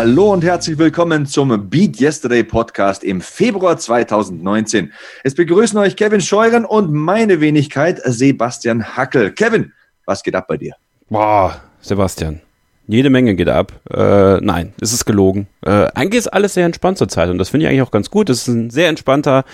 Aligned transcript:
Hallo 0.00 0.32
und 0.32 0.44
herzlich 0.44 0.78
willkommen 0.78 1.26
zum 1.26 1.68
Beat 1.68 2.00
Yesterday 2.00 2.44
Podcast 2.44 3.02
im 3.02 3.20
Februar 3.20 3.78
2019. 3.78 4.92
Es 5.24 5.34
begrüßen 5.34 5.76
euch 5.76 5.96
Kevin 5.96 6.20
Scheuren 6.20 6.64
und 6.64 6.92
meine 6.92 7.40
Wenigkeit 7.40 8.00
Sebastian 8.04 8.96
Hackel. 8.96 9.32
Kevin, 9.32 9.72
was 10.04 10.22
geht 10.22 10.36
ab 10.36 10.46
bei 10.46 10.56
dir? 10.56 10.76
Boah, 11.10 11.60
Sebastian. 11.80 12.40
Jede 12.86 13.10
Menge 13.10 13.34
geht 13.34 13.48
ab. 13.48 13.72
Äh, 13.90 14.36
nein, 14.40 14.72
es 14.80 14.92
ist 14.92 15.04
gelogen. 15.04 15.48
Äh, 15.66 15.88
eigentlich 15.96 16.20
ist 16.20 16.28
alles 16.28 16.54
sehr 16.54 16.66
entspannt 16.66 16.98
zurzeit 16.98 17.28
und 17.28 17.38
das 17.38 17.48
finde 17.48 17.66
ich 17.66 17.70
eigentlich 17.70 17.82
auch 17.82 17.90
ganz 17.90 18.08
gut. 18.08 18.30
Es 18.30 18.42
ist 18.42 18.54
ein 18.54 18.70
sehr 18.70 18.88
entspannter 18.88 19.44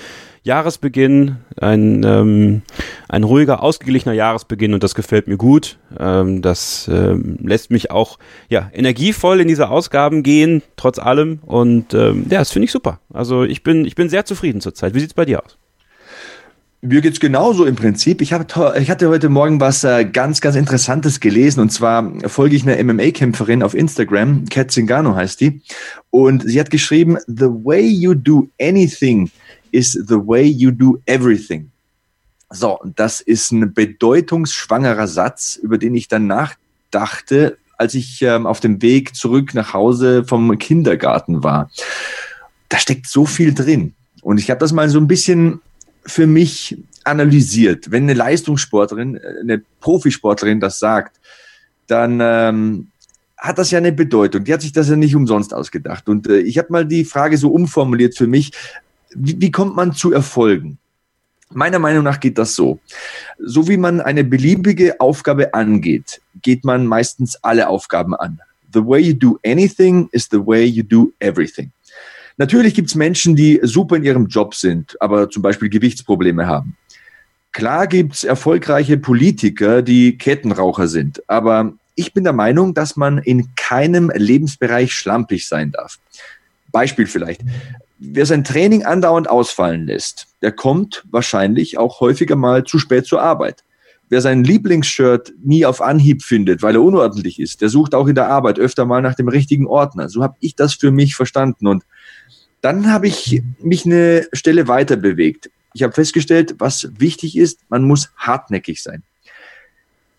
Jahresbeginn, 0.44 1.38
ein, 1.58 2.04
ähm, 2.04 2.62
ein 3.08 3.24
ruhiger, 3.24 3.62
ausgeglichener 3.62 4.12
Jahresbeginn 4.12 4.74
und 4.74 4.82
das 4.84 4.94
gefällt 4.94 5.26
mir 5.26 5.38
gut. 5.38 5.78
Ähm, 5.98 6.42
das 6.42 6.88
ähm, 6.92 7.38
lässt 7.42 7.70
mich 7.70 7.90
auch 7.90 8.18
ja, 8.50 8.70
energievoll 8.74 9.40
in 9.40 9.48
diese 9.48 9.70
Ausgaben 9.70 10.22
gehen, 10.22 10.62
trotz 10.76 10.98
allem. 10.98 11.38
Und 11.46 11.94
ähm, 11.94 12.26
ja, 12.28 12.40
das 12.40 12.52
finde 12.52 12.66
ich 12.66 12.72
super. 12.72 13.00
Also 13.10 13.44
ich 13.44 13.62
bin, 13.62 13.86
ich 13.86 13.94
bin 13.94 14.10
sehr 14.10 14.26
zufrieden 14.26 14.60
zurzeit. 14.60 14.94
Wie 14.94 15.00
sieht's 15.00 15.14
bei 15.14 15.24
dir 15.24 15.42
aus? 15.42 15.56
Mir 16.82 17.00
geht's 17.00 17.20
genauso 17.20 17.64
im 17.64 17.76
Prinzip. 17.76 18.20
Ich, 18.20 18.34
hab, 18.34 18.42
ich 18.76 18.90
hatte 18.90 19.08
heute 19.08 19.30
Morgen 19.30 19.58
was 19.58 19.82
äh, 19.84 20.04
ganz, 20.04 20.42
ganz 20.42 20.56
Interessantes 20.56 21.20
gelesen. 21.20 21.60
Und 21.60 21.70
zwar 21.70 22.12
folge 22.28 22.54
ich 22.54 22.68
einer 22.68 22.84
MMA-Kämpferin 22.84 23.62
auf 23.62 23.72
Instagram, 23.72 24.44
Kat 24.50 24.70
Zingano 24.70 25.14
heißt 25.14 25.40
die. 25.40 25.62
Und 26.10 26.42
sie 26.46 26.60
hat 26.60 26.68
geschrieben, 26.68 27.16
The 27.26 27.46
way 27.46 27.86
you 27.86 28.12
do 28.12 28.48
anything 28.60 29.30
is 29.74 29.92
the 29.92 30.16
way 30.16 30.44
you 30.44 30.70
do 30.70 31.02
everything. 31.06 31.70
So, 32.50 32.78
das 32.96 33.20
ist 33.20 33.50
ein 33.50 33.74
bedeutungsschwangerer 33.74 35.08
Satz, 35.08 35.56
über 35.56 35.78
den 35.78 35.94
ich 35.94 36.06
dann 36.06 36.28
nachdachte, 36.28 37.58
als 37.76 37.94
ich 37.94 38.22
ähm, 38.22 38.46
auf 38.46 38.60
dem 38.60 38.80
Weg 38.80 39.16
zurück 39.16 39.54
nach 39.54 39.72
Hause 39.72 40.24
vom 40.24 40.56
Kindergarten 40.58 41.42
war. 41.42 41.70
Da 42.68 42.78
steckt 42.78 43.08
so 43.08 43.26
viel 43.26 43.52
drin. 43.52 43.94
Und 44.22 44.38
ich 44.38 44.50
habe 44.50 44.60
das 44.60 44.72
mal 44.72 44.88
so 44.88 44.98
ein 44.98 45.08
bisschen 45.08 45.60
für 46.06 46.28
mich 46.28 46.78
analysiert. 47.02 47.90
Wenn 47.90 48.04
eine 48.04 48.14
Leistungssportlerin, 48.14 49.16
äh, 49.16 49.40
eine 49.40 49.62
Profisportlerin 49.80 50.60
das 50.60 50.78
sagt, 50.78 51.20
dann 51.88 52.20
ähm, 52.22 52.88
hat 53.36 53.58
das 53.58 53.70
ja 53.70 53.78
eine 53.78 53.92
Bedeutung. 53.92 54.44
Die 54.44 54.52
hat 54.52 54.62
sich 54.62 54.72
das 54.72 54.88
ja 54.88 54.96
nicht 54.96 55.16
umsonst 55.16 55.52
ausgedacht. 55.52 56.08
Und 56.08 56.28
äh, 56.28 56.38
ich 56.38 56.56
habe 56.58 56.72
mal 56.72 56.86
die 56.86 57.04
Frage 57.04 57.36
so 57.36 57.50
umformuliert 57.50 58.16
für 58.16 58.26
mich, 58.26 58.52
wie, 59.14 59.40
wie 59.40 59.50
kommt 59.50 59.76
man 59.76 59.92
zu 59.92 60.12
Erfolgen? 60.12 60.78
Meiner 61.50 61.78
Meinung 61.78 62.04
nach 62.04 62.20
geht 62.20 62.38
das 62.38 62.54
so. 62.54 62.80
So 63.38 63.68
wie 63.68 63.76
man 63.76 64.00
eine 64.00 64.24
beliebige 64.24 65.00
Aufgabe 65.00 65.54
angeht, 65.54 66.20
geht 66.42 66.64
man 66.64 66.86
meistens 66.86 67.36
alle 67.42 67.68
Aufgaben 67.68 68.14
an. 68.14 68.40
The 68.72 68.84
way 68.84 69.00
you 69.00 69.14
do 69.14 69.38
anything 69.44 70.08
is 70.10 70.28
the 70.30 70.38
way 70.38 70.64
you 70.64 70.82
do 70.82 71.12
everything. 71.20 71.70
Natürlich 72.36 72.74
gibt 72.74 72.88
es 72.88 72.96
Menschen, 72.96 73.36
die 73.36 73.60
super 73.62 73.96
in 73.96 74.02
ihrem 74.02 74.26
Job 74.26 74.54
sind, 74.54 75.00
aber 75.00 75.30
zum 75.30 75.42
Beispiel 75.42 75.68
Gewichtsprobleme 75.68 76.46
haben. 76.46 76.76
Klar 77.52 77.86
gibt 77.86 78.14
es 78.14 78.24
erfolgreiche 78.24 78.98
Politiker, 78.98 79.82
die 79.82 80.18
Kettenraucher 80.18 80.88
sind, 80.88 81.22
aber 81.30 81.72
ich 81.94 82.12
bin 82.12 82.24
der 82.24 82.32
Meinung, 82.32 82.74
dass 82.74 82.96
man 82.96 83.18
in 83.18 83.54
keinem 83.54 84.10
Lebensbereich 84.12 84.92
schlampig 84.92 85.46
sein 85.46 85.70
darf. 85.70 86.00
Beispiel 86.72 87.06
vielleicht 87.06 87.42
wer 88.12 88.26
sein 88.26 88.44
Training 88.44 88.84
andauernd 88.84 89.28
ausfallen 89.28 89.86
lässt, 89.86 90.26
der 90.42 90.52
kommt 90.52 91.04
wahrscheinlich 91.10 91.78
auch 91.78 92.00
häufiger 92.00 92.36
mal 92.36 92.64
zu 92.64 92.78
spät 92.78 93.06
zur 93.06 93.22
Arbeit. 93.22 93.64
Wer 94.08 94.20
sein 94.20 94.44
Lieblingsshirt 94.44 95.32
nie 95.42 95.64
auf 95.64 95.80
Anhieb 95.80 96.22
findet, 96.22 96.62
weil 96.62 96.74
er 96.74 96.82
unordentlich 96.82 97.40
ist, 97.40 97.62
der 97.62 97.68
sucht 97.68 97.94
auch 97.94 98.06
in 98.06 98.14
der 98.14 98.28
Arbeit 98.28 98.58
öfter 98.58 98.84
mal 98.84 99.00
nach 99.00 99.14
dem 99.14 99.28
richtigen 99.28 99.66
Ordner. 99.66 100.08
So 100.08 100.22
habe 100.22 100.36
ich 100.40 100.54
das 100.54 100.74
für 100.74 100.90
mich 100.90 101.16
verstanden. 101.16 101.66
Und 101.66 101.84
dann 102.60 102.92
habe 102.92 103.06
ich 103.08 103.42
mich 103.60 103.86
eine 103.86 104.26
Stelle 104.32 104.68
weiter 104.68 104.96
bewegt. 104.96 105.50
Ich 105.72 105.82
habe 105.82 105.92
festgestellt, 105.92 106.56
was 106.58 106.88
wichtig 106.98 107.36
ist, 107.36 107.60
man 107.68 107.82
muss 107.82 108.10
hartnäckig 108.16 108.82
sein 108.82 109.02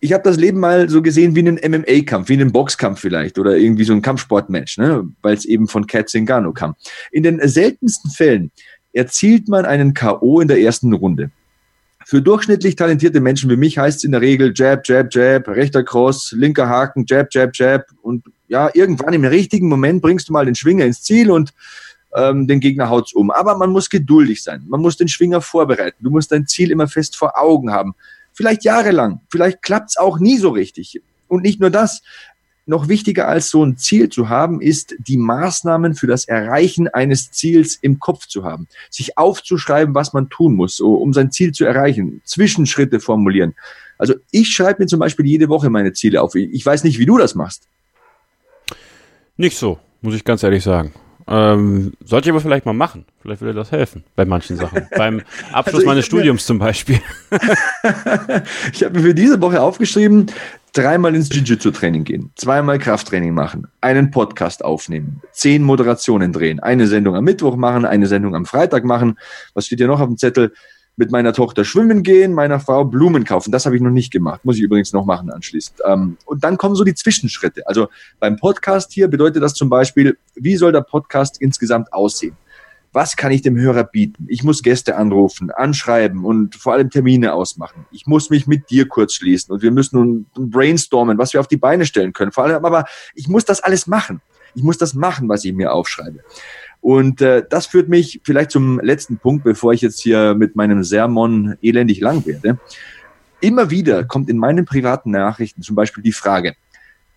ich 0.05 0.13
habe 0.13 0.23
das 0.23 0.37
Leben 0.37 0.59
mal 0.59 0.87
so 0.87 1.01
gesehen 1.01 1.35
wie 1.35 1.39
einen 1.39 1.55
MMA-Kampf, 1.55 2.29
wie 2.29 2.33
einen 2.33 2.51
Boxkampf 2.51 2.99
vielleicht 2.99 3.39
oder 3.39 3.57
irgendwie 3.57 3.85
so 3.85 3.93
ein 3.93 4.03
Kampfsportmatch, 4.03 4.77
ne? 4.77 5.09
weil 5.23 5.33
es 5.33 5.45
eben 5.45 5.67
von 5.67 5.87
Kat 5.87 6.09
Zingano 6.09 6.53
kam. 6.53 6.75
In 7.11 7.23
den 7.23 7.39
seltensten 7.47 8.11
Fällen 8.11 8.51
erzielt 8.93 9.47
man 9.47 9.65
einen 9.65 9.95
K.O. 9.95 10.41
in 10.41 10.47
der 10.47 10.59
ersten 10.59 10.93
Runde. 10.93 11.31
Für 12.05 12.21
durchschnittlich 12.21 12.75
talentierte 12.75 13.19
Menschen 13.19 13.49
wie 13.49 13.55
mich 13.55 13.79
heißt 13.79 13.97
es 13.97 14.03
in 14.03 14.11
der 14.11 14.21
Regel 14.21 14.53
Jab, 14.55 14.87
Jab, 14.87 15.11
Jab, 15.11 15.47
rechter 15.47 15.83
Cross, 15.83 16.35
linker 16.37 16.69
Haken, 16.69 17.05
Jab, 17.07 17.29
Jab, 17.31 17.55
Jab 17.55 17.87
und 18.03 18.25
ja, 18.47 18.69
irgendwann 18.75 19.15
im 19.15 19.25
richtigen 19.25 19.67
Moment 19.67 20.03
bringst 20.03 20.29
du 20.29 20.33
mal 20.33 20.45
den 20.45 20.53
Schwinger 20.53 20.85
ins 20.85 21.01
Ziel 21.01 21.31
und 21.31 21.51
ähm, 22.15 22.45
den 22.45 22.59
Gegner 22.59 22.89
haut's 22.89 23.11
um. 23.11 23.31
Aber 23.31 23.57
man 23.57 23.71
muss 23.71 23.89
geduldig 23.89 24.43
sein. 24.43 24.63
Man 24.67 24.81
muss 24.81 24.97
den 24.97 25.07
Schwinger 25.07 25.41
vorbereiten. 25.41 25.97
Du 26.03 26.11
musst 26.11 26.31
dein 26.31 26.45
Ziel 26.45 26.69
immer 26.69 26.87
fest 26.87 27.17
vor 27.17 27.39
Augen 27.41 27.71
haben 27.71 27.95
vielleicht 28.35 28.63
jahrelang, 28.63 29.21
vielleicht 29.31 29.63
klappt's 29.63 29.97
auch 29.97 30.19
nie 30.19 30.37
so 30.37 30.49
richtig. 30.49 31.01
Und 31.27 31.41
nicht 31.41 31.59
nur 31.59 31.71
das, 31.71 32.03
noch 32.67 32.87
wichtiger 32.87 33.27
als 33.27 33.49
so 33.49 33.63
ein 33.63 33.77
Ziel 33.77 34.09
zu 34.09 34.29
haben, 34.29 34.59
ist 34.59 34.95
die 34.97 35.17
Maßnahmen 35.17 35.95
für 35.95 36.07
das 36.07 36.27
Erreichen 36.27 36.87
eines 36.87 37.31
Ziels 37.31 37.77
im 37.81 37.99
Kopf 37.99 38.27
zu 38.27 38.43
haben. 38.43 38.67
Sich 38.89 39.17
aufzuschreiben, 39.17 39.93
was 39.93 40.13
man 40.13 40.29
tun 40.29 40.55
muss, 40.55 40.79
um 40.79 41.13
sein 41.13 41.31
Ziel 41.31 41.51
zu 41.51 41.65
erreichen. 41.65 42.21
Zwischenschritte 42.25 42.99
formulieren. 42.99 43.53
Also 43.97 44.15
ich 44.31 44.47
schreibe 44.49 44.83
mir 44.83 44.87
zum 44.87 44.99
Beispiel 44.99 45.25
jede 45.25 45.47
Woche 45.47 45.69
meine 45.69 45.93
Ziele 45.93 46.21
auf. 46.21 46.35
Ich 46.35 46.65
weiß 46.65 46.83
nicht, 46.83 46.99
wie 46.99 47.05
du 47.05 47.17
das 47.17 47.35
machst. 47.35 47.67
Nicht 49.37 49.57
so, 49.57 49.79
muss 50.01 50.15
ich 50.15 50.23
ganz 50.23 50.43
ehrlich 50.43 50.63
sagen. 50.63 50.93
Ähm, 51.27 51.93
sollte 52.03 52.29
ich 52.29 52.31
aber 52.31 52.41
vielleicht 52.41 52.65
mal 52.65 52.73
machen. 52.73 53.05
Vielleicht 53.21 53.41
würde 53.41 53.55
das 53.55 53.71
helfen 53.71 54.03
bei 54.15 54.25
manchen 54.25 54.57
Sachen. 54.57 54.87
Beim 54.95 55.21
Abschluss 55.51 55.79
also 55.79 55.87
meines 55.87 56.05
Studiums 56.05 56.43
mir, 56.43 56.45
zum 56.45 56.59
Beispiel. 56.59 56.99
ich 58.71 58.83
habe 58.83 58.97
mir 58.97 59.01
für 59.01 59.15
diese 59.15 59.41
Woche 59.41 59.59
aufgeschrieben, 59.59 60.27
dreimal 60.73 61.15
ins 61.15 61.33
Jiu-Jitsu-Training 61.33 62.03
gehen, 62.03 62.31
zweimal 62.35 62.77
Krafttraining 62.77 63.33
machen, 63.33 63.67
einen 63.81 64.11
Podcast 64.11 64.63
aufnehmen, 64.63 65.21
zehn 65.31 65.63
Moderationen 65.63 66.31
drehen, 66.31 66.59
eine 66.59 66.85
Sendung 66.85 67.15
am 67.15 67.23
Mittwoch 67.23 67.55
machen, 67.55 67.85
eine 67.85 68.05
Sendung 68.05 68.35
am 68.35 68.45
Freitag 68.45 68.83
machen. 68.83 69.17
Was 69.53 69.65
steht 69.65 69.79
hier 69.79 69.87
noch 69.87 70.01
auf 70.01 70.07
dem 70.07 70.17
Zettel? 70.17 70.53
Mit 70.97 71.11
meiner 71.11 71.33
Tochter 71.33 71.65
schwimmen 71.65 72.03
gehen, 72.03 72.33
meiner 72.33 72.59
Frau 72.59 72.85
Blumen 72.85 73.25
kaufen. 73.25 73.51
Das 73.51 73.65
habe 73.65 73.75
ich 73.75 73.81
noch 73.81 73.91
nicht 73.91 74.11
gemacht. 74.11 74.45
Muss 74.45 74.57
ich 74.57 74.61
übrigens 74.61 74.93
noch 74.93 75.05
machen 75.05 75.29
anschließend. 75.29 75.79
Ähm, 75.85 76.17
und 76.25 76.43
dann 76.43 76.57
kommen 76.57 76.75
so 76.75 76.83
die 76.83 76.93
Zwischenschritte. 76.93 77.67
Also 77.67 77.87
beim 78.19 78.37
Podcast 78.37 78.93
hier 78.93 79.07
bedeutet 79.07 79.43
das 79.43 79.53
zum 79.53 79.69
Beispiel, 79.69 80.17
wie 80.35 80.55
soll 80.55 80.71
der 80.71 80.81
Podcast 80.81 81.41
insgesamt 81.41 81.91
aussehen? 81.91 82.37
Was 82.93 83.17
kann 83.17 83.33
ich 83.33 83.41
dem 83.41 83.57
Hörer 83.57 83.83
bieten? 83.83 84.25
Ich 84.29 84.43
muss 84.43 84.63
Gäste 84.63 84.95
anrufen, 84.95 85.51
anschreiben 85.51 86.23
und 86.23 86.55
vor 86.55 86.71
allem 86.71 86.89
Termine 86.89 87.33
ausmachen. 87.33 87.85
Ich 87.91 88.07
muss 88.07 88.29
mich 88.29 88.47
mit 88.47 88.69
dir 88.69 88.87
kurz 88.87 89.15
schließen 89.15 89.53
und 89.53 89.61
wir 89.61 89.71
müssen 89.71 89.97
nun 89.97 90.25
brainstormen, 90.33 91.17
was 91.17 91.33
wir 91.33 91.41
auf 91.41 91.49
die 91.49 91.57
Beine 91.57 91.85
stellen 91.85 92.13
können. 92.13 92.31
Vor 92.31 92.45
allem 92.45 92.63
aber, 92.63 92.85
ich 93.13 93.27
muss 93.27 93.43
das 93.43 93.59
alles 93.59 93.85
machen. 93.85 94.21
Ich 94.55 94.63
muss 94.63 94.77
das 94.77 94.93
machen, 94.93 95.27
was 95.27 95.43
ich 95.43 95.51
mir 95.51 95.73
aufschreibe. 95.73 96.21
Und 96.85 97.19
äh, 97.19 97.43
das 97.49 97.65
führt 97.65 97.89
mich 97.89 98.21
vielleicht 98.23 98.51
zum 98.51 98.79
letzten 98.79 99.17
Punkt, 99.17 99.43
bevor 99.43 99.73
ich 99.73 99.81
jetzt 99.81 99.99
hier 99.99 100.35
mit 100.35 100.55
meinem 100.55 100.83
Sermon 100.83 101.57
elendig 101.63 101.99
lang 101.99 102.23
werde. 102.27 102.59
Immer 103.41 103.71
wieder 103.71 104.03
kommt 104.03 104.29
in 104.29 104.37
meinen 104.37 104.65
privaten 104.65 105.09
Nachrichten 105.09 105.63
zum 105.63 105.75
Beispiel 105.75 106.03
die 106.03 106.11
Frage, 106.11 106.53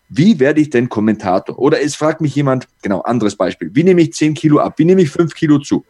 wie 0.09 0.41
werde 0.41 0.62
ich 0.62 0.70
denn 0.70 0.88
Kommentator? 0.88 1.59
Oder 1.59 1.82
es 1.82 1.97
fragt 1.97 2.23
mich 2.23 2.35
jemand, 2.35 2.67
genau, 2.81 3.03
anderes 3.03 3.37
Beispiel, 3.37 3.70
wie 3.75 3.85
nehme 3.85 4.00
ich 4.00 4.15
10 4.15 4.32
Kilo 4.32 4.59
ab? 4.59 4.79
Wie 4.79 4.87
nehme 4.87 5.03
ich 5.03 5.11
5 5.11 5.35
Kilo 5.35 5.59
zu? 5.59 5.85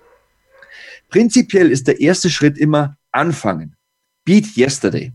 Prinzipiell 1.08 1.70
ist 1.70 1.86
der 1.86 2.00
erste 2.00 2.31
Schritt 2.31 2.58
immer 2.58 2.96
anfangen. 3.12 3.76
Beat 4.24 4.56
yesterday. 4.56 5.12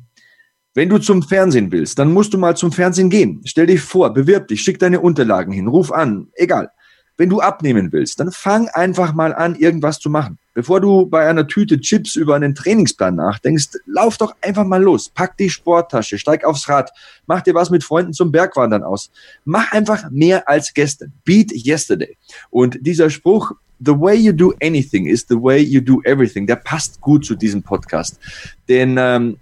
Wenn 0.73 0.87
du 0.87 0.99
zum 0.99 1.21
Fernsehen 1.21 1.69
willst, 1.69 1.99
dann 1.99 2.13
musst 2.13 2.33
du 2.33 2.37
mal 2.37 2.55
zum 2.55 2.71
Fernsehen 2.71 3.09
gehen. 3.09 3.41
Stell 3.43 3.65
dich 3.65 3.81
vor, 3.81 4.13
bewirb 4.13 4.47
dich, 4.47 4.61
schick 4.61 4.79
deine 4.79 5.01
Unterlagen 5.01 5.51
hin, 5.51 5.67
ruf 5.67 5.91
an, 5.91 6.29
egal. 6.35 6.69
Wenn 7.15 7.29
du 7.29 7.41
abnehmen 7.41 7.91
willst, 7.91 8.19
dann 8.19 8.31
fang 8.31 8.69
einfach 8.69 9.13
mal 9.13 9.35
an, 9.35 9.55
irgendwas 9.55 9.99
zu 9.99 10.09
machen. 10.09 10.39
Bevor 10.55 10.81
du 10.81 11.07
bei 11.07 11.27
einer 11.27 11.47
Tüte 11.47 11.79
Chips 11.79 12.15
über 12.15 12.35
einen 12.35 12.55
Trainingsplan 12.55 13.15
nachdenkst, 13.15 13.69
lauf 13.85 14.17
doch 14.17 14.35
einfach 14.41 14.65
mal 14.65 14.81
los. 14.81 15.09
Pack 15.09 15.37
die 15.37 15.49
Sporttasche, 15.49 16.17
steig 16.17 16.43
aufs 16.43 16.69
Rad, 16.69 16.91
mach 17.27 17.41
dir 17.41 17.53
was 17.53 17.69
mit 17.69 17.83
Freunden 17.83 18.13
zum 18.13 18.31
Bergwandern 18.31 18.83
aus. 18.83 19.11
Mach 19.45 19.71
einfach 19.71 20.09
mehr 20.11 20.47
als 20.47 20.73
gestern. 20.73 21.13
Beat 21.23 21.51
yesterday. 21.51 22.17
Und 22.49 22.77
dieser 22.81 23.09
Spruch, 23.09 23.51
the 23.79 23.91
way 23.91 24.15
you 24.15 24.31
do 24.31 24.53
anything 24.61 25.07
is 25.07 25.25
the 25.27 25.35
way 25.35 25.59
you 25.59 25.81
do 25.81 26.01
everything, 26.03 26.47
der 26.47 26.57
passt 26.57 27.01
gut 27.01 27.25
zu 27.25 27.35
diesem 27.35 27.63
Podcast. 27.63 28.19
Denn 28.69 28.95
ähm, 28.99 29.37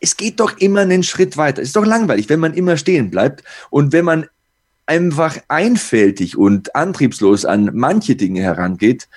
es 0.00 0.16
geht 0.16 0.40
doch 0.40 0.58
immer 0.58 0.80
einen 0.80 1.02
Schritt 1.02 1.36
weiter. 1.36 1.62
Es 1.62 1.68
ist 1.68 1.76
doch 1.76 1.86
langweilig, 1.86 2.28
wenn 2.28 2.40
man 2.40 2.54
immer 2.54 2.76
stehen 2.76 3.10
bleibt 3.10 3.42
und 3.70 3.92
wenn 3.92 4.04
man 4.04 4.26
einfach 4.86 5.38
einfältig 5.48 6.36
und 6.36 6.74
antriebslos 6.74 7.44
an 7.44 7.70
manche 7.74 8.16
Dinge 8.16 8.40
herangeht, 8.40 9.08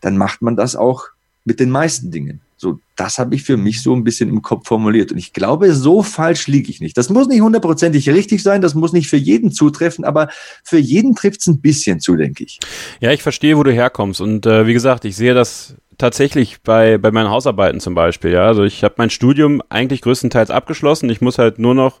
dann 0.00 0.16
macht 0.16 0.42
man 0.42 0.56
das 0.56 0.74
auch 0.74 1.04
mit 1.44 1.60
den 1.60 1.70
meisten 1.70 2.10
Dingen. 2.10 2.40
So, 2.56 2.78
das 2.94 3.18
habe 3.18 3.34
ich 3.34 3.42
für 3.42 3.56
mich 3.56 3.82
so 3.82 3.92
ein 3.92 4.04
bisschen 4.04 4.28
im 4.28 4.40
Kopf 4.40 4.68
formuliert. 4.68 5.10
Und 5.10 5.18
ich 5.18 5.32
glaube, 5.32 5.74
so 5.74 6.04
falsch 6.04 6.46
liege 6.46 6.70
ich 6.70 6.80
nicht. 6.80 6.96
Das 6.96 7.08
muss 7.10 7.26
nicht 7.26 7.40
hundertprozentig 7.40 8.08
richtig 8.08 8.40
sein, 8.40 8.62
das 8.62 8.76
muss 8.76 8.92
nicht 8.92 9.08
für 9.08 9.16
jeden 9.16 9.50
zutreffen, 9.50 10.04
aber 10.04 10.28
für 10.62 10.78
jeden 10.78 11.16
trifft 11.16 11.40
es 11.40 11.48
ein 11.48 11.60
bisschen 11.60 11.98
zu, 11.98 12.14
denke 12.14 12.44
ich. 12.44 12.60
Ja, 13.00 13.10
ich 13.10 13.24
verstehe, 13.24 13.58
wo 13.58 13.64
du 13.64 13.72
herkommst. 13.72 14.20
Und 14.20 14.46
äh, 14.46 14.64
wie 14.68 14.74
gesagt, 14.74 15.04
ich 15.04 15.16
sehe 15.16 15.34
das 15.34 15.74
tatsächlich 15.98 16.62
bei, 16.62 16.98
bei 16.98 17.10
meinen 17.10 17.30
Hausarbeiten 17.30 17.80
zum 17.80 17.96
Beispiel. 17.96 18.30
Ja, 18.30 18.46
also 18.46 18.62
ich 18.62 18.84
habe 18.84 18.94
mein 18.96 19.10
Studium 19.10 19.60
eigentlich 19.68 20.00
größtenteils 20.00 20.50
abgeschlossen. 20.50 21.10
Ich 21.10 21.20
muss 21.20 21.38
halt 21.38 21.58
nur 21.58 21.74
noch 21.74 21.98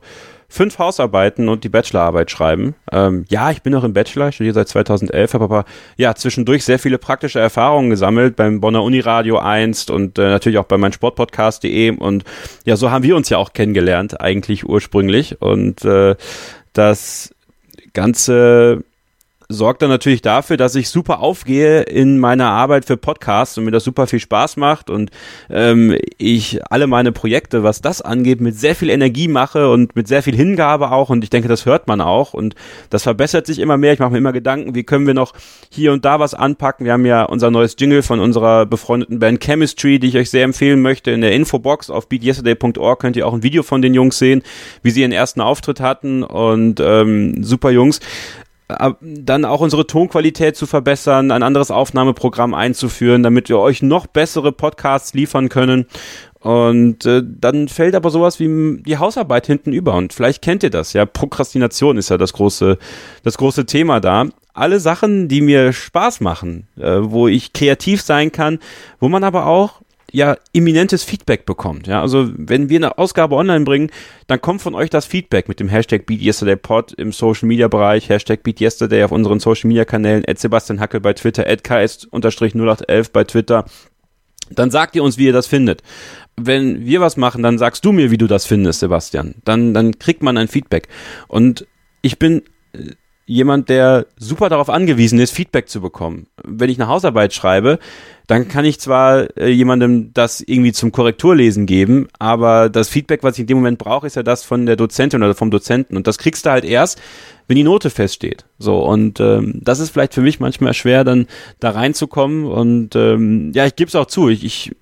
fünf 0.52 0.78
Hausarbeiten 0.78 1.48
und 1.48 1.64
die 1.64 1.70
Bachelorarbeit 1.70 2.30
schreiben. 2.30 2.74
Ähm, 2.92 3.24
ja, 3.30 3.50
ich 3.50 3.62
bin 3.62 3.72
noch 3.72 3.84
im 3.84 3.94
Bachelor, 3.94 4.28
ich 4.28 4.34
studiere 4.34 4.54
seit 4.54 4.68
2011, 4.68 5.32
habe 5.32 5.44
aber 5.44 5.64
ja 5.96 6.14
zwischendurch 6.14 6.62
sehr 6.64 6.78
viele 6.78 6.98
praktische 6.98 7.40
Erfahrungen 7.40 7.88
gesammelt 7.88 8.36
beim 8.36 8.60
Bonner 8.60 8.82
Uniradio 8.82 9.38
einst 9.38 9.90
und 9.90 10.18
äh, 10.18 10.28
natürlich 10.28 10.58
auch 10.58 10.66
bei 10.66 10.76
meinem 10.76 10.92
Sportpodcast.de 10.92 11.96
und 11.96 12.24
ja, 12.66 12.76
so 12.76 12.90
haben 12.90 13.02
wir 13.02 13.16
uns 13.16 13.30
ja 13.30 13.38
auch 13.38 13.54
kennengelernt 13.54 14.20
eigentlich 14.20 14.68
ursprünglich 14.68 15.40
und 15.40 15.86
äh, 15.86 16.16
das 16.74 17.34
ganze 17.94 18.84
sorgt 19.52 19.82
dann 19.82 19.90
natürlich 19.90 20.22
dafür, 20.22 20.56
dass 20.56 20.74
ich 20.74 20.88
super 20.88 21.20
aufgehe 21.20 21.82
in 21.82 22.18
meiner 22.18 22.46
Arbeit 22.48 22.84
für 22.84 22.96
Podcasts 22.96 23.56
und 23.58 23.64
mir 23.64 23.70
das 23.70 23.84
super 23.84 24.06
viel 24.06 24.20
Spaß 24.20 24.56
macht 24.56 24.90
und 24.90 25.10
ähm, 25.50 25.96
ich 26.18 26.60
alle 26.70 26.86
meine 26.86 27.12
Projekte, 27.12 27.62
was 27.62 27.80
das 27.80 28.02
angeht, 28.02 28.40
mit 28.40 28.56
sehr 28.56 28.74
viel 28.74 28.90
Energie 28.90 29.28
mache 29.28 29.70
und 29.70 29.94
mit 29.96 30.08
sehr 30.08 30.22
viel 30.22 30.34
Hingabe 30.34 30.90
auch 30.90 31.10
und 31.10 31.22
ich 31.24 31.30
denke, 31.30 31.48
das 31.48 31.66
hört 31.66 31.86
man 31.86 32.00
auch 32.00 32.34
und 32.34 32.54
das 32.90 33.02
verbessert 33.02 33.46
sich 33.46 33.58
immer 33.58 33.76
mehr. 33.76 33.92
Ich 33.92 33.98
mache 33.98 34.10
mir 34.10 34.18
immer 34.18 34.32
Gedanken, 34.32 34.74
wie 34.74 34.84
können 34.84 35.06
wir 35.06 35.14
noch 35.14 35.32
hier 35.70 35.92
und 35.92 36.04
da 36.04 36.20
was 36.20 36.34
anpacken. 36.34 36.84
Wir 36.84 36.92
haben 36.92 37.06
ja 37.06 37.24
unser 37.24 37.50
neues 37.50 37.76
Jingle 37.78 38.02
von 38.02 38.20
unserer 38.20 38.66
befreundeten 38.66 39.18
Band 39.18 39.40
Chemistry, 39.40 39.98
die 39.98 40.08
ich 40.08 40.16
euch 40.16 40.30
sehr 40.30 40.44
empfehlen 40.44 40.82
möchte. 40.82 41.10
In 41.10 41.20
der 41.20 41.32
Infobox 41.32 41.90
auf 41.90 42.08
beatyesterday.org 42.08 43.00
könnt 43.00 43.16
ihr 43.16 43.26
auch 43.26 43.34
ein 43.34 43.42
Video 43.42 43.62
von 43.62 43.82
den 43.82 43.94
Jungs 43.94 44.18
sehen, 44.18 44.42
wie 44.82 44.90
sie 44.90 45.02
ihren 45.02 45.12
ersten 45.12 45.40
Auftritt 45.40 45.80
hatten 45.80 46.22
und 46.22 46.80
ähm, 46.80 47.42
super 47.44 47.70
Jungs 47.70 48.00
dann 49.00 49.44
auch 49.44 49.60
unsere 49.60 49.86
Tonqualität 49.86 50.56
zu 50.56 50.66
verbessern, 50.66 51.30
ein 51.30 51.42
anderes 51.42 51.70
Aufnahmeprogramm 51.70 52.54
einzuführen, 52.54 53.22
damit 53.22 53.48
wir 53.48 53.58
euch 53.58 53.82
noch 53.82 54.06
bessere 54.06 54.52
Podcasts 54.52 55.14
liefern 55.14 55.48
können. 55.48 55.86
Und 56.40 57.06
äh, 57.06 57.22
dann 57.24 57.68
fällt 57.68 57.94
aber 57.94 58.10
sowas 58.10 58.40
wie 58.40 58.82
die 58.82 58.98
Hausarbeit 58.98 59.46
hinten 59.46 59.72
über. 59.72 59.94
Und 59.94 60.12
vielleicht 60.12 60.42
kennt 60.42 60.64
ihr 60.64 60.70
das, 60.70 60.92
ja. 60.92 61.06
Prokrastination 61.06 61.96
ist 61.96 62.10
ja 62.10 62.18
das 62.18 62.32
große, 62.32 62.78
das 63.22 63.38
große 63.38 63.64
Thema 63.64 64.00
da. 64.00 64.26
Alle 64.52 64.80
Sachen, 64.80 65.28
die 65.28 65.40
mir 65.40 65.72
Spaß 65.72 66.20
machen, 66.20 66.66
äh, 66.76 66.98
wo 67.00 67.28
ich 67.28 67.52
kreativ 67.52 68.02
sein 68.02 68.32
kann, 68.32 68.58
wo 68.98 69.08
man 69.08 69.22
aber 69.22 69.46
auch 69.46 69.82
ja 70.12 70.36
imminentes 70.52 71.02
Feedback 71.02 71.46
bekommt. 71.46 71.86
Ja, 71.86 72.00
also 72.00 72.30
wenn 72.36 72.68
wir 72.68 72.78
eine 72.78 72.98
Ausgabe 72.98 73.34
online 73.34 73.64
bringen, 73.64 73.90
dann 74.26 74.40
kommt 74.40 74.62
von 74.62 74.74
euch 74.74 74.90
das 74.90 75.06
Feedback 75.06 75.48
mit 75.48 75.58
dem 75.58 75.68
Hashtag 75.68 76.06
BeatYesterdayPod 76.06 76.92
im 76.92 77.12
Social 77.12 77.48
Media 77.48 77.68
Bereich, 77.68 78.08
Hashtag 78.08 78.42
BeatYesterday 78.42 79.04
auf 79.04 79.12
unseren 79.12 79.40
Social 79.40 79.68
Media 79.68 79.84
Kanälen, 79.84 80.24
at 80.28 80.38
Sebastian 80.38 80.80
Hackel 80.80 81.00
bei 81.00 81.14
Twitter, 81.14 81.46
at 81.46 81.64
ks-0811 81.64 83.10
bei 83.12 83.24
Twitter. 83.24 83.64
Dann 84.50 84.70
sagt 84.70 84.94
ihr 84.94 85.02
uns, 85.02 85.18
wie 85.18 85.26
ihr 85.26 85.32
das 85.32 85.46
findet. 85.46 85.82
Wenn 86.36 86.84
wir 86.84 87.00
was 87.00 87.16
machen, 87.16 87.42
dann 87.42 87.58
sagst 87.58 87.84
du 87.84 87.92
mir, 87.92 88.10
wie 88.10 88.18
du 88.18 88.26
das 88.26 88.46
findest, 88.46 88.80
Sebastian. 88.80 89.36
Dann, 89.44 89.72
dann 89.74 89.98
kriegt 89.98 90.22
man 90.22 90.36
ein 90.36 90.48
Feedback. 90.48 90.88
Und 91.28 91.66
ich 92.02 92.18
bin 92.18 92.42
äh, 92.72 92.90
jemand, 93.26 93.68
der 93.68 94.06
super 94.16 94.48
darauf 94.48 94.68
angewiesen 94.68 95.18
ist, 95.18 95.30
Feedback 95.30 95.68
zu 95.68 95.80
bekommen. 95.80 96.26
Wenn 96.44 96.70
ich 96.70 96.78
eine 96.78 96.88
Hausarbeit 96.88 97.32
schreibe, 97.32 97.78
dann 98.26 98.48
kann 98.48 98.64
ich 98.64 98.80
zwar 98.80 99.36
äh, 99.36 99.48
jemandem 99.48 100.12
das 100.14 100.40
irgendwie 100.40 100.72
zum 100.72 100.92
Korrekturlesen 100.92 101.66
geben, 101.66 102.08
aber 102.18 102.68
das 102.68 102.88
Feedback, 102.88 103.22
was 103.22 103.34
ich 103.34 103.40
in 103.40 103.46
dem 103.46 103.58
Moment 103.58 103.78
brauche, 103.78 104.06
ist 104.06 104.16
ja 104.16 104.22
das 104.22 104.44
von 104.44 104.66
der 104.66 104.76
Dozentin 104.76 105.22
oder 105.22 105.34
vom 105.34 105.50
Dozenten. 105.50 105.96
Und 105.96 106.06
das 106.06 106.18
kriegst 106.18 106.46
du 106.46 106.50
halt 106.50 106.64
erst, 106.64 107.00
wenn 107.48 107.56
die 107.56 107.64
Note 107.64 107.90
feststeht. 107.90 108.44
So, 108.58 108.78
und 108.78 109.20
ähm, 109.20 109.60
das 109.62 109.80
ist 109.80 109.90
vielleicht 109.90 110.14
für 110.14 110.22
mich 110.22 110.40
manchmal 110.40 110.74
schwer, 110.74 111.04
dann 111.04 111.26
da 111.60 111.70
reinzukommen. 111.70 112.44
Und 112.44 112.96
ähm, 112.96 113.52
ja, 113.54 113.66
ich 113.66 113.76
gebe 113.76 113.88
es 113.88 113.94
auch 113.94 114.06
zu, 114.06 114.28
ich, 114.28 114.44
ich 114.44 114.72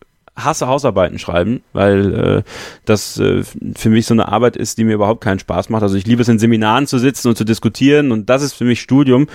hasse 0.45 0.67
Hausarbeiten 0.67 1.19
schreiben, 1.19 1.63
weil 1.73 2.15
äh, 2.15 2.43
das 2.85 3.19
äh, 3.19 3.43
für 3.77 3.91
mich 3.91 4.07
so 4.07 4.15
eine 4.15 4.29
Arbeit 4.29 4.57
ist, 4.57 4.79
die 4.79 4.85
mir 4.85 4.95
überhaupt 4.95 5.23
keinen 5.23 5.39
Spaß 5.39 5.69
macht. 5.69 5.83
Also 5.83 5.97
ich 5.97 6.07
liebe 6.07 6.23
es 6.23 6.29
in 6.29 6.39
Seminaren 6.39 6.87
zu 6.87 6.99
sitzen 6.99 7.29
und 7.29 7.37
zu 7.37 7.45
diskutieren 7.45 8.13
und 8.13 8.31
das 8.31 8.43
ist 8.43 8.55
für 8.55 8.65
mich 8.65 8.81
Studium. 8.81 9.27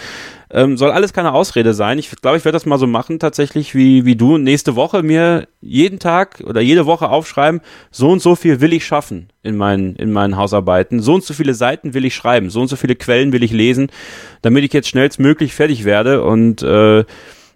Ähm, 0.51 0.77
soll 0.77 0.91
alles 0.91 1.11
keine 1.11 1.33
Ausrede 1.33 1.73
sein. 1.73 1.97
Ich 1.97 2.09
glaube, 2.21 2.37
ich 2.37 2.45
werde 2.45 2.55
das 2.55 2.65
mal 2.65 2.77
so 2.77 2.87
machen, 2.87 3.19
tatsächlich 3.19 3.73
wie, 3.73 4.05
wie 4.05 4.15
du. 4.15 4.37
Nächste 4.37 4.75
Woche 4.75 5.01
mir 5.01 5.47
jeden 5.59 5.99
Tag 5.99 6.43
oder 6.45 6.61
jede 6.61 6.85
Woche 6.85 7.09
aufschreiben, 7.09 7.61
so 7.91 8.11
und 8.11 8.21
so 8.21 8.35
viel 8.35 8.61
will 8.61 8.71
ich 8.73 8.85
schaffen 8.85 9.29
in 9.41 9.57
meinen, 9.57 9.95
in 9.95 10.11
meinen 10.11 10.37
Hausarbeiten. 10.37 10.99
So 10.99 11.15
und 11.15 11.23
so 11.23 11.33
viele 11.33 11.55
Seiten 11.55 11.93
will 11.93 12.05
ich 12.05 12.15
schreiben, 12.15 12.49
so 12.49 12.61
und 12.61 12.67
so 12.67 12.75
viele 12.75 12.95
Quellen 12.95 13.33
will 13.33 13.43
ich 13.43 13.51
lesen, 13.51 13.89
damit 14.41 14.63
ich 14.63 14.73
jetzt 14.73 14.87
schnellstmöglich 14.87 15.53
fertig 15.53 15.83
werde 15.83 16.23
und 16.23 16.61
äh, 16.61 17.03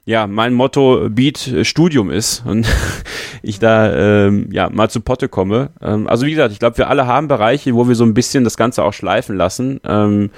ja, 0.09 0.25
mein 0.25 0.56
Motto 0.56 1.07
Beat 1.07 1.53
Studium 1.61 2.09
ist 2.09 2.44
und 2.44 2.65
ich 3.44 3.59
da 3.59 4.25
ähm, 4.25 4.50
ja 4.51 4.67
mal 4.67 4.89
zu 4.89 5.01
Potte 5.01 5.29
komme. 5.29 5.69
Ähm, 5.83 6.07
also 6.07 6.25
wie 6.25 6.31
gesagt, 6.31 6.51
ich 6.51 6.57
glaube, 6.57 6.79
wir 6.79 6.89
alle 6.89 7.06
haben 7.06 7.27
Bereiche, 7.27 7.75
wo 7.75 7.88
wir 7.88 7.94
so 7.94 8.06
ein 8.06 8.15
bisschen 8.15 8.44
das 8.44 8.57
Ganze 8.57 8.83
auch 8.83 8.94
schleifen 8.94 9.38
lassen. 9.38 9.79
Ähm, 9.83 10.31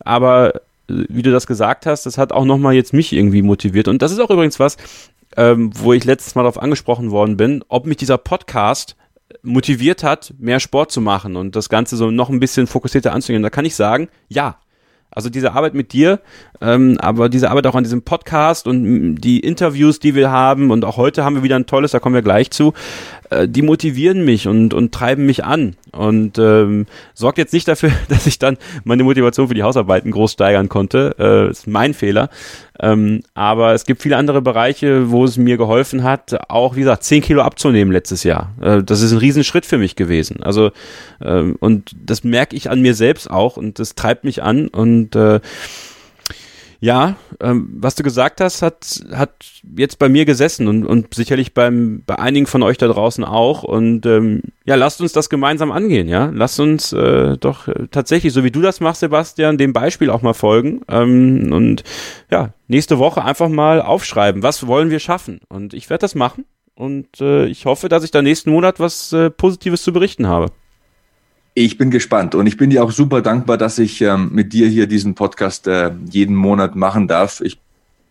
aber 0.00 0.56
äh, 0.56 0.60
wie 1.08 1.22
du 1.22 1.32
das 1.32 1.46
gesagt 1.46 1.86
hast, 1.86 2.04
das 2.04 2.18
hat 2.18 2.30
auch 2.30 2.44
nochmal 2.44 2.74
jetzt 2.74 2.92
mich 2.92 3.14
irgendwie 3.14 3.40
motiviert. 3.40 3.88
Und 3.88 4.02
das 4.02 4.12
ist 4.12 4.20
auch 4.20 4.28
übrigens 4.28 4.60
was, 4.60 4.76
ähm, 5.38 5.70
wo 5.72 5.94
ich 5.94 6.04
letztes 6.04 6.34
Mal 6.34 6.42
darauf 6.42 6.60
angesprochen 6.60 7.10
worden 7.10 7.38
bin, 7.38 7.64
ob 7.68 7.86
mich 7.86 7.96
dieser 7.96 8.18
Podcast 8.18 8.96
motiviert 9.42 10.04
hat, 10.04 10.34
mehr 10.38 10.60
Sport 10.60 10.92
zu 10.92 11.00
machen 11.00 11.36
und 11.36 11.56
das 11.56 11.70
Ganze 11.70 11.96
so 11.96 12.10
noch 12.10 12.28
ein 12.28 12.38
bisschen 12.38 12.66
fokussierter 12.66 13.14
anzugehen. 13.14 13.42
Da 13.42 13.48
kann 13.48 13.64
ich 13.64 13.76
sagen, 13.76 14.08
ja, 14.28 14.58
also 15.10 15.30
diese 15.30 15.52
Arbeit 15.52 15.74
mit 15.74 15.92
dir, 15.92 16.20
ähm, 16.60 16.98
aber 17.00 17.28
diese 17.28 17.50
Arbeit 17.50 17.66
auch 17.66 17.74
an 17.74 17.84
diesem 17.84 18.02
Podcast 18.02 18.66
und 18.66 19.16
die 19.16 19.40
Interviews, 19.40 19.98
die 19.98 20.14
wir 20.14 20.30
haben. 20.30 20.70
Und 20.70 20.84
auch 20.84 20.96
heute 20.96 21.24
haben 21.24 21.36
wir 21.36 21.42
wieder 21.42 21.56
ein 21.56 21.66
tolles, 21.66 21.92
da 21.92 22.00
kommen 22.00 22.14
wir 22.14 22.22
gleich 22.22 22.50
zu, 22.50 22.74
äh, 23.30 23.48
die 23.48 23.62
motivieren 23.62 24.24
mich 24.24 24.48
und, 24.48 24.74
und 24.74 24.92
treiben 24.92 25.26
mich 25.26 25.44
an 25.44 25.76
und 25.92 26.38
ähm, 26.38 26.86
sorgt 27.14 27.38
jetzt 27.38 27.52
nicht 27.52 27.68
dafür, 27.68 27.90
dass 28.08 28.26
ich 28.26 28.38
dann 28.38 28.56
meine 28.84 29.04
Motivation 29.04 29.48
für 29.48 29.54
die 29.54 29.62
Hausarbeiten 29.62 30.10
groß 30.10 30.32
steigern 30.32 30.68
konnte. 30.68 31.14
Äh, 31.18 31.50
ist 31.50 31.66
mein 31.66 31.94
Fehler. 31.94 32.30
Ähm, 32.78 33.22
aber 33.34 33.72
es 33.72 33.86
gibt 33.86 34.02
viele 34.02 34.16
andere 34.16 34.42
Bereiche, 34.42 35.10
wo 35.10 35.24
es 35.24 35.36
mir 35.38 35.56
geholfen 35.56 36.02
hat, 36.02 36.50
auch 36.50 36.76
wie 36.76 36.80
gesagt, 36.80 37.04
10 37.04 37.22
Kilo 37.22 37.42
abzunehmen 37.42 37.92
letztes 37.92 38.22
Jahr. 38.22 38.52
Äh, 38.60 38.82
das 38.82 39.00
ist 39.00 39.12
ein 39.12 39.18
Riesenschritt 39.18 39.64
für 39.66 39.78
mich 39.78 39.96
gewesen. 39.96 40.42
Also 40.42 40.72
ähm, 41.22 41.56
und 41.60 41.92
das 42.04 42.24
merke 42.24 42.56
ich 42.56 42.70
an 42.70 42.82
mir 42.82 42.94
selbst 42.94 43.30
auch 43.30 43.56
und 43.56 43.78
das 43.78 43.94
treibt 43.94 44.24
mich 44.24 44.42
an 44.42 44.68
und 44.68 45.16
äh, 45.16 45.40
ja, 46.80 47.16
ähm, 47.40 47.68
was 47.78 47.94
du 47.94 48.02
gesagt 48.02 48.40
hast, 48.40 48.62
hat, 48.62 49.04
hat 49.12 49.32
jetzt 49.76 49.98
bei 49.98 50.08
mir 50.08 50.24
gesessen 50.24 50.68
und, 50.68 50.84
und 50.84 51.14
sicherlich 51.14 51.54
beim, 51.54 52.02
bei 52.06 52.18
einigen 52.18 52.46
von 52.46 52.62
euch 52.62 52.78
da 52.78 52.86
draußen 52.88 53.24
auch. 53.24 53.62
Und 53.62 54.04
ähm, 54.06 54.42
ja, 54.64 54.74
lasst 54.74 55.00
uns 55.00 55.12
das 55.12 55.30
gemeinsam 55.30 55.72
angehen, 55.72 56.08
ja. 56.08 56.30
Lasst 56.34 56.60
uns 56.60 56.92
äh, 56.92 57.36
doch 57.38 57.68
äh, 57.68 57.88
tatsächlich, 57.90 58.32
so 58.32 58.44
wie 58.44 58.50
du 58.50 58.60
das 58.60 58.80
machst, 58.80 59.00
Sebastian, 59.00 59.58
dem 59.58 59.72
Beispiel 59.72 60.10
auch 60.10 60.22
mal 60.22 60.34
folgen. 60.34 60.82
Ähm, 60.88 61.52
und 61.52 61.82
ja, 62.30 62.50
nächste 62.68 62.98
Woche 62.98 63.24
einfach 63.24 63.48
mal 63.48 63.80
aufschreiben, 63.80 64.42
was 64.42 64.66
wollen 64.66 64.90
wir 64.90 65.00
schaffen. 65.00 65.40
Und 65.48 65.72
ich 65.72 65.88
werde 65.88 66.02
das 66.02 66.14
machen. 66.14 66.44
Und 66.74 67.20
äh, 67.22 67.46
ich 67.46 67.64
hoffe, 67.64 67.88
dass 67.88 68.04
ich 68.04 68.10
da 68.10 68.20
nächsten 68.20 68.50
Monat 68.50 68.80
was 68.80 69.12
äh, 69.12 69.30
Positives 69.30 69.82
zu 69.82 69.92
berichten 69.94 70.26
habe. 70.26 70.52
Ich 71.58 71.78
bin 71.78 71.90
gespannt 71.90 72.34
und 72.34 72.46
ich 72.46 72.58
bin 72.58 72.68
dir 72.68 72.84
auch 72.84 72.90
super 72.90 73.22
dankbar, 73.22 73.56
dass 73.56 73.78
ich 73.78 74.02
ähm, 74.02 74.28
mit 74.30 74.52
dir 74.52 74.68
hier 74.68 74.86
diesen 74.86 75.14
Podcast 75.14 75.66
äh, 75.66 75.90
jeden 76.10 76.36
Monat 76.36 76.76
machen 76.76 77.08
darf. 77.08 77.40
Ich 77.40 77.58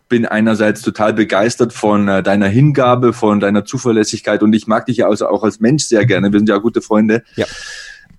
bin 0.10 0.26
einerseits 0.26 0.82
total 0.82 1.14
begeistert 1.14 1.72
von 1.72 2.08
äh, 2.08 2.24
deiner 2.24 2.48
Hingabe, 2.48 3.14
von 3.14 3.40
deiner 3.40 3.64
Zuverlässigkeit 3.64 4.42
und 4.42 4.52
ich 4.54 4.66
mag 4.66 4.88
dich 4.88 4.98
ja 4.98 5.08
also 5.08 5.28
auch 5.28 5.44
als 5.44 5.60
Mensch 5.60 5.84
sehr 5.84 6.08
gerne. 6.08 6.32
Wir 6.32 6.40
sind 6.40 6.50
ja 6.50 6.58
gute 6.58 6.82
Freunde. 6.82 7.24
Ja. 7.36 7.46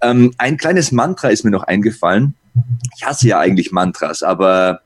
Ähm, 0.01 0.33
ein 0.39 0.59
kleines 0.59 0.93
Mantra 0.93 1.31
ist 1.31 1.45
mir 1.45 1.51
noch 1.51 1.65
eingefallen. 1.65 2.37
Ich 2.97 3.05
hasse 3.05 3.27
ja 3.27 3.41
eigentlich 3.41 3.73
Mantras, 3.73 4.23
aber 4.23 4.83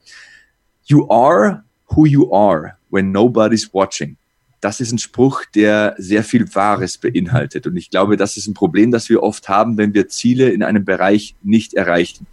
you 0.86 1.06
are 1.10 1.64
who 1.88 2.06
you 2.06 2.34
are 2.34 2.76
when 2.88 3.12
nobody's 3.12 3.68
watching 3.74 4.16
das 4.60 4.80
ist 4.80 4.92
ein 4.92 4.98
Spruch, 4.98 5.44
der 5.54 5.94
sehr 5.98 6.22
viel 6.22 6.54
Wahres 6.54 6.98
beinhaltet. 6.98 7.66
Und 7.66 7.76
ich 7.76 7.90
glaube, 7.90 8.16
das 8.16 8.36
ist 8.36 8.46
ein 8.46 8.54
Problem, 8.54 8.90
das 8.90 9.08
wir 9.08 9.22
oft 9.22 9.48
haben, 9.48 9.78
wenn 9.78 9.94
wir 9.94 10.08
Ziele 10.08 10.50
in 10.50 10.62
einem 10.62 10.84
Bereich 10.84 11.34
nicht 11.42 11.74
erreichen. 11.74 12.26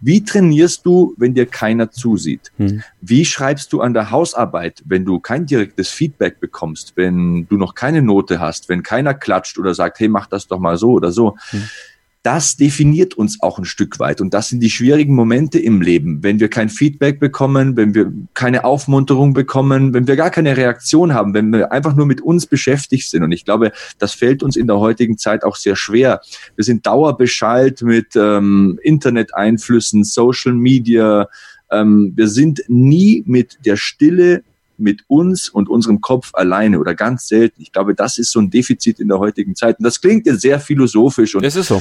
Wie 0.00 0.22
trainierst 0.22 0.84
du, 0.84 1.14
wenn 1.16 1.34
dir 1.34 1.46
keiner 1.46 1.90
zusieht? 1.90 2.52
Hm. 2.58 2.82
Wie 3.00 3.24
schreibst 3.24 3.72
du 3.72 3.80
an 3.80 3.94
der 3.94 4.10
Hausarbeit, 4.10 4.82
wenn 4.84 5.04
du 5.04 5.20
kein 5.20 5.46
direktes 5.46 5.88
Feedback 5.88 6.38
bekommst, 6.38 6.92
wenn 6.96 7.46
du 7.48 7.56
noch 7.56 7.74
keine 7.74 8.02
Note 8.02 8.38
hast, 8.38 8.68
wenn 8.68 8.82
keiner 8.82 9.14
klatscht 9.14 9.58
oder 9.58 9.74
sagt, 9.74 9.98
hey, 9.98 10.08
mach 10.08 10.26
das 10.26 10.46
doch 10.46 10.58
mal 10.58 10.76
so 10.76 10.92
oder 10.92 11.12
so? 11.12 11.36
Hm 11.50 11.62
das 12.26 12.56
definiert 12.56 13.14
uns 13.14 13.40
auch 13.40 13.56
ein 13.56 13.64
Stück 13.64 14.00
weit. 14.00 14.20
Und 14.20 14.34
das 14.34 14.48
sind 14.48 14.58
die 14.58 14.70
schwierigen 14.70 15.14
Momente 15.14 15.60
im 15.60 15.80
Leben, 15.80 16.24
wenn 16.24 16.40
wir 16.40 16.48
kein 16.48 16.68
Feedback 16.68 17.20
bekommen, 17.20 17.76
wenn 17.76 17.94
wir 17.94 18.12
keine 18.34 18.64
Aufmunterung 18.64 19.32
bekommen, 19.32 19.94
wenn 19.94 20.08
wir 20.08 20.16
gar 20.16 20.30
keine 20.30 20.56
Reaktion 20.56 21.14
haben, 21.14 21.34
wenn 21.34 21.52
wir 21.52 21.70
einfach 21.70 21.94
nur 21.94 22.04
mit 22.04 22.20
uns 22.20 22.46
beschäftigt 22.46 23.08
sind. 23.08 23.22
Und 23.22 23.30
ich 23.30 23.44
glaube, 23.44 23.70
das 24.00 24.12
fällt 24.12 24.42
uns 24.42 24.56
in 24.56 24.66
der 24.66 24.80
heutigen 24.80 25.18
Zeit 25.18 25.44
auch 25.44 25.54
sehr 25.54 25.76
schwer. 25.76 26.20
Wir 26.56 26.64
sind 26.64 26.84
dauerbeschallt 26.84 27.82
mit 27.82 28.16
ähm, 28.16 28.80
Internet-Einflüssen, 28.82 30.02
Social 30.02 30.52
Media. 30.52 31.28
Ähm, 31.70 32.12
wir 32.16 32.26
sind 32.26 32.60
nie 32.66 33.22
mit 33.24 33.64
der 33.64 33.76
Stille 33.76 34.42
mit 34.78 35.04
uns 35.06 35.48
und 35.48 35.68
unserem 35.68 36.00
Kopf 36.00 36.32
alleine 36.32 36.80
oder 36.80 36.96
ganz 36.96 37.28
selten. 37.28 37.62
Ich 37.62 37.70
glaube, 37.70 37.94
das 37.94 38.18
ist 38.18 38.32
so 38.32 38.40
ein 38.40 38.50
Defizit 38.50 38.98
in 38.98 39.06
der 39.06 39.20
heutigen 39.20 39.54
Zeit. 39.54 39.78
Und 39.78 39.84
das 39.84 40.00
klingt 40.00 40.26
jetzt 40.26 40.40
sehr 40.40 40.58
philosophisch. 40.58 41.36
Und 41.36 41.44
es 41.44 41.54
ist 41.54 41.68
so 41.68 41.80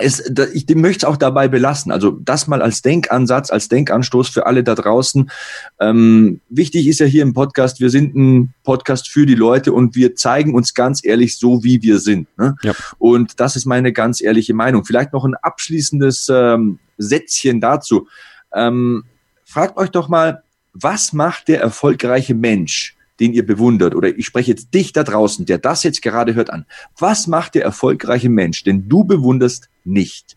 es, 0.00 0.32
ich 0.52 0.66
möchte 0.74 0.98
es 0.98 1.04
auch 1.04 1.16
dabei 1.16 1.48
belassen. 1.48 1.92
Also 1.92 2.10
das 2.10 2.46
mal 2.46 2.62
als 2.62 2.82
Denkansatz, 2.82 3.50
als 3.50 3.68
Denkanstoß 3.68 4.28
für 4.28 4.46
alle 4.46 4.64
da 4.64 4.74
draußen. 4.74 5.30
Ähm, 5.78 6.40
wichtig 6.48 6.88
ist 6.88 7.00
ja 7.00 7.06
hier 7.06 7.22
im 7.22 7.32
Podcast, 7.32 7.80
wir 7.80 7.90
sind 7.90 8.14
ein 8.14 8.54
Podcast 8.64 9.08
für 9.08 9.26
die 9.26 9.34
Leute 9.34 9.72
und 9.72 9.94
wir 9.94 10.16
zeigen 10.16 10.54
uns 10.54 10.74
ganz 10.74 11.04
ehrlich 11.04 11.38
so, 11.38 11.62
wie 11.62 11.82
wir 11.82 11.98
sind. 11.98 12.26
Ne? 12.38 12.56
Ja. 12.62 12.74
Und 12.98 13.40
das 13.40 13.56
ist 13.56 13.66
meine 13.66 13.92
ganz 13.92 14.20
ehrliche 14.20 14.54
Meinung. 14.54 14.84
Vielleicht 14.84 15.12
noch 15.12 15.24
ein 15.24 15.34
abschließendes 15.34 16.28
ähm, 16.32 16.78
Sätzchen 16.98 17.60
dazu. 17.60 18.08
Ähm, 18.52 19.04
fragt 19.44 19.76
euch 19.76 19.90
doch 19.90 20.08
mal, 20.08 20.42
was 20.72 21.12
macht 21.12 21.48
der 21.48 21.60
erfolgreiche 21.60 22.34
Mensch? 22.34 22.96
Den 23.20 23.34
ihr 23.34 23.44
bewundert, 23.44 23.94
oder 23.94 24.08
ich 24.16 24.26
spreche 24.26 24.50
jetzt 24.50 24.72
dich 24.74 24.92
da 24.92 25.04
draußen, 25.04 25.46
der 25.46 25.58
das 25.58 25.82
jetzt 25.82 26.02
gerade 26.02 26.34
hört 26.34 26.50
an. 26.50 26.64
Was 26.98 27.26
macht 27.26 27.54
der 27.54 27.62
erfolgreiche 27.62 28.30
Mensch, 28.30 28.64
den 28.64 28.88
du 28.88 29.04
bewunderst, 29.04 29.68
nicht? 29.84 30.36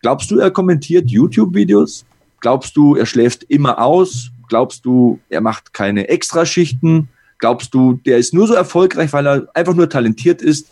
Glaubst 0.00 0.30
du, 0.30 0.38
er 0.38 0.50
kommentiert 0.50 1.10
YouTube-Videos? 1.10 2.06
Glaubst 2.40 2.76
du, 2.76 2.96
er 2.96 3.06
schläft 3.06 3.44
immer 3.44 3.80
aus? 3.80 4.30
Glaubst 4.48 4.84
du, 4.84 5.20
er 5.28 5.40
macht 5.40 5.74
keine 5.74 6.08
Extraschichten? 6.08 7.08
Glaubst 7.38 7.74
du, 7.74 7.94
der 7.94 8.18
ist 8.18 8.32
nur 8.32 8.46
so 8.46 8.54
erfolgreich, 8.54 9.12
weil 9.12 9.26
er 9.26 9.48
einfach 9.54 9.74
nur 9.74 9.88
talentiert 9.88 10.40
ist? 10.40 10.68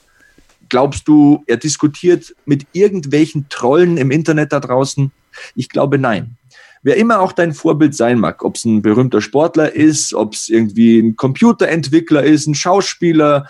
Glaubst 0.69 1.07
du, 1.09 1.45
er 1.47 1.59
diskutiert 1.59 2.35
mit 2.47 2.67
irgendwelchen 2.73 3.49
Trollen 3.49 3.97
im 3.97 4.11
Internet 4.11 4.53
da 4.53 4.61
draußen? 4.61 5.13
Ich 5.55 5.69
glaube 5.69 5.99
nein 5.99 6.37
wer 6.85 6.97
immer 6.97 7.21
auch 7.21 7.33
dein 7.33 7.53
Vorbild 7.53 7.97
sein 7.97 8.21
mag, 8.21 8.45
ob 8.45 8.55
es 8.55 8.65
ein 8.65 8.83
berühmter 8.83 9.21
Sportler 9.21 9.75
ist, 9.75 10.15
ob 10.15 10.35
es 10.35 10.49
irgendwie 10.49 11.01
ein 11.01 11.17
Computerentwickler 11.17 12.23
ist, 12.23 12.47
ein 12.47 12.55
Schauspieler, 12.55 13.49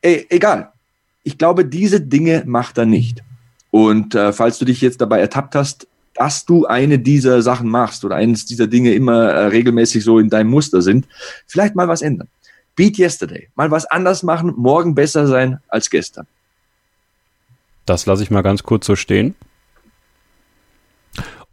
ey, 0.00 0.26
egal. 0.30 0.72
Ich 1.22 1.38
glaube, 1.38 1.64
diese 1.64 2.00
Dinge 2.00 2.42
macht 2.46 2.78
er 2.78 2.86
nicht. 2.86 3.22
Und 3.70 4.14
äh, 4.14 4.32
falls 4.32 4.58
du 4.58 4.64
dich 4.64 4.80
jetzt 4.80 5.00
dabei 5.00 5.20
ertappt 5.20 5.54
hast, 5.54 5.86
dass 6.14 6.46
du 6.46 6.64
eine 6.64 6.98
dieser 6.98 7.42
Sachen 7.42 7.68
machst 7.68 8.04
oder 8.04 8.16
eines 8.16 8.46
dieser 8.46 8.66
Dinge 8.66 8.94
immer 8.94 9.24
äh, 9.24 9.46
regelmäßig 9.48 10.02
so 10.02 10.18
in 10.18 10.30
deinem 10.30 10.48
Muster 10.48 10.80
sind, 10.80 11.06
vielleicht 11.46 11.74
mal 11.74 11.88
was 11.88 12.00
ändern. 12.00 12.28
Beat 12.76 12.96
yesterday. 12.96 13.48
Mal 13.54 13.70
was 13.70 13.84
anders 13.84 14.22
machen, 14.22 14.54
morgen 14.56 14.94
besser 14.94 15.26
sein 15.26 15.58
als 15.68 15.90
gestern. 15.90 16.26
Das 17.84 18.06
lasse 18.06 18.22
ich 18.22 18.30
mal 18.30 18.42
ganz 18.42 18.62
kurz 18.62 18.86
so 18.86 18.96
stehen 18.96 19.34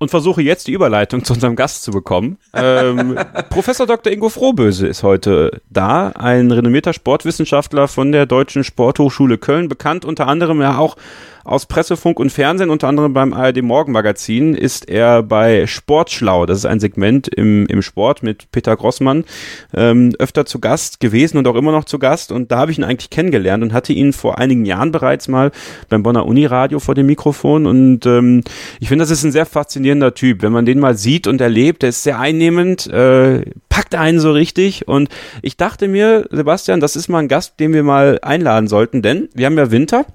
und 0.03 0.09
versuche 0.09 0.41
jetzt 0.41 0.67
die 0.67 0.73
Überleitung 0.73 1.23
zu 1.23 1.33
unserem 1.33 1.55
Gast 1.55 1.83
zu 1.83 1.91
bekommen. 1.91 2.37
Ähm, 2.53 3.17
Professor 3.49 3.87
Dr. 3.87 4.13
Ingo 4.13 4.29
Frohböse 4.29 4.85
ist 4.85 5.01
heute 5.01 5.61
da, 5.69 6.09
ein 6.09 6.51
renommierter 6.51 6.93
Sportwissenschaftler 6.93 7.87
von 7.87 8.11
der 8.11 8.25
Deutschen 8.25 8.63
Sporthochschule 8.63 9.37
Köln, 9.37 9.69
bekannt 9.69 10.05
unter 10.05 10.27
anderem 10.27 10.61
ja 10.61 10.77
auch 10.77 10.95
aus 11.43 11.65
Pressefunk 11.65 12.19
und 12.19 12.31
Fernsehen, 12.31 12.69
unter 12.69 12.87
anderem 12.87 13.13
beim 13.13 13.33
ARD 13.33 13.61
Morgenmagazin, 13.61 14.55
ist 14.55 14.89
er 14.89 15.23
bei 15.23 15.67
Sportschlau, 15.67 16.45
das 16.45 16.59
ist 16.59 16.65
ein 16.65 16.79
Segment 16.79 17.27
im, 17.27 17.65
im 17.67 17.81
Sport 17.81 18.23
mit 18.23 18.51
Peter 18.51 18.75
Grossmann, 18.75 19.25
ähm, 19.73 20.13
öfter 20.19 20.45
zu 20.45 20.59
Gast 20.59 20.99
gewesen 20.99 21.37
und 21.37 21.47
auch 21.47 21.55
immer 21.55 21.71
noch 21.71 21.85
zu 21.85 21.99
Gast. 21.99 22.31
Und 22.31 22.51
da 22.51 22.57
habe 22.59 22.71
ich 22.71 22.77
ihn 22.77 22.83
eigentlich 22.83 23.09
kennengelernt 23.09 23.63
und 23.63 23.73
hatte 23.73 23.93
ihn 23.93 24.13
vor 24.13 24.37
einigen 24.37 24.65
Jahren 24.65 24.91
bereits 24.91 25.27
mal 25.27 25.51
beim 25.89 26.03
Bonner 26.03 26.25
Uniradio 26.25 26.79
vor 26.79 26.95
dem 26.95 27.07
Mikrofon. 27.07 27.65
Und 27.65 28.05
ähm, 28.05 28.43
ich 28.79 28.87
finde, 28.87 29.03
das 29.03 29.11
ist 29.11 29.23
ein 29.23 29.31
sehr 29.31 29.45
faszinierender 29.45 30.13
Typ. 30.13 30.41
Wenn 30.41 30.53
man 30.53 30.65
den 30.65 30.79
mal 30.79 30.97
sieht 30.97 31.27
und 31.27 31.41
erlebt, 31.41 31.81
der 31.81 31.89
ist 31.89 32.03
sehr 32.03 32.19
einnehmend, 32.19 32.87
äh, 32.87 33.43
packt 33.69 33.95
einen 33.95 34.19
so 34.19 34.31
richtig. 34.31 34.87
Und 34.87 35.09
ich 35.41 35.57
dachte 35.57 35.87
mir, 35.87 36.27
Sebastian, 36.31 36.79
das 36.79 36.95
ist 36.95 37.09
mal 37.09 37.19
ein 37.19 37.27
Gast, 37.27 37.59
den 37.59 37.73
wir 37.73 37.83
mal 37.83 38.19
einladen 38.21 38.67
sollten, 38.67 39.01
denn 39.01 39.29
wir 39.33 39.45
haben 39.45 39.57
ja 39.57 39.71
Winter. 39.71 40.05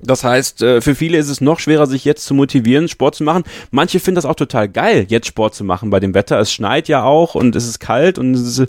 Das 0.00 0.22
heißt, 0.22 0.62
äh, 0.62 0.80
für 0.80 0.94
viele 0.94 1.18
ist 1.18 1.28
es 1.28 1.40
noch 1.40 1.58
schwerer, 1.58 1.86
sich 1.86 2.04
jetzt 2.04 2.24
zu 2.24 2.34
motivieren, 2.34 2.88
Sport 2.88 3.16
zu 3.16 3.24
machen. 3.24 3.44
Manche 3.70 3.98
finden 4.00 4.16
das 4.16 4.24
auch 4.24 4.36
total 4.36 4.68
geil, 4.68 5.06
jetzt 5.08 5.26
Sport 5.26 5.54
zu 5.54 5.64
machen 5.64 5.90
bei 5.90 6.00
dem 6.00 6.14
Wetter. 6.14 6.38
Es 6.38 6.52
schneit 6.52 6.88
ja 6.88 7.02
auch 7.02 7.34
und 7.34 7.56
es 7.56 7.66
ist 7.66 7.80
kalt 7.80 8.18
und 8.18 8.34
es 8.34 8.58
ist, 8.58 8.68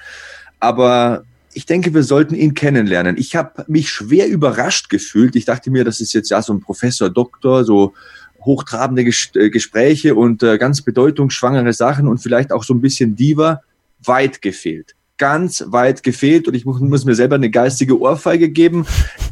Aber 0.59 1.21
ich 1.53 1.67
denke, 1.67 1.93
wir 1.93 2.01
sollten 2.01 2.33
ihn 2.33 2.55
kennenlernen. 2.55 3.15
Ich 3.17 3.35
habe 3.35 3.63
mich 3.67 3.91
schwer 3.91 4.27
überrascht 4.27 4.89
gefühlt. 4.89 5.35
Ich 5.35 5.45
dachte 5.45 5.69
mir, 5.69 5.83
das 5.83 6.01
ist 6.01 6.13
jetzt 6.13 6.31
ja 6.31 6.41
so 6.41 6.51
ein 6.51 6.61
Professor, 6.61 7.11
Doktor, 7.11 7.63
so 7.63 7.93
hochtrabende 8.41 9.03
Ges 9.03 9.29
äh, 9.35 9.51
Gespräche 9.51 10.15
und 10.15 10.41
äh, 10.41 10.57
ganz 10.57 10.81
bedeutungsschwangere 10.81 11.73
Sachen 11.73 12.07
und 12.07 12.17
vielleicht 12.17 12.51
auch 12.51 12.63
so 12.63 12.73
ein 12.73 12.81
bisschen 12.81 13.15
Diva. 13.15 13.61
Weit 14.01 14.41
gefehlt 14.41 14.95
ganz 15.19 15.63
weit 15.67 16.01
gefehlt 16.01 16.47
und 16.47 16.55
ich 16.55 16.65
muss, 16.65 17.05
mir 17.05 17.13
selber 17.13 17.35
eine 17.35 17.51
geistige 17.51 17.99
Ohrfeige 17.99 18.49
geben. 18.49 18.87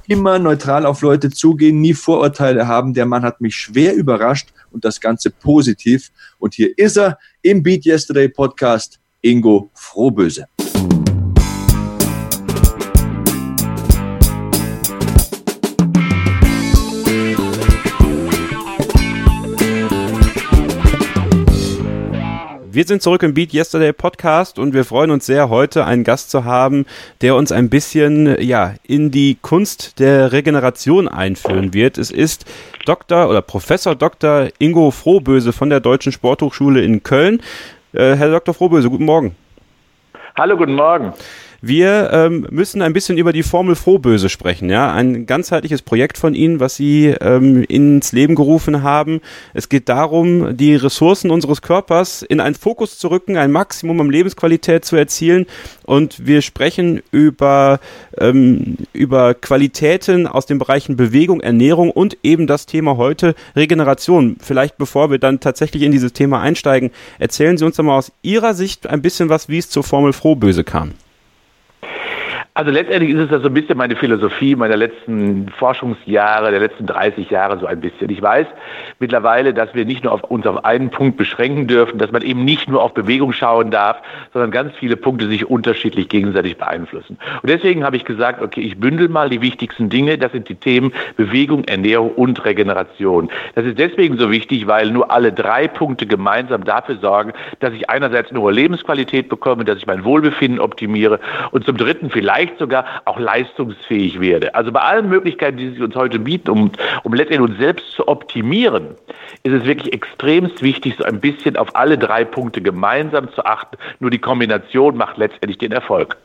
Immer 0.07 0.37
neutral 0.37 0.85
auf 0.85 1.01
Leute 1.01 1.31
zugehen, 1.31 1.81
nie 1.81 1.95
Vorurteile 1.95 2.67
haben. 2.67 2.93
Der 2.93 3.07
Mann 3.07 3.23
hat 3.23 3.41
mich 3.41 3.55
schwer 3.55 3.95
überrascht 3.95 4.49
und 4.71 4.85
das 4.85 5.01
Ganze 5.01 5.31
positiv. 5.31 6.11
Und 6.37 6.53
hier 6.53 6.77
ist 6.77 6.97
er 6.97 7.17
im 7.41 7.63
Beat 7.63 7.85
Yesterday 7.85 8.29
Podcast, 8.29 8.99
Ingo 9.21 9.71
Frohböse. 9.73 10.45
Wir 22.77 22.85
sind 22.85 23.01
zurück 23.01 23.23
im 23.23 23.33
Beat 23.33 23.55
Yesterday 23.55 23.91
Podcast 23.91 24.59
und 24.59 24.75
wir 24.75 24.85
freuen 24.85 25.09
uns 25.09 25.25
sehr, 25.25 25.49
heute 25.49 25.85
einen 25.85 26.03
Gast 26.03 26.29
zu 26.29 26.45
haben, 26.45 26.85
der 27.21 27.35
uns 27.35 27.51
ein 27.51 27.71
bisschen, 27.71 28.39
ja, 28.39 28.75
in 28.83 29.09
die 29.09 29.35
Kunst 29.41 29.97
der 29.97 30.31
Regeneration 30.31 31.07
einführen 31.07 31.73
wird. 31.73 31.97
Es 31.97 32.11
ist 32.11 32.45
Dr. 32.85 33.29
oder 33.29 33.41
Professor 33.41 33.95
Dr. 33.95 34.49
Ingo 34.59 34.91
Frohböse 34.91 35.53
von 35.53 35.71
der 35.71 35.79
Deutschen 35.79 36.11
Sporthochschule 36.11 36.83
in 36.83 37.01
Köln. 37.01 37.41
Äh, 37.93 38.13
Herr 38.13 38.29
Dr. 38.29 38.53
Frohböse, 38.53 38.91
guten 38.91 39.05
Morgen. 39.05 39.35
Hallo, 40.37 40.55
guten 40.55 40.75
Morgen. 40.75 41.13
Wir 41.61 42.09
ähm, 42.13 42.45
müssen 42.51 42.83
ein 42.83 42.93
bisschen 42.93 43.17
über 43.17 43.33
die 43.33 43.41
Formel 43.41 43.75
Frohböse 43.75 44.29
sprechen, 44.29 44.69
ja. 44.69 44.93
Ein 44.93 45.25
ganzheitliches 45.25 45.81
Projekt 45.81 46.17
von 46.17 46.35
Ihnen, 46.35 46.59
was 46.59 46.75
Sie 46.75 47.07
ähm, 47.07 47.63
ins 47.63 48.11
Leben 48.11 48.35
gerufen 48.35 48.83
haben. 48.83 49.21
Es 49.55 49.67
geht 49.67 49.89
darum, 49.89 50.55
die 50.55 50.75
Ressourcen 50.75 51.31
unseres 51.31 51.63
Körpers 51.63 52.21
in 52.21 52.39
einen 52.39 52.55
Fokus 52.55 52.99
zu 52.99 53.07
rücken, 53.07 53.37
ein 53.37 53.51
Maximum 53.51 53.99
an 54.01 54.09
Lebensqualität 54.09 54.85
zu 54.85 54.95
erzielen. 54.95 55.47
Und 55.83 56.27
wir 56.27 56.43
sprechen 56.43 57.01
über, 57.11 57.79
ähm, 58.19 58.77
über 58.93 59.33
Qualitäten 59.33 60.27
aus 60.27 60.45
den 60.45 60.59
Bereichen 60.59 60.95
Bewegung, 60.95 61.41
Ernährung 61.41 61.89
und 61.89 62.17
eben 62.21 62.45
das 62.45 62.67
Thema 62.67 62.97
heute 62.97 63.33
Regeneration. 63.55 64.37
Vielleicht 64.39 64.77
bevor 64.77 65.09
wir 65.09 65.17
dann 65.17 65.39
tatsächlich 65.39 65.81
in 65.83 65.91
dieses 65.91 66.13
Thema 66.13 66.39
einsteigen, 66.39 66.91
erzählen 67.17 67.57
Sie 67.57 67.65
uns 67.65 67.77
doch 67.77 67.83
mal 67.83 67.97
aus 67.97 68.11
Ihrer 68.21 68.53
Sicht 68.53 68.85
ein 68.85 69.01
bisschen 69.01 69.29
was, 69.29 69.49
wie 69.49 69.57
es 69.57 69.69
zur 69.71 69.83
Formel 69.83 70.13
Frohböse 70.13 70.63
kam. 70.63 70.93
Also 72.57 72.71
letztendlich 72.71 73.11
ist 73.11 73.25
es 73.25 73.29
ja 73.29 73.37
so 73.39 73.49
ein 73.49 73.53
bisschen 73.53 73.77
meine 73.77 73.95
Philosophie 73.95 74.55
meiner 74.55 74.77
letzten 74.77 75.47
Forschungsjahre, 75.59 76.49
der 76.49 76.59
letzten 76.59 76.87
30 76.87 77.29
Jahre 77.29 77.59
so 77.59 77.67
ein 77.67 77.79
bisschen. 77.79 78.09
Ich 78.09 78.19
weiß 78.19 78.47
mittlerweile, 78.99 79.53
dass 79.53 79.75
wir 79.75 79.85
nicht 79.85 80.03
nur 80.03 80.11
auf 80.11 80.23
uns 80.23 80.47
auf 80.47 80.65
einen 80.65 80.89
Punkt 80.89 81.17
beschränken 81.17 81.67
dürfen, 81.67 81.99
dass 81.99 82.11
man 82.11 82.23
eben 82.23 82.45
nicht 82.45 82.67
nur 82.67 82.81
auf 82.81 82.95
Bewegung 82.95 83.31
schauen 83.31 83.69
darf, 83.69 84.01
sondern 84.33 84.49
ganz 84.49 84.75
viele 84.75 84.97
Punkte 84.97 85.27
sich 85.27 85.47
unterschiedlich 85.47 86.09
gegenseitig 86.09 86.57
beeinflussen. 86.57 87.19
Und 87.43 87.47
deswegen 87.47 87.83
habe 87.83 87.95
ich 87.95 88.05
gesagt, 88.05 88.41
okay, 88.41 88.61
ich 88.61 88.79
bündel 88.79 89.07
mal 89.07 89.29
die 89.29 89.41
wichtigsten 89.41 89.89
Dinge. 89.89 90.17
Das 90.17 90.31
sind 90.31 90.49
die 90.49 90.55
Themen 90.55 90.93
Bewegung, 91.15 91.63
Ernährung 91.65 92.09
und 92.09 92.43
Regeneration. 92.43 93.29
Das 93.53 93.65
ist 93.65 93.77
deswegen 93.77 94.17
so 94.17 94.31
wichtig, 94.31 94.65
weil 94.65 94.89
nur 94.89 95.11
alle 95.11 95.31
drei 95.31 95.67
Punkte 95.67 96.07
gemeinsam 96.07 96.63
dafür 96.63 96.97
sorgen, 96.97 97.33
dass 97.59 97.75
ich 97.75 97.91
einerseits 97.91 98.31
eine 98.31 98.41
hohe 98.41 98.51
Lebensqualität 98.51 99.29
bekomme, 99.29 99.63
dass 99.63 99.77
ich 99.77 99.85
mein 99.85 100.03
Wohlbefinden 100.03 100.59
optimiere 100.59 101.19
und 101.51 101.63
zum 101.63 101.77
dritten 101.77 102.09
vielleicht 102.09 102.46
vielleicht 102.47 102.59
sogar 102.59 102.85
auch 103.05 103.19
leistungsfähig 103.19 104.19
werde. 104.19 104.55
Also 104.55 104.71
bei 104.71 104.81
allen 104.81 105.09
Möglichkeiten, 105.09 105.57
die 105.57 105.69
sich 105.69 105.81
uns 105.81 105.95
heute 105.95 106.19
bieten, 106.19 106.49
um, 106.49 106.71
um 107.03 107.13
letztendlich 107.13 107.49
uns 107.49 107.59
selbst 107.59 107.91
zu 107.93 108.07
optimieren, 108.07 108.95
ist 109.43 109.53
es 109.53 109.65
wirklich 109.65 109.93
extremst 109.93 110.61
wichtig, 110.61 110.95
so 110.97 111.03
ein 111.03 111.19
bisschen 111.19 111.57
auf 111.57 111.75
alle 111.75 111.97
drei 111.97 112.25
Punkte 112.25 112.61
gemeinsam 112.61 113.31
zu 113.33 113.45
achten. 113.45 113.77
Nur 113.99 114.11
die 114.11 114.19
Kombination 114.19 114.97
macht 114.97 115.17
letztendlich 115.17 115.57
den 115.57 115.71
Erfolg. 115.71 116.17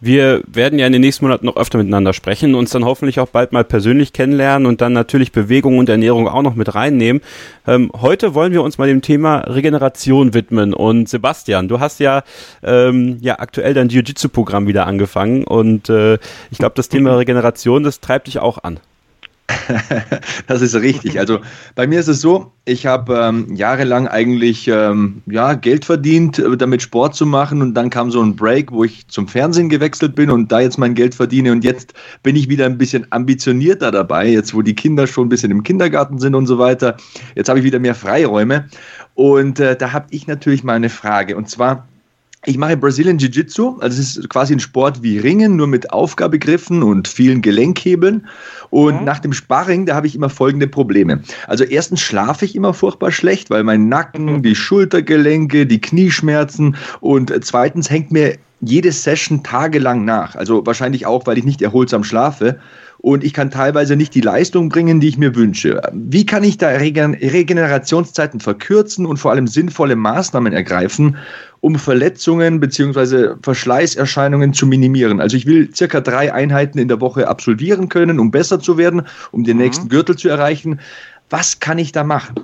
Wir 0.00 0.42
werden 0.46 0.78
ja 0.78 0.86
in 0.86 0.92
den 0.92 1.00
nächsten 1.00 1.24
Monaten 1.24 1.46
noch 1.46 1.56
öfter 1.56 1.78
miteinander 1.78 2.12
sprechen, 2.12 2.54
uns 2.54 2.70
dann 2.70 2.84
hoffentlich 2.84 3.20
auch 3.20 3.28
bald 3.28 3.52
mal 3.52 3.64
persönlich 3.64 4.12
kennenlernen 4.12 4.66
und 4.66 4.80
dann 4.80 4.92
natürlich 4.92 5.32
Bewegung 5.32 5.78
und 5.78 5.88
Ernährung 5.88 6.28
auch 6.28 6.42
noch 6.42 6.54
mit 6.54 6.74
reinnehmen. 6.74 7.22
Ähm, 7.66 7.90
heute 8.00 8.34
wollen 8.34 8.52
wir 8.52 8.62
uns 8.62 8.76
mal 8.76 8.88
dem 8.88 9.02
Thema 9.02 9.38
Regeneration 9.38 10.34
widmen. 10.34 10.74
Und 10.74 11.08
Sebastian, 11.08 11.68
du 11.68 11.80
hast 11.80 12.00
ja, 12.00 12.22
ähm, 12.62 13.18
ja 13.20 13.38
aktuell 13.38 13.74
dein 13.74 13.88
Jiu-Jitsu-Programm 13.88 14.66
wieder 14.66 14.86
angefangen 14.86 15.44
und 15.44 15.88
äh, 15.88 16.18
ich 16.50 16.58
glaube, 16.58 16.74
das 16.76 16.88
Thema 16.88 17.16
Regeneration, 17.16 17.82
das 17.82 18.00
treibt 18.00 18.26
dich 18.26 18.38
auch 18.38 18.58
an. 18.62 18.80
Das 20.46 20.62
ist 20.62 20.74
richtig. 20.74 21.18
Also 21.24 21.40
bei 21.74 21.86
mir 21.86 22.00
ist 22.00 22.08
es 22.08 22.20
so, 22.20 22.52
ich 22.66 22.84
habe 22.86 23.14
ähm, 23.14 23.54
jahrelang 23.54 24.08
eigentlich 24.08 24.68
ähm, 24.68 25.22
ja, 25.26 25.54
Geld 25.54 25.86
verdient, 25.86 26.38
äh, 26.38 26.56
damit 26.56 26.82
Sport 26.82 27.14
zu 27.14 27.24
machen 27.24 27.62
und 27.62 27.72
dann 27.72 27.88
kam 27.88 28.10
so 28.10 28.20
ein 28.20 28.36
Break, 28.36 28.72
wo 28.72 28.84
ich 28.84 29.06
zum 29.08 29.26
Fernsehen 29.26 29.70
gewechselt 29.70 30.14
bin 30.14 30.30
und 30.30 30.52
da 30.52 30.60
jetzt 30.60 30.76
mein 30.76 30.94
Geld 30.94 31.14
verdiene 31.14 31.52
und 31.52 31.64
jetzt 31.64 31.94
bin 32.22 32.36
ich 32.36 32.50
wieder 32.50 32.66
ein 32.66 32.76
bisschen 32.76 33.06
ambitionierter 33.10 33.90
dabei, 33.90 34.28
jetzt 34.28 34.54
wo 34.54 34.60
die 34.60 34.74
Kinder 34.74 35.06
schon 35.06 35.26
ein 35.26 35.30
bisschen 35.30 35.50
im 35.50 35.62
Kindergarten 35.62 36.18
sind 36.18 36.34
und 36.34 36.46
so 36.46 36.58
weiter. 36.58 36.96
Jetzt 37.34 37.48
habe 37.48 37.58
ich 37.58 37.64
wieder 37.64 37.78
mehr 37.78 37.94
Freiräume 37.94 38.68
und 39.14 39.60
äh, 39.60 39.76
da 39.76 39.92
habe 39.92 40.06
ich 40.10 40.26
natürlich 40.26 40.62
mal 40.62 40.74
eine 40.74 40.90
Frage 40.90 41.36
und 41.36 41.48
zwar 41.48 41.86
ich 42.46 42.58
mache 42.58 42.76
Brazilian 42.76 43.18
Jiu-Jitsu, 43.18 43.78
also 43.80 44.00
es 44.00 44.16
ist 44.16 44.28
quasi 44.28 44.54
ein 44.54 44.60
Sport 44.60 45.02
wie 45.02 45.18
Ringen, 45.18 45.56
nur 45.56 45.66
mit 45.66 45.92
Aufgabegriffen 45.92 46.82
und 46.82 47.08
vielen 47.08 47.42
Gelenkhebeln. 47.42 48.26
Und 48.70 49.00
mhm. 49.00 49.04
nach 49.04 49.18
dem 49.18 49.32
Sparring, 49.32 49.86
da 49.86 49.94
habe 49.94 50.06
ich 50.06 50.14
immer 50.14 50.30
folgende 50.30 50.66
Probleme. 50.66 51.22
Also 51.46 51.64
erstens 51.64 52.00
schlafe 52.00 52.44
ich 52.44 52.54
immer 52.54 52.74
furchtbar 52.74 53.12
schlecht, 53.12 53.50
weil 53.50 53.64
mein 53.64 53.88
Nacken, 53.88 54.36
mhm. 54.36 54.42
die 54.42 54.54
Schultergelenke, 54.54 55.66
die 55.66 55.80
Knieschmerzen 55.80 56.76
und 57.00 57.32
zweitens 57.44 57.90
hängt 57.90 58.10
mir 58.10 58.36
jede 58.60 58.92
Session 58.92 59.42
tagelang 59.42 60.04
nach. 60.04 60.34
Also 60.36 60.64
wahrscheinlich 60.66 61.06
auch, 61.06 61.26
weil 61.26 61.38
ich 61.38 61.44
nicht 61.44 61.62
erholsam 61.62 62.04
schlafe 62.04 62.58
und 62.98 63.22
ich 63.22 63.34
kann 63.34 63.50
teilweise 63.50 63.96
nicht 63.96 64.14
die 64.14 64.22
Leistung 64.22 64.70
bringen, 64.70 64.98
die 64.98 65.08
ich 65.08 65.18
mir 65.18 65.34
wünsche. 65.34 65.80
Wie 65.92 66.24
kann 66.24 66.42
ich 66.42 66.56
da 66.56 66.68
Regenerationszeiten 66.68 68.40
verkürzen 68.40 69.04
und 69.04 69.18
vor 69.18 69.30
allem 69.30 69.46
sinnvolle 69.46 69.94
Maßnahmen 69.94 70.54
ergreifen, 70.54 71.18
um 71.64 71.76
Verletzungen 71.76 72.60
bzw. 72.60 73.36
Verschleißerscheinungen 73.40 74.52
zu 74.52 74.66
minimieren? 74.66 75.18
Also 75.18 75.38
ich 75.38 75.46
will 75.46 75.74
circa 75.74 76.02
drei 76.02 76.30
Einheiten 76.30 76.78
in 76.78 76.88
der 76.88 77.00
Woche 77.00 77.26
absolvieren 77.26 77.88
können, 77.88 78.20
um 78.20 78.30
besser 78.30 78.60
zu 78.60 78.76
werden, 78.76 79.06
um 79.32 79.44
den 79.44 79.56
mhm. 79.56 79.62
nächsten 79.62 79.88
Gürtel 79.88 80.14
zu 80.14 80.28
erreichen. 80.28 80.78
Was 81.30 81.60
kann 81.60 81.78
ich 81.78 81.90
da 81.90 82.04
machen? 82.04 82.34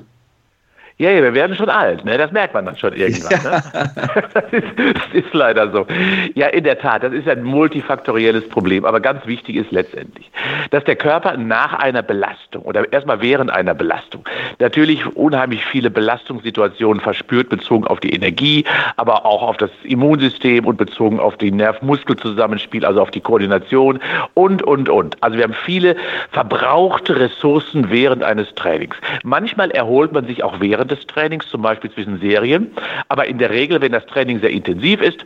Ja, 1.01 1.11
ja, 1.13 1.23
wir 1.23 1.33
werden 1.33 1.57
schon 1.57 1.71
alt, 1.71 2.05
ne? 2.05 2.19
das 2.19 2.31
merkt 2.31 2.53
man 2.53 2.67
dann 2.67 2.77
schon 2.77 2.93
irgendwann. 2.93 3.43
Ne? 3.43 3.63
das, 4.35 4.53
ist, 4.53 4.67
das 4.77 5.15
ist 5.15 5.33
leider 5.33 5.71
so. 5.71 5.87
Ja, 6.35 6.49
in 6.49 6.63
der 6.65 6.79
Tat, 6.79 7.03
das 7.03 7.15
ist 7.15 7.27
ein 7.27 7.43
multifaktorielles 7.43 8.47
Problem, 8.51 8.85
aber 8.85 9.01
ganz 9.01 9.25
wichtig 9.25 9.57
ist 9.57 9.71
letztendlich, 9.71 10.31
dass 10.73 10.85
der 10.85 10.97
Körper 10.97 11.39
nach 11.39 11.73
einer 11.73 12.03
Belastung 12.03 12.65
oder 12.65 12.93
erstmal 12.93 13.23
während 13.23 13.51
einer 13.51 13.73
Belastung 13.73 14.25
natürlich 14.59 15.07
unheimlich 15.17 15.65
viele 15.65 15.89
Belastungssituationen 15.91 17.01
verspürt, 17.01 17.49
bezogen 17.49 17.87
auf 17.87 18.01
die 18.01 18.13
Energie, 18.13 18.67
aber 18.99 19.25
auch 19.25 19.41
auf 19.41 19.57
das 19.57 19.71
Immunsystem 19.85 20.67
und 20.67 20.77
bezogen 20.77 21.19
auf 21.19 21.39
die 21.39 21.51
Nerv-Muskel-Zusammenspiel, 21.51 22.85
also 22.85 23.01
auf 23.01 23.11
die 23.11 23.23
Koordination 23.23 24.01
und, 24.35 24.63
und, 24.63 24.91
und. 24.91 25.17
Also 25.23 25.39
wir 25.39 25.45
haben 25.45 25.55
viele 25.55 25.97
verbrauchte 26.31 27.19
Ressourcen 27.19 27.91
während 27.91 28.23
eines 28.23 28.55
Trainings. 28.55 28.97
Manchmal 29.25 29.71
erholt 29.71 30.13
man 30.13 30.27
sich 30.27 30.45
auch 30.45 30.61
während 30.61 30.90
des 30.91 31.07
Trainings, 31.07 31.49
zum 31.49 31.63
Beispiel 31.63 31.91
zwischen 31.91 32.19
Serien. 32.21 32.71
Aber 33.09 33.27
in 33.27 33.39
der 33.39 33.51
Regel, 33.51 33.81
wenn 33.81 33.93
das 33.93 34.05
Training 34.07 34.41
sehr 34.41 34.51
intensiv 34.51 35.01
ist 35.01 35.25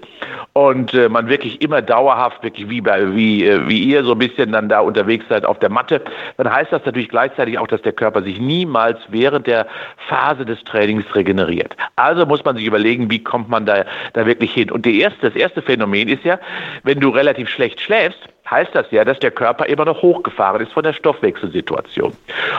und 0.53 0.95
äh, 0.95 1.09
man 1.09 1.29
wirklich 1.29 1.61
immer 1.63 1.83
dauerhaft, 1.83 2.43
wirklich 2.43 2.69
wie, 2.69 2.81
bei, 2.81 3.15
wie, 3.15 3.47
äh, 3.47 3.69
wie 3.69 3.83
ihr 3.83 4.05
so 4.05 4.13
ein 4.13 4.19
bisschen 4.19 4.53
dann 4.53 4.69
da 4.69 4.81
unterwegs 4.81 5.25
seid 5.29 5.45
auf 5.45 5.59
der 5.59 5.71
Matte, 5.71 6.03
dann 6.37 6.53
heißt 6.53 6.73
das 6.73 6.85
natürlich 6.85 7.09
gleichzeitig 7.09 7.59
auch, 7.59 7.67
dass 7.67 7.83
der 7.83 7.93
Körper 7.93 8.23
sich 8.23 8.41
niemals 8.41 8.99
während 9.09 9.47
der 9.47 9.67
Phase 10.09 10.45
des 10.45 10.63
Trainings 10.65 11.05
regeneriert. 11.15 11.77
Also 11.97 12.27
muss 12.27 12.45
man 12.45 12.57
sich 12.57 12.67
überlegen, 12.67 13.11
wie 13.11 13.23
kommt 13.23 13.49
man 13.49 13.67
da, 13.67 13.85
da 14.13 14.27
wirklich 14.27 14.53
hin. 14.53 14.71
Und 14.71 14.87
die 14.87 15.01
erste, 15.01 15.31
das 15.31 15.37
erste 15.37 15.63
Phänomen 15.63 16.09
ist 16.09 16.25
ja, 16.25 16.39
wenn 16.83 17.01
du 17.01 17.09
relativ 17.09 17.49
schlecht 17.49 17.81
schläfst, 17.81 18.21
heißt 18.51 18.75
das 18.75 18.91
ja, 18.91 19.05
dass 19.05 19.19
der 19.19 19.31
Körper 19.31 19.67
immer 19.67 19.85
noch 19.85 20.03
hochgefahren 20.03 20.61
ist 20.61 20.73
von 20.73 20.83
der 20.83 20.93
Stoffwechselsituation. 20.93 22.13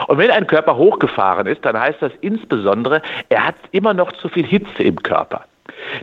Und 0.08 0.18
wenn 0.18 0.30
ein 0.30 0.46
Körper 0.46 0.76
hochgefahren 0.76 1.46
ist, 1.46 1.64
dann 1.64 1.78
heißt 1.78 2.02
das 2.02 2.12
insbesondere, 2.20 3.02
er 3.28 3.46
hat 3.46 3.56
immer 3.72 3.94
noch 3.94 4.12
zu 4.12 4.28
viel 4.28 4.46
Hitze 4.46 4.82
im 4.82 4.96
Körper. 5.02 5.44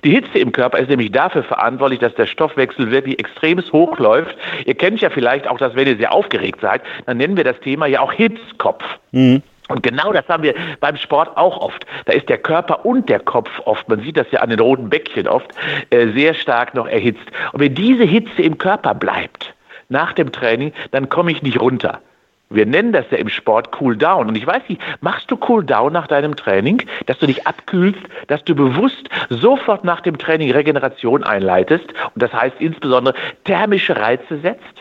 Die 0.04 0.12
Hitze 0.12 0.40
im 0.40 0.52
Körper 0.52 0.80
ist 0.80 0.90
nämlich 0.90 1.12
dafür 1.12 1.44
verantwortlich, 1.44 2.00
dass 2.00 2.14
der 2.16 2.26
Stoffwechsel 2.26 2.92
wirklich 2.92 3.20
extremes 3.20 3.72
hochläuft. 3.72 4.36
Ihr 4.66 4.76
kennt 4.76 5.02
ja 5.02 5.10
vielleicht 5.10 5.48
auch 5.48 5.58
das, 5.58 5.76
wenn 5.76 5.88
ihr 5.88 5.98
sehr 5.98 6.14
aufgeregt 6.14 6.62
seid, 6.62 6.82
dann 7.06 7.18
nennen 7.18 7.38
wir 7.38 7.44
das 7.44 7.60
Thema 7.60 7.88
ja 7.88 8.02
auch 8.02 8.14
Hitzkopf. 8.14 8.84
Mhm. 9.12 9.42
Und 9.70 9.82
genau 9.82 10.12
das 10.12 10.28
haben 10.28 10.44
wir 10.44 10.54
beim 10.82 10.98
Sport 10.98 11.38
auch 11.38 11.58
oft. 11.58 11.86
Da 12.06 12.14
ist 12.14 12.28
der 12.28 12.38
Körper 12.38 12.86
und 12.86 13.08
der 13.08 13.20
Kopf 13.20 13.50
oft, 13.66 13.88
man 13.88 14.02
sieht 14.02 14.18
das 14.18 14.30
ja 14.32 14.42
an 14.42 14.50
den 14.50 14.60
roten 14.60 14.90
Bäckchen 14.90 15.28
oft, 15.28 15.48
äh, 15.90 16.08
sehr 16.10 16.34
stark 16.34 16.76
noch 16.76 16.88
erhitzt. 16.88 17.24
Und 17.54 17.62
wenn 17.62 17.74
diese 17.74 18.04
Hitze 18.04 18.42
im 18.42 18.58
Körper 18.58 18.94
bleibt, 18.94 19.54
nach 19.94 20.12
dem 20.12 20.34
Training, 20.34 20.74
dann 20.92 21.08
komme 21.08 21.32
ich 21.32 21.42
nicht 21.42 21.62
runter. 21.62 22.02
Wir 22.50 22.66
nennen 22.66 22.92
das 22.92 23.06
ja 23.10 23.18
im 23.18 23.30
Sport 23.30 23.70
Cool 23.80 23.98
Down. 23.98 24.28
Und 24.28 24.36
ich 24.36 24.46
weiß 24.46 24.64
nicht, 24.68 24.82
machst 25.02 25.32
du 25.32 25.38
Cool 25.48 25.64
Down 25.64 25.94
nach 25.94 26.08
deinem 26.08 26.36
Training, 26.36 26.84
dass 27.06 27.18
du 27.20 27.26
dich 27.26 27.48
abkühlst, 27.48 28.02
dass 28.28 28.44
du 28.44 28.54
bewusst 28.54 29.10
sofort 29.30 29.84
nach 29.84 30.02
dem 30.02 30.18
Training 30.18 30.52
Regeneration 30.52 31.24
einleitest 31.24 31.86
und 32.14 32.22
das 32.22 32.34
heißt 32.34 32.58
insbesondere 32.60 33.16
thermische 33.46 33.96
Reize 33.96 34.40
setzt? 34.42 34.76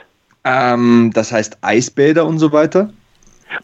Ähm, 0.45 1.13
das 1.15 1.33
heißt 1.33 1.59
Eisbäder 1.63 2.27
und 2.27 2.39
so 2.39 2.53
weiter? 2.53 2.91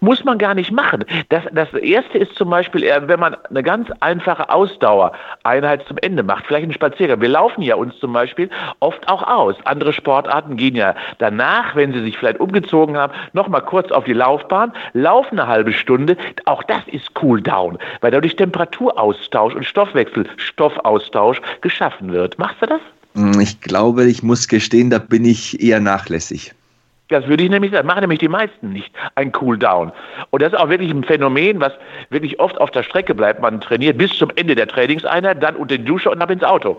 Muss 0.01 0.25
man 0.25 0.39
gar 0.39 0.55
nicht 0.55 0.73
machen. 0.73 1.05
Das, 1.29 1.45
das 1.53 1.73
erste 1.75 2.19
ist 2.19 2.35
zum 2.35 2.51
Beispiel, 2.51 2.83
wenn 3.07 3.21
man 3.21 3.37
eine 3.49 3.63
ganz 3.63 3.89
einfache 4.01 4.51
Ausdauereinheit 4.51 5.87
zum 5.87 5.99
Ende 5.99 6.23
macht, 6.23 6.47
vielleicht 6.47 6.65
einen 6.65 6.73
Spaziergang. 6.73 7.21
Wir 7.21 7.29
laufen 7.29 7.63
ja 7.63 7.75
uns 7.75 7.99
zum 7.99 8.13
Beispiel 8.13 8.51
oft 8.81 9.09
auch 9.09 9.23
aus. 9.23 9.57
Andere 9.65 9.93
Sportarten 9.93 10.57
gehen 10.57 10.77
ja 10.77 10.95
danach, 11.19 11.75
wenn 11.77 11.93
sie 11.93 12.03
sich 12.03 12.19
vielleicht 12.19 12.41
umgezogen 12.41 12.97
haben, 12.97 13.13
nochmal 13.33 13.63
kurz 13.63 13.91
auf 13.91 14.05
die 14.05 14.13
Laufbahn, 14.13 14.73
laufen 14.93 15.39
eine 15.39 15.49
halbe 15.49 15.73
Stunde. 15.73 16.17
Auch 16.45 16.63
das 16.63 16.83
ist 16.87 17.11
Cool 17.21 17.41
Down, 17.41 17.79
weil 18.01 18.11
dadurch 18.11 18.37
Temperaturaustausch 18.37 19.55
und 19.55 19.65
Stoffwechselstoffaustausch 19.65 21.41
geschaffen 21.61 22.13
wird. 22.13 22.39
Machst 22.39 22.57
du 22.61 22.67
das? 22.67 22.81
Hm, 23.15 23.41
ich 23.41 23.61
glaube, 23.61 24.05
ich 24.05 24.23
muss 24.23 24.49
gestehen, 24.49 24.91
da 24.91 24.99
bin 24.99 25.25
ich 25.25 25.61
eher 25.61 25.81
nachlässig. 25.81 26.55
Das 27.09 27.27
würde 27.27 27.43
ich 27.43 27.51
nämlich 27.51 27.73
sagen. 27.73 27.87
Machen 27.87 28.01
nämlich 28.01 28.19
die 28.19 28.29
meisten 28.29 28.73
nicht 28.73 28.95
ein 29.15 29.33
Cooldown. 29.33 29.93
Und 30.31 30.43
das 30.43 30.53
ist 30.53 30.59
auch 30.59 30.69
wirklich 30.69 30.91
ein 30.91 31.05
Phänomen, 31.05 31.61
was 31.61 31.73
wirklich 32.11 32.39
oft 32.39 32.61
auf 32.61 32.71
der 32.71 32.83
Strecke 32.83 33.15
bleibt. 33.15 33.41
Man 33.41 33.61
trainiert 33.61 33.99
bis 33.99 34.17
zum 34.17 34.31
Ende 34.37 34.55
der 34.55 34.69
Trainingseinheit, 34.69 35.43
dann 35.43 35.57
unter 35.57 35.79
die 35.79 35.85
Dusche 35.85 36.11
und 36.11 36.21
ab 36.21 36.31
ins 36.31 36.45
Auto. 36.45 36.77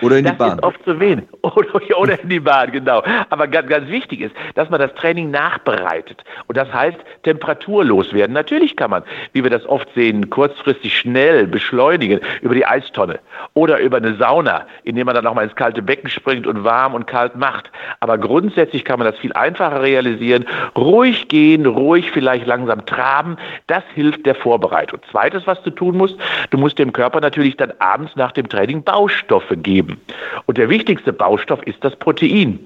Oder 0.00 0.18
in 0.18 0.24
die 0.24 0.30
das 0.30 0.38
Bahn. 0.38 0.58
ist 0.58 0.64
oft 0.64 0.84
zu 0.84 0.98
wenig. 1.00 1.24
Oder, 1.42 1.98
oder 1.98 2.20
in 2.20 2.28
die 2.28 2.40
Bahn, 2.40 2.70
genau. 2.70 3.02
Aber 3.30 3.48
ganz, 3.48 3.68
ganz 3.68 3.88
wichtig 3.88 4.20
ist, 4.20 4.34
dass 4.54 4.68
man 4.68 4.80
das 4.80 4.94
Training 4.94 5.30
nachbereitet. 5.30 6.22
Und 6.46 6.56
das 6.56 6.72
heißt, 6.72 6.98
temperaturlos 7.22 8.12
werden. 8.12 8.32
Natürlich 8.32 8.76
kann 8.76 8.90
man, 8.90 9.02
wie 9.32 9.42
wir 9.42 9.50
das 9.50 9.64
oft 9.66 9.88
sehen, 9.94 10.28
kurzfristig 10.28 10.96
schnell 10.96 11.46
beschleunigen 11.46 12.20
über 12.42 12.54
die 12.54 12.66
Eistonne 12.66 13.18
oder 13.54 13.78
über 13.78 13.96
eine 13.96 14.14
Sauna, 14.16 14.66
indem 14.84 15.06
man 15.06 15.14
dann 15.14 15.24
nochmal 15.24 15.44
ins 15.44 15.56
kalte 15.56 15.80
Becken 15.80 16.10
springt 16.10 16.46
und 16.46 16.64
warm 16.64 16.94
und 16.94 17.06
kalt 17.06 17.36
macht. 17.36 17.70
Aber 18.00 18.18
grundsätzlich 18.18 18.84
kann 18.84 18.98
man 18.98 19.10
das 19.10 19.18
viel 19.18 19.32
einfacher 19.32 19.82
realisieren. 19.82 20.44
Ruhig 20.76 21.28
gehen, 21.28 21.64
ruhig 21.66 22.10
vielleicht 22.10 22.46
langsam 22.46 22.84
traben. 22.84 23.36
Das 23.68 23.84
hilft 23.94 24.26
der 24.26 24.34
Vorbereitung. 24.34 25.00
Zweites, 25.10 25.46
was 25.46 25.62
du 25.62 25.70
tun 25.70 25.96
musst, 25.96 26.16
du 26.50 26.58
musst 26.58 26.78
dem 26.78 26.92
Körper 26.92 27.20
natürlich 27.20 27.56
dann 27.56 27.72
abends 27.78 28.14
nach 28.16 28.32
dem 28.32 28.48
Training 28.48 28.82
Baustoffe 28.82 29.56
geben 29.56 29.87
geben. 29.88 30.00
Und 30.46 30.58
der 30.58 30.68
wichtigste 30.68 31.12
Baustoff 31.12 31.62
ist 31.64 31.82
das 31.82 31.96
Protein. 31.96 32.60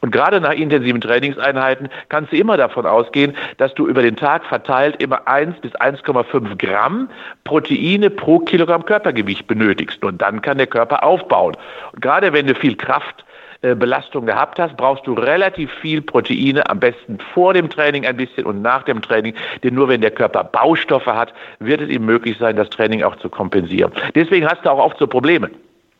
Und 0.00 0.12
gerade 0.12 0.40
nach 0.40 0.52
intensiven 0.52 1.00
Trainingseinheiten 1.00 1.88
kannst 2.08 2.32
du 2.32 2.36
immer 2.36 2.56
davon 2.56 2.86
ausgehen, 2.86 3.34
dass 3.58 3.74
du 3.74 3.86
über 3.86 4.02
den 4.02 4.16
Tag 4.16 4.44
verteilt 4.44 5.02
immer 5.02 5.26
1 5.26 5.60
bis 5.60 5.72
1,5 5.72 6.56
Gramm 6.56 7.08
Proteine 7.44 8.10
pro 8.10 8.40
Kilogramm 8.40 8.84
Körpergewicht 8.84 9.46
benötigst. 9.46 10.04
Und 10.04 10.22
dann 10.22 10.42
kann 10.42 10.58
der 10.58 10.66
Körper 10.66 11.02
aufbauen. 11.02 11.56
Und 11.92 12.02
gerade 12.02 12.32
wenn 12.32 12.46
du 12.46 12.54
viel 12.54 12.76
Kraft 12.76 13.24
äh, 13.62 13.74
Belastung 13.74 14.26
gehabt 14.26 14.60
hast, 14.60 14.76
brauchst 14.76 15.04
du 15.06 15.14
relativ 15.14 15.72
viel 15.80 16.00
Proteine, 16.00 16.68
am 16.70 16.78
besten 16.78 17.18
vor 17.34 17.54
dem 17.54 17.68
Training 17.68 18.06
ein 18.06 18.16
bisschen 18.16 18.46
und 18.46 18.62
nach 18.62 18.84
dem 18.84 19.02
Training. 19.02 19.34
Denn 19.64 19.74
nur 19.74 19.88
wenn 19.88 20.00
der 20.00 20.12
Körper 20.12 20.44
Baustoffe 20.44 21.06
hat, 21.06 21.34
wird 21.58 21.80
es 21.80 21.88
ihm 21.88 22.04
möglich 22.04 22.36
sein, 22.38 22.54
das 22.54 22.70
Training 22.70 23.02
auch 23.02 23.16
zu 23.16 23.28
kompensieren. 23.28 23.90
Deswegen 24.14 24.46
hast 24.48 24.64
du 24.64 24.70
auch 24.70 24.78
oft 24.78 24.98
so 24.98 25.08
Probleme. 25.08 25.50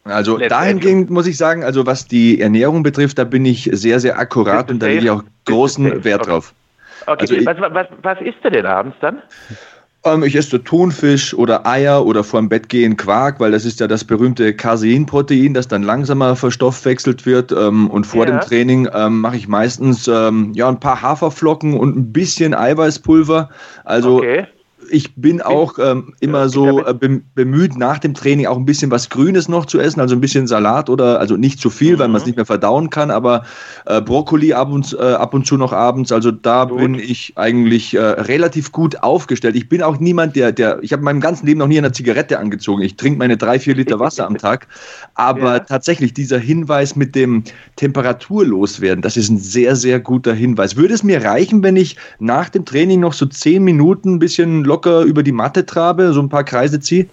Also 0.04 0.38
dahingehend 0.38 1.10
muss 1.10 1.26
ich 1.26 1.36
sagen, 1.36 1.64
also 1.64 1.86
was 1.86 2.06
die 2.06 2.40
Ernährung 2.40 2.82
betrifft, 2.82 3.18
da 3.18 3.24
bin 3.24 3.44
ich 3.44 3.68
sehr, 3.72 4.00
sehr 4.00 4.18
akkurat 4.18 4.70
und 4.70 4.80
da 4.82 4.86
lege 4.86 5.04
ich 5.04 5.10
auch 5.10 5.22
großen 5.44 6.04
Wert 6.04 6.26
drauf. 6.26 6.54
Okay, 7.06 7.46
also 7.46 7.62
was, 7.62 7.74
was, 7.74 7.86
was 8.02 8.20
isst 8.20 8.38
du 8.42 8.50
denn 8.50 8.66
abends 8.66 8.96
dann? 9.00 9.22
Ähm, 10.04 10.22
ich 10.22 10.36
esse 10.36 10.62
Thunfisch 10.62 11.34
oder 11.34 11.66
Eier 11.66 12.04
oder 12.06 12.22
vor 12.22 12.40
dem 12.40 12.48
Bett 12.48 12.68
gehen 12.68 12.96
Quark, 12.96 13.40
weil 13.40 13.50
das 13.50 13.64
ist 13.64 13.80
ja 13.80 13.86
das 13.86 14.04
berühmte 14.04 14.54
Caseinprotein, 14.54 15.54
das 15.54 15.68
dann 15.68 15.82
langsamer 15.82 16.36
verstoffwechselt 16.36 17.26
wird. 17.26 17.52
Ähm, 17.52 17.90
und 17.90 18.06
vor 18.06 18.26
ja. 18.26 18.32
dem 18.32 18.40
Training 18.40 18.88
ähm, 18.94 19.20
mache 19.20 19.36
ich 19.36 19.48
meistens 19.48 20.08
ähm, 20.08 20.52
ja, 20.54 20.68
ein 20.68 20.80
paar 20.80 21.02
Haferflocken 21.02 21.74
und 21.74 21.96
ein 21.96 22.12
bisschen 22.12 22.54
Eiweißpulver. 22.54 23.50
Also 23.84 24.18
okay 24.18 24.46
ich 24.90 25.14
bin 25.16 25.40
auch 25.40 25.78
ähm, 25.78 26.14
immer 26.20 26.48
so 26.48 26.84
äh, 26.84 26.94
bemüht, 27.34 27.76
nach 27.76 27.98
dem 27.98 28.14
Training 28.14 28.46
auch 28.46 28.56
ein 28.56 28.64
bisschen 28.64 28.90
was 28.90 29.08
Grünes 29.08 29.48
noch 29.48 29.66
zu 29.66 29.78
essen, 29.78 30.00
also 30.00 30.14
ein 30.14 30.20
bisschen 30.20 30.46
Salat 30.46 30.90
oder, 30.90 31.20
also 31.20 31.36
nicht 31.36 31.60
zu 31.60 31.70
viel, 31.70 31.94
mhm. 31.94 31.98
weil 32.00 32.08
man 32.08 32.20
es 32.20 32.26
nicht 32.26 32.36
mehr 32.36 32.46
verdauen 32.46 32.90
kann, 32.90 33.10
aber 33.10 33.44
äh, 33.86 34.00
Brokkoli 34.00 34.52
ab 34.52 34.70
und, 34.70 34.96
äh, 34.98 35.02
ab 35.02 35.34
und 35.34 35.46
zu 35.46 35.56
noch 35.56 35.72
abends, 35.72 36.12
also 36.12 36.30
da 36.30 36.64
gut. 36.64 36.78
bin 36.78 36.94
ich 36.94 37.32
eigentlich 37.36 37.94
äh, 37.94 38.00
relativ 38.00 38.72
gut 38.72 39.02
aufgestellt. 39.02 39.56
Ich 39.56 39.68
bin 39.68 39.82
auch 39.82 39.98
niemand, 39.98 40.36
der, 40.36 40.52
der 40.52 40.78
ich 40.82 40.92
habe 40.92 41.00
in 41.00 41.04
meinem 41.04 41.20
ganzen 41.20 41.46
Leben 41.46 41.58
noch 41.58 41.68
nie 41.68 41.78
eine 41.78 41.92
Zigarette 41.92 42.38
angezogen. 42.38 42.82
Ich 42.82 42.96
trinke 42.96 43.18
meine 43.18 43.36
drei, 43.36 43.58
vier 43.58 43.74
Liter 43.74 44.00
Wasser 44.00 44.26
am 44.26 44.36
Tag, 44.38 44.66
aber 45.14 45.54
ja. 45.54 45.58
tatsächlich 45.60 46.14
dieser 46.14 46.38
Hinweis 46.38 46.96
mit 46.96 47.14
dem 47.14 47.44
Temperaturloswerden, 47.76 49.02
das 49.02 49.16
ist 49.16 49.28
ein 49.28 49.38
sehr, 49.38 49.76
sehr 49.76 50.00
guter 50.00 50.34
Hinweis. 50.34 50.76
Würde 50.76 50.94
es 50.94 51.02
mir 51.02 51.22
reichen, 51.22 51.62
wenn 51.62 51.76
ich 51.76 51.96
nach 52.18 52.48
dem 52.48 52.64
Training 52.64 53.00
noch 53.00 53.12
so 53.12 53.26
zehn 53.26 53.64
Minuten 53.64 54.14
ein 54.14 54.18
bisschen 54.18 54.64
locker 54.64 54.77
locker 54.78 55.02
über 55.02 55.22
die 55.22 55.32
Matte 55.32 55.66
trabe, 55.66 56.12
so 56.12 56.20
ein 56.20 56.28
paar 56.28 56.44
Kreise 56.44 56.80
ziehe? 56.80 57.08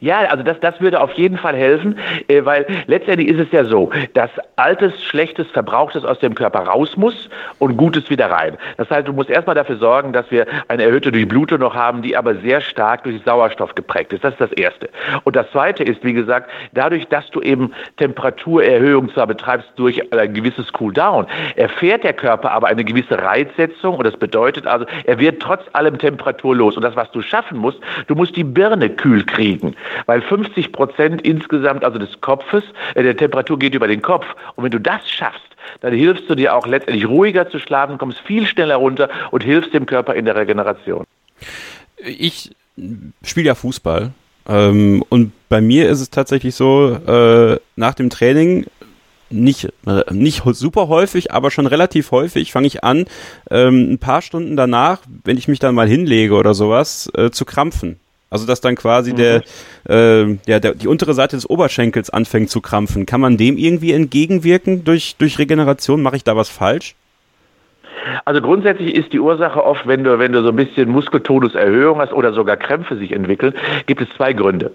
Ja, 0.00 0.20
also 0.20 0.42
das, 0.42 0.58
das 0.60 0.80
würde 0.80 1.00
auf 1.00 1.12
jeden 1.12 1.36
Fall 1.36 1.54
helfen, 1.56 1.98
äh, 2.28 2.44
weil 2.44 2.66
letztendlich 2.86 3.28
ist 3.28 3.40
es 3.40 3.52
ja 3.52 3.64
so, 3.64 3.90
dass 4.14 4.30
altes, 4.56 5.02
schlechtes, 5.04 5.46
verbrauchtes 5.50 6.04
aus 6.04 6.18
dem 6.18 6.34
Körper 6.34 6.60
raus 6.60 6.96
muss 6.96 7.28
und 7.58 7.76
Gutes 7.76 8.08
wieder 8.10 8.30
rein. 8.30 8.56
Das 8.76 8.88
heißt, 8.90 9.06
du 9.06 9.12
musst 9.12 9.30
erstmal 9.30 9.54
dafür 9.54 9.76
sorgen, 9.76 10.12
dass 10.12 10.30
wir 10.30 10.46
eine 10.68 10.84
erhöhte 10.84 11.12
Durchblutung 11.12 11.60
noch 11.60 11.74
haben, 11.74 12.02
die 12.02 12.16
aber 12.16 12.34
sehr 12.36 12.60
stark 12.60 13.04
durch 13.04 13.20
Sauerstoff 13.24 13.74
geprägt 13.74 14.12
ist. 14.12 14.24
Das 14.24 14.32
ist 14.32 14.40
das 14.40 14.52
Erste. 14.52 14.88
Und 15.24 15.36
das 15.36 15.50
Zweite 15.50 15.84
ist, 15.84 16.02
wie 16.02 16.12
gesagt, 16.12 16.50
dadurch, 16.72 17.06
dass 17.08 17.28
du 17.30 17.40
eben 17.40 17.72
Temperaturerhöhung 17.96 19.12
zwar 19.12 19.26
betreibst 19.26 19.68
durch 19.76 20.12
ein 20.12 20.32
gewisses 20.32 20.72
Cooldown, 20.72 21.26
erfährt 21.56 22.04
der 22.04 22.14
Körper 22.14 22.52
aber 22.52 22.68
eine 22.68 22.84
gewisse 22.84 23.20
Reizsetzung 23.20 23.96
und 23.96 24.04
das 24.04 24.16
bedeutet 24.16 24.66
also, 24.66 24.86
er 25.04 25.18
wird 25.18 25.40
trotz 25.40 25.62
allem 25.72 25.98
temperaturlos. 25.98 26.76
Und 26.76 26.82
das, 26.82 26.96
was 26.96 27.10
du 27.10 27.20
schaffen 27.20 27.58
musst, 27.58 27.78
du 28.06 28.14
musst 28.14 28.36
die 28.36 28.44
Birne 28.44 28.88
kühl 28.90 29.24
kriegen 29.24 29.73
weil 30.06 30.22
50 30.22 30.72
Prozent 30.72 31.22
insgesamt, 31.22 31.84
also 31.84 31.98
des 31.98 32.20
Kopfes, 32.20 32.64
äh, 32.94 33.02
der 33.02 33.16
Temperatur 33.16 33.58
geht 33.58 33.74
über 33.74 33.88
den 33.88 34.02
Kopf. 34.02 34.26
Und 34.56 34.64
wenn 34.64 34.70
du 34.70 34.80
das 34.80 35.08
schaffst, 35.08 35.42
dann 35.80 35.92
hilfst 35.92 36.28
du 36.28 36.34
dir 36.34 36.54
auch 36.54 36.66
letztendlich 36.66 37.06
ruhiger 37.08 37.48
zu 37.48 37.58
schlafen, 37.58 37.98
kommst 37.98 38.20
viel 38.20 38.46
schneller 38.46 38.76
runter 38.76 39.08
und 39.30 39.42
hilfst 39.42 39.72
dem 39.72 39.86
Körper 39.86 40.14
in 40.14 40.24
der 40.24 40.36
Regeneration. 40.36 41.04
Ich 41.96 42.50
spiele 43.22 43.46
ja 43.46 43.54
Fußball. 43.54 44.12
Ähm, 44.46 45.02
und 45.08 45.32
bei 45.48 45.60
mir 45.60 45.88
ist 45.88 46.00
es 46.00 46.10
tatsächlich 46.10 46.54
so, 46.54 46.90
äh, 47.06 47.58
nach 47.76 47.94
dem 47.94 48.10
Training 48.10 48.66
nicht, 49.30 49.72
äh, 49.86 50.02
nicht 50.12 50.42
super 50.44 50.88
häufig, 50.88 51.32
aber 51.32 51.50
schon 51.50 51.66
relativ 51.66 52.10
häufig 52.10 52.52
fange 52.52 52.66
ich 52.66 52.84
an, 52.84 53.06
ähm, 53.50 53.92
ein 53.92 53.98
paar 53.98 54.22
Stunden 54.22 54.56
danach, 54.56 55.00
wenn 55.24 55.38
ich 55.38 55.48
mich 55.48 55.58
dann 55.58 55.74
mal 55.74 55.88
hinlege 55.88 56.34
oder 56.34 56.54
sowas, 56.54 57.10
äh, 57.16 57.30
zu 57.30 57.44
krampfen. 57.44 57.98
Also 58.34 58.48
dass 58.48 58.60
dann 58.60 58.74
quasi 58.74 59.12
mhm. 59.12 59.16
der, 59.16 59.42
äh, 59.88 60.36
ja, 60.48 60.58
der, 60.58 60.74
die 60.74 60.88
untere 60.88 61.14
Seite 61.14 61.36
des 61.36 61.48
Oberschenkels 61.48 62.10
anfängt 62.10 62.50
zu 62.50 62.60
krampfen. 62.60 63.06
Kann 63.06 63.20
man 63.20 63.36
dem 63.36 63.56
irgendwie 63.56 63.92
entgegenwirken 63.92 64.82
durch, 64.82 65.14
durch 65.18 65.38
Regeneration? 65.38 66.02
Mache 66.02 66.16
ich 66.16 66.24
da 66.24 66.34
was 66.34 66.48
falsch? 66.48 66.96
Also 68.24 68.40
grundsätzlich 68.40 68.96
ist 68.96 69.12
die 69.12 69.20
Ursache 69.20 69.64
oft, 69.64 69.86
wenn 69.86 70.02
du, 70.02 70.18
wenn 70.18 70.32
du 70.32 70.42
so 70.42 70.48
ein 70.48 70.56
bisschen 70.56 70.90
Muskeltonuserhöhung 70.90 72.00
hast 72.00 72.12
oder 72.12 72.32
sogar 72.32 72.56
Krämpfe 72.56 72.96
sich 72.96 73.12
entwickeln, 73.12 73.54
gibt 73.86 74.00
es 74.00 74.08
zwei 74.16 74.32
Gründe. 74.32 74.72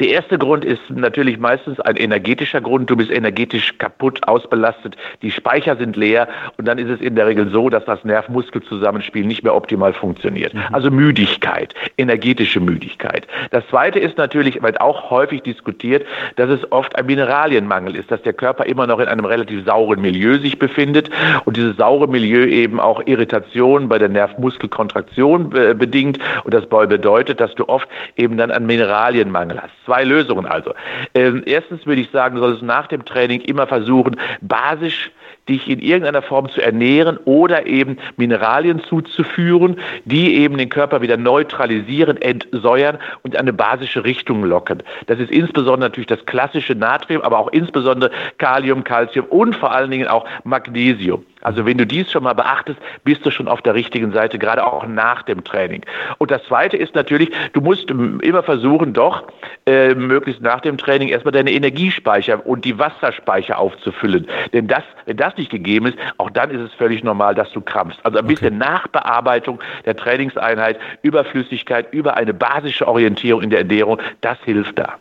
Der 0.00 0.08
erste 0.08 0.38
Grund 0.38 0.64
ist 0.64 0.80
natürlich 0.90 1.38
meistens 1.38 1.80
ein 1.80 1.96
energetischer 1.96 2.60
Grund. 2.60 2.90
Du 2.90 2.96
bist 2.96 3.10
energetisch 3.10 3.78
kaputt, 3.78 4.26
ausbelastet, 4.26 4.96
die 5.22 5.30
Speicher 5.30 5.76
sind 5.76 5.96
leer 5.96 6.28
und 6.56 6.66
dann 6.66 6.78
ist 6.78 6.88
es 6.88 7.00
in 7.00 7.16
der 7.16 7.26
Regel 7.26 7.50
so, 7.50 7.68
dass 7.68 7.84
das 7.84 8.04
Nerv-Muskel-Zusammenspiel 8.04 9.24
nicht 9.26 9.42
mehr 9.42 9.54
optimal 9.54 9.92
funktioniert. 9.92 10.54
Mhm. 10.54 10.62
Also 10.72 10.90
Müdigkeit, 10.90 11.74
energetische 11.96 12.60
Müdigkeit. 12.60 13.26
Das 13.50 13.66
zweite 13.68 13.98
ist 13.98 14.18
natürlich, 14.18 14.62
wird 14.62 14.80
auch 14.80 15.10
häufig 15.10 15.42
diskutiert, 15.42 16.06
dass 16.36 16.50
es 16.50 16.70
oft 16.72 16.96
ein 16.96 17.06
Mineralienmangel 17.06 17.96
ist, 17.96 18.10
dass 18.10 18.22
der 18.22 18.32
Körper 18.32 18.66
immer 18.66 18.86
noch 18.86 18.98
in 18.98 19.08
einem 19.08 19.24
relativ 19.24 19.64
sauren 19.64 20.00
Milieu 20.00 20.38
sich 20.38 20.58
befindet 20.58 21.10
und 21.44 21.56
dieses 21.56 21.76
saure 21.76 22.08
Milieu 22.08 22.46
eben 22.46 22.80
auch 22.80 23.06
Irritation 23.06 23.88
bei 23.88 23.98
der 23.98 24.08
Nerv-Muskel-Kontraktion 24.08 25.54
äh, 25.54 25.74
bedingt 25.74 26.18
und 26.44 26.52
das 26.54 26.66
bedeutet, 26.66 27.40
dass 27.40 27.54
du 27.54 27.68
oft 27.68 27.88
eben 28.16 28.36
dann 28.36 28.50
einen 28.50 28.66
Mineralienmangel 28.66 29.60
hast 29.60 29.65
Zwei 29.84 30.04
Lösungen 30.04 30.46
also. 30.46 30.72
Ähm, 31.14 31.42
erstens 31.46 31.86
würde 31.86 32.00
ich 32.00 32.10
sagen, 32.10 32.36
du 32.36 32.42
solltest 32.42 32.62
nach 32.62 32.86
dem 32.86 33.04
Training 33.04 33.40
immer 33.42 33.66
versuchen, 33.66 34.16
basisch 34.40 35.10
dich 35.48 35.68
in 35.68 35.80
irgendeiner 35.80 36.22
Form 36.22 36.48
zu 36.50 36.60
ernähren 36.60 37.18
oder 37.24 37.66
eben 37.66 37.98
Mineralien 38.16 38.82
zuzuführen, 38.84 39.78
die 40.04 40.36
eben 40.36 40.58
den 40.58 40.68
Körper 40.68 41.02
wieder 41.02 41.16
neutralisieren, 41.16 42.20
entsäuern 42.20 42.98
und 43.22 43.36
eine 43.36 43.52
basische 43.52 44.04
Richtung 44.04 44.44
locken. 44.44 44.82
Das 45.06 45.18
ist 45.18 45.30
insbesondere 45.30 45.88
natürlich 45.88 46.08
das 46.08 46.24
klassische 46.26 46.74
Natrium, 46.74 47.22
aber 47.22 47.38
auch 47.38 47.48
insbesondere 47.48 48.10
Kalium, 48.38 48.84
Calcium 48.84 49.26
und 49.26 49.56
vor 49.56 49.72
allen 49.72 49.90
Dingen 49.90 50.08
auch 50.08 50.26
Magnesium. 50.44 51.24
Also 51.42 51.64
wenn 51.64 51.78
du 51.78 51.86
dies 51.86 52.10
schon 52.10 52.24
mal 52.24 52.32
beachtest, 52.32 52.80
bist 53.04 53.24
du 53.24 53.30
schon 53.30 53.46
auf 53.46 53.62
der 53.62 53.74
richtigen 53.74 54.10
Seite, 54.10 54.36
gerade 54.36 54.66
auch 54.66 54.84
nach 54.88 55.22
dem 55.22 55.44
Training. 55.44 55.82
Und 56.18 56.32
das 56.32 56.42
Zweite 56.42 56.76
ist 56.76 56.96
natürlich, 56.96 57.30
du 57.52 57.60
musst 57.60 57.88
immer 57.88 58.42
versuchen, 58.42 58.92
doch 58.92 59.28
äh, 59.64 59.94
möglichst 59.94 60.42
nach 60.42 60.60
dem 60.60 60.76
Training 60.76 61.08
erstmal 61.08 61.30
deine 61.30 61.52
Energiespeicher 61.52 62.44
und 62.44 62.64
die 62.64 62.80
Wasserspeicher 62.80 63.60
aufzufüllen. 63.60 64.26
Denn 64.52 64.66
das, 64.66 64.82
wenn 65.04 65.18
das 65.18 65.35
nicht 65.36 65.50
gegeben 65.50 65.86
ist, 65.86 65.98
auch 66.18 66.30
dann 66.30 66.50
ist 66.50 66.60
es 66.60 66.72
völlig 66.74 67.02
normal, 67.02 67.34
dass 67.34 67.50
du 67.52 67.60
krampfst. 67.60 67.98
Also 68.02 68.18
ein 68.18 68.26
bisschen 68.26 68.56
okay. 68.56 68.70
Nachbearbeitung 68.70 69.60
der 69.84 69.96
Trainingseinheit, 69.96 70.78
Überflüssigkeit, 71.02 71.92
über 71.92 72.16
eine 72.16 72.34
basische 72.34 72.86
Orientierung 72.86 73.42
in 73.42 73.50
der 73.50 73.60
Ernährung, 73.60 74.00
das 74.20 74.38
hilft 74.44 74.78
da. 74.78 74.94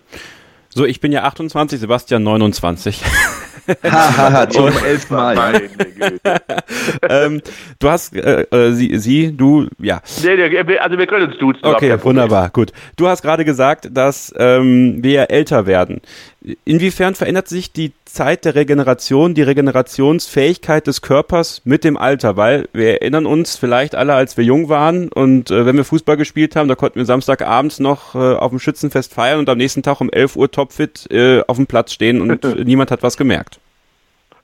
So, 0.70 0.86
ich 0.86 1.00
bin 1.00 1.14
ja 1.14 1.24
28, 1.24 1.80
Sebastian 1.80 2.24
29. 2.24 3.02
Haha, 3.84 4.50
zum 4.50 4.68
elften 4.68 5.16
Mal. 5.16 5.62
ähm, 7.10 7.42
du 7.80 7.90
hast, 7.90 8.16
äh, 8.16 8.42
äh, 8.42 8.72
sie, 8.74 8.98
sie, 8.98 9.36
du, 9.36 9.68
ja. 9.80 10.02
Nee, 10.24 10.36
nee, 10.36 10.78
also 10.78 10.98
wir 10.98 11.08
können 11.08 11.30
uns 11.30 11.38
duzen. 11.38 11.64
Okay, 11.64 11.98
wunderbar, 12.04 12.50
gut. 12.50 12.72
Du 12.98 13.08
hast 13.08 13.22
gerade 13.22 13.46
gesagt, 13.46 13.90
dass 13.92 14.34
ähm, 14.38 15.02
wir 15.02 15.32
älter 15.32 15.66
werden. 15.66 16.02
Inwiefern 16.64 17.16
verändert 17.16 17.48
sich 17.48 17.72
die 17.72 17.92
Zeit 18.06 18.46
der 18.46 18.54
Regeneration, 18.54 19.34
die 19.34 19.42
Regenerationsfähigkeit 19.42 20.86
des 20.86 21.02
Körpers 21.02 21.62
mit 21.66 21.84
dem 21.84 21.98
Alter? 21.98 22.38
Weil 22.38 22.70
wir 22.72 23.02
erinnern 23.02 23.26
uns 23.26 23.58
vielleicht 23.58 23.96
alle, 23.96 24.14
als 24.14 24.38
wir 24.38 24.44
jung 24.44 24.70
waren 24.70 25.10
und 25.10 25.50
äh, 25.50 25.66
wenn 25.66 25.76
wir 25.76 25.86
Fußball 25.86 26.18
gespielt 26.18 26.56
haben, 26.56 26.68
da 26.68 26.76
konnten 26.76 27.00
wir 27.00 27.06
Samstagabends 27.06 27.80
noch 27.80 28.14
äh, 28.14 28.36
auf 28.36 28.52
dem 28.52 28.60
Schützenfest 28.60 29.14
feiern 29.14 29.40
und 29.40 29.50
am 29.50 29.58
nächsten 29.58 29.82
Tag 29.82 30.02
um 30.02 30.12
11 30.12 30.36
Uhr 30.36 30.52
topfit 30.52 31.12
äh, 31.12 31.42
auf 31.48 31.58
dem 31.58 31.66
Platz 31.66 31.94
stehen 31.94 32.22
und 32.22 32.44
niemand 32.66 32.92
hat 32.92 33.02
was 33.02 33.18
gemerkt. 33.18 33.60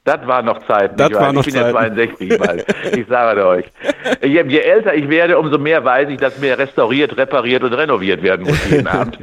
Das 0.03 0.25
war 0.25 0.41
noch 0.41 0.65
Zeit. 0.65 0.99
Das 0.99 1.13
war 1.13 1.31
noch 1.31 1.45
ich 1.45 1.53
bin 1.53 1.61
ja 1.61 1.69
62 1.69 2.37
bald. 2.39 2.65
ich 2.97 3.05
sage 3.07 3.45
euch. 3.45 3.65
Je, 4.23 4.43
je, 4.47 4.57
älter 4.57 4.95
ich 4.95 5.07
werde, 5.07 5.37
umso 5.37 5.59
mehr 5.59 5.85
weiß 5.85 6.09
ich, 6.09 6.17
dass 6.17 6.39
mehr 6.39 6.57
restauriert, 6.57 7.15
repariert 7.17 7.63
und 7.63 7.73
renoviert 7.73 8.23
werden 8.23 8.47
muss 8.47 8.57
jeden 8.67 8.87
Abend. 8.87 9.19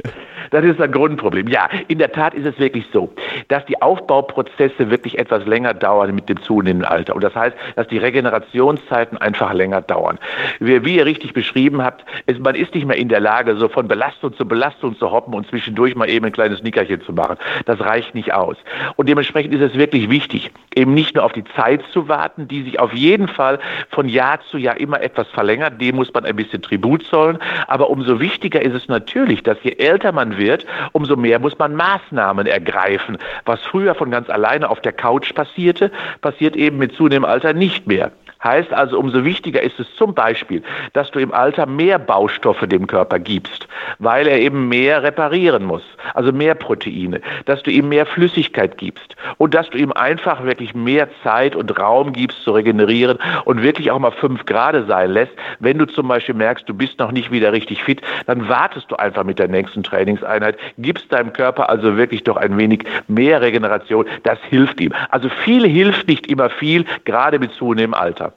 Das 0.51 0.63
ist 0.63 0.81
ein 0.81 0.91
Grundproblem. 0.91 1.47
Ja, 1.47 1.69
in 1.87 1.99
der 1.99 2.11
Tat 2.11 2.33
ist 2.33 2.45
es 2.45 2.59
wirklich 2.59 2.85
so, 2.91 3.13
dass 3.47 3.65
die 3.65 3.81
Aufbauprozesse 3.81 4.89
wirklich 4.89 5.17
etwas 5.19 5.45
länger 5.45 5.73
dauern 5.73 6.15
mit 6.15 6.29
dem 6.29 6.41
zunehmenden 6.41 6.87
Alter. 6.87 7.15
Und 7.15 7.23
das 7.23 7.35
heißt, 7.35 7.55
dass 7.75 7.87
die 7.87 7.97
Regenerationszeiten 7.97 9.17
einfach 9.17 9.53
länger 9.53 9.81
dauern. 9.81 10.17
Wie, 10.59 10.83
wie 10.85 10.95
ihr 10.97 11.05
richtig 11.05 11.33
beschrieben 11.33 11.83
habt, 11.83 12.05
ist, 12.25 12.39
man 12.39 12.55
ist 12.55 12.73
nicht 12.73 12.85
mehr 12.85 12.97
in 12.97 13.09
der 13.09 13.19
Lage, 13.19 13.55
so 13.55 13.69
von 13.69 13.87
Belastung 13.87 14.33
zu 14.33 14.47
Belastung 14.47 14.97
zu 14.97 15.11
hoppen 15.11 15.33
und 15.33 15.47
zwischendurch 15.47 15.95
mal 15.95 16.09
eben 16.09 16.25
ein 16.25 16.31
kleines 16.31 16.63
Nickerchen 16.63 17.01
zu 17.01 17.13
machen. 17.13 17.37
Das 17.65 17.79
reicht 17.79 18.15
nicht 18.15 18.33
aus. 18.33 18.57
Und 18.95 19.07
dementsprechend 19.09 19.53
ist 19.53 19.61
es 19.61 19.77
wirklich 19.77 20.09
wichtig, 20.09 20.51
eben 20.75 20.93
nicht 20.93 21.15
nur 21.15 21.23
auf 21.23 21.33
die 21.33 21.43
Zeit 21.55 21.83
zu 21.91 22.07
warten, 22.07 22.47
die 22.47 22.63
sich 22.63 22.79
auf 22.79 22.93
jeden 22.93 23.27
Fall 23.27 23.59
von 23.89 24.07
Jahr 24.09 24.39
zu 24.41 24.57
Jahr 24.57 24.79
immer 24.79 25.01
etwas 25.01 25.27
verlängert. 25.29 25.79
Dem 25.79 25.95
muss 25.95 26.13
man 26.13 26.25
ein 26.25 26.35
bisschen 26.35 26.61
Tribut 26.61 27.03
zollen. 27.03 27.37
Aber 27.67 27.89
umso 27.89 28.19
wichtiger 28.19 28.61
ist 28.61 28.73
es 28.73 28.87
natürlich, 28.87 29.43
dass 29.43 29.57
je 29.63 29.73
älter 29.73 30.11
man 30.11 30.37
wird, 30.39 30.65
umso 30.93 31.15
mehr 31.15 31.37
muss 31.37 31.59
man 31.59 31.75
Maßnahmen 31.75 32.47
ergreifen. 32.47 33.19
Was 33.45 33.61
früher 33.61 33.93
von 33.93 34.09
ganz 34.09 34.29
alleine 34.29 34.69
auf 34.69 34.81
der 34.81 34.93
Couch 34.93 35.35
passierte, 35.35 35.91
passiert 36.21 36.55
eben 36.55 36.79
mit 36.79 36.93
zunehmendem 36.93 37.25
Alter 37.25 37.53
nicht 37.53 37.85
mehr. 37.85 38.11
Heißt 38.43 38.71
also, 38.71 38.97
umso 38.97 39.25
wichtiger 39.25 39.61
ist 39.61 39.79
es 39.79 39.93
zum 39.95 40.13
Beispiel, 40.13 40.63
dass 40.93 41.11
du 41.11 41.19
im 41.19 41.33
Alter 41.33 41.65
mehr 41.65 41.99
Baustoffe 41.99 42.65
dem 42.67 42.87
Körper 42.87 43.19
gibst, 43.19 43.67
weil 43.99 44.27
er 44.27 44.39
eben 44.39 44.69
mehr 44.69 45.03
reparieren 45.03 45.65
muss, 45.65 45.83
also 46.13 46.31
mehr 46.31 46.55
Proteine, 46.55 47.19
dass 47.45 47.63
du 47.63 47.71
ihm 47.71 47.89
mehr 47.89 48.05
Flüssigkeit 48.05 48.77
gibst 48.77 49.17
und 49.37 49.53
dass 49.53 49.69
du 49.69 49.77
ihm 49.77 49.91
einfach 49.91 50.45
wirklich 50.45 50.73
mehr 50.73 51.09
Zeit 51.21 51.53
und 51.53 51.77
Raum 51.77 52.13
gibst 52.13 52.41
zu 52.43 52.51
regenerieren 52.51 53.17
und 53.43 53.61
wirklich 53.61 53.91
auch 53.91 53.99
mal 53.99 54.11
fünf 54.11 54.45
Grad 54.45 54.69
sein 54.87 55.11
lässt. 55.11 55.33
Wenn 55.59 55.77
du 55.77 55.85
zum 55.85 56.07
Beispiel 56.07 56.35
merkst, 56.35 56.67
du 56.69 56.73
bist 56.73 56.97
noch 56.99 57.11
nicht 57.11 57.31
wieder 57.31 57.51
richtig 57.51 57.83
fit, 57.83 58.01
dann 58.25 58.47
wartest 58.47 58.89
du 58.89 58.95
einfach 58.95 59.25
mit 59.25 59.39
der 59.39 59.49
nächsten 59.49 59.83
Trainingseinheit, 59.83 60.57
gibst 60.77 61.11
deinem 61.11 61.33
Körper 61.33 61.69
also 61.69 61.97
wirklich 61.97 62.23
doch 62.23 62.37
ein 62.37 62.57
wenig 62.57 62.85
mehr 63.07 63.41
Regeneration. 63.41 64.05
Das 64.23 64.39
hilft 64.49 64.79
ihm. 64.79 64.93
Also 65.09 65.27
viel 65.27 65.67
hilft 65.67 66.07
nicht 66.07 66.27
immer 66.27 66.49
viel, 66.49 66.85
gerade 67.03 67.39
mit 67.39 67.51
zunehmendem 67.51 67.93
Alter. 67.93 68.33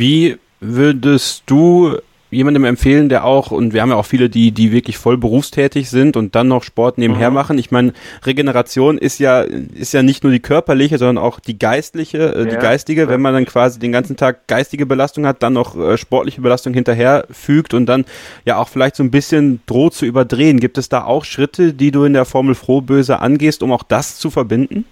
Wie 0.00 0.38
würdest 0.60 1.42
du 1.44 1.98
jemandem 2.30 2.64
empfehlen, 2.64 3.10
der 3.10 3.24
auch, 3.24 3.50
und 3.50 3.74
wir 3.74 3.82
haben 3.82 3.90
ja 3.90 3.96
auch 3.96 4.06
viele, 4.06 4.30
die, 4.30 4.50
die 4.50 4.72
wirklich 4.72 4.96
voll 4.96 5.18
berufstätig 5.18 5.90
sind 5.90 6.16
und 6.16 6.34
dann 6.34 6.48
noch 6.48 6.62
Sport 6.62 6.96
nebenher 6.96 7.28
mhm. 7.28 7.34
machen. 7.34 7.58
Ich 7.58 7.70
meine, 7.70 7.92
Regeneration 8.24 8.96
ist 8.96 9.18
ja, 9.18 9.40
ist 9.40 9.92
ja 9.92 10.02
nicht 10.02 10.22
nur 10.22 10.32
die 10.32 10.40
körperliche, 10.40 10.96
sondern 10.96 11.22
auch 11.22 11.38
die 11.38 11.58
geistliche, 11.58 12.34
äh, 12.34 12.46
die 12.46 12.56
geistige, 12.56 13.08
wenn 13.08 13.20
man 13.20 13.34
dann 13.34 13.44
quasi 13.44 13.78
den 13.78 13.92
ganzen 13.92 14.16
Tag 14.16 14.46
geistige 14.46 14.86
Belastung 14.86 15.26
hat, 15.26 15.42
dann 15.42 15.52
noch 15.52 15.76
äh, 15.76 15.98
sportliche 15.98 16.40
Belastung 16.40 16.72
hinterher 16.72 17.26
fügt 17.30 17.74
und 17.74 17.84
dann 17.84 18.06
ja 18.46 18.56
auch 18.56 18.68
vielleicht 18.68 18.96
so 18.96 19.02
ein 19.02 19.10
bisschen 19.10 19.60
droht 19.66 19.92
zu 19.92 20.06
überdrehen. 20.06 20.60
Gibt 20.60 20.78
es 20.78 20.88
da 20.88 21.04
auch 21.04 21.26
Schritte, 21.26 21.74
die 21.74 21.90
du 21.90 22.04
in 22.04 22.14
der 22.14 22.24
Formel 22.24 22.54
Frohböse 22.54 23.18
angehst, 23.18 23.62
um 23.62 23.70
auch 23.70 23.82
das 23.82 24.18
zu 24.18 24.30
verbinden? 24.30 24.86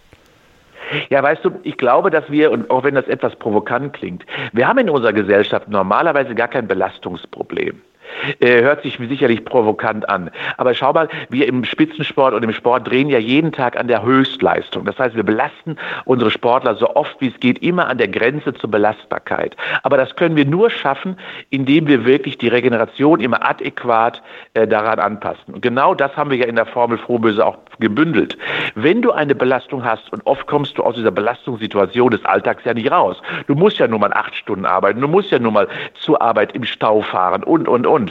Ja, 1.11 1.23
weißt 1.23 1.45
du, 1.45 1.51
ich 1.63 1.77
glaube, 1.77 2.11
dass 2.11 2.31
wir, 2.31 2.51
und 2.51 2.71
auch 2.71 2.85
wenn 2.85 2.95
das 2.95 3.07
etwas 3.09 3.37
provokant 3.37 3.93
klingt, 3.93 4.25
wir 4.53 4.67
haben 4.67 4.79
in 4.79 4.91
unserer 4.91 5.13
Gesellschaft 5.13 5.69
normalerweise 5.69 6.35
gar 6.35 6.49
kein 6.49 6.67
Belastungsproblem. 6.69 7.81
Äh, 8.41 8.63
hört 8.63 8.83
sich 8.83 8.99
sicherlich 8.99 9.45
provokant 9.45 10.09
an. 10.09 10.31
Aber 10.57 10.75
schau 10.75 10.93
mal, 10.93 11.09
wir 11.29 11.47
im 11.47 11.65
Spitzensport 11.65 12.35
und 12.35 12.43
im 12.43 12.53
Sport 12.53 12.89
drehen 12.89 13.09
ja 13.09 13.19
jeden 13.19 13.53
Tag 13.53 13.79
an 13.79 13.89
der 13.89 14.03
Höchstleistung. 14.03 14.85
Das 14.85 14.99
heißt, 14.99 15.17
wir 15.17 15.23
belasten 15.23 15.77
unsere 16.05 16.31
Sportler 16.31 16.75
so 16.77 16.95
oft 16.95 17.21
wie 17.21 17.29
es 17.29 17.41
geht, 17.41 17.63
immer 17.63 17.89
an 17.89 17.99
der 17.99 18.09
Grenze 18.09 18.55
zur 18.55 18.71
Belastbarkeit. 18.71 19.57
Aber 19.83 19.97
das 19.97 20.17
können 20.17 20.37
wir 20.37 20.45
nur 20.45 20.71
schaffen, 20.71 21.17
indem 21.51 21.87
wir 21.87 22.05
wirklich 22.05 22.39
die 22.39 22.49
Regeneration 22.49 23.21
immer 23.21 23.45
adäquat 23.45 24.23
äh, 24.55 24.67
daran 24.67 24.99
anpassen. 24.99 25.55
Und 25.55 25.63
genau 25.63 25.95
das 25.95 26.17
haben 26.17 26.31
wir 26.31 26.39
ja 26.39 26.47
in 26.47 26.57
der 26.57 26.67
Formel 26.67 26.99
Frohböse 26.99 27.45
auch 27.45 27.59
gebündelt. 27.79 28.37
Wenn 28.75 29.03
du 29.03 29.13
eine 29.13 29.35
Belastung 29.35 29.85
hast 29.85 30.13
und 30.13 30.25
oft 30.27 30.47
kommst 30.47 30.79
du 30.79 30.83
aus 30.83 30.95
dieser 30.95 31.11
Belastungssituation 31.11 32.11
des 32.11 32.25
Alltags 32.25 32.65
ja 32.65 32.75
nicht 32.75 32.91
raus. 32.91 33.21
Du 33.47 33.55
musst 33.55 33.79
ja 33.79 33.87
nur 33.89 33.99
mal 33.99 34.13
acht 34.13 34.35
Stunden 34.35 34.67
arbeiten, 34.67 35.01
du 35.01 35.09
musst 35.09 35.31
ja 35.31 35.39
nur 35.39 35.53
mal 35.53 35.69
zur 35.95 36.21
Arbeit 36.21 36.53
im 36.53 36.65
Stau 36.65 37.03
fahren 37.03 37.43
und, 37.43 37.69
und, 37.69 37.87
und. 37.87 38.08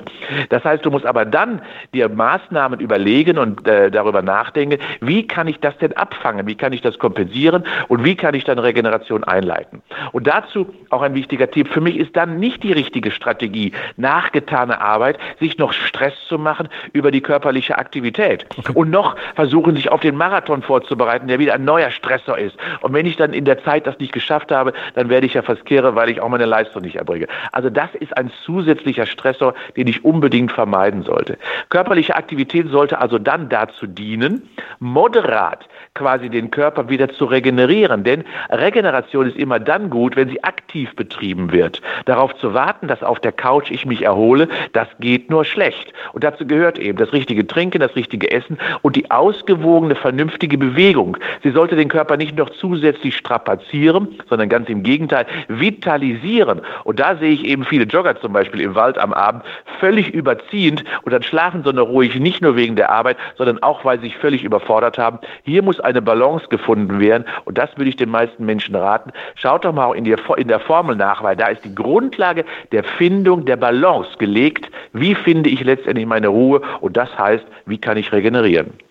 Das 0.50 0.64
heißt, 0.64 0.86
du 0.86 0.92
musst 0.92 1.06
aber 1.06 1.26
dann 1.26 1.62
dir 1.94 2.10
Maßnahmen 2.10 2.80
überlegen 2.80 3.38
und 3.38 3.68
äh, 3.68 3.92
darüber 3.92 4.22
nachdenken, 4.22 4.80
wie 5.02 5.28
kann 5.28 5.48
ich 5.48 5.60
das 5.60 5.78
denn 5.78 5.94
abfangen, 5.94 6.48
wie 6.48 6.56
kann 6.56 6.74
ich 6.74 6.82
das 6.82 7.00
kompensieren 7.00 7.64
und 7.88 8.04
wie 8.04 8.16
kann 8.16 8.36
ich 8.36 8.44
dann 8.44 8.60
Regeneration 8.60 9.24
einleiten. 9.24 9.82
Und 10.12 10.28
dazu 10.28 10.74
auch 10.90 11.02
ein 11.02 11.16
wichtiger 11.16 11.50
Tipp, 11.50 11.68
für 11.70 11.82
mich 11.82 11.98
ist 11.98 12.16
dann 12.16 12.40
nicht 12.40 12.64
die 12.64 12.72
richtige 12.72 13.12
Strategie, 13.12 13.74
nachgetane 13.98 14.80
Arbeit, 14.82 15.18
sich 15.40 15.58
noch 15.58 15.74
Stress 15.74 16.14
zu 16.28 16.38
machen 16.38 16.68
über 16.94 17.12
die 17.12 17.22
körperliche 17.22 17.78
Aktivität 17.78 18.46
und 18.74 18.90
noch 18.90 19.16
versuchen, 19.36 19.76
sich 19.76 19.92
auf 19.92 20.02
den 20.02 20.16
Marathon 20.16 20.62
vorzubereiten, 20.62 21.28
der 21.28 21.40
wieder 21.40 21.54
ein 21.54 21.66
neuer 21.66 21.92
Stressor 21.92 22.38
ist. 22.38 22.58
Und 22.82 22.94
wenn 22.94 23.06
ich 23.06 23.16
dann 23.16 23.34
in 23.34 23.46
der 23.46 23.64
Zeit 23.64 23.88
das 23.88 24.00
nicht 24.00 24.14
geschafft 24.14 24.52
habe, 24.52 24.74
dann 24.96 25.10
werde 25.10 25.26
ich 25.26 25.34
ja 25.34 25.42
fast 25.42 25.66
kehre, 25.66 25.96
weil 25.96 26.10
ich 26.10 26.22
auch 26.22 26.30
meine 26.30 26.46
Leistung 26.46 26.82
nicht 26.82 26.96
erbringe. 26.96 27.28
Also 27.52 27.70
das 27.70 27.94
ist 27.96 28.16
ein 28.18 28.32
zusätzlicher 28.46 29.06
Stressor, 29.06 29.54
den 29.78 29.88
ich 29.88 30.04
unbedingt 30.04 30.52
vermeiden 30.52 31.04
sollte. 31.04 31.38
Körperliche 31.70 32.16
Aktivität 32.16 32.70
sollte 32.70 33.00
also 33.00 33.20
dann 33.20 33.48
dazu 33.50 33.88
dienen, 33.88 34.50
moderat 34.80 35.68
quasi 35.98 36.30
den 36.30 36.52
Körper 36.52 36.90
wieder 36.90 37.10
zu 37.10 37.26
regenerieren. 37.26 38.04
Denn 38.04 38.24
Regeneration 38.50 39.28
ist 39.28 39.38
immer 39.38 39.60
dann 39.60 39.90
gut, 39.90 40.16
wenn 40.16 40.30
sie 40.30 40.44
aktiv 40.44 40.96
betrieben 40.96 41.52
wird. 41.52 41.82
Darauf 42.06 42.36
zu 42.38 42.54
warten, 42.54 42.88
dass 42.88 43.04
auf 43.04 43.20
der 43.20 43.32
Couch 43.32 43.72
ich 43.72 43.86
mich 43.86 44.04
erhole, 44.04 44.48
das 44.74 44.88
geht 45.00 45.30
nur 45.30 45.44
schlecht. 45.44 45.94
Und 46.14 46.24
dazu 46.24 46.46
gehört 46.46 46.78
eben 46.78 46.98
das 46.98 47.14
richtige 47.14 47.46
Trinken, 47.46 47.80
das 47.80 47.96
richtige 47.96 48.32
Essen 48.32 48.58
und 48.84 48.96
die 48.96 49.10
ausgewogene, 49.12 49.96
vernünftige 49.96 50.58
Bewegung. 50.58 51.18
Sie 51.44 51.52
sollte 51.52 51.76
den 51.76 51.90
Körper 51.90 52.18
nicht 52.18 52.38
noch 52.38 52.50
zusätzlich 52.52 53.18
strapazieren, 53.18 54.20
sondern 54.30 54.50
ganz 54.50 54.70
im 54.70 54.84
Gegenteil 54.84 55.26
vitalisieren. 55.48 56.62
Und 56.84 57.00
da 57.00 57.16
sehe 57.16 57.32
ich 57.32 57.46
eben 57.46 57.66
viele 57.66 57.86
Jogger 57.86 58.20
zum 58.20 58.34
Beispiel 58.34 58.62
im 58.62 58.76
Wald 58.76 58.98
am 58.98 59.14
Abend 59.14 59.44
völlig 59.80 60.14
überziehend 60.14 60.84
und 61.04 61.12
dann 61.12 61.24
schlafen 61.24 61.64
sie 61.64 61.74
nur 61.74 61.88
ruhig, 61.88 62.16
nicht 62.16 62.42
nur 62.42 62.56
wegen 62.56 62.76
der 62.76 62.90
Arbeit, 62.90 63.18
sondern 63.36 63.62
auch, 63.64 63.86
weil 63.86 64.00
sie 64.00 64.08
sich 64.08 64.18
völlig 64.18 64.44
überfordert 64.44 64.98
haben. 64.98 65.20
Hier 65.44 65.64
muss 65.64 65.80
eine 65.80 66.02
Balance 66.02 66.48
gefunden 66.50 67.00
werden 67.00 67.26
und 67.46 67.58
das 67.58 67.70
würde 67.78 67.90
ich 67.90 67.96
den 67.96 68.10
meisten 68.10 68.46
Menschen 68.46 68.76
raten. 68.76 69.12
Schaut 69.36 69.66
doch 69.66 69.74
mal 69.74 69.94
in, 69.94 70.04
die, 70.04 70.16
in 70.38 70.48
der 70.48 70.60
Formel 70.60 70.96
nach, 70.96 71.24
weil 71.24 71.36
da 71.36 71.48
ist 71.48 71.64
die 71.64 71.76
Grundlage 71.76 72.46
der 72.72 72.84
Findung 72.84 73.46
der 73.46 73.58
Balance 73.58 74.18
gelegt. 74.18 74.70
Wie 74.94 75.16
finde 75.16 75.50
ich 75.50 75.64
letztendlich 75.64 76.06
meine 76.06 76.28
Ruhe 76.28 76.62
und 76.82 76.98
das 76.98 77.18
heißt, 77.18 77.46
wie 77.66 77.78
kann 77.78 77.98
ich 77.98 78.12
regenerieren? 78.12 78.87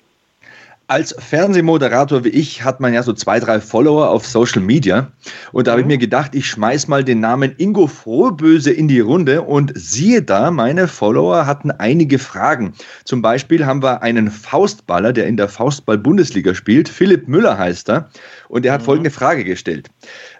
Als 0.89 1.17
Fernsehmoderator 1.19 2.23
wie 2.23 2.29
ich 2.29 2.63
hat 2.63 2.79
man 2.79 2.95
ja 2.95 3.03
so 3.03 3.13
zwei, 3.13 3.41
drei 3.41 3.61
Follower 3.61 4.09
auf 4.09 4.25
Social 4.25 4.63
Media. 4.63 5.11
Und 5.51 5.67
da 5.67 5.73
habe 5.73 5.81
ich 5.81 5.85
mhm. 5.85 5.95
mir 5.95 5.99
gedacht, 5.99 6.37
ich 6.37 6.47
schmeiß 6.47 6.87
mal 6.87 7.03
den 7.03 7.19
Namen 7.19 7.57
Ingo 7.59 7.89
Frohböse 7.89 8.71
in 8.71 8.87
die 8.87 9.01
Runde 9.01 9.43
und 9.43 9.73
siehe 9.75 10.23
da, 10.23 10.53
meine 10.53 10.87
Follower 10.87 11.45
hatten 11.45 11.73
einige 11.73 12.21
Fragen. 12.21 12.73
Zum 13.05 13.21
Beispiel 13.21 13.67
haben 13.67 13.83
wir 13.83 14.03
einen 14.03 14.31
Faustballer, 14.31 15.13
der 15.13 15.27
in 15.27 15.37
der 15.37 15.49
Faustball-Bundesliga 15.49 16.55
spielt. 16.55 16.89
Philipp 16.89 17.27
Müller 17.27 17.59
heißt 17.59 17.89
er. 17.89 18.09
Und 18.49 18.67
er 18.67 18.73
hat 18.73 18.83
mhm. 18.83 18.87
folgende 18.87 19.11
Frage 19.11 19.45
gestellt. 19.45 19.91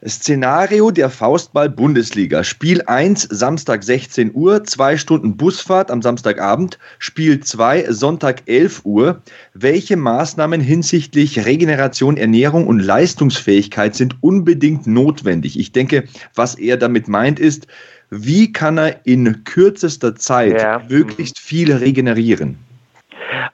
Szenario 0.07 0.91
der 0.91 1.11
Faustball-Bundesliga. 1.11 2.45
Spiel 2.45 2.83
1, 2.83 3.29
Samstag 3.31 3.83
16 3.83 4.33
Uhr, 4.35 4.65
zwei 4.65 4.97
Stunden 4.97 5.37
Busfahrt 5.37 5.91
am 5.91 6.03
Samstagabend. 6.03 6.79
Spiel 6.99 7.41
2, 7.41 7.93
Sonntag 7.93 8.43
11 8.47 8.83
Uhr. 8.85 9.23
Welche 9.55 9.97
Maßnahmen 9.97 10.61
hinsichtlich 10.61 11.45
Regeneration, 11.45 12.17
Ernährung 12.17 12.67
und 12.67 12.81
Leistungsfähigkeit 12.81 13.95
sind 13.95 14.17
unbedingt 14.23 14.87
notwendig? 14.87 15.59
Ich 15.59 15.73
denke, 15.73 16.05
was 16.35 16.55
er 16.57 16.77
damit 16.77 17.09
meint 17.09 17.39
ist, 17.39 17.67
wie 18.11 18.53
kann 18.53 18.79
er 18.79 19.05
in 19.05 19.45
kürzester 19.45 20.15
Zeit 20.15 20.61
ja. 20.61 20.83
möglichst 20.89 21.39
viel 21.39 21.73
regenerieren? 21.73 22.59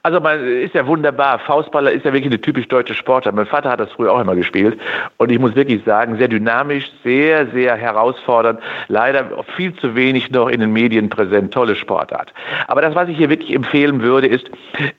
Also 0.01 0.19
man 0.19 0.45
ist 0.45 0.73
ja 0.73 0.85
wunderbar. 0.87 1.39
Faustballer 1.39 1.91
ist 1.91 2.05
ja 2.05 2.13
wirklich 2.13 2.31
eine 2.31 2.41
typisch 2.41 2.67
deutsche 2.67 2.93
Sportart. 2.93 3.35
Mein 3.35 3.45
Vater 3.45 3.69
hat 3.69 3.79
das 3.79 3.91
früher 3.91 4.11
auch 4.11 4.19
immer 4.19 4.35
gespielt. 4.35 4.79
Und 5.17 5.31
ich 5.31 5.39
muss 5.39 5.55
wirklich 5.55 5.83
sagen, 5.83 6.17
sehr 6.17 6.27
dynamisch, 6.27 6.91
sehr, 7.03 7.47
sehr 7.47 7.75
herausfordernd. 7.75 8.59
Leider 8.87 9.43
viel 9.55 9.75
zu 9.75 9.95
wenig 9.95 10.31
noch 10.31 10.47
in 10.47 10.59
den 10.59 10.73
Medien 10.73 11.09
präsent. 11.09 11.53
Tolle 11.53 11.75
Sportart. 11.75 12.33
Aber 12.67 12.81
das, 12.81 12.95
was 12.95 13.09
ich 13.09 13.17
hier 13.17 13.29
wirklich 13.29 13.53
empfehlen 13.53 14.01
würde, 14.01 14.27
ist 14.27 14.49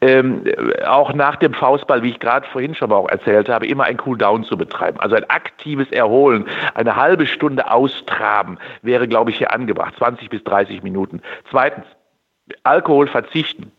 ähm, 0.01 0.43
auch 0.87 1.13
nach 1.15 1.37
dem 1.37 1.55
Faustball, 1.55 2.03
wie 2.03 2.11
ich 2.11 2.21
gerade 2.21 2.47
vorhin 2.49 2.75
schon 2.75 2.91
mal 2.91 2.97
auch 2.97 3.09
erzählt 3.09 3.49
habe, 3.49 3.67
immer 3.67 3.85
ein 3.85 3.97
Cooldown 3.97 4.45
zu 4.45 4.57
betreiben. 4.57 5.01
Also 5.01 5.17
ein 5.17 5.29
aktives 5.29 5.91
Erholen, 5.91 6.47
eine 6.75 6.97
halbe 6.97 7.27
Stunde 7.27 7.71
austraben 7.71 8.59
wäre, 8.83 9.09
glaube 9.09 9.31
ich, 9.31 9.39
hier 9.39 9.53
angebracht. 9.53 9.95
20 9.99 10.31
bis 10.31 10.45
30 10.45 10.83
Minuten. 10.83 11.21
Zweitens, 11.51 11.87
Alkohol 12.63 13.07
verzichten. 13.07 13.73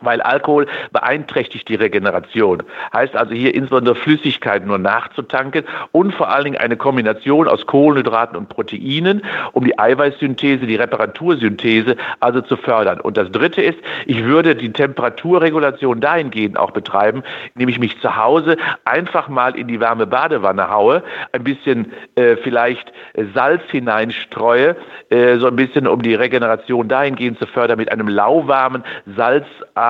Weil 0.00 0.20
Alkohol 0.20 0.66
beeinträchtigt 0.92 1.68
die 1.68 1.74
Regeneration. 1.74 2.62
Heißt 2.92 3.16
also 3.16 3.34
hier 3.34 3.54
insbesondere 3.54 3.94
Flüssigkeit 3.94 4.66
nur 4.66 4.78
nachzutanken 4.78 5.64
und 5.92 6.14
vor 6.14 6.28
allen 6.28 6.44
Dingen 6.44 6.56
eine 6.58 6.76
Kombination 6.76 7.48
aus 7.48 7.66
Kohlenhydraten 7.66 8.36
und 8.36 8.48
Proteinen, 8.48 9.22
um 9.52 9.64
die 9.64 9.78
Eiweißsynthese, 9.78 10.66
die 10.66 10.76
Reparatursynthese 10.76 11.96
also 12.20 12.40
zu 12.40 12.56
fördern. 12.56 13.00
Und 13.00 13.16
das 13.16 13.30
Dritte 13.30 13.62
ist, 13.62 13.78
ich 14.06 14.24
würde 14.24 14.54
die 14.54 14.72
Temperaturregulation 14.72 16.00
dahingehend 16.00 16.58
auch 16.58 16.70
betreiben, 16.70 17.22
indem 17.54 17.68
ich 17.68 17.78
mich 17.78 18.00
zu 18.00 18.16
Hause 18.16 18.56
einfach 18.84 19.28
mal 19.28 19.56
in 19.56 19.68
die 19.68 19.80
warme 19.80 20.06
Badewanne 20.06 20.70
haue, 20.70 21.02
ein 21.32 21.44
bisschen 21.44 21.92
äh, 22.14 22.36
vielleicht 22.36 22.92
Salz 23.34 23.62
hineinstreue, 23.70 24.76
äh, 25.10 25.36
so 25.36 25.46
ein 25.46 25.56
bisschen 25.56 25.86
um 25.86 26.02
die 26.02 26.14
Regeneration 26.14 26.88
dahingehend 26.88 27.38
zu 27.38 27.46
fördern 27.46 27.78
mit 27.78 27.90
einem 27.92 28.08
lauwarmen 28.08 28.84
Salz 29.16 29.46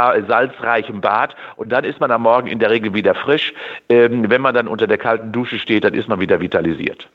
äh, 0.08 0.22
salzreichem 0.26 1.00
Bad 1.00 1.34
und 1.56 1.70
dann 1.70 1.84
ist 1.84 2.00
man 2.00 2.10
am 2.10 2.22
Morgen 2.22 2.48
in 2.48 2.58
der 2.58 2.70
Regel 2.70 2.94
wieder 2.94 3.14
frisch. 3.14 3.52
Ähm, 3.88 4.28
wenn 4.28 4.40
man 4.40 4.54
dann 4.54 4.68
unter 4.68 4.86
der 4.86 4.98
kalten 4.98 5.32
Dusche 5.32 5.58
steht, 5.58 5.84
dann 5.84 5.94
ist 5.94 6.08
man 6.08 6.20
wieder 6.20 6.40
vitalisiert. 6.40 7.08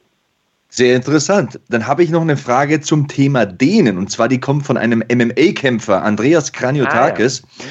Sehr 0.69 0.95
interessant. 0.95 1.59
Dann 1.69 1.87
habe 1.87 2.03
ich 2.03 2.09
noch 2.09 2.21
eine 2.21 2.35
Frage 2.35 2.81
zum 2.81 3.07
Thema 3.07 3.45
Dehnen. 3.45 3.97
Und 3.97 4.11
zwar, 4.11 4.27
die 4.27 4.39
kommt 4.39 4.65
von 4.65 4.77
einem 4.77 5.03
MMA-Kämpfer, 5.09 6.03
Andreas 6.03 6.51
Kraniotakis. 6.51 7.43
Ah, 7.43 7.63
ja. 7.63 7.65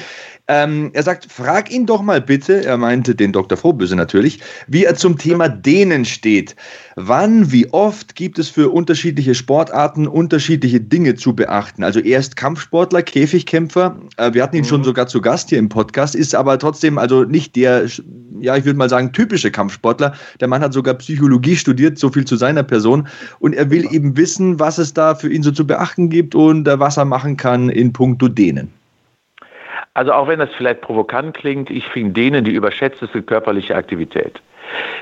Ähm, 0.47 0.91
er 0.93 1.01
sagt, 1.01 1.25
frag 1.31 1.71
ihn 1.71 1.87
doch 1.87 2.03
mal 2.03 2.21
bitte, 2.21 2.63
er 2.63 2.77
meinte 2.77 3.15
den 3.15 3.31
Dr. 3.31 3.57
Frohböse 3.57 3.95
natürlich, 3.95 4.39
wie 4.67 4.85
er 4.85 4.93
zum 4.93 5.17
Thema 5.17 5.49
Dehnen 5.49 6.05
steht. 6.05 6.55
Wann, 6.95 7.51
wie 7.51 7.73
oft 7.73 8.15
gibt 8.15 8.37
es 8.37 8.49
für 8.49 8.69
unterschiedliche 8.69 9.33
Sportarten 9.33 10.07
unterschiedliche 10.07 10.79
Dinge 10.79 11.15
zu 11.15 11.35
beachten? 11.35 11.83
Also 11.83 11.99
er 11.99 12.19
ist 12.19 12.35
Kampfsportler, 12.35 13.01
Käfigkämpfer. 13.01 13.97
Äh, 14.17 14.35
wir 14.35 14.43
hatten 14.43 14.55
ihn 14.55 14.61
mhm. 14.61 14.67
schon 14.67 14.83
sogar 14.83 15.07
zu 15.07 15.19
Gast 15.19 15.49
hier 15.49 15.57
im 15.57 15.67
Podcast, 15.67 16.13
ist 16.13 16.35
aber 16.35 16.59
trotzdem 16.59 16.99
also 16.99 17.23
nicht 17.23 17.55
der, 17.55 17.87
ja, 18.39 18.55
ich 18.55 18.65
würde 18.65 18.77
mal 18.77 18.89
sagen, 18.89 19.13
typische 19.13 19.49
Kampfsportler. 19.49 20.13
Der 20.39 20.47
Mann 20.47 20.61
hat 20.61 20.73
sogar 20.73 20.93
Psychologie 20.93 21.55
studiert, 21.55 21.97
so 21.97 22.11
viel 22.11 22.25
zu 22.25 22.35
seiner 22.35 22.63
Person. 22.63 23.07
Und 23.39 23.53
er 23.53 23.71
will 23.71 23.87
eben 23.91 24.15
wissen, 24.15 24.59
was 24.59 24.77
es 24.77 24.93
da 24.93 25.15
für 25.15 25.31
ihn 25.31 25.41
so 25.41 25.49
zu 25.49 25.65
beachten 25.65 26.09
gibt 26.09 26.35
und 26.35 26.67
äh, 26.67 26.79
was 26.79 26.97
er 26.97 27.05
machen 27.05 27.35
kann 27.35 27.69
in 27.69 27.91
puncto 27.93 28.27
Dehnen. 28.27 28.69
Also 29.95 30.11
auch 30.11 30.27
wenn 30.27 30.39
das 30.39 30.49
vielleicht 30.57 30.81
provokant 30.81 31.35
klingt, 31.35 31.69
ich 31.69 31.87
finde 31.87 32.11
denen 32.11 32.43
die 32.43 32.51
überschätzteste 32.51 33.23
körperliche 33.23 33.75
Aktivität. 33.75 34.41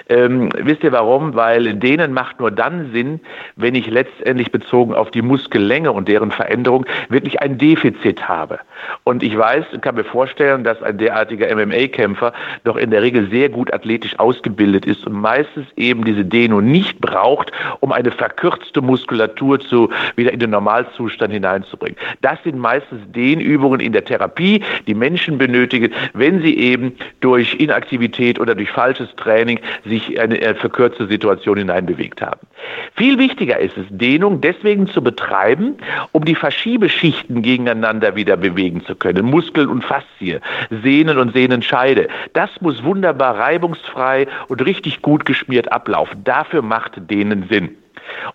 Ähm, 0.10 0.50
wisst 0.58 0.84
ihr 0.84 0.92
warum? 0.92 1.36
Weil 1.36 1.74
denen 1.76 2.14
macht 2.14 2.40
nur 2.40 2.52
dann 2.52 2.92
Sinn, 2.92 3.20
wenn 3.56 3.76
ich 3.76 3.88
letztendlich 3.88 4.52
bezogen 4.52 4.94
auf 4.94 5.12
die 5.12 5.22
Muskellänge 5.22 5.92
und 5.92 6.08
deren 6.08 6.32
Veränderung 6.32 6.86
wirklich 7.10 7.42
ein 7.42 7.58
Defizit 7.58 8.28
habe. 8.28 8.60
Und 9.04 9.24
ich 9.24 9.38
weiß, 9.38 9.66
kann 9.82 9.96
mir 9.96 10.04
vorstellen, 10.04 10.64
dass 10.64 10.82
ein 10.82 10.98
derartiger 10.98 11.54
MMA-Kämpfer 11.56 12.34
doch 12.64 12.78
in 12.78 12.92
der 12.92 13.02
Regel 13.02 13.30
sehr 13.30 13.50
gut 13.50 13.74
athletisch 13.74 14.18
ausgebildet 14.20 14.86
ist 14.86 15.06
und 15.06 15.14
meistens 15.14 15.68
eben 15.76 16.04
diese 16.04 16.26
Dehnung 16.26 16.66
nicht 16.66 17.00
braucht, 17.00 17.52
um 17.80 17.92
eine 17.92 18.12
verkürzte 18.12 18.82
Muskulatur 18.82 19.60
zu, 19.60 19.90
wieder 20.16 20.32
in 20.32 20.40
den 20.40 20.52
Normalzustand 20.52 21.34
hineinzubringen. 21.34 21.98
Das 22.22 22.42
sind 22.44 22.58
meistens 22.58 23.02
Dehnübungen 23.12 23.80
in 23.80 23.94
der 23.94 24.06
Therapie, 24.06 24.64
die 24.88 24.94
Menschen 24.94 25.38
benötigen, 25.38 25.92
wenn 26.14 26.42
sie 26.42 26.58
eben 26.58 26.96
durch 27.20 27.56
Inaktivität 27.56 28.40
oder 28.40 28.56
durch 28.56 28.72
falsches 28.72 29.14
Training 29.16 29.60
sich 29.86 30.14
in 30.14 30.20
eine 30.20 30.56
verkürzte 30.56 31.08
Situation 31.08 31.58
hineinbewegt 31.58 32.22
haben. 32.22 32.48
Viel 32.96 33.18
wichtiger 33.18 33.60
ist 33.60 33.78
es, 33.78 33.86
Dehnung 33.90 34.42
deswegen 34.42 34.88
zu 34.88 35.02
betreiben, 35.02 35.78
um 36.12 36.26
die 36.26 36.36
Verschiebeschichten 36.36 37.42
gegeneinander 37.42 38.16
wieder 38.16 38.38
bewegen 38.38 38.84
zu 38.86 38.96
können. 38.96 39.26
Muskeln 39.26 39.68
und 39.68 39.84
Faszie, 39.84 40.40
Sehnen 40.84 41.18
und 41.18 41.34
Sehnenscheide. 41.34 42.08
Das 42.34 42.50
muss 42.62 42.84
wunderbar 42.84 43.38
reibungsfrei 43.38 44.28
und 44.48 44.66
richtig 44.66 45.02
gut 45.02 45.26
geschmiert 45.26 45.72
ablaufen. 45.72 46.24
Dafür 46.24 46.62
macht 46.62 47.10
Dehnen 47.10 47.48
Sinn. 47.50 47.83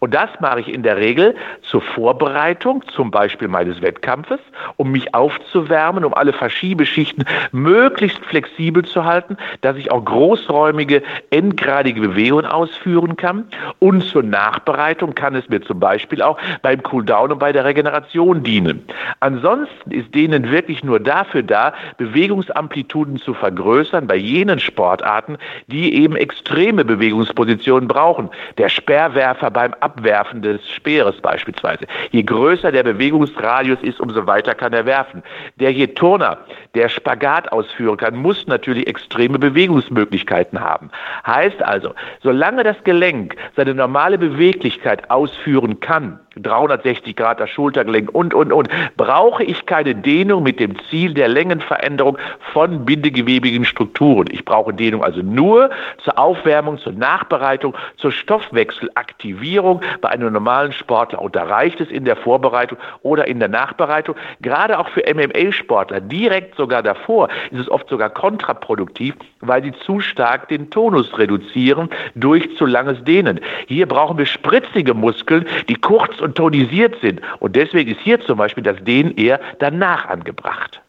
Und 0.01 0.15
das 0.15 0.31
mache 0.41 0.61
ich 0.61 0.73
in 0.73 0.83
der 0.83 0.97
Regel 0.97 1.35
zur 1.63 1.83
Vorbereitung, 1.83 2.85
zum 2.89 3.11
Beispiel 3.11 3.49
meines 3.49 3.81
Wettkampfes, 3.83 4.41
um 4.77 4.91
mich 4.93 5.15
aufzuwärmen, 5.15 6.05
um 6.05 6.15
alle 6.15 6.33
Verschiebeschichten 6.33 7.25
möglichst 7.53 8.25
flexibel 8.27 8.85
zu 8.85 9.05
halten, 9.05 9.37
dass 9.61 9.77
ich 9.77 9.91
auch 9.91 10.05
großräumige, 10.05 11.03
endgradige 11.31 12.01
Bewegungen 12.01 12.47
ausführen 12.47 13.17
kann. 13.17 13.49
Und 13.79 14.05
zur 14.05 14.23
Nachbereitung 14.23 15.15
kann 15.15 15.35
es 15.35 15.49
mir 15.49 15.61
zum 15.63 15.81
Beispiel 15.81 16.23
auch 16.23 16.39
beim 16.63 16.83
Cooldown 16.83 17.33
und 17.33 17.39
bei 17.39 17.53
der 17.53 17.65
Regeneration 17.65 18.43
dienen. 18.43 18.85
Ansonsten 19.21 19.91
ist 19.91 20.15
denen 20.15 20.51
wirklich 20.51 20.85
nur 20.85 21.01
dafür 21.01 21.43
da, 21.43 21.73
Bewegungsamplituden 21.97 23.17
zu 23.19 23.35
vergrößern 23.35 24.07
bei 24.07 24.17
jenen 24.17 24.59
Sportarten, 24.59 25.39
die 25.67 25.95
eben 25.95 26.17
extreme 26.17 26.85
Bewegungspositionen 26.85 27.89
brauchen. 27.89 28.31
Der 28.59 28.69
Sperrwerfer 28.69 29.51
beim 29.51 29.75
Abwerfen 29.83 30.43
des 30.43 30.69
Speeres 30.71 31.21
beispielsweise. 31.21 31.87
Je 32.11 32.23
größer 32.23 32.73
der 32.73 32.83
Bewegungsradius 32.83 33.79
ist, 33.83 34.01
umso 34.01 34.27
weiter 34.27 34.55
kann 34.55 34.73
er 34.73 34.87
werfen. 34.87 35.23
Der 35.57 35.73
je 35.73 35.89
Turner, 35.89 36.39
der 36.75 36.89
Spagat 36.89 37.53
ausführen 37.53 37.97
kann, 37.97 38.17
muss 38.17 38.47
natürlich 38.47 38.87
extreme 38.87 39.39
Bewegungsmöglichkeiten 39.39 40.61
haben. 40.61 40.91
Heißt 41.27 41.63
also, 41.63 41.95
solange 42.23 42.65
das 42.65 42.83
Gelenk 42.85 43.37
seine 43.57 43.75
normale 43.75 44.19
Beweglichkeit 44.19 45.11
ausführen 45.11 45.81
kann, 45.81 46.21
360 46.43 47.17
Grad 47.17 47.41
das 47.41 47.51
Schultergelenk 47.51 48.15
und, 48.15 48.35
und, 48.35 48.53
und, 48.53 48.69
brauche 48.97 49.45
ich 49.45 49.67
keine 49.67 49.95
Dehnung 49.95 50.43
mit 50.43 50.61
dem 50.61 50.77
Ziel 50.89 51.15
der 51.15 51.29
Längenveränderung 51.29 52.19
von 52.53 52.85
bindegewebigen 52.85 53.65
Strukturen. 53.65 54.29
Ich 54.31 54.45
brauche 54.45 54.73
Dehnung 54.73 55.03
also 55.03 55.23
nur 55.23 55.71
zur 56.05 56.19
Aufwärmung, 56.19 56.79
zur 56.79 56.93
Nachbereitung, 56.93 57.75
zur 57.97 58.13
Stoffwechselaktivierung 58.13 59.81
bei 60.01 60.11
einem 60.11 60.33
normalen 60.33 60.73
Sportler. 60.73 61.21
Und 61.23 61.37
da 61.37 61.45
reicht 61.45 61.81
es 61.81 61.91
in 61.91 62.05
der 62.05 62.17
Vorbereitung 62.17 62.79
oder 63.03 63.27
in 63.27 63.39
der 63.39 63.49
Nachbereitung. 63.49 64.17
Gerade 64.41 64.79
auch 64.79 64.89
für 64.89 65.03
MMA-Sportler, 65.13 66.01
direkt 66.01 66.57
sogar 66.57 66.83
davor, 66.83 67.29
ist 67.51 67.61
es 67.61 67.71
oft 67.71 67.89
sogar 67.89 68.11
kontraproduktiv, 68.11 69.15
weil 69.41 69.63
sie 69.63 69.73
zu 69.73 70.01
stark 70.01 70.49
den 70.49 70.71
Tonus 70.71 71.17
reduzieren 71.19 71.89
durch 72.15 72.57
zu 72.57 72.67
langes 72.67 73.03
Dehnen. 73.05 73.41
Hier 73.67 73.87
brauchen 73.87 74.19
wir 74.19 74.27
spritzige 74.27 74.95
Muskeln, 74.95 75.47
die 75.69 75.77
kurz 75.77 76.21
und 76.21 76.28
und 76.29 76.37
tonisiert 76.37 76.95
sind. 77.01 77.21
Und 77.41 77.57
deswegen 77.57 77.91
ist 77.91 78.01
hier 78.03 78.21
zum 78.21 78.39
Beispiel 78.39 78.63
das 78.63 78.77
Dehnen 78.85 79.17
eher 79.17 79.41
danach 79.59 80.07
angebracht. 80.07 80.81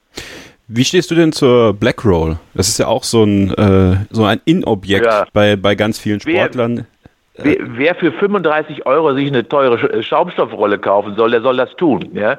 Wie 0.67 0.84
stehst 0.84 1.10
du 1.10 1.15
denn 1.15 1.32
zur 1.32 1.73
Black 1.73 2.06
Roll? 2.06 2.38
Das 2.54 2.67
ist 2.67 2.78
ja 2.78 2.88
auch 2.88 3.04
so 3.04 3.23
ein, 3.23 3.52
äh, 3.56 3.97
so 4.12 4.25
ein 4.25 4.39
In-Objekt 4.45 5.06
ja. 5.06 5.25
bei, 5.34 5.56
bei 5.56 5.75
ganz 5.75 5.97
vielen 5.97 6.19
Sportlern. 6.19 6.86
Wer, 7.41 7.56
wer, 7.60 7.95
für 7.95 8.12
35 8.12 8.86
Euro 8.86 9.15
sich 9.15 9.28
eine 9.28 9.47
teure 9.47 10.04
Schaumstoffrolle 10.04 10.78
kaufen 10.78 11.15
soll, 11.15 11.32
der 11.32 11.41
soll 11.41 11.56
das 11.56 11.73
tun. 11.78 12.10
Ja? 12.13 12.38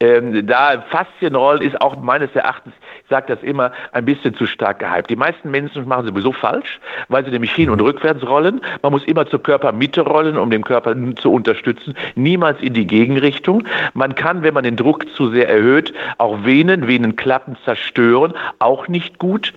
Ähm, 0.00 0.46
da 0.46 0.82
Faszienrollen 0.90 1.62
ist 1.62 1.80
auch 1.80 2.00
meines 2.00 2.34
Erachtens 2.34 2.74
sage 3.10 3.26
das 3.28 3.42
immer, 3.42 3.72
ein 3.92 4.04
bisschen 4.06 4.34
zu 4.34 4.46
stark 4.46 4.78
gehypt. 4.78 5.10
Die 5.10 5.16
meisten 5.16 5.50
Menschen 5.50 5.86
machen 5.86 6.06
sowieso 6.06 6.32
falsch, 6.32 6.80
weil 7.08 7.24
sie 7.24 7.30
nämlich 7.30 7.52
hin- 7.52 7.68
und 7.68 7.82
rückwärts 7.82 8.26
rollen. 8.26 8.62
Man 8.82 8.92
muss 8.92 9.04
immer 9.04 9.26
zur 9.26 9.42
Körpermitte 9.42 10.02
rollen, 10.02 10.38
um 10.38 10.50
den 10.50 10.62
Körper 10.62 10.94
zu 11.16 11.32
unterstützen, 11.32 11.94
niemals 12.14 12.62
in 12.62 12.72
die 12.72 12.86
Gegenrichtung. 12.86 13.64
Man 13.92 14.14
kann, 14.14 14.42
wenn 14.42 14.54
man 14.54 14.64
den 14.64 14.76
Druck 14.76 15.06
zu 15.14 15.30
sehr 15.30 15.48
erhöht, 15.48 15.92
auch 16.18 16.44
Venen, 16.44 16.86
Venenklappen 16.86 17.56
zerstören, 17.64 18.32
auch 18.60 18.88
nicht 18.88 19.18
gut. 19.18 19.52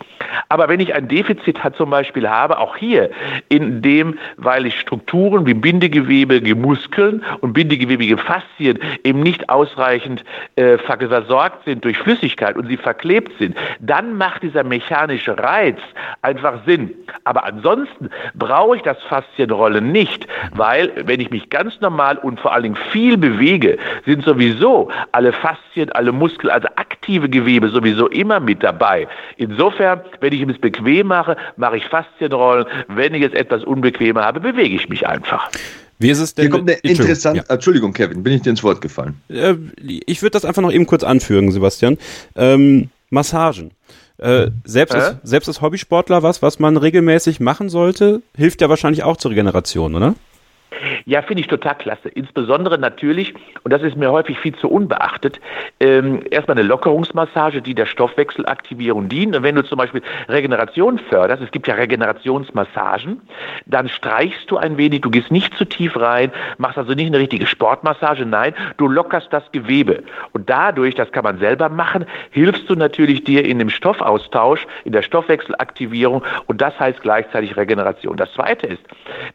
Aber 0.49 0.67
wenn 0.67 0.79
ich 0.79 0.95
ein 0.95 1.08
Defizit 1.08 1.63
hat, 1.63 1.75
zum 1.75 1.91
Beispiel 1.91 2.27
habe, 2.27 2.58
auch 2.58 2.75
hier, 2.75 3.12
in 3.49 3.82
dem, 3.84 4.17
weil 4.38 4.65
ich 4.65 4.79
Strukturen 4.79 5.45
wie 5.45 5.53
bindegewebige 5.53 6.56
Muskeln 6.56 7.23
und 7.41 7.53
bindegewebige 7.53 8.17
Faszien 8.17 8.79
eben 9.03 9.21
nicht 9.21 9.49
ausreichend 9.49 10.23
äh, 10.55 10.77
versorgt 10.77 11.65
sind 11.65 11.83
durch 11.85 11.97
Flüssigkeit 11.97 12.55
und 12.55 12.67
sie 12.67 12.77
verklebt 12.77 13.31
sind, 13.39 13.55
dann 13.79 14.17
macht 14.17 14.43
dieser 14.43 14.63
mechanische 14.63 15.37
Reiz 15.37 15.77
einfach 16.21 16.65
Sinn. 16.65 16.93
Aber 17.23 17.45
ansonsten 17.45 18.09
brauche 18.33 18.77
ich 18.77 18.81
das 18.81 18.97
Faszienrollen 19.03 19.91
nicht, 19.91 20.27
weil 20.55 20.91
wenn 21.05 21.19
ich 21.19 21.29
mich 21.29 21.49
ganz 21.49 21.79
normal 21.81 22.17
und 22.17 22.39
vor 22.39 22.53
allen 22.53 22.63
Dingen 22.63 22.79
viel 22.91 23.17
bewege, 23.17 23.77
sind 24.05 24.23
sowieso 24.23 24.89
alle 25.11 25.33
Faszien, 25.33 25.91
alle 25.91 26.11
Muskeln, 26.11 26.51
also 26.51 26.67
aktive 26.75 27.29
Gewebe 27.29 27.69
sowieso 27.69 28.07
immer 28.07 28.39
mit 28.39 28.63
dabei. 28.63 29.07
Insofern, 29.37 30.01
wenn 30.19 30.33
ich 30.33 30.41
es 30.41 30.59
bequem 30.59 31.07
mache, 31.07 31.37
mache 31.57 31.77
ich 31.77 31.85
Faszienrollen. 31.85 32.65
Wenn 32.87 33.13
ich 33.13 33.23
es 33.23 33.33
etwas 33.33 33.63
unbequemer 33.63 34.23
habe, 34.23 34.39
bewege 34.39 34.75
ich 34.75 34.89
mich 34.89 35.07
einfach. 35.07 35.49
Wie 36.03 36.09
ist 36.09 36.19
es 36.19 36.35
denn? 36.35 36.43
Hier 36.43 36.51
kommt 36.51 36.69
eine 36.69 36.77
interessante. 36.79 37.45
Ja. 37.47 37.53
Entschuldigung, 37.53 37.93
Kevin, 37.93 38.23
bin 38.23 38.33
ich 38.33 38.41
dir 38.41 38.49
ins 38.49 38.61
Wort 38.61 38.81
gefallen? 38.81 39.15
Äh, 39.30 39.55
ich 39.78 40.21
würde 40.21 40.32
das 40.32 40.43
einfach 40.43 40.61
noch 40.61 40.71
eben 40.71 40.86
kurz 40.86 41.03
anfügen, 41.03 41.51
Sebastian. 41.51 41.97
Ähm, 42.36 42.89
Massagen. 43.09 43.71
Äh, 44.17 44.51
selbst, 44.65 44.93
äh? 44.93 44.97
als, 44.97 45.15
selbst 45.23 45.47
als 45.47 45.61
Hobbysportler 45.61 46.21
was, 46.21 46.41
was 46.41 46.59
man 46.59 46.78
regelmäßig 46.78 47.39
machen 47.39 47.69
sollte, 47.69 48.21
hilft 48.36 48.61
ja 48.61 48.69
wahrscheinlich 48.69 49.03
auch 49.03 49.17
zur 49.17 49.32
Regeneration, 49.32 49.95
oder? 49.95 50.15
Ja, 51.05 51.21
finde 51.21 51.41
ich 51.41 51.47
total 51.47 51.75
klasse. 51.75 52.09
Insbesondere 52.09 52.77
natürlich, 52.77 53.34
und 53.63 53.71
das 53.71 53.81
ist 53.81 53.95
mir 53.95 54.11
häufig 54.11 54.39
viel 54.39 54.55
zu 54.55 54.69
unbeachtet, 54.69 55.39
ähm, 55.79 56.21
erstmal 56.29 56.57
eine 56.57 56.67
Lockerungsmassage, 56.67 57.61
die 57.61 57.75
der 57.75 57.86
Stoffwechselaktivierung 57.86 59.09
dient. 59.09 59.36
Und 59.36 59.43
wenn 59.43 59.55
du 59.55 59.63
zum 59.63 59.77
Beispiel 59.77 60.01
Regeneration 60.29 60.99
förderst, 60.99 61.43
es 61.43 61.51
gibt 61.51 61.67
ja 61.67 61.75
Regenerationsmassagen, 61.75 63.21
dann 63.65 63.89
streichst 63.89 64.49
du 64.49 64.57
ein 64.57 64.77
wenig, 64.77 65.01
du 65.01 65.09
gehst 65.09 65.31
nicht 65.31 65.55
zu 65.57 65.65
tief 65.65 65.97
rein, 65.97 66.31
machst 66.57 66.77
also 66.77 66.93
nicht 66.93 67.07
eine 67.07 67.19
richtige 67.19 67.47
Sportmassage, 67.47 68.25
nein, 68.25 68.53
du 68.77 68.88
lockerst 68.88 69.31
das 69.31 69.43
Gewebe. 69.51 70.03
Und 70.31 70.49
dadurch, 70.49 70.95
das 70.95 71.11
kann 71.11 71.23
man 71.23 71.39
selber 71.39 71.69
machen, 71.69 72.05
hilfst 72.31 72.69
du 72.69 72.75
natürlich 72.75 73.23
dir 73.23 73.45
in 73.45 73.59
dem 73.59 73.69
Stoffaustausch, 73.69 74.65
in 74.84 74.91
der 74.91 75.01
Stoffwechselaktivierung 75.01 76.23
und 76.47 76.61
das 76.61 76.77
heißt 76.79 77.01
gleichzeitig 77.01 77.55
Regeneration. 77.55 78.17
Das 78.17 78.31
zweite 78.34 78.67
ist, 78.67 78.81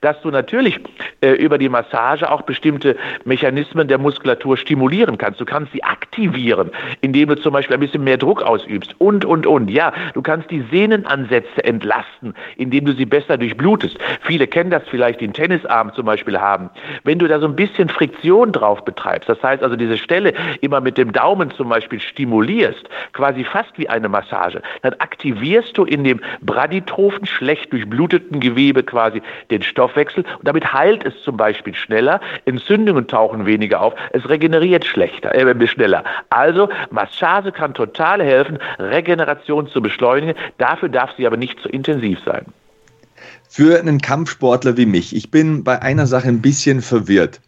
dass 0.00 0.20
du 0.22 0.30
natürlich 0.30 0.78
äh, 1.20 1.37
über 1.38 1.58
die 1.58 1.68
Massage 1.68 2.30
auch 2.30 2.42
bestimmte 2.42 2.96
Mechanismen 3.24 3.88
der 3.88 3.98
Muskulatur 3.98 4.56
stimulieren 4.56 5.18
kannst. 5.18 5.40
Du 5.40 5.44
kannst 5.44 5.72
sie 5.72 5.82
aktivieren, 5.82 6.70
indem 7.00 7.28
du 7.28 7.36
zum 7.36 7.52
Beispiel 7.52 7.74
ein 7.74 7.80
bisschen 7.80 8.04
mehr 8.04 8.16
Druck 8.16 8.42
ausübst 8.42 8.94
und, 8.98 9.24
und, 9.24 9.46
und. 9.46 9.70
Ja, 9.70 9.92
du 10.14 10.22
kannst 10.22 10.50
die 10.50 10.64
Sehnenansätze 10.70 11.64
entlasten, 11.64 12.34
indem 12.56 12.84
du 12.84 12.92
sie 12.92 13.06
besser 13.06 13.36
durchblutest. 13.36 13.98
Viele 14.22 14.46
kennen 14.46 14.70
das 14.70 14.82
vielleicht, 14.90 15.20
die 15.20 15.24
einen 15.24 15.34
Tennisarm 15.34 15.92
zum 15.94 16.06
Beispiel 16.06 16.38
haben. 16.38 16.70
Wenn 17.04 17.18
du 17.18 17.28
da 17.28 17.38
so 17.40 17.46
ein 17.46 17.56
bisschen 17.56 17.88
Friktion 17.88 18.52
drauf 18.52 18.84
betreibst, 18.84 19.28
das 19.28 19.42
heißt 19.42 19.62
also 19.62 19.76
diese 19.76 19.98
Stelle 19.98 20.32
immer 20.60 20.80
mit 20.80 20.98
dem 20.98 21.12
Daumen 21.12 21.50
zum 21.50 21.68
Beispiel 21.68 22.00
stimulierst, 22.00 22.88
quasi 23.12 23.44
fast 23.44 23.78
wie 23.78 23.88
eine 23.88 24.08
Massage, 24.08 24.62
dann 24.82 24.94
aktivierst 24.94 25.76
du 25.76 25.84
in 25.84 26.04
dem 26.04 26.20
braditrophen, 26.40 27.26
schlecht 27.26 27.72
durchbluteten 27.72 28.40
Gewebe 28.40 28.82
quasi 28.82 29.22
den 29.50 29.62
Stoffwechsel 29.62 30.24
und 30.38 30.46
damit 30.46 30.72
heilt 30.72 31.04
es 31.04 31.17
zum 31.24 31.36
Beispiel 31.36 31.74
schneller, 31.74 32.20
Entzündungen 32.44 33.06
tauchen 33.06 33.46
weniger 33.46 33.80
auf, 33.80 33.94
es 34.12 34.28
regeneriert 34.28 34.84
schlechter, 34.84 35.34
äh, 35.34 35.66
schneller. 35.66 36.04
Also 36.30 36.68
Massage 36.90 37.52
kann 37.52 37.74
total 37.74 38.22
helfen, 38.22 38.58
Regeneration 38.78 39.68
zu 39.68 39.80
beschleunigen. 39.82 40.34
Dafür 40.58 40.88
darf 40.88 41.10
sie 41.16 41.26
aber 41.26 41.36
nicht 41.36 41.60
zu 41.60 41.68
intensiv 41.68 42.18
sein. 42.24 42.46
Für 43.48 43.78
einen 43.78 44.00
Kampfsportler 44.00 44.76
wie 44.76 44.86
mich, 44.86 45.16
ich 45.16 45.30
bin 45.30 45.64
bei 45.64 45.80
einer 45.82 46.06
Sache 46.06 46.28
ein 46.28 46.42
bisschen 46.42 46.82
verwirrt. 46.82 47.40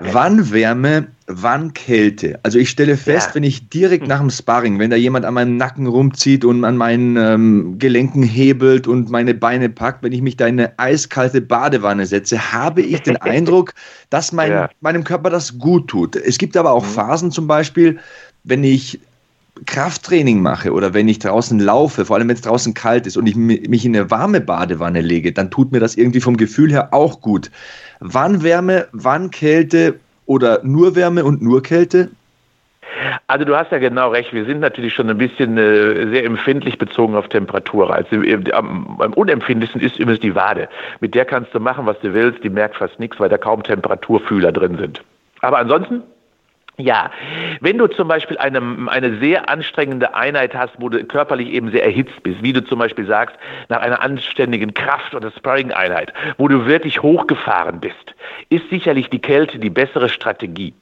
Wann 0.00 0.52
Wärme, 0.52 1.08
wann 1.26 1.72
Kälte? 1.72 2.38
Also 2.42 2.58
ich 2.58 2.70
stelle 2.70 2.96
fest, 2.96 3.28
ja. 3.28 3.34
wenn 3.34 3.42
ich 3.42 3.68
direkt 3.68 4.06
nach 4.06 4.20
dem 4.20 4.30
Sparring, 4.30 4.78
wenn 4.78 4.90
da 4.90 4.96
jemand 4.96 5.24
an 5.24 5.34
meinem 5.34 5.56
Nacken 5.56 5.86
rumzieht 5.86 6.44
und 6.44 6.64
an 6.64 6.76
meinen 6.76 7.16
ähm, 7.16 7.78
Gelenken 7.78 8.22
hebelt 8.22 8.86
und 8.86 9.10
meine 9.10 9.34
Beine 9.34 9.68
packt, 9.68 10.02
wenn 10.02 10.12
ich 10.12 10.22
mich 10.22 10.36
da 10.36 10.46
in 10.46 10.60
eine 10.60 10.78
eiskalte 10.78 11.40
Badewanne 11.40 12.06
setze, 12.06 12.52
habe 12.52 12.82
ich 12.82 13.02
den 13.02 13.16
Eindruck, 13.22 13.74
dass 14.10 14.32
mein, 14.32 14.52
ja. 14.52 14.70
meinem 14.80 15.04
Körper 15.04 15.30
das 15.30 15.58
gut 15.58 15.88
tut. 15.88 16.16
Es 16.16 16.38
gibt 16.38 16.56
aber 16.56 16.72
auch 16.72 16.84
mhm. 16.84 16.90
Phasen 16.90 17.30
zum 17.30 17.46
Beispiel, 17.46 17.98
wenn 18.44 18.64
ich 18.64 19.00
Krafttraining 19.66 20.40
mache 20.40 20.72
oder 20.72 20.94
wenn 20.94 21.08
ich 21.08 21.18
draußen 21.18 21.58
laufe, 21.58 22.04
vor 22.04 22.16
allem 22.16 22.28
wenn 22.28 22.36
es 22.36 22.42
draußen 22.42 22.74
kalt 22.74 23.06
ist 23.06 23.16
und 23.16 23.26
ich 23.26 23.36
mich 23.36 23.84
in 23.84 23.96
eine 23.96 24.10
warme 24.10 24.40
Badewanne 24.40 25.00
lege, 25.00 25.32
dann 25.32 25.50
tut 25.50 25.72
mir 25.72 25.80
das 25.80 25.96
irgendwie 25.96 26.20
vom 26.20 26.36
Gefühl 26.36 26.70
her 26.70 26.92
auch 26.92 27.20
gut. 27.20 27.50
Wann 28.00 28.42
Wärme, 28.42 28.88
wann 28.92 29.30
Kälte 29.30 30.00
oder 30.26 30.60
nur 30.62 30.96
Wärme 30.96 31.24
und 31.24 31.42
nur 31.42 31.62
Kälte? 31.62 32.10
Also 33.26 33.44
du 33.44 33.56
hast 33.56 33.70
ja 33.70 33.78
genau 33.78 34.10
recht. 34.10 34.32
Wir 34.32 34.44
sind 34.44 34.60
natürlich 34.60 34.94
schon 34.94 35.08
ein 35.08 35.18
bisschen 35.18 35.56
äh, 35.56 36.08
sehr 36.08 36.24
empfindlich 36.24 36.78
bezogen 36.78 37.14
auf 37.14 37.28
Temperaturreiz. 37.28 38.06
Am, 38.52 39.00
am 39.00 39.12
unempfindlichsten 39.14 39.80
ist 39.80 39.98
übrigens 39.98 40.20
die 40.20 40.34
Wade. 40.34 40.68
Mit 41.00 41.14
der 41.14 41.24
kannst 41.24 41.54
du 41.54 41.60
machen, 41.60 41.86
was 41.86 41.98
du 42.00 42.12
willst. 42.12 42.42
Die 42.42 42.50
merkt 42.50 42.76
fast 42.76 42.98
nichts, 42.98 43.20
weil 43.20 43.28
da 43.28 43.38
kaum 43.38 43.62
Temperaturfühler 43.62 44.52
drin 44.52 44.76
sind. 44.78 45.02
Aber 45.40 45.58
ansonsten 45.58 46.02
ja, 46.80 47.10
wenn 47.60 47.78
du 47.78 47.86
zum 47.86 48.08
Beispiel 48.08 48.38
eine, 48.38 48.60
eine 48.88 49.18
sehr 49.18 49.48
anstrengende 49.48 50.14
Einheit 50.14 50.54
hast, 50.54 50.72
wo 50.78 50.88
du 50.88 51.04
körperlich 51.04 51.48
eben 51.50 51.70
sehr 51.70 51.84
erhitzt 51.84 52.22
bist, 52.22 52.42
wie 52.42 52.52
du 52.52 52.64
zum 52.64 52.78
Beispiel 52.78 53.06
sagst, 53.06 53.36
nach 53.68 53.80
einer 53.80 54.02
anständigen 54.02 54.74
Kraft- 54.74 55.14
oder 55.14 55.30
Sparring-Einheit, 55.30 56.12
wo 56.38 56.48
du 56.48 56.66
wirklich 56.66 57.02
hochgefahren 57.02 57.80
bist, 57.80 58.14
ist 58.48 58.68
sicherlich 58.70 59.08
die 59.10 59.20
Kälte 59.20 59.58
die 59.58 59.70
bessere 59.70 60.08
Strategie 60.08 60.74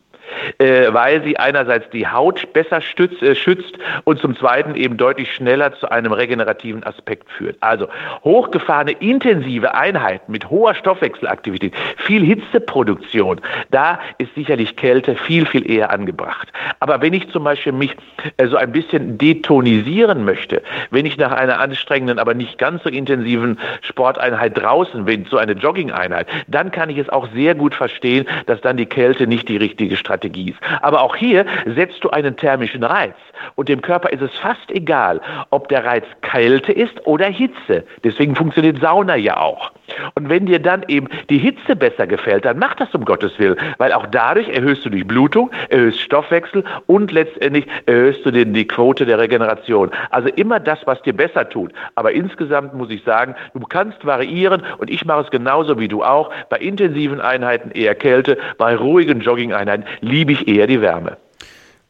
äh, 0.59 0.93
weil 0.93 1.23
sie 1.23 1.39
einerseits 1.39 1.89
die 1.91 2.07
Haut 2.07 2.53
besser 2.53 2.81
stützt, 2.81 3.23
äh, 3.23 3.35
schützt 3.35 3.79
und 4.05 4.21
zum 4.21 4.37
Zweiten 4.37 4.75
eben 4.75 4.97
deutlich 4.97 5.33
schneller 5.35 5.73
zu 5.75 5.91
einem 5.91 6.13
regenerativen 6.13 6.85
Aspekt 6.85 7.31
führt. 7.31 7.57
Also 7.61 7.89
hochgefahrene 8.25 8.93
intensive 8.93 9.75
Einheiten 9.75 10.31
mit 10.31 10.51
hoher 10.51 10.75
Stoffwechselaktivität, 10.75 11.75
viel 11.97 12.25
Hitzeproduktion, 12.25 13.41
da 13.71 14.01
ist 14.19 14.35
sicherlich 14.35 14.77
Kälte 14.77 15.17
viel, 15.17 15.47
viel 15.47 15.71
eher 15.71 15.91
angebracht. 15.91 16.49
Aber 16.81 17.01
wenn 17.01 17.13
ich 17.13 17.31
zum 17.31 17.45
Beispiel 17.45 17.73
mich 17.73 17.95
äh, 18.37 18.47
so 18.47 18.57
ein 18.57 18.73
bisschen 18.73 19.19
detonisieren 19.19 20.25
möchte, 20.25 20.63
wenn 20.91 21.07
ich 21.07 21.17
nach 21.17 21.33
einer 21.33 21.61
anstrengenden, 21.61 22.19
aber 22.19 22.35
nicht 22.35 22.59
ganz 22.59 22.83
so 22.83 22.91
intensiven 22.91 23.59
Sporteinheit 23.83 24.57
draußen 24.57 25.05
bin, 25.05 25.27
so 25.31 25.39
eine 25.39 25.53
Jogging-Einheit, 25.53 26.27
dann 26.47 26.71
kann 26.71 26.91
ich 26.91 26.99
es 26.99 27.09
auch 27.09 27.29
sehr 27.35 27.55
gut 27.55 27.75
verstehen, 27.75 28.27
dass 28.47 28.61
dann 28.61 28.77
die 28.77 28.87
Kälte 28.87 29.27
nicht 29.27 29.49
die 29.49 29.57
richtige 29.57 29.97
Strategie 29.97 30.18
Strategie 30.19 30.51
ist. 30.51 30.59
Aber 30.83 31.03
auch 31.03 31.17
hier 31.17 31.47
setzt 31.65 32.03
du 32.05 32.11
einen 32.11 32.37
thermischen 32.37 32.85
Reiz. 32.85 33.15
Und 33.55 33.69
dem 33.69 33.83
Körper 33.83 34.11
ist 34.11 34.23
es 34.23 34.35
fast 34.39 34.71
egal, 34.71 35.21
ob 35.51 35.69
der 35.69 35.85
Reiz 35.85 36.05
Kälte 36.23 36.73
ist 36.73 37.07
oder 37.07 37.27
Hitze. 37.27 37.85
Deswegen 38.05 38.35
funktioniert 38.35 38.81
Sauna 38.81 39.17
ja 39.17 39.39
auch. 39.39 39.73
Und 40.15 40.29
wenn 40.29 40.47
dir 40.47 40.59
dann 40.59 40.85
eben 40.89 41.09
die 41.31 41.39
Hitze 41.39 41.75
besser 41.75 42.07
gefällt, 42.07 42.45
dann 42.45 42.59
mach 42.59 42.75
das 42.75 42.95
um 42.95 43.05
Gottes 43.05 43.39
Willen, 43.39 43.57
weil 43.79 43.93
auch 43.93 44.07
dadurch 44.07 44.49
erhöhst 44.49 44.85
du 44.85 44.91
Durchblutung, 44.91 45.51
erhöhst 45.71 46.01
Stoffwechsel 46.01 46.65
und 46.87 47.13
letztendlich 47.13 47.67
erhöhst 47.87 48.25
du 48.25 48.31
den, 48.31 48.53
die 48.53 48.67
Quote 48.67 49.07
der 49.07 49.19
Regeneration. 49.19 49.91
Also 50.11 50.29
immer 50.29 50.61
das, 50.61 50.81
was 50.87 51.01
dir 51.03 51.15
besser 51.15 51.49
tut. 51.49 51.73
Aber 51.95 52.13
insgesamt 52.13 52.75
muss 52.75 52.91
ich 52.91 53.03
sagen, 53.05 53.35
du 53.55 53.61
kannst 53.61 54.05
variieren 54.05 54.63
und 54.79 54.91
ich 54.91 55.05
mache 55.05 55.23
es 55.23 55.31
genauso 55.31 55.79
wie 55.79 55.89
du 55.89 56.03
auch. 56.03 56.31
Bei 56.49 56.59
intensiven 56.59 57.21
Einheiten 57.21 57.71
eher 57.71 57.95
Kälte, 57.95 58.39
bei 58.59 58.77
ruhigen 58.77 59.21
Jogging-Einheiten 59.21 59.85
liebe 60.01 60.33
ich 60.33 60.49
eher 60.49 60.67
die 60.67 60.81
Wärme. 60.81 61.17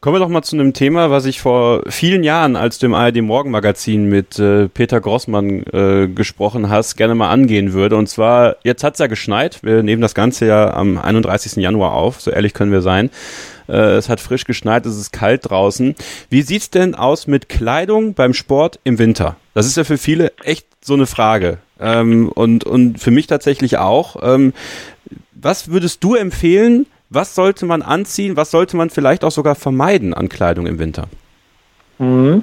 Kommen 0.00 0.14
wir 0.14 0.20
doch 0.20 0.28
mal 0.28 0.42
zu 0.42 0.54
einem 0.54 0.74
Thema, 0.74 1.10
was 1.10 1.24
ich 1.24 1.40
vor 1.40 1.82
vielen 1.88 2.22
Jahren, 2.22 2.54
als 2.54 2.78
du 2.78 2.86
im 2.86 2.94
ARD 2.94 3.16
Morgenmagazin 3.16 4.08
mit 4.08 4.38
äh, 4.38 4.68
Peter 4.68 5.00
Grossmann 5.00 5.64
äh, 5.72 6.06
gesprochen 6.06 6.68
hast, 6.68 6.96
gerne 6.96 7.16
mal 7.16 7.30
angehen 7.30 7.72
würde. 7.72 7.96
Und 7.96 8.08
zwar, 8.08 8.54
jetzt 8.62 8.84
hat's 8.84 9.00
ja 9.00 9.08
geschneit. 9.08 9.58
Wir 9.64 9.82
nehmen 9.82 10.00
das 10.00 10.14
Ganze 10.14 10.46
ja 10.46 10.72
am 10.72 10.98
31. 10.98 11.56
Januar 11.56 11.94
auf, 11.94 12.20
so 12.20 12.30
ehrlich 12.30 12.54
können 12.54 12.70
wir 12.70 12.80
sein. 12.80 13.10
Äh, 13.68 13.96
es 13.96 14.08
hat 14.08 14.20
frisch 14.20 14.44
geschneit, 14.44 14.86
es 14.86 14.96
ist 14.96 15.12
kalt 15.12 15.50
draußen. 15.50 15.96
Wie 16.30 16.42
sieht's 16.42 16.70
denn 16.70 16.94
aus 16.94 17.26
mit 17.26 17.48
Kleidung 17.48 18.14
beim 18.14 18.34
Sport 18.34 18.78
im 18.84 19.00
Winter? 19.00 19.34
Das 19.52 19.66
ist 19.66 19.76
ja 19.76 19.82
für 19.82 19.98
viele 19.98 20.32
echt 20.44 20.68
so 20.80 20.94
eine 20.94 21.06
Frage. 21.06 21.58
Ähm, 21.80 22.28
und, 22.28 22.62
und 22.62 23.00
für 23.00 23.10
mich 23.10 23.26
tatsächlich 23.26 23.78
auch. 23.78 24.14
Ähm, 24.22 24.52
was 25.32 25.72
würdest 25.72 26.04
du 26.04 26.14
empfehlen, 26.14 26.86
was 27.10 27.34
sollte 27.34 27.66
man 27.66 27.82
anziehen? 27.82 28.36
Was 28.36 28.50
sollte 28.50 28.76
man 28.76 28.90
vielleicht 28.90 29.24
auch 29.24 29.30
sogar 29.30 29.54
vermeiden 29.54 30.14
an 30.14 30.28
Kleidung 30.28 30.66
im 30.66 30.78
Winter? 30.78 31.08
Mhm. 31.98 32.42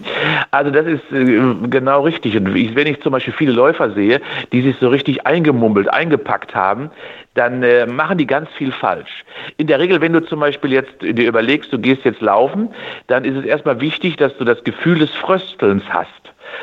Also 0.51 0.69
das 0.71 0.85
ist 0.85 1.11
äh, 1.11 1.67
genau 1.69 2.03
richtig. 2.03 2.35
Und 2.35 2.53
wenn 2.53 2.87
ich 2.87 3.01
zum 3.01 3.13
Beispiel 3.13 3.33
viele 3.33 3.53
Läufer 3.53 3.91
sehe, 3.91 4.21
die 4.51 4.61
sich 4.61 4.75
so 4.79 4.89
richtig 4.89 5.25
eingemummelt, 5.25 5.91
eingepackt 5.91 6.53
haben, 6.53 6.89
dann 7.35 7.63
äh, 7.63 7.85
machen 7.85 8.17
die 8.17 8.27
ganz 8.27 8.49
viel 8.57 8.71
falsch. 8.71 9.23
In 9.57 9.67
der 9.67 9.79
Regel, 9.79 10.01
wenn 10.01 10.13
du 10.13 10.21
zum 10.21 10.39
Beispiel 10.39 10.73
jetzt 10.73 11.01
dir 11.01 11.27
überlegst, 11.27 11.71
du 11.71 11.79
gehst 11.79 12.03
jetzt 12.03 12.21
laufen, 12.21 12.69
dann 13.07 13.23
ist 13.23 13.35
es 13.35 13.45
erstmal 13.45 13.79
wichtig, 13.79 14.17
dass 14.17 14.35
du 14.37 14.43
das 14.43 14.63
Gefühl 14.63 14.99
des 14.99 15.11
Fröstelns 15.11 15.83
hast. 15.89 16.09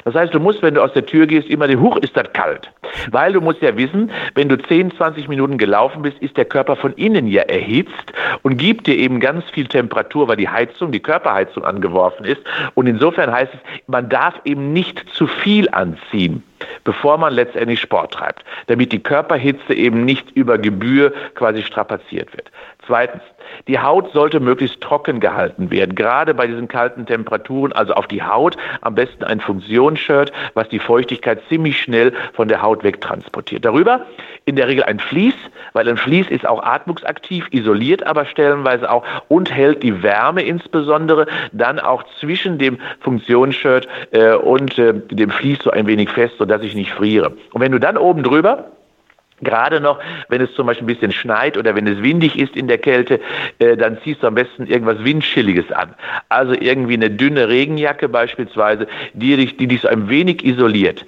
Das 0.05 0.15
heißt, 0.15 0.35
du 0.35 0.41
musst, 0.41 0.63
wenn 0.63 0.75
du 0.75 0.83
aus 0.83 0.93
der 0.93 1.07
Tür 1.07 1.27
gehst, 1.27 1.49
immer 1.49 1.67
den 1.67 1.81
Huch, 1.81 1.97
ist 1.99 2.17
das 2.17 2.33
kalt. 2.33 2.71
Weil 3.11 3.33
du 3.33 3.41
musst 3.41 3.63
ja 3.63 3.77
wissen, 3.77 4.11
wenn 4.35 4.49
du 4.49 4.57
10, 4.57 4.97
20 4.97 5.29
Minuten 5.29 5.59
gelaufen 5.59 6.03
bist, 6.03 6.19
ist 6.19 6.37
der 6.37 6.45
Körper 6.45 6.77
von 6.77 6.93
innen 6.95 7.27
ja 7.27 7.43
erhitzt 7.43 8.13
und 8.43 8.57
gibt 8.57 8.87
dir 8.87 8.97
eben 8.97 9.21
ganz 9.21 9.45
viel 9.51 9.67
Temperatur, 9.67 10.29
weil 10.29 10.37
die 10.37 10.49
Heizung, 10.49 10.93
die 10.93 11.01
Körperheizung 11.01 11.65
angeworfen 11.65 12.25
ist. 12.25 12.41
Und 12.75 12.87
insofern 12.87 13.33
heißt 13.33 13.53
es, 13.55 13.61
man 13.87 14.09
darf 14.09 14.35
eben 14.45 14.73
nicht 14.73 15.05
zu 15.13 15.27
viel 15.27 15.69
anziehen 15.71 16.43
bevor 16.85 17.19
man 17.19 17.35
letztendlich 17.35 17.81
Sport 17.81 18.15
treibt, 18.15 18.45
damit 18.67 18.93
die 18.93 19.03
Körperhitze 19.03 19.75
eben 19.75 20.05
nicht 20.05 20.31
über 20.33 20.59
Gebühr 20.59 21.13
quasi 21.35 21.63
strapaziert 21.63 22.33
wird. 22.37 22.51
Zweitens, 22.87 23.23
die 23.69 23.79
Haut 23.79 24.13
sollte 24.13 24.41
möglichst 24.41 24.81
trocken 24.81 25.21
gehalten 25.21 25.71
werden, 25.71 25.95
gerade 25.95 26.35
bei 26.35 26.47
diesen 26.47 26.67
kalten 26.67 27.07
Temperaturen, 27.07 27.73
also 27.73 27.95
auf 27.95 28.09
die 28.09 28.23
Haut 28.23 28.57
am 28.81 28.95
besten 28.97 29.23
ein 29.23 29.41
Funktionsshirt, 29.41 30.33
was 30.55 30.69
die 30.69 30.81
Feuchtigkeit 30.81 31.41
ziemlich 31.49 31.81
schnell 31.81 32.13
von 32.33 32.49
der 32.49 32.61
Haut 32.61 32.83
wegtransportiert. 32.83 33.65
Darüber 33.65 34.07
in 34.47 34.57
der 34.57 34.67
Regel 34.67 34.85
ein 34.85 34.99
Vlies, 34.99 35.35
weil 35.75 35.89
ein 35.89 35.97
Vlies 35.97 36.29
ist 36.29 36.47
auch 36.47 36.63
atmungsaktiv, 36.63 37.47
isoliert 37.53 38.05
aber 38.05 38.27
stellenweise 38.27 38.91
auch 38.91 39.05
und 39.29 39.55
hält 39.55 39.83
die 39.83 40.03
Wärme 40.03 40.43
insbesondere 40.43 41.27
dann 41.53 41.79
auch 41.79 42.03
zwischen 42.19 42.59
dem 42.59 42.79
Funktionsshirt 43.01 43.87
äh, 44.11 44.35
und 44.35 44.77
äh, 44.79 44.95
dem 44.95 45.31
Vlies 45.31 45.61
so 45.63 45.71
ein 45.71 45.87
wenig 45.87 46.11
fest, 46.11 46.35
sodass 46.39 46.63
ich 46.63 46.75
nicht 46.75 46.93
friere. 46.93 47.33
Und 47.53 47.61
wenn 47.61 47.73
du 47.73 47.79
dann 47.79 47.97
oben 47.97 48.23
drüber 48.23 48.73
Gerade 49.43 49.81
noch, 49.81 49.99
wenn 50.29 50.41
es 50.41 50.53
zum 50.55 50.67
Beispiel 50.67 50.85
ein 50.85 50.95
bisschen 50.95 51.13
schneit 51.13 51.57
oder 51.57 51.75
wenn 51.75 51.87
es 51.87 52.03
windig 52.03 52.39
ist 52.39 52.57
in 52.57 52.69
der 52.69 52.79
Kälte, 52.79 53.21
äh, 53.59 53.77
dann 53.77 53.99
ziehst 54.03 54.23
du 54.23 54.27
am 54.29 54.35
besten 54.35 54.67
irgendwas 54.67 55.03
Windschilliges 55.05 55.71
an. 55.73 55.95
Also 56.29 56.55
irgendwie 56.55 56.95
eine 56.95 57.11
dünne 57.11 57.49
Regenjacke 57.49 58.09
beispielsweise, 58.09 58.87
die 59.15 59.37
dich, 59.37 59.57
die 59.57 59.67
dich 59.67 59.81
so 59.81 59.89
ein 59.89 60.09
wenig 60.09 60.45
isoliert. 60.45 61.05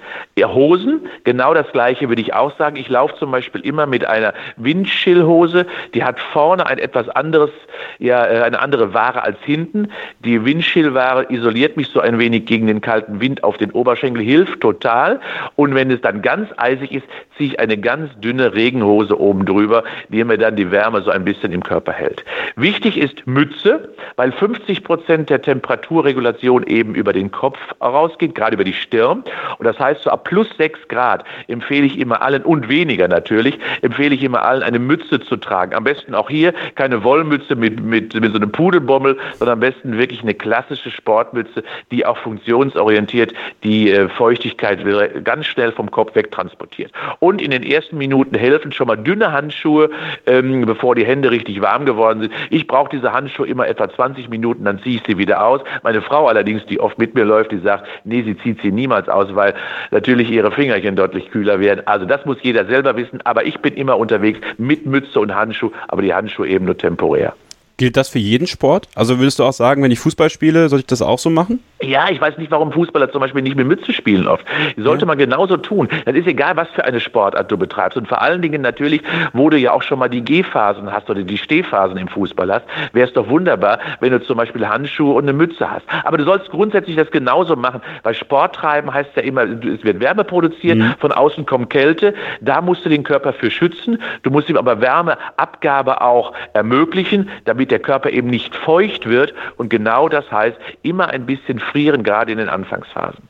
Hosen, 0.55 1.01
genau 1.23 1.53
das 1.53 1.71
gleiche 1.71 2.09
würde 2.09 2.21
ich 2.21 2.33
auch 2.33 2.57
sagen. 2.57 2.75
Ich 2.75 2.89
laufe 2.89 3.15
zum 3.15 3.31
Beispiel 3.31 3.61
immer 3.61 3.85
mit 3.85 4.05
einer 4.05 4.33
Windschillhose, 4.57 5.65
die 5.93 6.03
hat 6.03 6.19
vorne 6.19 6.65
ein 6.65 6.77
etwas 6.77 7.09
anderes, 7.09 7.51
ja, 7.99 8.25
äh, 8.25 8.41
eine 8.41 8.59
andere 8.59 8.93
Ware 8.93 9.23
als 9.23 9.37
hinten. 9.43 9.89
Die 10.19 10.43
Windschillware 10.43 11.27
isoliert 11.29 11.77
mich 11.77 11.87
so 11.87 11.99
ein 11.99 12.19
wenig 12.19 12.45
gegen 12.45 12.67
den 12.67 12.81
kalten 12.81 13.19
Wind 13.19 13.43
auf 13.43 13.57
den 13.57 13.71
Oberschenkel, 13.71 14.23
hilft 14.23 14.61
total. 14.61 15.19
Und 15.55 15.75
wenn 15.75 15.91
es 15.91 16.01
dann 16.01 16.21
ganz 16.21 16.49
eisig 16.57 16.91
ist, 16.91 17.05
ziehe 17.37 17.51
ich 17.51 17.59
eine 17.59 17.77
ganz 17.77 18.11
dünne 18.19 18.53
Regenhose 18.53 19.19
oben 19.19 19.45
drüber, 19.45 19.83
die 20.09 20.23
mir 20.23 20.37
dann 20.37 20.55
die 20.55 20.71
Wärme 20.71 21.01
so 21.01 21.11
ein 21.11 21.25
bisschen 21.25 21.51
im 21.51 21.63
Körper 21.63 21.91
hält. 21.91 22.23
Wichtig 22.55 22.97
ist 22.97 23.25
Mütze, 23.27 23.89
weil 24.15 24.31
50 24.31 24.83
Prozent 24.83 25.29
der 25.29 25.41
Temperaturregulation 25.41 26.63
eben 26.63 26.95
über 26.95 27.13
den 27.13 27.31
Kopf 27.31 27.59
rausgeht, 27.81 28.35
gerade 28.35 28.55
über 28.55 28.63
die 28.63 28.73
Stirn. 28.73 29.23
Und 29.57 29.65
das 29.65 29.79
heißt, 29.79 30.03
so 30.03 30.09
ab 30.09 30.23
plus 30.23 30.47
6 30.57 30.87
Grad 30.87 31.23
empfehle 31.47 31.85
ich 31.85 31.99
immer 31.99 32.21
allen 32.21 32.43
und 32.43 32.69
weniger 32.69 33.07
natürlich, 33.07 33.59
empfehle 33.81 34.15
ich 34.15 34.23
immer 34.23 34.43
allen, 34.43 34.63
eine 34.63 34.79
Mütze 34.79 35.19
zu 35.19 35.37
tragen. 35.37 35.73
Am 35.75 35.83
besten 35.83 36.15
auch 36.15 36.29
hier 36.29 36.53
keine 36.75 37.03
Wollmütze 37.03 37.55
mit, 37.55 37.83
mit, 37.83 38.13
mit 38.13 38.31
so 38.31 38.37
einem 38.37 38.51
Pudelbommel, 38.51 39.17
sondern 39.37 39.55
am 39.55 39.59
besten 39.59 39.97
wirklich 39.97 40.21
eine 40.21 40.33
klassische 40.33 40.91
Sportmütze, 40.91 41.63
die 41.91 42.05
auch 42.05 42.17
funktionsorientiert 42.17 43.33
die 43.63 43.91
äh, 43.91 44.09
Feuchtigkeit 44.09 44.79
ganz 45.23 45.45
schnell 45.45 45.71
vom 45.71 45.91
Kopf 45.91 46.15
wegtransportiert. 46.15 46.91
Und 47.25 47.41
in 47.41 47.49
den 47.49 47.63
ersten 47.63 47.97
Minuten 47.97 48.35
helfen 48.35 48.71
schon 48.71 48.85
mal 48.85 48.97
dünne 48.97 49.31
Handschuhe, 49.31 49.89
ähm, 50.27 50.63
bevor 50.67 50.93
die 50.93 51.07
Hände 51.07 51.31
richtig 51.31 51.59
warm 51.59 51.83
geworden 51.83 52.21
sind. 52.21 52.33
Ich 52.51 52.67
brauche 52.67 52.89
diese 52.89 53.13
Handschuhe 53.13 53.47
immer 53.47 53.67
etwa 53.67 53.89
20 53.89 54.29
Minuten, 54.29 54.63
dann 54.63 54.77
ziehe 54.83 54.97
ich 54.97 55.03
sie 55.07 55.17
wieder 55.17 55.43
aus. 55.43 55.61
Meine 55.81 56.03
Frau 56.03 56.27
allerdings, 56.27 56.63
die 56.67 56.79
oft 56.79 56.99
mit 56.99 57.15
mir 57.15 57.25
läuft, 57.25 57.51
die 57.51 57.57
sagt, 57.57 57.87
nee, 58.03 58.21
sie 58.21 58.37
zieht 58.37 58.61
sie 58.61 58.71
niemals 58.71 59.09
aus, 59.09 59.33
weil 59.33 59.55
natürlich 59.89 60.29
ihre 60.29 60.51
Fingerchen 60.51 60.95
deutlich 60.95 61.31
kühler 61.31 61.59
werden. 61.59 61.81
Also 61.87 62.05
das 62.05 62.23
muss 62.27 62.37
jeder 62.43 62.67
selber 62.67 62.95
wissen, 62.95 63.19
aber 63.23 63.43
ich 63.43 63.57
bin 63.57 63.73
immer 63.73 63.97
unterwegs 63.97 64.39
mit 64.59 64.85
Mütze 64.85 65.19
und 65.19 65.33
Handschuh, 65.33 65.71
aber 65.87 66.03
die 66.03 66.13
Handschuhe 66.13 66.47
eben 66.47 66.65
nur 66.65 66.77
temporär. 66.77 67.33
Gilt 67.77 67.97
das 67.97 68.07
für 68.07 68.19
jeden 68.19 68.47
Sport? 68.47 68.87
Also 68.95 69.19
würdest 69.19 69.39
du 69.39 69.43
auch 69.43 69.51
sagen, 69.51 69.83
wenn 69.83 69.91
ich 69.91 69.99
Fußball 69.99 70.29
spiele, 70.29 70.69
soll 70.69 70.79
ich 70.79 70.85
das 70.85 71.01
auch 71.01 71.19
so 71.19 71.29
machen? 71.29 71.59
Ja, 71.81 72.09
ich 72.09 72.21
weiß 72.21 72.37
nicht, 72.37 72.49
warum 72.49 72.71
Fußballer 72.71 73.11
zum 73.11 73.19
Beispiel 73.19 73.41
nicht 73.41 73.57
mit 73.57 73.67
Mütze 73.67 73.91
spielen 73.91 74.27
oft. 74.27 74.45
Sollte 74.77 75.01
ja. 75.01 75.07
man 75.07 75.17
genauso 75.17 75.57
tun. 75.57 75.89
Das 76.05 76.15
ist 76.15 76.25
egal, 76.25 76.55
was 76.55 76.69
für 76.69 76.85
eine 76.85 77.01
Sportart 77.01 77.51
du 77.51 77.57
betreibst. 77.57 77.97
Und 77.97 78.07
vor 78.07 78.21
allen 78.21 78.41
Dingen 78.41 78.61
natürlich, 78.61 79.01
wo 79.33 79.49
du 79.49 79.57
ja 79.57 79.73
auch 79.73 79.83
schon 79.83 79.99
mal 79.99 80.07
die 80.07 80.23
Gehphasen 80.23 80.89
hast 80.89 81.09
oder 81.09 81.23
die 81.23 81.37
Stehphasen 81.37 81.97
im 81.97 82.07
Fußball 82.07 82.49
hast, 82.49 82.65
wäre 82.93 83.09
es 83.09 83.13
doch 83.13 83.27
wunderbar, 83.27 83.79
wenn 83.99 84.11
du 84.11 84.21
zum 84.21 84.37
Beispiel 84.37 84.65
Handschuhe 84.65 85.13
und 85.13 85.23
eine 85.23 85.33
Mütze 85.33 85.69
hast. 85.69 85.85
Aber 86.05 86.17
du 86.17 86.23
sollst 86.23 86.49
grundsätzlich 86.49 86.95
das 86.95 87.11
genauso 87.11 87.57
machen, 87.57 87.81
weil 88.03 88.13
Sport 88.13 88.55
treiben 88.55 88.93
heißt 88.93 89.09
ja 89.17 89.23
immer, 89.23 89.43
es 89.43 89.83
wird 89.83 89.99
Wärme 89.99 90.23
produziert, 90.23 90.77
mhm. 90.77 90.95
von 90.99 91.11
außen 91.11 91.45
kommt 91.45 91.69
Kälte. 91.71 92.13
Da 92.39 92.61
musst 92.61 92.85
du 92.85 92.89
den 92.89 93.03
Körper 93.03 93.33
für 93.33 93.51
schützen. 93.51 94.01
Du 94.23 94.31
musst 94.31 94.49
ihm 94.49 94.55
aber 94.55 94.79
Wärmeabgabe 94.79 95.99
auch 95.99 96.31
ermöglichen, 96.53 97.29
damit 97.43 97.64
damit 97.65 97.71
der 97.71 97.79
Körper 97.79 98.11
eben 98.11 98.29
nicht 98.29 98.55
feucht 98.55 99.07
wird. 99.07 99.33
Und 99.57 99.69
genau 99.69 100.09
das 100.09 100.29
heißt, 100.31 100.57
immer 100.83 101.07
ein 101.09 101.25
bisschen 101.25 101.59
frieren, 101.59 102.03
gerade 102.03 102.31
in 102.31 102.37
den 102.37 102.49
Anfangsphasen. 102.49 103.23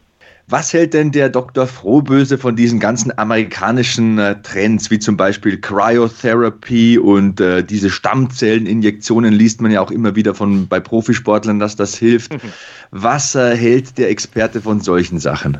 Was 0.48 0.74
hält 0.74 0.94
denn 0.94 1.12
der 1.12 1.30
Dr. 1.30 1.66
Frohböse 1.66 2.38
von 2.38 2.56
diesen 2.56 2.80
ganzen 2.80 3.18
amerikanischen 3.18 4.20
äh, 4.20 4.40
Trends, 4.44 4.92
wie 4.92 5.00
zum 5.00 5.18
Beispiel 5.18 5.60
Cryotherapy 5.60 7.00
und 7.00 7.42
äh, 7.42 7.64
diese 7.64 7.90
Stammzelleninjektionen 7.90 9.34
liest 9.34 9.62
man 9.62 9.72
ja 9.72 9.82
auch 9.82 9.90
immer 9.90 10.16
wieder 10.16 10.36
von 10.36 10.68
bei 10.68 10.80
Profisportlern, 10.80 11.60
dass 11.60 11.76
das 11.76 11.96
hilft. 11.96 12.32
Was 12.92 13.34
äh, 13.34 13.58
hält 13.58 13.98
der 13.98 14.12
Experte 14.12 14.62
von 14.62 14.82
solchen 14.82 15.18
Sachen? 15.18 15.58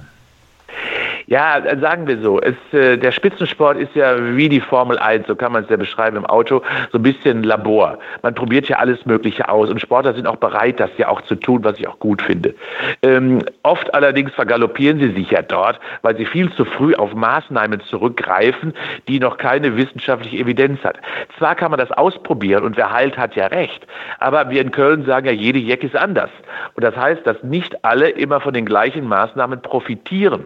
Ja, 1.28 1.62
sagen 1.80 2.08
wir 2.08 2.20
so. 2.22 2.40
Es, 2.40 2.56
äh, 2.72 2.98
der 2.98 3.12
Spitzensport 3.12 3.78
ist 3.78 3.96
ja 3.96 4.16
wie 4.36 4.48
die 4.48 4.62
Formel 4.62 5.00
1, 5.00 5.26
so 5.26 5.36
kann 5.36 5.54
man 5.54 5.64
es 5.64 5.70
ja 5.70 5.78
beschreiben 5.78 6.18
im 6.18 6.26
Auto, 6.26 6.62
so 6.92 7.00
ein 7.00 7.04
bisschen 7.04 7.44
Labor. 7.44 7.98
Man 8.22 8.36
probiert 8.36 8.70
ja 8.70 8.78
alles 8.78 9.06
Mögliche 9.06 9.50
aus 9.50 9.70
und 9.70 9.82
Sportler 9.82 10.14
sind 10.14 10.28
auch 10.28 10.36
bereit, 10.36 10.80
das 10.80 10.92
ja 10.98 11.08
auch 11.08 11.22
zu 11.22 11.36
tun, 11.36 11.64
was 11.64 11.80
ich 11.80 11.88
auch 11.88 11.98
gut 11.98 12.22
finde. 12.22 12.54
Ähm, 13.02 13.42
oft 13.64 13.92
allerdings 13.94 14.34
vergaloppieren 14.34 15.00
sie 15.00 15.12
sich 15.14 15.32
ja 15.32 15.42
dort, 15.42 15.80
weil 16.04 16.16
sie 16.16 16.26
viel 16.26 16.52
zu 16.54 16.64
früh 16.64 16.94
auf 16.94 17.16
Maßnahmen 17.16 17.80
zurückgreifen, 17.82 18.74
die 19.08 19.20
noch 19.20 19.38
keine 19.38 19.76
wissenschaftliche 19.78 20.38
Evidenz 20.38 20.84
hat. 20.84 20.98
Zwar 21.40 21.56
kann 21.56 21.72
man 21.72 21.80
das 21.80 21.92
ausprobieren 21.92 22.64
und 22.64 22.78
wer 22.78 22.92
heilt, 22.92 23.18
hat 23.18 23.36
ja 23.36 23.48
recht, 23.48 23.88
aber 24.20 24.50
wir 24.52 24.62
in 24.62 24.72
Köln 24.72 25.06
sagen 25.06 25.26
ja, 25.26 25.32
jede 25.32 25.60
Jeck 25.60 25.84
ist 25.84 25.96
anders. 25.96 26.30
Und 26.76 26.84
das 26.84 26.96
heißt, 26.96 27.26
dass 27.26 27.42
nicht 27.44 27.84
alle 27.84 28.10
immer 28.10 28.42
von 28.42 28.54
den 28.54 28.66
gleichen 28.66 29.08
Maßnahmen 29.08 29.62
profitieren. 29.62 30.46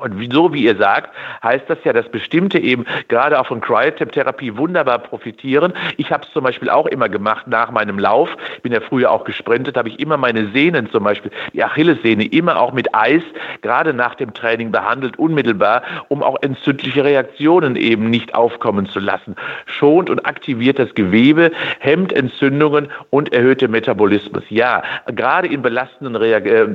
Und 0.00 0.32
so 0.32 0.52
wie 0.52 0.64
ihr 0.64 0.76
sagt, 0.76 1.10
heißt 1.42 1.64
das 1.68 1.78
ja, 1.84 1.92
dass 1.92 2.08
bestimmte 2.08 2.58
eben 2.58 2.84
gerade 3.08 3.38
auch 3.38 3.46
von 3.46 3.60
Cryotap-Therapie 3.60 4.56
wunderbar 4.56 4.98
profitieren. 4.98 5.72
Ich 5.96 6.10
habe 6.10 6.24
es 6.26 6.32
zum 6.32 6.44
Beispiel 6.44 6.70
auch 6.70 6.86
immer 6.86 7.08
gemacht 7.08 7.46
nach 7.46 7.70
meinem 7.70 7.98
Lauf. 7.98 8.30
Ich 8.56 8.62
bin 8.62 8.72
ja 8.72 8.80
früher 8.80 9.10
auch 9.10 9.24
gesprintet, 9.24 9.76
habe 9.76 9.88
ich 9.88 10.00
immer 10.00 10.16
meine 10.16 10.48
Sehnen 10.48 10.90
zum 10.90 11.04
Beispiel, 11.04 11.30
die 11.52 11.62
Achillessehne, 11.62 12.24
immer 12.26 12.60
auch 12.60 12.72
mit 12.72 12.94
Eis, 12.94 13.22
gerade 13.62 13.92
nach 13.94 14.14
dem 14.14 14.34
Training 14.34 14.70
behandelt, 14.72 15.18
unmittelbar, 15.18 15.82
um 16.08 16.22
auch 16.22 16.36
entzündliche 16.42 17.04
Reaktionen 17.04 17.76
eben 17.76 18.10
nicht 18.10 18.34
aufkommen 18.34 18.86
zu 18.86 19.00
lassen. 19.00 19.36
Schont 19.66 20.10
und 20.10 20.24
aktiviert 20.26 20.78
das 20.78 20.94
Gewebe, 20.94 21.50
hemmt 21.78 22.12
Entzündungen 22.12 22.88
und 23.10 23.32
erhöht 23.32 23.60
den 23.60 23.70
Metabolismus. 23.70 24.44
Ja, 24.48 24.82
gerade 25.06 25.48
in 25.48 25.62
belastenden 25.62 26.16
Reak 26.16 26.46
äh, 26.46 26.66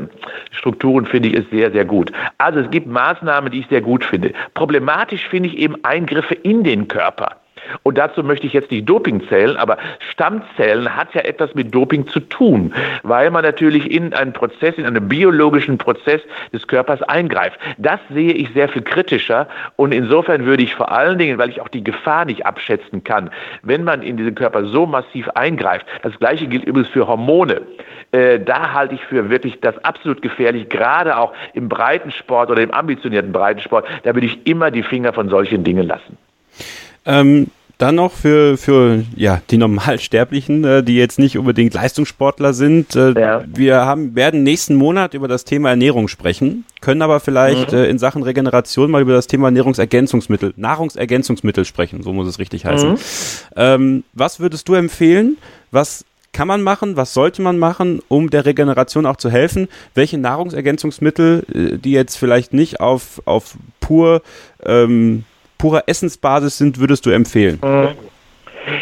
Strukturen 0.51 1.05
finde 1.05 1.29
ich 1.29 1.35
es 1.35 1.49
sehr, 1.49 1.71
sehr 1.71 1.85
gut. 1.85 2.11
Also 2.37 2.59
es 2.59 2.69
gibt 2.69 2.87
Maßnahmen, 2.87 3.14
Maßnahme, 3.15 3.49
die 3.49 3.59
ich 3.59 3.67
sehr 3.67 3.81
gut 3.81 4.03
finde. 4.03 4.33
Problematisch 4.53 5.27
finde 5.27 5.49
ich 5.49 5.57
eben 5.57 5.83
Eingriffe 5.83 6.35
in 6.35 6.63
den 6.63 6.87
Körper. 6.87 7.37
Und 7.83 7.97
dazu 7.97 8.23
möchte 8.23 8.47
ich 8.47 8.53
jetzt 8.53 8.71
nicht 8.71 8.87
Doping 8.87 9.27
zählen, 9.27 9.57
aber 9.57 9.77
Stammzellen 10.11 10.95
hat 10.95 11.13
ja 11.13 11.21
etwas 11.21 11.53
mit 11.55 11.73
Doping 11.73 12.07
zu 12.07 12.19
tun, 12.19 12.73
weil 13.03 13.31
man 13.31 13.43
natürlich 13.43 13.91
in 13.91 14.13
einen 14.13 14.33
Prozess, 14.33 14.75
in 14.77 14.85
einen 14.85 15.07
biologischen 15.07 15.77
Prozess 15.77 16.21
des 16.53 16.67
Körpers 16.67 17.01
eingreift. 17.03 17.59
Das 17.77 17.99
sehe 18.11 18.33
ich 18.33 18.51
sehr 18.53 18.69
viel 18.69 18.81
kritischer 18.81 19.47
und 19.75 19.93
insofern 19.93 20.45
würde 20.45 20.63
ich 20.63 20.75
vor 20.75 20.91
allen 20.91 21.17
Dingen, 21.17 21.37
weil 21.37 21.49
ich 21.49 21.61
auch 21.61 21.67
die 21.67 21.83
Gefahr 21.83 22.25
nicht 22.25 22.45
abschätzen 22.45 23.03
kann, 23.03 23.29
wenn 23.61 23.83
man 23.83 24.01
in 24.01 24.17
diesen 24.17 24.35
Körper 24.35 24.65
so 24.65 24.85
massiv 24.85 25.29
eingreift, 25.29 25.85
das 26.01 26.17
gleiche 26.19 26.47
gilt 26.47 26.65
übrigens 26.65 26.89
für 26.89 27.07
Hormone, 27.07 27.61
äh, 28.11 28.39
da 28.39 28.73
halte 28.73 28.95
ich 28.95 29.03
für 29.05 29.29
wirklich 29.29 29.59
das 29.61 29.77
absolut 29.83 30.21
gefährlich, 30.21 30.69
gerade 30.69 31.17
auch 31.17 31.33
im 31.53 31.69
Breitensport 31.69 32.49
oder 32.49 32.61
im 32.61 32.71
ambitionierten 32.71 33.31
Breitensport, 33.31 33.85
da 34.03 34.13
würde 34.13 34.27
ich 34.27 34.45
immer 34.47 34.71
die 34.71 34.83
Finger 34.83 35.13
von 35.13 35.29
solchen 35.29 35.63
Dingen 35.63 35.87
lassen. 35.87 36.17
Ähm, 37.05 37.47
dann 37.77 37.95
noch 37.95 38.13
für, 38.13 38.57
für 38.57 39.03
ja, 39.15 39.41
die 39.49 39.57
Normalsterblichen, 39.57 40.63
äh, 40.63 40.83
die 40.83 40.95
jetzt 40.95 41.19
nicht 41.19 41.37
unbedingt 41.37 41.73
Leistungssportler 41.73 42.53
sind. 42.53 42.95
Äh, 42.95 43.19
ja. 43.19 43.43
Wir 43.45 43.85
haben, 43.85 44.15
werden 44.15 44.43
nächsten 44.43 44.75
Monat 44.75 45.13
über 45.13 45.27
das 45.27 45.43
Thema 45.43 45.71
Ernährung 45.71 46.07
sprechen, 46.07 46.63
können 46.79 47.01
aber 47.01 47.19
vielleicht 47.19 47.73
mhm. 47.73 47.77
äh, 47.77 47.85
in 47.89 47.99
Sachen 47.99 48.23
Regeneration 48.23 48.91
mal 48.91 49.01
über 49.01 49.13
das 49.13 49.27
Thema 49.27 49.47
Ernährungsergänzungsmittel, 49.47 50.53
Nahrungsergänzungsmittel 50.55 51.65
sprechen, 51.65 52.01
so 52.01 52.13
muss 52.13 52.27
es 52.27 52.39
richtig 52.39 52.65
heißen. 52.65 52.91
Mhm. 52.91 52.97
Ähm, 53.57 54.03
was 54.13 54.39
würdest 54.39 54.69
du 54.69 54.75
empfehlen? 54.75 55.37
Was 55.71 56.05
kann 56.31 56.47
man 56.47 56.61
machen? 56.61 56.95
Was 56.95 57.13
sollte 57.13 57.41
man 57.41 57.57
machen, 57.57 58.01
um 58.07 58.29
der 58.29 58.45
Regeneration 58.45 59.05
auch 59.05 59.17
zu 59.17 59.29
helfen? 59.29 59.67
Welche 59.93 60.17
Nahrungsergänzungsmittel, 60.17 61.45
äh, 61.53 61.77
die 61.77 61.91
jetzt 61.91 62.15
vielleicht 62.15 62.53
nicht 62.53 62.79
auf, 62.79 63.21
auf 63.25 63.55
pur 63.81 64.21
ähm, 64.65 65.25
purer 65.57 65.83
Essensbasis 65.87 66.57
sind, 66.57 66.79
würdest 66.79 67.05
du 67.05 67.09
empfehlen? 67.11 67.59
Mhm. 67.63 67.89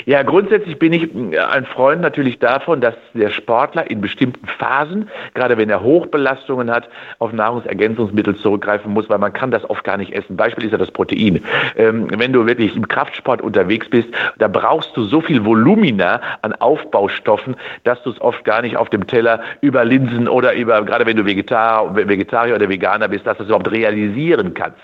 Ja, 0.06 0.24
grundsätzlich 0.24 0.80
bin 0.80 0.94
ich 0.94 1.14
äh, 1.14 1.40
ein 1.40 1.66
Freund 1.66 2.02
natürlich 2.02 2.40
davon, 2.40 2.82
dass 2.82 2.96
der 3.14 3.30
Sportler 3.30 3.90
in 3.90 4.02
bestimmten 4.02 4.48
Phasen, 4.48 5.10
gerade 5.34 5.58
wenn 5.58 5.70
er 5.70 5.82
Hochbelastungen 5.82 6.72
hat, 6.72 6.90
auf 7.20 7.34
Nahrungsergänzungsmittel 7.34 8.36
zurückgreifen 8.36 8.92
muss, 8.92 9.10
weil 9.10 9.18
man 9.20 9.34
kann 9.34 9.52
das 9.52 9.70
oft 9.70 9.84
gar 9.84 9.98
nicht 9.98 10.14
essen. 10.14 10.38
Beispiel 10.38 10.66
ist 10.66 10.72
ja 10.72 10.78
das 10.78 10.92
Protein. 10.92 11.44
Ähm, 11.76 12.08
wenn 12.18 12.34
du 12.34 12.46
wirklich 12.46 12.76
im 12.76 12.88
Kraftsport 12.88 13.42
unterwegs 13.42 13.90
bist, 13.90 14.10
da 14.38 14.48
brauchst 14.48 14.96
du 14.96 15.04
so 15.04 15.22
viel 15.22 15.44
Volumina 15.46 16.22
an 16.42 16.54
Aufbaustoffen, 16.54 17.56
dass 17.84 18.02
du 18.04 18.12
es 18.12 18.22
oft 18.22 18.44
gar 18.46 18.62
nicht 18.62 18.78
auf 18.78 18.90
dem 18.90 19.08
Teller 19.08 19.42
über 19.62 19.86
Linsen 19.86 20.28
oder 20.28 20.54
über, 20.54 20.84
gerade 20.84 21.06
wenn 21.06 21.18
du 21.18 21.26
Vegetar, 21.26 21.96
Vegetarier 21.96 22.56
oder 22.56 22.70
Veganer 22.70 23.08
bist, 23.08 23.26
dass 23.26 23.38
du 23.38 23.44
es 23.44 23.50
überhaupt 23.50 23.72
realisieren 23.72 24.54
kannst. 24.54 24.82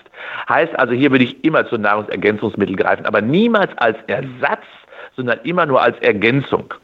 Heißt 0.48 0.78
also, 0.78 0.92
hier 0.92 1.10
würde 1.10 1.24
ich 1.24 1.44
immer 1.44 1.66
zu 1.66 1.78
Nahrungsergänzungsmitteln 1.78 2.76
greifen, 2.76 3.06
aber 3.06 3.20
niemals 3.20 3.70
als 3.76 3.96
Ersatz 4.06 4.64
sondern 5.20 5.40
immer 5.44 5.66
nur 5.66 5.82
als 5.82 5.98
Ergänzung. 6.00 6.74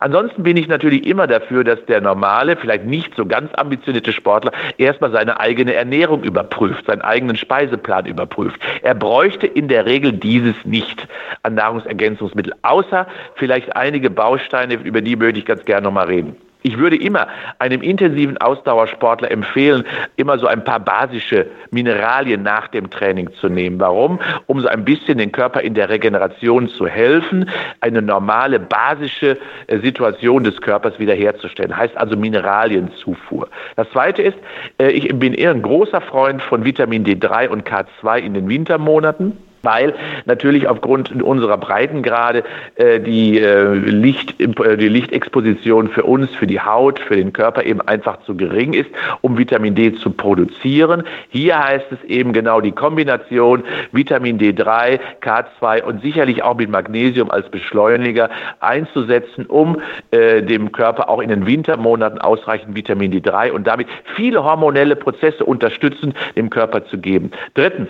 Ansonsten 0.00 0.42
bin 0.42 0.56
ich 0.56 0.68
natürlich 0.68 1.06
immer 1.06 1.26
dafür, 1.26 1.64
dass 1.64 1.84
der 1.86 2.00
normale, 2.00 2.56
vielleicht 2.56 2.84
nicht 2.84 3.14
so 3.16 3.26
ganz 3.26 3.50
ambitionierte 3.54 4.12
Sportler 4.12 4.52
erstmal 4.76 5.10
seine 5.10 5.40
eigene 5.40 5.74
Ernährung 5.74 6.22
überprüft, 6.24 6.86
seinen 6.86 7.00
eigenen 7.00 7.36
Speiseplan 7.36 8.06
überprüft. 8.06 8.60
Er 8.82 8.94
bräuchte 8.94 9.46
in 9.46 9.68
der 9.68 9.86
Regel 9.86 10.12
dieses 10.12 10.56
nicht 10.64 11.08
an 11.42 11.54
Nahrungsergänzungsmittel, 11.54 12.52
außer 12.62 13.06
vielleicht 13.36 13.74
einige 13.76 14.10
Bausteine, 14.10 14.74
über 14.74 15.00
die 15.00 15.18
würde 15.18 15.38
ich 15.38 15.46
ganz 15.46 15.64
gerne 15.64 15.84
nochmal 15.84 16.06
reden. 16.06 16.36
Ich 16.62 16.76
würde 16.76 16.96
immer 16.96 17.28
einem 17.60 17.82
intensiven 17.82 18.36
Ausdauersportler 18.38 19.30
empfehlen, 19.30 19.84
immer 20.16 20.38
so 20.38 20.48
ein 20.48 20.64
paar 20.64 20.80
basische 20.80 21.46
Mineralien 21.70 22.42
nach 22.42 22.68
dem 22.68 22.90
Training 22.90 23.30
zu 23.40 23.48
nehmen. 23.48 23.78
Warum? 23.78 24.18
Um 24.46 24.60
so 24.60 24.68
ein 24.68 24.84
bisschen 24.84 25.18
den 25.18 25.30
Körper 25.30 25.60
in 25.60 25.74
der 25.74 25.88
Regeneration 25.88 26.68
zu 26.68 26.86
helfen, 26.86 27.48
eine 27.80 28.02
normale 28.02 28.58
basische 28.58 29.38
äh, 29.68 29.78
Situation 29.78 30.42
des 30.42 30.60
Körpers 30.60 30.98
wiederherzustellen. 30.98 31.76
Heißt 31.76 31.96
also 31.96 32.16
Mineralienzufuhr. 32.16 33.48
Das 33.76 33.88
zweite 33.90 34.22
ist, 34.22 34.38
äh, 34.78 34.90
ich 34.90 35.08
bin 35.16 35.34
eher 35.34 35.52
ein 35.52 35.62
großer 35.62 36.00
Freund 36.00 36.42
von 36.42 36.64
Vitamin 36.64 37.04
D3 37.04 37.48
und 37.48 37.68
K2 37.68 38.18
in 38.18 38.34
den 38.34 38.48
Wintermonaten 38.48 39.36
weil 39.62 39.94
natürlich 40.24 40.68
aufgrund 40.68 41.22
unserer 41.22 41.58
Breitengrade 41.58 42.44
äh, 42.76 43.00
die, 43.00 43.38
äh, 43.38 43.74
Licht, 43.74 44.40
äh, 44.40 44.76
die 44.76 44.88
Lichtexposition 44.88 45.88
für 45.88 46.04
uns, 46.04 46.30
für 46.34 46.46
die 46.46 46.60
Haut, 46.60 46.98
für 46.98 47.16
den 47.16 47.32
Körper 47.32 47.64
eben 47.64 47.80
einfach 47.80 48.22
zu 48.22 48.36
gering 48.36 48.72
ist, 48.72 48.90
um 49.20 49.38
Vitamin 49.38 49.74
D 49.74 49.94
zu 49.94 50.10
produzieren. 50.10 51.04
Hier 51.30 51.62
heißt 51.62 51.86
es 51.90 52.02
eben 52.04 52.32
genau 52.32 52.60
die 52.60 52.72
Kombination 52.72 53.64
Vitamin 53.92 54.38
D3, 54.38 55.00
K2 55.22 55.82
und 55.82 56.02
sicherlich 56.02 56.42
auch 56.42 56.56
mit 56.56 56.70
Magnesium 56.70 57.30
als 57.30 57.48
Beschleuniger 57.50 58.30
einzusetzen, 58.60 59.46
um 59.46 59.80
äh, 60.10 60.42
dem 60.42 60.72
Körper 60.72 61.08
auch 61.08 61.20
in 61.20 61.28
den 61.28 61.46
Wintermonaten 61.46 62.18
ausreichend 62.18 62.76
Vitamin 62.76 63.12
D3 63.12 63.50
und 63.50 63.66
damit 63.66 63.88
viele 64.16 64.44
hormonelle 64.44 64.96
Prozesse 64.96 65.44
unterstützen, 65.44 66.14
dem 66.36 66.50
Körper 66.50 66.84
zu 66.86 66.98
geben. 66.98 67.30
Drittens, 67.54 67.88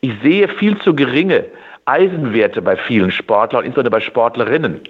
ich 0.00 0.12
sehe 0.22 0.48
viel 0.48 0.78
zu 0.78 0.94
geringe 0.94 1.44
Eisenwerte 1.88 2.62
bei 2.62 2.76
vielen 2.76 3.12
Sportlern, 3.12 3.64
insbesondere 3.64 3.92
bei 3.92 4.00
Sportlerinnen. 4.00 4.80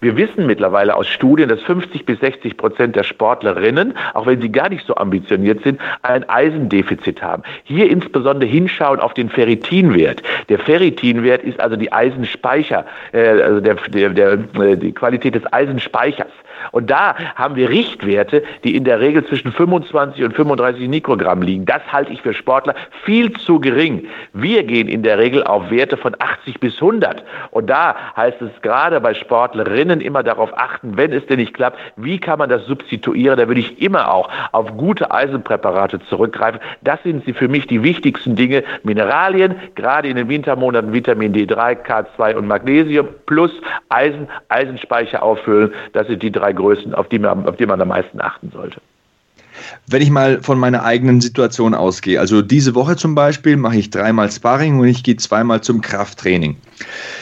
Wir 0.00 0.16
wissen 0.16 0.46
mittlerweile 0.46 0.96
aus 0.96 1.06
Studien, 1.06 1.50
dass 1.50 1.60
50 1.62 2.06
bis 2.06 2.18
60 2.20 2.56
Prozent 2.56 2.96
der 2.96 3.02
Sportlerinnen, 3.02 3.92
auch 4.14 4.26
wenn 4.26 4.40
sie 4.40 4.50
gar 4.50 4.70
nicht 4.70 4.86
so 4.86 4.94
ambitioniert 4.96 5.62
sind, 5.62 5.78
ein 6.00 6.26
Eisendefizit 6.28 7.22
haben. 7.22 7.42
Hier 7.64 7.90
insbesondere 7.90 8.48
hinschauen 8.48 9.00
auf 9.00 9.12
den 9.12 9.28
Ferritinwert. 9.28 10.22
Der 10.48 10.58
Ferritinwert 10.58 11.42
ist 11.42 11.60
also 11.60 11.76
die 11.76 11.92
Eisenspeicher, 11.92 12.86
äh, 13.12 13.28
also 13.42 13.60
der, 13.60 13.74
der, 13.74 14.10
der, 14.10 14.32
äh, 14.58 14.76
die 14.76 14.92
Qualität 14.92 15.34
des 15.34 15.52
Eisenspeichers. 15.52 16.32
Und 16.72 16.90
da 16.90 17.14
haben 17.34 17.56
wir 17.56 17.68
Richtwerte, 17.68 18.42
die 18.64 18.76
in 18.76 18.84
der 18.84 19.00
Regel 19.00 19.24
zwischen 19.26 19.52
25 19.52 20.24
und 20.24 20.34
35 20.34 20.88
Mikrogramm 20.88 21.42
liegen. 21.42 21.64
Das 21.64 21.82
halte 21.92 22.12
ich 22.12 22.22
für 22.22 22.34
Sportler 22.34 22.74
viel 23.04 23.32
zu 23.32 23.60
gering. 23.60 24.06
Wir 24.32 24.64
gehen 24.64 24.88
in 24.88 25.02
der 25.02 25.18
Regel 25.18 25.44
auf 25.44 25.70
Werte 25.70 25.96
von 25.96 26.14
80 26.18 26.60
bis 26.60 26.74
100. 26.76 27.24
Und 27.50 27.68
da 27.68 27.96
heißt 28.16 28.40
es 28.42 28.50
gerade 28.62 29.00
bei 29.00 29.14
Sportlerinnen 29.14 30.00
immer 30.00 30.22
darauf 30.22 30.56
achten, 30.56 30.96
wenn 30.96 31.12
es 31.12 31.26
denn 31.26 31.38
nicht 31.38 31.54
klappt, 31.54 31.78
wie 31.96 32.18
kann 32.18 32.38
man 32.38 32.48
das 32.48 32.66
substituieren? 32.66 33.38
Da 33.38 33.48
würde 33.48 33.60
ich 33.60 33.80
immer 33.80 34.12
auch 34.12 34.30
auf 34.52 34.76
gute 34.76 35.10
Eisenpräparate 35.10 36.00
zurückgreifen. 36.08 36.60
Das 36.82 37.02
sind 37.02 37.24
sie 37.24 37.32
für 37.32 37.48
mich 37.48 37.66
die 37.66 37.82
wichtigsten 37.82 38.36
Dinge. 38.36 38.64
Mineralien, 38.82 39.56
gerade 39.74 40.08
in 40.08 40.16
den 40.16 40.28
Wintermonaten 40.28 40.92
Vitamin 40.92 41.32
D3, 41.32 41.84
K2 41.84 42.34
und 42.34 42.46
Magnesium 42.46 43.08
plus 43.26 43.52
Eisen, 43.88 44.28
Eisenspeicher 44.48 45.22
auffüllen. 45.22 45.72
Das 45.92 46.06
sind 46.06 46.22
die 46.22 46.32
drei 46.32 46.52
Größen, 46.56 46.94
auf 46.94 47.08
die 47.08 47.18
man, 47.18 47.46
auf 47.46 47.56
die 47.56 47.66
man 47.66 47.80
am 47.80 47.88
meisten 47.88 48.20
achten 48.20 48.50
sollte. 48.52 48.80
Wenn 49.86 50.02
ich 50.02 50.10
mal 50.10 50.42
von 50.42 50.58
meiner 50.58 50.84
eigenen 50.84 51.20
Situation 51.20 51.74
ausgehe, 51.74 52.20
also 52.20 52.42
diese 52.42 52.74
Woche 52.74 52.96
zum 52.96 53.14
Beispiel 53.14 53.56
mache 53.56 53.76
ich 53.76 53.90
dreimal 53.90 54.30
Sparring 54.30 54.78
und 54.78 54.88
ich 54.88 55.02
gehe 55.02 55.16
zweimal 55.16 55.60
zum 55.60 55.80
Krafttraining. 55.80 56.56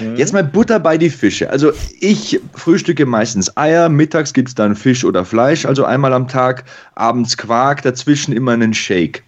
Mhm. 0.00 0.16
Jetzt 0.16 0.32
mal 0.32 0.44
Butter 0.44 0.80
bei 0.80 0.98
die 0.98 1.10
Fische. 1.10 1.50
Also 1.50 1.72
ich 2.00 2.40
frühstücke 2.54 3.06
meistens 3.06 3.56
Eier, 3.56 3.88
mittags 3.88 4.32
gibt 4.32 4.48
es 4.48 4.54
dann 4.54 4.74
Fisch 4.74 5.04
oder 5.04 5.24
Fleisch, 5.24 5.64
also 5.64 5.84
einmal 5.84 6.12
am 6.12 6.28
Tag, 6.28 6.64
abends 6.94 7.36
Quark, 7.36 7.82
dazwischen 7.82 8.32
immer 8.32 8.52
einen 8.52 8.74
Shake. 8.74 9.22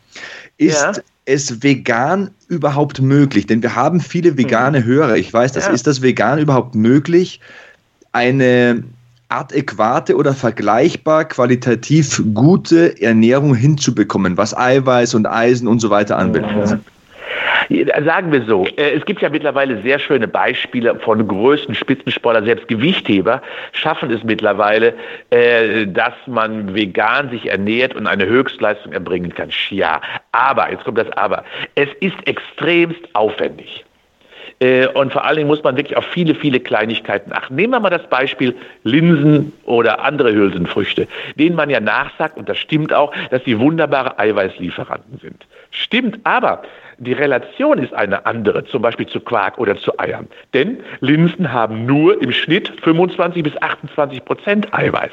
Ist 0.58 0.82
ja. 0.82 0.92
es 1.26 1.62
vegan 1.62 2.30
überhaupt 2.48 3.00
möglich? 3.00 3.46
Denn 3.46 3.62
wir 3.62 3.76
haben 3.76 4.00
viele 4.00 4.36
vegane 4.38 4.80
mhm. 4.80 4.84
Hörer. 4.84 5.16
Ich 5.16 5.32
weiß, 5.32 5.52
das 5.52 5.66
ja. 5.66 5.72
ist 5.72 5.86
das 5.86 6.02
vegan 6.02 6.38
überhaupt 6.38 6.74
möglich, 6.74 7.40
eine 8.12 8.82
adäquate 9.28 10.16
oder 10.16 10.34
vergleichbar 10.34 11.24
qualitativ 11.24 12.22
gute 12.34 13.00
Ernährung 13.00 13.54
hinzubekommen, 13.54 14.36
was 14.36 14.56
Eiweiß 14.56 15.14
und 15.14 15.26
Eisen 15.26 15.68
und 15.68 15.80
so 15.80 15.90
weiter 15.90 16.16
anbelangt? 16.18 16.78
Sagen 18.04 18.30
wir 18.30 18.44
so, 18.44 18.66
äh, 18.76 18.92
es 18.92 19.04
gibt 19.04 19.22
ja 19.22 19.28
mittlerweile 19.28 19.82
sehr 19.82 19.98
schöne 19.98 20.28
Beispiele 20.28 20.94
von 21.00 21.26
größten 21.26 21.74
Spitzensportlern, 21.74 22.44
selbst 22.44 22.68
Gewichtheber 22.68 23.42
schaffen 23.72 24.10
es 24.10 24.22
mittlerweile, 24.22 24.94
äh, 25.30 25.86
dass 25.86 26.14
man 26.26 26.74
vegan 26.74 27.30
sich 27.30 27.46
ernährt 27.46 27.96
und 27.96 28.06
eine 28.06 28.26
Höchstleistung 28.26 28.92
erbringen 28.92 29.34
kann. 29.34 29.50
Ja, 29.70 30.00
aber, 30.32 30.70
jetzt 30.70 30.84
kommt 30.84 30.98
das 30.98 31.10
Aber, 31.12 31.44
es 31.74 31.88
ist 32.00 32.16
extremst 32.26 33.00
aufwendig. 33.14 33.85
Äh, 34.60 34.86
und 34.88 35.12
vor 35.12 35.24
allen 35.24 35.36
Dingen 35.36 35.48
muss 35.48 35.62
man 35.62 35.76
wirklich 35.76 35.96
auf 35.96 36.04
viele, 36.06 36.34
viele 36.34 36.60
Kleinigkeiten 36.60 37.32
achten. 37.32 37.54
Nehmen 37.56 37.72
wir 37.72 37.80
mal 37.80 37.90
das 37.90 38.06
Beispiel 38.08 38.54
Linsen 38.84 39.52
oder 39.64 40.02
andere 40.02 40.32
Hülsenfrüchte, 40.32 41.08
denen 41.36 41.56
man 41.56 41.68
ja 41.70 41.80
nachsagt, 41.80 42.36
und 42.38 42.48
das 42.48 42.58
stimmt 42.58 42.92
auch, 42.92 43.12
dass 43.30 43.44
sie 43.44 43.58
wunderbare 43.58 44.18
Eiweißlieferanten 44.18 45.18
sind. 45.20 45.46
Stimmt, 45.70 46.20
aber 46.24 46.62
die 46.98 47.12
Relation 47.12 47.78
ist 47.78 47.92
eine 47.92 48.24
andere, 48.24 48.64
zum 48.64 48.80
Beispiel 48.80 49.06
zu 49.06 49.20
Quark 49.20 49.58
oder 49.58 49.76
zu 49.76 49.98
Eiern. 49.98 50.26
Denn 50.54 50.78
Linsen 51.00 51.52
haben 51.52 51.84
nur 51.84 52.22
im 52.22 52.32
Schnitt 52.32 52.72
25 52.82 53.42
bis 53.42 53.60
28 53.60 54.24
Prozent 54.24 54.72
Eiweiß. 54.72 55.10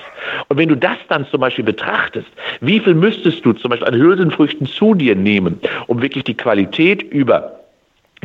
Und 0.47 0.57
wenn 0.57 0.69
du 0.69 0.77
das 0.77 0.97
dann 1.09 1.27
zum 1.27 1.41
Beispiel 1.41 1.65
betrachtest, 1.65 2.27
wie 2.61 2.79
viel 2.79 2.93
müsstest 2.93 3.45
du 3.45 3.51
zum 3.51 3.71
Beispiel 3.71 3.89
an 3.89 3.95
Hülsenfrüchten 3.95 4.65
zu 4.65 4.93
dir 4.93 5.15
nehmen, 5.15 5.59
um 5.87 6.01
wirklich 6.01 6.23
die 6.23 6.37
Qualität 6.37 7.03
über 7.03 7.62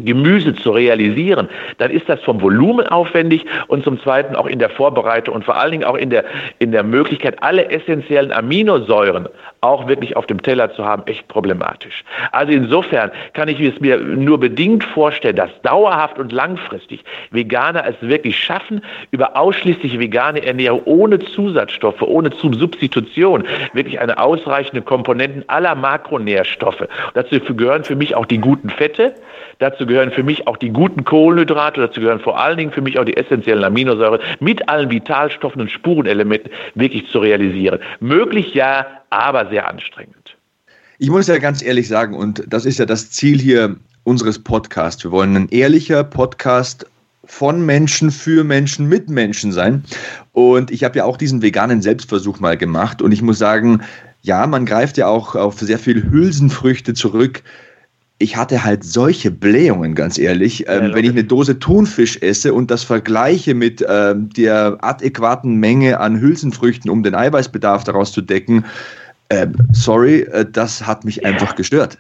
Gemüse 0.05 0.55
zu 0.55 0.71
realisieren, 0.71 1.49
dann 1.79 1.91
ist 1.91 2.09
das 2.09 2.21
vom 2.23 2.41
Volumen 2.41 2.87
aufwendig 2.87 3.45
und 3.67 3.85
zum 3.85 4.01
Zweiten 4.01 4.37
auch 4.37 4.47
in 4.47 4.59
der 4.59 4.71
Vorbereitung 4.71 5.35
und 5.35 5.45
vor 5.45 5.57
allen 5.57 5.73
Dingen 5.73 5.85
auch 5.85 5.97
in 5.97 6.11
der, 6.11 6.25
in 6.59 6.73
der 6.73 6.83
Möglichkeit, 6.83 7.43
alle 7.43 7.71
essentiellen 7.71 8.33
Aminosäuren 8.33 9.29
auch 9.61 9.89
wirklich 9.89 10.17
auf 10.17 10.27
dem 10.27 10.43
Teller 10.43 10.73
zu 10.73 10.85
haben, 10.85 11.03
echt 11.07 11.27
problematisch. 11.29 12.05
Also 12.33 12.53
insofern 12.53 13.11
kann 13.33 13.49
ich 13.49 13.61
es 13.61 13.81
mir 13.81 13.99
nur 13.99 14.39
bedingt 14.39 14.85
vorstellen, 14.85 15.37
dass 15.37 15.51
dauerhaft 15.63 16.19
und 16.19 16.33
langfristig 16.33 17.05
Veganer 17.31 17.85
es 17.87 17.97
wirklich 18.01 18.39
schaffen, 18.39 18.83
über 19.11 19.37
ausschließlich 19.37 19.99
vegane 19.99 20.45
Ernährung 20.45 20.83
ohne 20.85 21.19
Zusatzstoffe, 21.19 22.03
ohne 22.03 22.31
Substitution, 22.33 23.45
wirklich 23.73 24.01
eine 24.01 24.19
ausreichende 24.19 24.83
Komponenten 24.83 25.45
aller 25.49 25.75
Makronährstoffe. 25.75 26.87
dazu 27.15 27.55
gehören 27.55 27.85
für 27.85 27.97
mich 27.97 28.15
auch 28.15 28.27
die 28.27 28.39
guten 28.39 28.71
Fette, 28.71 29.15
dazu 29.59 29.87
gehören 29.87 30.11
für 30.11 30.23
mich 30.23 30.47
auch 30.47 30.57
die 30.57 30.71
guten 30.71 31.05
Kohlenhydrate, 31.05 31.81
dazu 31.81 32.01
gehören 32.01 32.21
vor 32.21 32.41
allen 32.41 32.59
Dingen 32.59 32.73
für 32.73 32.81
mich 32.81 32.99
auch 32.99 33.05
die 33.05 33.17
essentiellen 33.17 33.65
Aminosäuren 33.65 34.21
mit 34.41 34.69
allen 34.69 34.91
Vitalstoffen 34.91 35.61
und 35.61 35.71
Spurenelementen 35.71 36.51
wirklich 36.75 37.09
zu 37.09 37.19
realisieren. 37.19 37.81
Möglich 38.01 38.55
ja, 38.55 38.87
aber 39.11 39.49
sehr 39.49 39.69
anstrengend. 39.69 40.37
Ich 40.99 41.11
muss 41.11 41.29
ja 41.29 41.39
ganz 41.39 41.63
ehrlich 41.63 41.89
sagen, 41.89 42.15
und 42.15 42.43
das 42.49 42.65
ist 42.65 42.79
ja 42.79 42.87
das 42.87 43.11
Ziel 43.11 43.39
hier 43.39 43.77
unseres 44.05 44.43
Podcasts. 44.43 45.05
Wir 45.05 45.13
wollen 45.13 45.37
ein 45.37 45.49
ehrlicher 45.51 46.03
Podcast 46.03 46.87
von 47.25 47.65
Menschen 47.65 48.11
für 48.11 48.43
Menschen 48.43 48.89
mit 48.89 49.09
Menschen 49.09 49.53
sein. 49.53 49.85
Und 50.33 50.71
ich 50.71 50.83
habe 50.83 50.99
ja 50.99 51.05
auch 51.05 51.17
diesen 51.17 51.43
veganen 51.43 51.83
Selbstversuch 51.83 52.41
mal 52.41 52.57
gemacht. 52.57 53.03
Und 53.03 53.13
ich 53.13 53.23
muss 53.23 53.39
sagen, 53.39 53.83
ja, 54.23 54.47
man 54.47 54.67
greift 54.67 54.97
ja 54.97 55.07
auch 55.07 55.37
auf 55.37 55.61
sehr 55.61 55.79
viel 55.79 56.11
Hülsenfrüchte 56.11 56.95
zurück 56.95 57.43
ich 58.19 58.37
hatte 58.37 58.65
halt 58.65 58.83
solche 58.83 59.31
Blähungen, 59.31 59.95
ganz 59.95 60.19
ehrlich. 60.19 60.67
Ähm, 60.69 60.89
ja, 60.89 60.95
wenn 60.95 61.05
ich 61.05 61.13
eine 61.13 61.25
Dose 61.25 61.59
Thunfisch 61.59 62.21
esse 62.21 62.53
und 62.53 62.71
das 62.71 62.83
vergleiche 62.83 63.55
mit 63.55 63.81
äh, 63.81 64.15
der 64.17 64.79
adäquaten 64.81 65.57
Menge 65.57 66.01
an 66.01 66.21
Hülsenfrüchten, 66.21 66.91
um 66.91 67.03
den 67.03 67.15
Eiweißbedarf 67.15 67.85
daraus 67.85 68.13
zu 68.13 68.21
decken, 68.21 68.65
äh, 69.29 69.47
sorry, 69.73 70.23
äh, 70.23 70.45
das 70.51 70.85
hat 70.87 71.05
mich 71.05 71.25
einfach 71.25 71.55
gestört. 71.55 71.99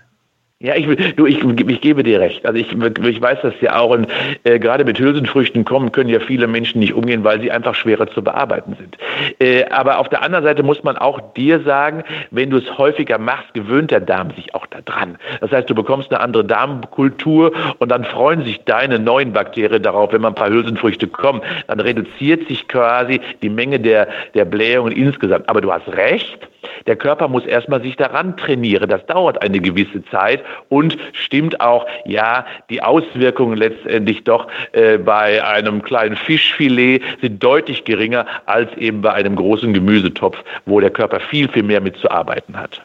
Ja, 0.60 0.74
ich, 0.74 0.86
du, 1.14 1.26
ich, 1.26 1.44
ich 1.44 1.80
gebe 1.80 2.02
dir 2.02 2.18
recht. 2.18 2.44
Also 2.44 2.58
ich, 2.58 2.72
ich 2.72 3.22
weiß 3.22 3.38
das 3.42 3.54
ja 3.60 3.78
auch. 3.78 3.90
Und 3.90 4.08
äh, 4.42 4.58
gerade 4.58 4.84
mit 4.84 4.98
Hülsenfrüchten 4.98 5.64
kommen, 5.64 5.92
können 5.92 6.10
ja 6.10 6.18
viele 6.18 6.48
Menschen 6.48 6.80
nicht 6.80 6.94
umgehen, 6.94 7.22
weil 7.22 7.40
sie 7.40 7.52
einfach 7.52 7.76
schwerer 7.76 8.08
zu 8.08 8.24
bearbeiten 8.24 8.74
sind. 8.76 8.98
Äh, 9.38 9.66
aber 9.66 10.00
auf 10.00 10.08
der 10.08 10.20
anderen 10.20 10.42
Seite 10.42 10.64
muss 10.64 10.82
man 10.82 10.96
auch 10.96 11.20
dir 11.34 11.60
sagen, 11.60 12.02
wenn 12.32 12.50
du 12.50 12.56
es 12.56 12.76
häufiger 12.76 13.18
machst, 13.18 13.54
gewöhnt 13.54 13.92
der 13.92 14.00
Darm 14.00 14.32
sich 14.32 14.52
auch 14.52 14.66
daran. 14.66 15.18
Das 15.40 15.52
heißt, 15.52 15.70
du 15.70 15.76
bekommst 15.76 16.10
eine 16.10 16.20
andere 16.20 16.44
Darmkultur 16.44 17.52
und 17.78 17.88
dann 17.92 18.04
freuen 18.04 18.42
sich 18.42 18.64
deine 18.64 18.98
neuen 18.98 19.32
Bakterien 19.32 19.84
darauf, 19.84 20.12
wenn 20.12 20.22
man 20.22 20.32
ein 20.32 20.34
paar 20.34 20.50
Hülsenfrüchte 20.50 21.06
kommen. 21.06 21.40
Dann 21.68 21.78
reduziert 21.78 22.48
sich 22.48 22.66
quasi 22.66 23.20
die 23.42 23.48
Menge 23.48 23.78
der, 23.78 24.08
der 24.34 24.44
Blähungen 24.44 24.90
insgesamt. 24.90 25.48
Aber 25.48 25.60
du 25.60 25.72
hast 25.72 25.86
recht 25.86 26.48
der 26.86 26.96
Körper 26.96 27.28
muss 27.28 27.44
erstmal 27.46 27.82
sich 27.82 27.96
daran 27.96 28.36
trainieren. 28.36 28.88
Das 28.88 29.04
dauert 29.06 29.42
eine 29.42 29.60
gewisse 29.60 30.04
Zeit 30.06 30.44
und 30.68 30.96
stimmt 31.12 31.60
auch, 31.60 31.86
ja, 32.04 32.46
die 32.70 32.82
Auswirkungen 32.82 33.56
letztendlich 33.56 34.24
doch 34.24 34.48
äh, 34.72 34.98
bei 34.98 35.44
einem 35.44 35.82
kleinen 35.82 36.16
Fischfilet 36.16 37.02
sind 37.20 37.42
deutlich 37.42 37.84
geringer 37.84 38.26
als 38.46 38.74
eben 38.76 39.02
bei 39.02 39.12
einem 39.12 39.36
großen 39.36 39.72
Gemüsetopf, 39.72 40.38
wo 40.66 40.80
der 40.80 40.90
Körper 40.90 41.20
viel, 41.20 41.48
viel 41.48 41.62
mehr 41.62 41.80
mitzuarbeiten 41.80 42.56
hat. 42.58 42.82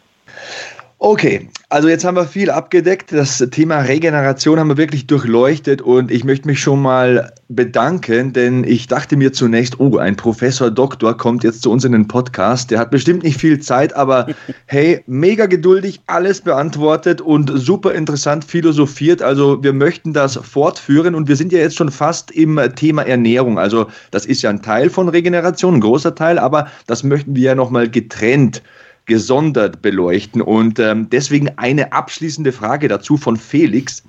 Okay, 1.05 1.49
also 1.67 1.89
jetzt 1.89 2.05
haben 2.05 2.15
wir 2.15 2.23
viel 2.23 2.49
abgedeckt. 2.49 3.11
Das 3.11 3.37
Thema 3.51 3.79
Regeneration 3.79 4.57
haben 4.57 4.69
wir 4.69 4.77
wirklich 4.77 5.05
durchleuchtet 5.05 5.81
und 5.81 6.09
ich 6.09 6.23
möchte 6.23 6.47
mich 6.47 6.61
schon 6.61 6.81
mal 6.81 7.33
bedanken, 7.49 8.31
denn 8.31 8.63
ich 8.63 8.87
dachte 8.87 9.17
mir 9.17 9.33
zunächst, 9.33 9.81
oh, 9.81 9.97
ein 9.97 10.15
Professor 10.15 10.71
Doktor 10.71 11.17
kommt 11.17 11.43
jetzt 11.43 11.61
zu 11.61 11.71
uns 11.71 11.83
in 11.83 11.91
den 11.91 12.07
Podcast. 12.07 12.71
Der 12.71 12.79
hat 12.79 12.89
bestimmt 12.89 13.23
nicht 13.23 13.37
viel 13.37 13.59
Zeit, 13.59 13.93
aber 13.97 14.27
hey, 14.67 15.03
mega 15.05 15.45
geduldig, 15.45 15.99
alles 16.07 16.39
beantwortet 16.39 17.19
und 17.19 17.51
super 17.53 17.93
interessant 17.93 18.45
philosophiert. 18.45 19.21
Also 19.21 19.61
wir 19.61 19.73
möchten 19.73 20.13
das 20.13 20.37
fortführen 20.37 21.15
und 21.15 21.27
wir 21.27 21.35
sind 21.35 21.51
ja 21.51 21.59
jetzt 21.59 21.75
schon 21.75 21.91
fast 21.91 22.31
im 22.31 22.57
Thema 22.77 23.01
Ernährung. 23.01 23.59
Also 23.59 23.87
das 24.11 24.25
ist 24.25 24.41
ja 24.41 24.49
ein 24.49 24.61
Teil 24.61 24.89
von 24.89 25.09
Regeneration, 25.09 25.75
ein 25.75 25.81
großer 25.81 26.15
Teil, 26.15 26.39
aber 26.39 26.67
das 26.87 27.03
möchten 27.03 27.35
wir 27.35 27.43
ja 27.43 27.55
nochmal 27.55 27.89
getrennt 27.89 28.63
gesondert 29.05 29.81
beleuchten. 29.81 30.41
Und 30.41 30.79
ähm, 30.79 31.09
deswegen 31.09 31.49
eine 31.57 31.91
abschließende 31.91 32.51
Frage 32.51 32.87
dazu 32.87 33.17
von 33.17 33.37
Felix. 33.37 34.03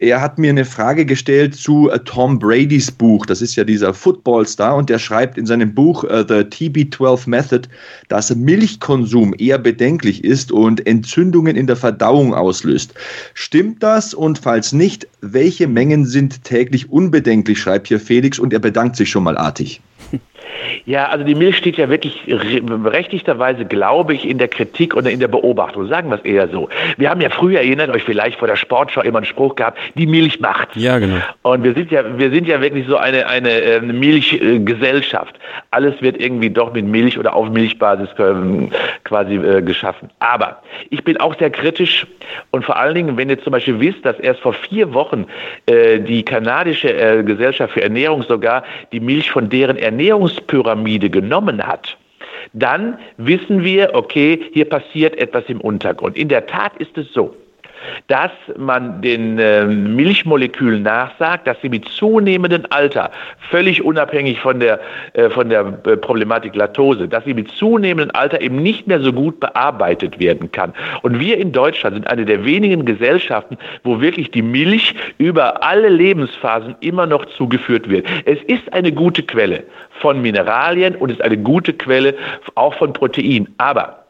Er 0.00 0.20
hat 0.20 0.38
mir 0.38 0.50
eine 0.50 0.64
Frage 0.64 1.06
gestellt 1.06 1.54
zu 1.54 1.88
uh, 1.88 1.98
Tom 1.98 2.38
Bradys 2.40 2.90
Buch. 2.90 3.24
Das 3.26 3.40
ist 3.40 3.54
ja 3.54 3.62
dieser 3.62 3.94
Footballstar 3.94 4.74
und 4.74 4.90
der 4.90 4.98
schreibt 4.98 5.38
in 5.38 5.46
seinem 5.46 5.72
Buch 5.72 6.02
uh, 6.02 6.24
The 6.26 6.42
TB12 6.42 7.28
Method, 7.28 7.68
dass 8.08 8.34
Milchkonsum 8.34 9.34
eher 9.38 9.58
bedenklich 9.58 10.24
ist 10.24 10.50
und 10.50 10.84
Entzündungen 10.86 11.54
in 11.54 11.68
der 11.68 11.76
Verdauung 11.76 12.34
auslöst. 12.34 12.92
Stimmt 13.34 13.84
das? 13.84 14.14
Und 14.14 14.38
falls 14.40 14.72
nicht, 14.72 15.06
welche 15.20 15.68
Mengen 15.68 16.04
sind 16.06 16.42
täglich 16.42 16.90
unbedenklich, 16.90 17.60
schreibt 17.60 17.86
hier 17.86 18.00
Felix 18.00 18.40
und 18.40 18.52
er 18.52 18.58
bedankt 18.58 18.96
sich 18.96 19.08
schon 19.10 19.22
mal 19.22 19.38
artig. 19.38 19.80
Ja, 20.86 21.06
also 21.06 21.24
die 21.24 21.34
Milch 21.34 21.56
steht 21.56 21.76
ja 21.76 21.88
wirklich 21.88 22.22
berechtigterweise, 22.26 23.64
glaube 23.64 24.14
ich, 24.14 24.28
in 24.28 24.38
der 24.38 24.48
Kritik 24.48 24.94
oder 24.94 25.10
in 25.10 25.20
der 25.20 25.28
Beobachtung. 25.28 25.88
Sagen 25.88 26.10
wir 26.10 26.16
es 26.16 26.24
eher 26.24 26.48
so. 26.48 26.68
Wir 26.96 27.10
haben 27.10 27.20
ja 27.20 27.30
früher, 27.30 27.60
erinnert 27.60 27.90
euch 27.90 28.02
vielleicht 28.02 28.38
vor 28.38 28.48
der 28.48 28.56
Sportschau 28.56 29.02
immer 29.02 29.18
einen 29.18 29.26
Spruch 29.26 29.54
gehabt, 29.54 29.78
die 29.94 30.06
Milch 30.06 30.40
macht. 30.40 30.76
Ja, 30.76 30.98
genau. 30.98 31.16
Und 31.42 31.64
wir 31.64 31.74
sind 31.74 31.90
ja, 31.90 32.18
wir 32.18 32.30
sind 32.30 32.46
ja 32.46 32.60
wirklich 32.60 32.86
so 32.86 32.96
eine, 32.96 33.26
eine, 33.28 33.50
ähm, 33.50 33.98
Milchgesellschaft. 33.98 35.34
Alles 35.70 36.00
wird 36.00 36.20
irgendwie 36.20 36.50
doch 36.50 36.72
mit 36.72 36.86
Milch 36.86 37.18
oder 37.18 37.34
auf 37.34 37.48
Milchbasis 37.50 38.08
ähm, 38.18 38.70
quasi 39.04 39.36
äh, 39.36 39.62
geschaffen. 39.62 40.10
Aber 40.18 40.62
ich 40.90 41.02
bin 41.04 41.16
auch 41.18 41.36
sehr 41.38 41.50
kritisch 41.50 42.06
und 42.50 42.64
vor 42.64 42.76
allen 42.76 42.94
Dingen, 42.94 43.16
wenn 43.16 43.30
ihr 43.30 43.40
zum 43.42 43.52
Beispiel 43.52 43.80
wisst, 43.80 44.04
dass 44.04 44.18
erst 44.20 44.40
vor 44.40 44.52
vier 44.52 44.92
Wochen 44.92 45.26
äh, 45.66 46.00
die 46.00 46.22
kanadische 46.22 46.92
äh, 46.92 47.22
Gesellschaft 47.22 47.74
für 47.74 47.82
Ernährung 47.82 48.22
sogar 48.22 48.64
die 48.92 49.00
Milch 49.00 49.30
von 49.30 49.48
deren 49.48 49.76
Ernährungspyramide 50.04 51.08
genommen 51.08 51.66
hat, 51.66 51.96
dann 52.52 52.98
wissen 53.16 53.64
wir, 53.64 53.94
okay, 53.94 54.38
hier 54.52 54.68
passiert 54.68 55.16
etwas 55.16 55.44
im 55.48 55.60
Untergrund. 55.60 56.16
In 56.16 56.28
der 56.28 56.46
Tat 56.46 56.76
ist 56.78 56.96
es 56.98 57.12
so 57.12 57.34
dass 58.08 58.30
man 58.56 59.02
den 59.02 59.38
äh, 59.38 59.64
Milchmolekülen 59.64 60.82
nachsagt, 60.82 61.46
dass 61.46 61.56
sie 61.62 61.68
mit 61.68 61.88
zunehmendem 61.88 62.64
Alter, 62.70 63.10
völlig 63.50 63.82
unabhängig 63.82 64.40
von 64.40 64.60
der, 64.60 64.80
äh, 65.14 65.30
von 65.30 65.48
der 65.48 65.78
äh, 65.86 65.96
Problematik 65.96 66.54
Laktose, 66.54 67.08
dass 67.08 67.24
sie 67.24 67.34
mit 67.34 67.50
zunehmendem 67.50 68.14
Alter 68.14 68.40
eben 68.40 68.62
nicht 68.62 68.86
mehr 68.86 69.00
so 69.00 69.12
gut 69.12 69.40
bearbeitet 69.40 70.18
werden 70.18 70.50
kann. 70.52 70.72
Und 71.02 71.20
wir 71.20 71.38
in 71.38 71.52
Deutschland 71.52 71.96
sind 71.96 72.06
eine 72.08 72.24
der 72.24 72.44
wenigen 72.44 72.84
Gesellschaften, 72.84 73.58
wo 73.82 74.00
wirklich 74.00 74.30
die 74.30 74.42
Milch 74.42 74.94
über 75.18 75.62
alle 75.62 75.88
Lebensphasen 75.88 76.76
immer 76.80 77.06
noch 77.06 77.24
zugeführt 77.26 77.88
wird. 77.88 78.06
Es 78.24 78.42
ist 78.44 78.72
eine 78.72 78.92
gute 78.92 79.22
Quelle 79.22 79.64
von 80.00 80.20
Mineralien 80.20 80.96
und 80.96 81.10
ist 81.10 81.22
eine 81.22 81.36
gute 81.36 81.72
Quelle 81.72 82.14
auch 82.54 82.74
von 82.74 82.92
Protein. 82.92 83.48
Aber 83.58 84.03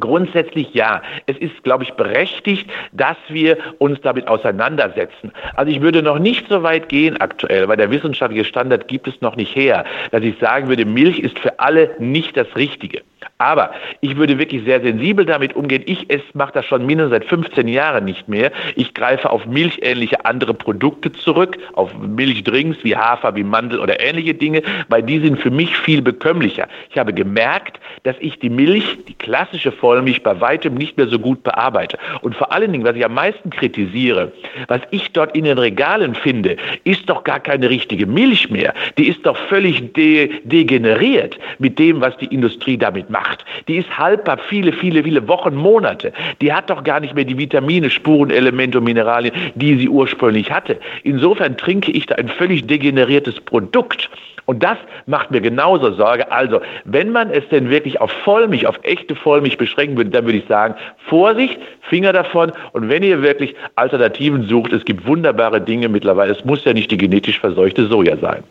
Grundsätzlich 0.00 0.74
ja. 0.74 1.02
Es 1.26 1.36
ist, 1.38 1.62
glaube 1.62 1.84
ich, 1.84 1.92
berechtigt, 1.92 2.68
dass 2.92 3.16
wir 3.28 3.58
uns 3.78 4.00
damit 4.00 4.26
auseinandersetzen. 4.26 5.30
Also 5.54 5.70
ich 5.70 5.80
würde 5.80 6.02
noch 6.02 6.18
nicht 6.18 6.48
so 6.48 6.62
weit 6.62 6.88
gehen 6.88 7.20
aktuell, 7.20 7.68
weil 7.68 7.76
der 7.76 7.90
wissenschaftliche 7.90 8.44
Standard 8.44 8.88
gibt 8.88 9.06
es 9.06 9.20
noch 9.20 9.36
nicht 9.36 9.54
her, 9.54 9.84
dass 10.10 10.22
ich 10.22 10.38
sagen 10.38 10.68
würde, 10.68 10.84
Milch 10.84 11.18
ist 11.18 11.38
für 11.38 11.60
alle 11.60 11.90
nicht 11.98 12.36
das 12.36 12.48
Richtige. 12.56 13.02
Aber 13.40 13.70
ich 14.02 14.16
würde 14.16 14.38
wirklich 14.38 14.64
sehr 14.64 14.82
sensibel 14.82 15.24
damit 15.24 15.56
umgehen. 15.56 15.82
Ich 15.86 16.06
mache 16.34 16.52
das 16.52 16.66
schon 16.66 16.84
mindestens 16.84 17.12
seit 17.12 17.24
15 17.24 17.68
Jahren 17.68 18.04
nicht 18.04 18.28
mehr. 18.28 18.52
Ich 18.76 18.92
greife 18.92 19.30
auf 19.30 19.46
milchähnliche 19.46 20.26
andere 20.26 20.52
Produkte 20.52 21.10
zurück, 21.10 21.56
auf 21.72 21.90
Milchdrinks 21.98 22.76
wie 22.82 22.94
Hafer, 22.94 23.34
wie 23.34 23.42
Mandel 23.42 23.80
oder 23.80 23.98
ähnliche 23.98 24.34
Dinge, 24.34 24.60
weil 24.88 25.02
die 25.02 25.20
sind 25.20 25.40
für 25.40 25.50
mich 25.50 25.74
viel 25.74 26.02
bekömmlicher. 26.02 26.68
Ich 26.90 26.98
habe 26.98 27.14
gemerkt, 27.14 27.80
dass 28.02 28.14
ich 28.20 28.38
die 28.40 28.50
Milch, 28.50 28.98
die 29.08 29.14
klassische 29.14 29.72
Vollmilch, 29.72 30.22
bei 30.22 30.38
weitem 30.38 30.74
nicht 30.74 30.98
mehr 30.98 31.06
so 31.06 31.18
gut 31.18 31.42
bearbeite. 31.42 31.98
Und 32.20 32.36
vor 32.36 32.52
allen 32.52 32.70
Dingen, 32.70 32.84
was 32.84 32.94
ich 32.94 33.04
am 33.06 33.14
meisten 33.14 33.48
kritisiere, 33.48 34.32
was 34.68 34.82
ich 34.90 35.12
dort 35.12 35.34
in 35.34 35.44
den 35.44 35.56
Regalen 35.56 36.14
finde, 36.14 36.58
ist 36.84 37.08
doch 37.08 37.24
gar 37.24 37.40
keine 37.40 37.70
richtige 37.70 38.04
Milch 38.04 38.50
mehr. 38.50 38.74
Die 38.98 39.08
ist 39.08 39.24
doch 39.24 39.38
völlig 39.48 39.94
de 39.94 40.30
degeneriert 40.44 41.38
mit 41.58 41.78
dem, 41.78 42.02
was 42.02 42.14
die 42.18 42.26
Industrie 42.26 42.76
damit 42.76 43.08
macht. 43.08 43.29
Die 43.68 43.76
ist 43.76 43.98
haltbar 43.98 44.38
viele, 44.38 44.72
viele, 44.72 45.02
viele 45.04 45.26
Wochen, 45.28 45.54
Monate. 45.54 46.12
Die 46.40 46.52
hat 46.52 46.70
doch 46.70 46.84
gar 46.84 47.00
nicht 47.00 47.14
mehr 47.14 47.24
die 47.24 47.38
Vitamine, 47.38 47.90
Spurenelemente 47.90 48.78
und 48.78 48.84
Mineralien, 48.84 49.34
die 49.54 49.78
sie 49.78 49.88
ursprünglich 49.88 50.50
hatte. 50.50 50.78
Insofern 51.02 51.56
trinke 51.56 51.90
ich 51.92 52.06
da 52.06 52.16
ein 52.16 52.28
völlig 52.28 52.66
degeneriertes 52.66 53.40
Produkt. 53.40 54.10
Und 54.46 54.64
das 54.64 54.78
macht 55.06 55.30
mir 55.30 55.40
genauso 55.40 55.92
Sorge. 55.92 56.32
Also, 56.32 56.60
wenn 56.84 57.12
man 57.12 57.30
es 57.30 57.48
denn 57.50 57.70
wirklich 57.70 58.00
auf 58.00 58.10
Vollmilch, 58.10 58.66
auf 58.66 58.80
echte 58.82 59.14
Vollmilch 59.14 59.58
beschränken 59.58 59.96
würde, 59.96 60.10
dann 60.10 60.24
würde 60.24 60.38
ich 60.38 60.46
sagen, 60.48 60.74
Vorsicht, 61.06 61.58
Finger 61.82 62.12
davon. 62.12 62.50
Und 62.72 62.88
wenn 62.88 63.04
ihr 63.04 63.22
wirklich 63.22 63.54
Alternativen 63.76 64.48
sucht, 64.48 64.72
es 64.72 64.84
gibt 64.84 65.06
wunderbare 65.06 65.60
Dinge 65.60 65.88
mittlerweile. 65.88 66.32
Es 66.32 66.44
muss 66.44 66.64
ja 66.64 66.72
nicht 66.72 66.90
die 66.90 66.96
genetisch 66.96 67.38
verseuchte 67.38 67.86
Soja 67.86 68.16
sein. 68.16 68.42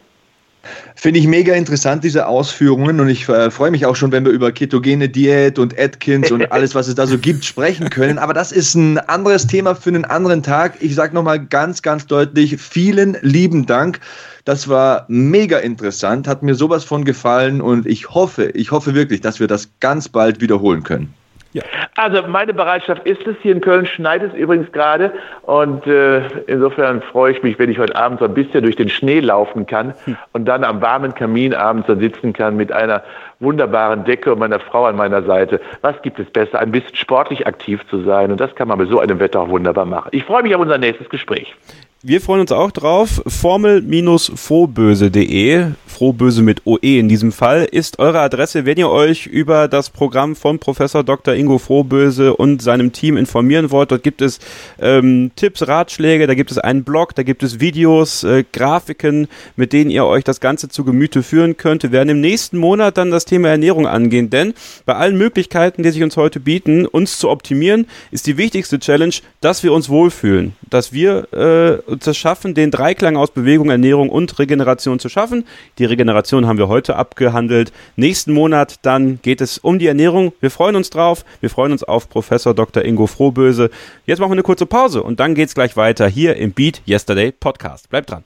Finde 0.96 1.20
ich 1.20 1.28
mega 1.28 1.54
interessant, 1.54 2.04
diese 2.04 2.28
Ausführungen. 2.28 3.00
Und 3.00 3.10
ich 3.10 3.28
äh, 3.30 3.50
freue 3.50 3.72
mich 3.72 3.86
auch 3.86 3.96
schon, 3.96 4.12
wenn 4.12 4.26
wir 4.26 4.32
über 4.32 4.52
ketogene 4.52 5.08
Diät 5.08 5.58
und 5.58 5.80
Atkins 5.80 6.32
und 6.32 6.52
alles, 6.52 6.76
was 6.76 6.88
es 6.88 6.96
da 6.96 7.08
so 7.08 7.18
gibt, 7.18 7.46
sprechen 7.46 7.90
können. 7.90 8.18
Aber 8.18 8.34
das 8.34 8.52
ist 8.52 8.76
ein 8.76 8.98
anderes 8.98 9.48
Thema 9.48 9.76
für 9.76 9.90
einen 9.90 10.06
anderen 10.06 10.44
Tag. 10.44 10.76
Ich 10.82 10.96
sage 10.96 11.16
nochmal 11.16 11.40
ganz, 11.46 11.82
ganz 11.82 12.06
deutlich, 12.06 12.58
vielen 12.58 13.18
lieben 13.22 13.66
Dank. 13.66 14.00
Das 14.46 14.68
war 14.68 15.06
mega 15.08 15.60
interessant, 15.60 16.28
hat 16.28 16.44
mir 16.44 16.56
sowas 16.56 16.84
von 16.84 17.06
gefallen 17.06 17.62
und 17.62 17.86
ich 17.86 18.10
hoffe, 18.10 18.46
ich 18.56 18.72
hoffe 18.72 18.96
wirklich, 18.96 19.22
dass 19.22 19.40
wir 19.40 19.48
das 19.48 19.70
ganz 19.80 20.10
bald 20.10 20.42
wiederholen 20.42 20.84
können. 20.84 21.14
Ja. 21.54 21.64
Also 21.96 22.28
meine 22.28 22.54
Bereitschaft 22.54 23.06
ist 23.06 23.26
es. 23.26 23.36
Hier 23.42 23.54
in 23.54 23.62
Köln 23.62 23.86
schneit 23.86 24.22
es 24.22 24.34
übrigens 24.34 24.72
gerade. 24.72 25.12
Und 25.42 25.88
äh, 25.88 26.22
insofern 26.48 27.02
freue 27.02 27.32
ich 27.32 27.44
mich, 27.44 27.58
wenn 27.58 27.72
ich 27.72 27.80
heute 27.80 27.96
Abend 27.96 28.20
so 28.20 28.26
ein 28.26 28.34
bisschen 28.34 28.64
durch 28.64 28.76
den 28.76 28.90
Schnee 28.90 29.20
laufen 29.20 29.66
kann 29.66 29.94
hm. 30.06 30.18
und 30.34 30.46
dann 30.46 30.64
am 30.64 30.82
warmen 30.82 31.16
Kamin 31.16 31.54
abends 31.54 31.88
da 31.88 31.96
sitzen 31.96 32.34
kann 32.34 32.56
mit 32.56 32.72
einer 32.72 33.04
wunderbaren 33.40 34.04
Decke 34.04 34.34
und 34.34 34.40
meiner 34.40 34.60
Frau 34.60 34.86
an 34.86 34.96
meiner 34.96 35.24
Seite. 35.24 35.62
Was 35.82 36.02
gibt 36.02 36.20
es 36.20 36.30
besser, 36.30 36.60
ein 36.60 36.72
bisschen 36.72 36.96
sportlich 36.96 37.48
aktiv 37.48 37.82
zu 37.90 38.04
sein? 38.04 38.32
Und 38.32 38.40
das 38.40 38.54
kann 38.56 38.68
man 38.68 38.78
bei 38.78 38.86
so 38.86 39.00
einem 39.00 39.20
Wetter 39.20 39.42
auch 39.42 39.50
wunderbar 39.50 39.86
machen. 39.86 40.10
Ich 40.12 40.24
freue 40.24 40.44
mich 40.44 40.56
auf 40.56 40.62
unser 40.62 40.78
nächstes 40.78 41.10
Gespräch. 41.10 41.56
Wir 42.02 42.22
freuen 42.22 42.40
uns 42.40 42.54
auch 42.54 42.72
drauf. 42.72 43.22
Formel-frohböse.de, 43.28 45.66
Frohböse 45.86 46.44
mit 46.44 46.66
OE 46.66 46.98
in 46.98 47.10
diesem 47.10 47.34
Fall, 47.34 47.68
ist 47.70 48.00
eure 48.00 48.22
Adresse, 48.22 48.66
wenn 48.66 48.78
ihr 48.78 48.90
euch 48.90 49.26
über 49.26 49.68
das 49.68 49.90
Programm 49.90 50.38
von 50.38 50.60
Professor 50.60 51.04
Dr. 51.04 51.34
Ingo 51.34 51.58
Frohböse 51.58 52.38
und 52.38 52.62
seinem 52.62 52.94
Team 52.94 53.18
informieren 53.18 53.70
wollt. 53.72 53.92
Dort 53.92 54.04
gibt 54.04 54.22
es 54.22 54.40
ähm, 54.80 55.32
Tipps, 55.36 55.68
Ratschläge, 55.68 56.26
da 56.26 56.36
gibt 56.36 56.52
es 56.52 56.58
einen 56.58 56.86
Blog, 56.86 57.16
da 57.16 57.24
gibt 57.24 57.44
es 57.44 57.60
Videos, 57.60 58.24
äh, 58.24 58.46
Grafiken, 58.50 59.28
mit 59.58 59.74
denen 59.74 59.92
ihr 59.92 60.06
euch 60.06 60.24
das 60.24 60.40
Ganze 60.40 60.70
zu 60.70 60.86
Gemüte 60.86 61.22
führen 61.22 61.58
könnt. 61.58 61.84
Wir 61.84 61.92
werden 61.92 62.08
im 62.08 62.22
nächsten 62.22 62.60
Monat 62.60 62.98
dann 62.98 63.12
das 63.12 63.26
Thema 63.30 63.50
Ernährung 63.50 63.88
angehen, 63.88 64.30
denn 64.30 64.54
bei 64.86 64.96
allen 64.96 65.18
Möglichkeiten, 65.18 65.84
die 65.84 65.92
sich 65.92 66.04
uns 66.04 66.18
heute 66.18 66.40
bieten, 66.40 66.86
uns 66.86 67.20
zu 67.20 67.30
optimieren, 67.30 67.88
ist 68.12 68.28
die 68.28 68.38
wichtigste 68.38 68.80
Challenge, 68.80 69.14
dass 69.42 69.64
wir 69.64 69.72
uns 69.72 69.90
wohlfühlen, 69.90 70.54
dass 70.70 70.92
wir 70.92 71.28
äh, 71.34 71.90
uns 71.90 72.06
das 72.06 72.18
schaffen, 72.18 72.54
den 72.54 72.72
Dreiklang 72.72 73.16
aus 73.16 73.32
Bewegung, 73.32 73.70
Ernährung 73.70 74.10
und 74.10 74.38
Regeneration 74.40 75.00
zu 75.00 75.10
schaffen. 75.10 75.46
Die 75.78 75.86
Regeneration 75.86 76.48
haben 76.48 76.58
wir 76.58 76.68
heute 76.68 76.96
abgehandelt. 76.96 77.72
Nächsten 77.96 78.34
Monat 78.34 78.76
dann 78.82 79.20
geht 79.22 79.42
es 79.42 79.58
um 79.58 79.80
die 79.80 79.88
Ernährung. 79.88 80.34
Wir 80.42 80.52
freuen 80.52 80.76
uns 80.76 80.90
drauf. 80.90 81.24
Wir 81.42 81.50
freuen 81.50 81.72
uns 81.72 81.84
auf 81.84 82.10
Professor 82.10 82.54
Dr. 82.54 82.84
Ingo 82.84 83.08
Frohböse. 83.08 83.70
Jetzt 84.06 84.20
machen 84.20 84.32
wir 84.32 84.36
eine 84.36 84.44
kurze 84.44 84.66
Pause 84.66 85.04
und 85.04 85.20
dann 85.20 85.36
geht's 85.36 85.54
gleich 85.54 85.78
weiter 85.78 86.08
hier 86.08 86.36
im 86.36 86.52
Beat 86.52 86.82
Yesterday 86.88 87.32
Podcast. 87.32 87.90
Bleibt 87.90 88.12
dran. 88.12 88.24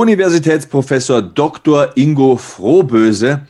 Universitätsprofessor 0.00 1.20
Dr. 1.20 1.90
Ingo 1.94 2.38
Frohböse. 2.38 3.42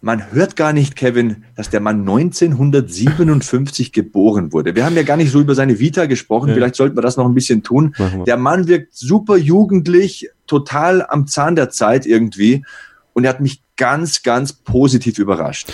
Man 0.00 0.32
hört 0.32 0.56
gar 0.56 0.72
nicht, 0.72 0.96
Kevin, 0.96 1.44
dass 1.54 1.70
der 1.70 1.78
Mann 1.78 2.00
1957 2.00 3.92
geboren 3.92 4.52
wurde. 4.52 4.74
Wir 4.74 4.84
haben 4.84 4.96
ja 4.96 5.04
gar 5.04 5.16
nicht 5.16 5.30
so 5.30 5.40
über 5.40 5.54
seine 5.54 5.78
Vita 5.78 6.06
gesprochen. 6.06 6.48
Ja. 6.48 6.54
Vielleicht 6.54 6.74
sollten 6.74 6.96
wir 6.96 7.02
das 7.02 7.16
noch 7.16 7.26
ein 7.26 7.34
bisschen 7.34 7.62
tun. 7.62 7.94
Der 8.26 8.36
Mann 8.36 8.66
wirkt 8.66 8.96
super 8.96 9.36
jugendlich, 9.36 10.28
total 10.48 11.06
am 11.08 11.28
Zahn 11.28 11.54
der 11.54 11.70
Zeit 11.70 12.04
irgendwie. 12.04 12.64
Und 13.12 13.22
er 13.22 13.30
hat 13.30 13.40
mich 13.40 13.62
ganz, 13.76 14.24
ganz 14.24 14.52
positiv 14.52 15.20
überrascht. 15.20 15.72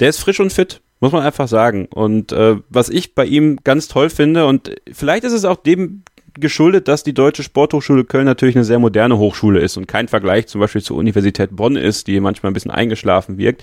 Der 0.00 0.08
ist 0.08 0.20
frisch 0.20 0.40
und 0.40 0.50
fit. 0.50 0.80
Muss 1.00 1.12
man 1.12 1.22
einfach 1.22 1.46
sagen. 1.46 1.88
Und 1.92 2.32
äh, 2.32 2.56
was 2.70 2.88
ich 2.88 3.14
bei 3.14 3.26
ihm 3.26 3.58
ganz 3.64 3.86
toll 3.86 4.08
finde, 4.08 4.46
und 4.46 4.76
vielleicht 4.90 5.24
ist 5.24 5.34
es 5.34 5.44
auch 5.44 5.56
dem 5.56 6.04
geschuldet, 6.40 6.88
dass 6.88 7.02
die 7.02 7.14
Deutsche 7.14 7.42
Sporthochschule 7.42 8.04
Köln 8.04 8.24
natürlich 8.24 8.56
eine 8.56 8.64
sehr 8.64 8.78
moderne 8.78 9.18
Hochschule 9.18 9.60
ist 9.60 9.76
und 9.76 9.86
kein 9.86 10.08
Vergleich 10.08 10.46
zum 10.46 10.60
Beispiel 10.60 10.82
zur 10.82 10.96
Universität 10.96 11.54
Bonn 11.54 11.76
ist, 11.76 12.06
die 12.06 12.20
manchmal 12.20 12.50
ein 12.50 12.54
bisschen 12.54 12.70
eingeschlafen 12.70 13.38
wirkt. 13.38 13.62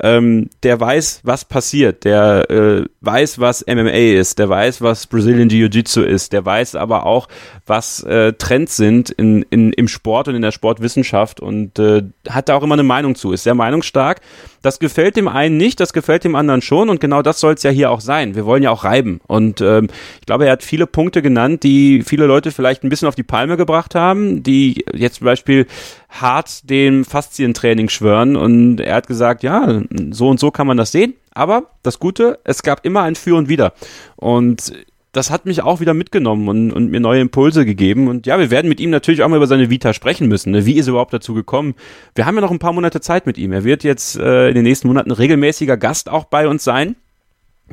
Ähm, 0.00 0.48
der 0.62 0.80
weiß, 0.80 1.20
was 1.24 1.44
passiert, 1.44 2.04
der 2.04 2.50
äh, 2.50 2.84
weiß, 3.00 3.38
was 3.38 3.64
MMA 3.66 3.90
ist, 3.90 4.38
der 4.38 4.48
weiß, 4.48 4.80
was 4.80 5.06
Brazilian 5.06 5.48
Jiu-Jitsu 5.48 6.02
ist, 6.02 6.32
der 6.32 6.44
weiß 6.44 6.76
aber 6.76 7.06
auch, 7.06 7.28
was 7.66 8.02
äh, 8.04 8.32
Trends 8.34 8.76
sind 8.76 9.10
in, 9.10 9.42
in, 9.50 9.72
im 9.72 9.88
Sport 9.88 10.28
und 10.28 10.34
in 10.34 10.42
der 10.42 10.52
Sportwissenschaft 10.52 11.40
und 11.40 11.78
äh, 11.78 12.02
hat 12.28 12.48
da 12.48 12.56
auch 12.56 12.62
immer 12.62 12.74
eine 12.74 12.82
Meinung 12.82 13.14
zu, 13.14 13.32
ist 13.32 13.44
sehr 13.44 13.54
meinungsstark. 13.54 14.20
Das 14.62 14.78
gefällt 14.78 15.16
dem 15.16 15.26
einen 15.26 15.56
nicht, 15.56 15.80
das 15.80 15.92
gefällt 15.92 16.22
dem 16.24 16.36
anderen 16.36 16.62
schon 16.62 16.88
und 16.88 17.00
genau 17.00 17.22
das 17.22 17.40
soll 17.40 17.54
es 17.54 17.64
ja 17.64 17.70
hier 17.70 17.90
auch 17.90 18.00
sein. 18.00 18.36
Wir 18.36 18.46
wollen 18.46 18.62
ja 18.62 18.70
auch 18.70 18.84
reiben. 18.84 19.20
Und 19.26 19.60
ähm, 19.60 19.88
ich 20.20 20.26
glaube, 20.26 20.46
er 20.46 20.52
hat 20.52 20.62
viele 20.62 20.86
Punkte 20.86 21.20
genannt, 21.20 21.64
die 21.64 22.02
viele 22.02 22.26
Leute 22.26 22.52
vielleicht 22.52 22.84
ein 22.84 22.88
bisschen 22.88 23.08
auf 23.08 23.16
die 23.16 23.24
Palme 23.24 23.56
gebracht 23.56 23.94
haben, 23.94 24.42
die 24.42 24.84
jetzt 24.92 25.16
zum 25.16 25.24
Beispiel 25.24 25.66
hart 26.12 26.68
dem 26.68 27.04
Faszientraining 27.04 27.88
schwören 27.88 28.36
und 28.36 28.80
er 28.80 28.96
hat 28.96 29.06
gesagt, 29.06 29.42
ja, 29.42 29.82
so 30.10 30.28
und 30.28 30.38
so 30.38 30.50
kann 30.50 30.66
man 30.66 30.76
das 30.76 30.92
sehen. 30.92 31.14
Aber 31.34 31.70
das 31.82 31.98
Gute, 31.98 32.38
es 32.44 32.62
gab 32.62 32.84
immer 32.84 33.02
ein 33.02 33.14
Für 33.14 33.36
und 33.36 33.48
Wider. 33.48 33.72
Und 34.16 34.72
das 35.12 35.30
hat 35.30 35.44
mich 35.44 35.62
auch 35.62 35.80
wieder 35.80 35.94
mitgenommen 35.94 36.48
und, 36.48 36.72
und 36.72 36.90
mir 36.90 37.00
neue 37.00 37.20
Impulse 37.20 37.66
gegeben. 37.66 38.08
Und 38.08 38.26
ja, 38.26 38.38
wir 38.38 38.50
werden 38.50 38.68
mit 38.68 38.80
ihm 38.80 38.90
natürlich 38.90 39.22
auch 39.22 39.28
mal 39.28 39.36
über 39.36 39.46
seine 39.46 39.68
Vita 39.68 39.92
sprechen 39.92 40.26
müssen. 40.26 40.52
Ne? 40.52 40.64
Wie 40.64 40.74
ist 40.74 40.86
er 40.86 40.92
überhaupt 40.92 41.12
dazu 41.12 41.34
gekommen? 41.34 41.74
Wir 42.14 42.24
haben 42.26 42.34
ja 42.34 42.40
noch 42.40 42.50
ein 42.50 42.58
paar 42.58 42.72
Monate 42.72 43.00
Zeit 43.00 43.26
mit 43.26 43.36
ihm. 43.36 43.52
Er 43.52 43.64
wird 43.64 43.84
jetzt 43.84 44.16
äh, 44.16 44.48
in 44.48 44.54
den 44.54 44.64
nächsten 44.64 44.88
Monaten 44.88 45.10
regelmäßiger 45.10 45.76
Gast 45.76 46.08
auch 46.08 46.24
bei 46.24 46.48
uns 46.48 46.64
sein. 46.64 46.96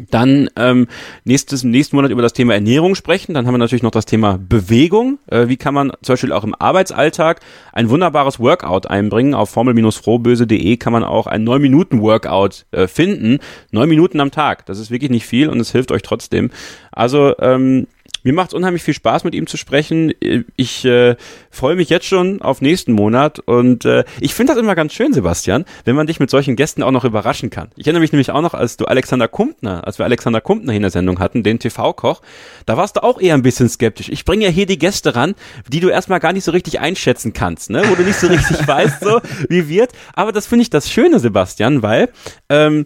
Dann 0.09 0.49
ähm, 0.55 0.87
nächstes, 1.23 1.63
nächsten 1.63 1.95
Monat 1.95 2.11
über 2.11 2.21
das 2.21 2.33
Thema 2.33 2.53
Ernährung 2.53 2.95
sprechen. 2.95 3.33
Dann 3.33 3.45
haben 3.45 3.53
wir 3.53 3.59
natürlich 3.59 3.83
noch 3.83 3.91
das 3.91 4.05
Thema 4.05 4.37
Bewegung. 4.37 5.19
Äh, 5.27 5.47
wie 5.47 5.57
kann 5.57 5.73
man 5.73 5.91
zum 6.01 6.13
Beispiel 6.13 6.31
auch 6.31 6.43
im 6.43 6.55
Arbeitsalltag 6.55 7.41
ein 7.73 7.89
wunderbares 7.89 8.39
Workout 8.39 8.87
einbringen? 8.87 9.33
Auf 9.33 9.49
formel-frohböse.de 9.49 10.77
kann 10.77 10.93
man 10.93 11.03
auch 11.03 11.27
ein 11.27 11.47
9-Minuten-Workout 11.47 12.65
äh, 12.71 12.87
finden. 12.87 13.39
Neun 13.71 13.89
Minuten 13.89 14.19
am 14.19 14.31
Tag. 14.31 14.65
Das 14.65 14.79
ist 14.79 14.91
wirklich 14.91 15.11
nicht 15.11 15.25
viel 15.25 15.49
und 15.49 15.59
es 15.59 15.71
hilft 15.71 15.91
euch 15.91 16.01
trotzdem. 16.01 16.51
Also 16.91 17.35
ähm, 17.39 17.87
mir 18.23 18.33
macht 18.33 18.49
es 18.49 18.53
unheimlich 18.53 18.83
viel 18.83 18.93
Spaß, 18.93 19.23
mit 19.23 19.35
ihm 19.35 19.47
zu 19.47 19.57
sprechen. 19.57 20.13
Ich 20.55 20.85
äh, 20.85 21.15
freue 21.49 21.75
mich 21.75 21.89
jetzt 21.89 22.05
schon 22.05 22.41
auf 22.41 22.61
nächsten 22.61 22.93
Monat 22.93 23.39
und 23.39 23.85
äh, 23.85 24.03
ich 24.19 24.33
finde 24.33 24.53
das 24.53 24.61
immer 24.61 24.75
ganz 24.75 24.93
schön, 24.93 25.13
Sebastian, 25.13 25.65
wenn 25.85 25.95
man 25.95 26.07
dich 26.07 26.19
mit 26.19 26.29
solchen 26.29 26.55
Gästen 26.55 26.83
auch 26.83 26.91
noch 26.91 27.05
überraschen 27.05 27.49
kann. 27.49 27.69
Ich 27.75 27.87
erinnere 27.87 28.01
mich 28.01 28.11
nämlich 28.11 28.31
auch 28.31 28.41
noch, 28.41 28.53
als 28.53 28.77
du 28.77 28.85
Alexander 28.85 29.27
Kumpner, 29.27 29.85
als 29.85 29.99
wir 29.99 30.05
Alexander 30.05 30.41
Kumpner 30.41 30.73
in 30.73 30.81
der 30.81 30.91
Sendung 30.91 31.19
hatten, 31.19 31.43
den 31.43 31.59
TV-Koch, 31.59 32.21
da 32.65 32.77
warst 32.77 32.97
du 32.97 33.03
auch 33.03 33.19
eher 33.19 33.35
ein 33.35 33.41
bisschen 33.41 33.69
skeptisch. 33.69 34.09
Ich 34.09 34.25
bringe 34.25 34.45
ja 34.45 34.51
hier 34.51 34.65
die 34.65 34.79
Gäste 34.79 35.15
ran, 35.15 35.35
die 35.67 35.79
du 35.79 35.89
erstmal 35.89 36.19
gar 36.19 36.33
nicht 36.33 36.43
so 36.43 36.51
richtig 36.51 36.79
einschätzen 36.79 37.33
kannst, 37.33 37.69
ne? 37.69 37.83
wo 37.89 37.95
du 37.95 38.03
nicht 38.03 38.19
so 38.19 38.27
richtig 38.27 38.67
weißt, 38.67 39.01
so 39.01 39.21
wie 39.49 39.67
wird. 39.69 39.91
Aber 40.13 40.31
das 40.31 40.47
finde 40.47 40.63
ich 40.63 40.69
das 40.69 40.89
Schöne, 40.89 41.19
Sebastian, 41.19 41.81
weil 41.81 42.09
ähm, 42.49 42.85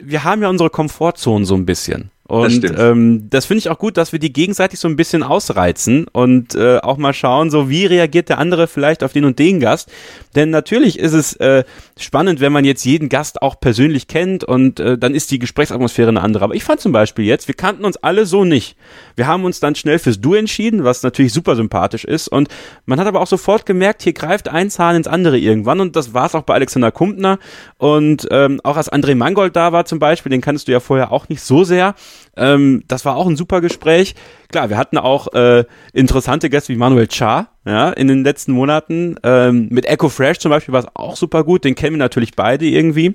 wir 0.00 0.24
haben 0.24 0.42
ja 0.42 0.48
unsere 0.48 0.70
Komfortzone 0.70 1.44
so 1.44 1.54
ein 1.54 1.66
bisschen. 1.66 2.10
Und 2.32 2.64
das, 2.64 2.80
ähm, 2.80 3.28
das 3.28 3.44
finde 3.44 3.58
ich 3.58 3.68
auch 3.68 3.76
gut, 3.76 3.98
dass 3.98 4.12
wir 4.12 4.18
die 4.18 4.32
gegenseitig 4.32 4.80
so 4.80 4.88
ein 4.88 4.96
bisschen 4.96 5.22
ausreizen 5.22 6.06
und 6.12 6.54
äh, 6.54 6.78
auch 6.78 6.96
mal 6.96 7.12
schauen, 7.12 7.50
so 7.50 7.68
wie 7.68 7.84
reagiert 7.84 8.30
der 8.30 8.38
andere 8.38 8.68
vielleicht 8.68 9.04
auf 9.04 9.12
den 9.12 9.26
und 9.26 9.38
den 9.38 9.60
Gast. 9.60 9.92
Denn 10.34 10.48
natürlich 10.48 10.98
ist 10.98 11.12
es 11.12 11.34
äh, 11.36 11.64
spannend, 11.98 12.40
wenn 12.40 12.50
man 12.50 12.64
jetzt 12.64 12.86
jeden 12.86 13.10
Gast 13.10 13.42
auch 13.42 13.60
persönlich 13.60 14.08
kennt 14.08 14.44
und 14.44 14.80
äh, 14.80 14.96
dann 14.96 15.14
ist 15.14 15.30
die 15.30 15.38
Gesprächsatmosphäre 15.38 16.08
eine 16.08 16.22
andere. 16.22 16.44
Aber 16.44 16.54
ich 16.54 16.64
fand 16.64 16.80
zum 16.80 16.90
Beispiel 16.90 17.26
jetzt, 17.26 17.48
wir 17.48 17.54
kannten 17.54 17.84
uns 17.84 17.98
alle 17.98 18.24
so 18.24 18.46
nicht. 18.46 18.78
Wir 19.14 19.26
haben 19.26 19.44
uns 19.44 19.60
dann 19.60 19.74
schnell 19.74 19.98
fürs 19.98 20.18
Du 20.18 20.32
entschieden, 20.32 20.84
was 20.84 21.02
natürlich 21.02 21.34
super 21.34 21.54
sympathisch 21.54 22.04
ist. 22.04 22.28
Und 22.28 22.48
man 22.86 22.98
hat 22.98 23.06
aber 23.06 23.20
auch 23.20 23.26
sofort 23.26 23.66
gemerkt, 23.66 24.00
hier 24.00 24.14
greift 24.14 24.48
ein 24.48 24.70
Zahn 24.70 24.96
ins 24.96 25.06
andere 25.06 25.38
irgendwann. 25.38 25.80
Und 25.80 25.96
das 25.96 26.14
war 26.14 26.24
es 26.24 26.34
auch 26.34 26.44
bei 26.44 26.54
Alexander 26.54 26.92
Kumpner. 26.92 27.38
Und 27.76 28.26
ähm, 28.30 28.58
auch 28.64 28.78
als 28.78 28.90
André 28.90 29.16
Mangold 29.16 29.54
da 29.54 29.72
war 29.72 29.84
zum 29.84 29.98
Beispiel, 29.98 30.30
den 30.30 30.40
kannst 30.40 30.66
du 30.66 30.72
ja 30.72 30.80
vorher 30.80 31.12
auch 31.12 31.28
nicht 31.28 31.42
so 31.42 31.62
sehr. 31.64 31.94
Ähm, 32.36 32.84
das 32.88 33.04
war 33.04 33.16
auch 33.16 33.26
ein 33.26 33.36
super 33.36 33.60
Gespräch. 33.60 34.14
Klar, 34.50 34.70
wir 34.70 34.76
hatten 34.76 34.98
auch 34.98 35.32
äh, 35.34 35.64
interessante 35.92 36.50
Gäste 36.50 36.72
wie 36.72 36.76
Manuel 36.76 37.08
Cha, 37.08 37.48
ja, 37.64 37.90
in 37.90 38.08
den 38.08 38.24
letzten 38.24 38.52
Monaten. 38.52 39.16
Ähm, 39.22 39.68
mit 39.70 39.86
Echo 39.86 40.08
Fresh 40.08 40.38
zum 40.38 40.50
Beispiel 40.50 40.72
war 40.72 40.80
es 40.80 40.88
auch 40.94 41.16
super 41.16 41.44
gut. 41.44 41.64
Den 41.64 41.74
kennen 41.74 41.94
wir 41.94 41.98
natürlich 41.98 42.34
beide 42.34 42.66
irgendwie. 42.66 43.14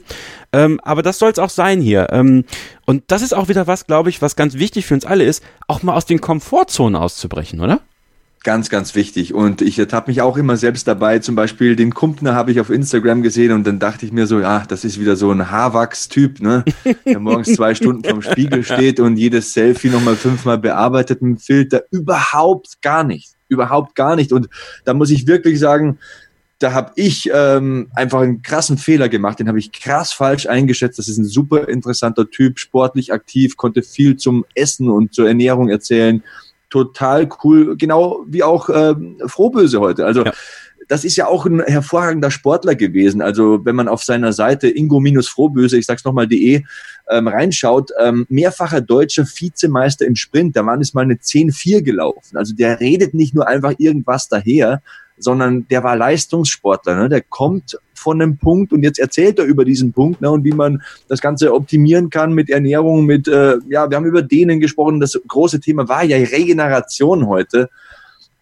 Ähm, 0.54 0.80
aber 0.84 1.02
das 1.02 1.20
soll 1.20 1.32
es 1.32 1.40
auch 1.40 1.50
sein 1.50 1.82
hier. 1.82 2.08
Ähm, 2.12 2.46
und 2.86 3.04
das 3.08 3.22
ist 3.22 3.34
auch 3.34 3.50
wieder 3.50 3.68
was, 3.68 3.88
glaube 3.88 4.10
ich, 4.10 4.22
was 4.22 4.36
ganz 4.36 4.56
wichtig 4.56 4.86
für 4.86 4.94
uns 4.94 5.06
alle 5.06 5.24
ist, 5.24 5.44
auch 5.68 5.84
mal 5.84 5.96
aus 5.96 6.06
den 6.06 6.22
Komfortzonen 6.22 6.96
auszubrechen, 6.96 7.60
oder? 7.60 7.82
Ganz, 8.44 8.70
ganz 8.70 8.96
wichtig. 8.96 9.34
Und 9.34 9.62
ich 9.62 9.78
ertappe 9.78 10.10
mich 10.10 10.22
auch 10.22 10.38
immer 10.38 10.58
selbst 10.58 10.88
dabei. 10.88 11.20
Zum 11.20 11.36
Beispiel 11.36 11.76
den 11.76 11.94
Kumpner 11.94 12.34
habe 12.34 12.52
ich 12.52 12.60
auf 12.60 12.70
Instagram 12.70 13.22
gesehen 13.22 13.52
und 13.52 13.66
dann 13.66 13.80
dachte 13.80 14.06
ich 14.06 14.12
mir 14.12 14.26
so, 14.26 14.40
ja, 14.40 14.64
das 14.68 14.86
ist 14.86 15.00
wieder 15.00 15.16
so 15.16 15.32
ein 15.32 15.52
Haarwachs-Typ, 15.52 16.40
ne? 16.40 16.64
Der 17.06 17.20
morgens 17.20 17.54
zwei 17.54 17.76
Stunden 17.76 18.08
vom 18.08 18.22
Spiegel 18.22 18.64
steht 18.64 19.00
und 19.00 19.18
jedes 19.18 19.54
Selfie 19.54 19.90
nochmal 19.90 20.16
fünfmal 20.16 20.58
bearbeitet 20.58 21.22
mit 21.22 21.38
dem 21.38 21.40
Filter. 21.40 21.84
Überhaupt 21.92 22.82
gar 22.82 23.04
nicht. 23.04 23.32
Überhaupt 23.50 23.96
gar 23.96 24.16
nicht. 24.16 24.32
Und 24.32 24.48
da 24.86 24.94
muss 24.94 25.10
ich 25.10 25.28
wirklich 25.28 25.60
sagen, 25.60 25.98
da 26.60 26.74
habe 26.74 26.92
ich 26.96 27.30
ähm, 27.34 27.90
einfach 27.94 28.22
einen 28.22 28.42
krassen 28.42 28.78
Fehler 28.78 29.10
gemacht. 29.10 29.40
Den 29.40 29.48
habe 29.48 29.60
ich 29.60 29.72
krass 29.72 30.14
falsch 30.14 30.48
eingeschätzt. 30.48 30.98
Das 30.98 31.08
ist 31.08 31.18
ein 31.18 31.26
super 31.26 31.68
interessanter 31.68 32.30
Typ, 32.30 32.60
sportlich 32.60 33.14
aktiv, 33.14 33.58
konnte 33.58 33.84
viel 33.84 34.16
zum 34.16 34.46
Essen 34.56 34.90
und 34.90 35.14
zur 35.14 35.28
Ernährung 35.28 35.70
erzählen 35.70 36.24
total 36.70 37.30
cool, 37.44 37.78
genau 37.78 38.26
wie 38.28 38.44
auch 38.44 38.70
ähm, 38.70 39.18
Frohböse 39.26 39.80
heute. 39.80 40.06
Also 40.06 40.26
ja. 40.26 40.34
das 40.88 41.06
ist 41.06 41.16
ja 41.16 41.28
auch 41.28 41.46
ein 41.46 41.62
hervorragender 41.62 42.32
Sportler 42.32 42.76
gewesen. 42.76 43.22
Also 43.22 43.66
wenn 43.66 43.76
man 43.76 43.88
auf 43.88 44.04
seiner 44.04 44.34
Seite 44.34 44.68
ingo-frohböse, 44.70 45.78
ich 45.78 45.86
sag's 45.86 46.04
nochmal, 46.04 46.28
de 46.28 46.64
ähm, 47.10 47.28
reinschaut, 47.28 47.92
ähm, 48.00 48.26
mehrfacher 48.30 48.82
deutscher 48.82 49.26
Vizemeister 49.26 50.06
im 50.06 50.16
Sprint, 50.16 50.56
da 50.56 50.66
waren 50.66 50.82
es 50.82 50.94
mal 50.94 51.02
eine 51.02 51.16
10-4 51.16 51.82
gelaufen. 51.82 52.38
Also 52.38 52.54
der 52.54 52.80
redet 52.80 53.14
nicht 53.14 53.34
nur 53.34 53.48
einfach 53.48 53.74
irgendwas 53.78 54.28
daher, 54.28 54.82
sondern 55.18 55.68
der 55.70 55.84
war 55.84 55.96
Leistungssportler. 55.96 56.96
Ne? 56.96 57.10
Der 57.10 57.22
kommt 57.22 57.80
von 57.98 58.22
einem 58.22 58.38
Punkt 58.38 58.74
und 58.74 58.84
jetzt 58.84 59.00
erzählt 59.00 59.40
er 59.40 59.46
über 59.46 59.66
diesen 59.66 59.94
Punkt 59.94 60.22
ne? 60.22 60.30
und 60.30 60.44
wie 60.44 60.54
man 60.54 60.82
das 61.08 61.22
Ganze 61.22 61.54
optimieren 61.54 62.10
kann 62.10 62.34
mit 62.34 62.50
Ernährung, 62.50 63.06
mit, 63.06 63.28
äh, 63.28 63.58
ja, 63.70 63.90
wir 63.90 63.98
haben 63.98 64.06
über 64.06 64.22
denen 64.22 64.60
gesprochen. 64.60 65.00
Das 65.00 65.20
große 65.28 65.60
Thema 65.60 65.88
war 65.88 66.04
ja 66.04 66.18
Regeneration 66.18 67.28
heute. 67.28 67.70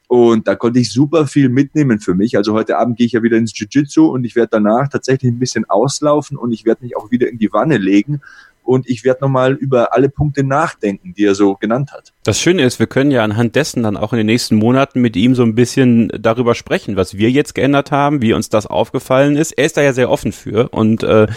Und 0.07 0.47
da 0.47 0.55
konnte 0.55 0.79
ich 0.79 0.91
super 0.91 1.25
viel 1.25 1.49
mitnehmen 1.49 1.99
für 1.99 2.13
mich. 2.13 2.37
Also 2.37 2.53
heute 2.53 2.77
Abend 2.77 2.97
gehe 2.97 3.07
ich 3.07 3.13
ja 3.13 3.23
wieder 3.23 3.37
ins 3.37 3.57
Jiu-Jitsu 3.57 4.05
und 4.05 4.23
ich 4.23 4.35
werde 4.35 4.49
danach 4.51 4.87
tatsächlich 4.87 5.31
ein 5.31 5.39
bisschen 5.39 5.65
auslaufen 5.67 6.37
und 6.37 6.51
ich 6.51 6.63
werde 6.63 6.83
mich 6.83 6.95
auch 6.95 7.09
wieder 7.09 7.27
in 7.27 7.39
die 7.39 7.51
Wanne 7.51 7.77
legen 7.77 8.21
und 8.65 8.89
ich 8.89 9.03
werde 9.03 9.21
nochmal 9.21 9.53
über 9.53 9.93
alle 9.93 10.09
Punkte 10.09 10.43
nachdenken, 10.43 11.13
die 11.13 11.25
er 11.25 11.35
so 11.35 11.55
genannt 11.55 11.91
hat. 11.91 12.13
Das 12.23 12.41
Schöne 12.41 12.63
ist, 12.63 12.79
wir 12.79 12.87
können 12.87 13.11
ja 13.11 13.23
anhand 13.23 13.55
dessen 13.55 13.83
dann 13.83 13.97
auch 13.97 14.13
in 14.13 14.17
den 14.17 14.25
nächsten 14.25 14.55
Monaten 14.55 15.01
mit 15.01 15.15
ihm 15.15 15.35
so 15.35 15.43
ein 15.43 15.55
bisschen 15.55 16.11
darüber 16.19 16.55
sprechen, 16.55 16.95
was 16.95 17.17
wir 17.17 17.29
jetzt 17.29 17.55
geändert 17.55 17.91
haben, 17.91 18.21
wie 18.21 18.33
uns 18.33 18.49
das 18.49 18.65
aufgefallen 18.65 19.37
ist. 19.37 19.51
Er 19.53 19.65
ist 19.65 19.77
da 19.77 19.81
ja 19.81 19.93
sehr 19.93 20.09
offen 20.09 20.31
für 20.31 20.69
und 20.69 21.03
äh, 21.03 21.27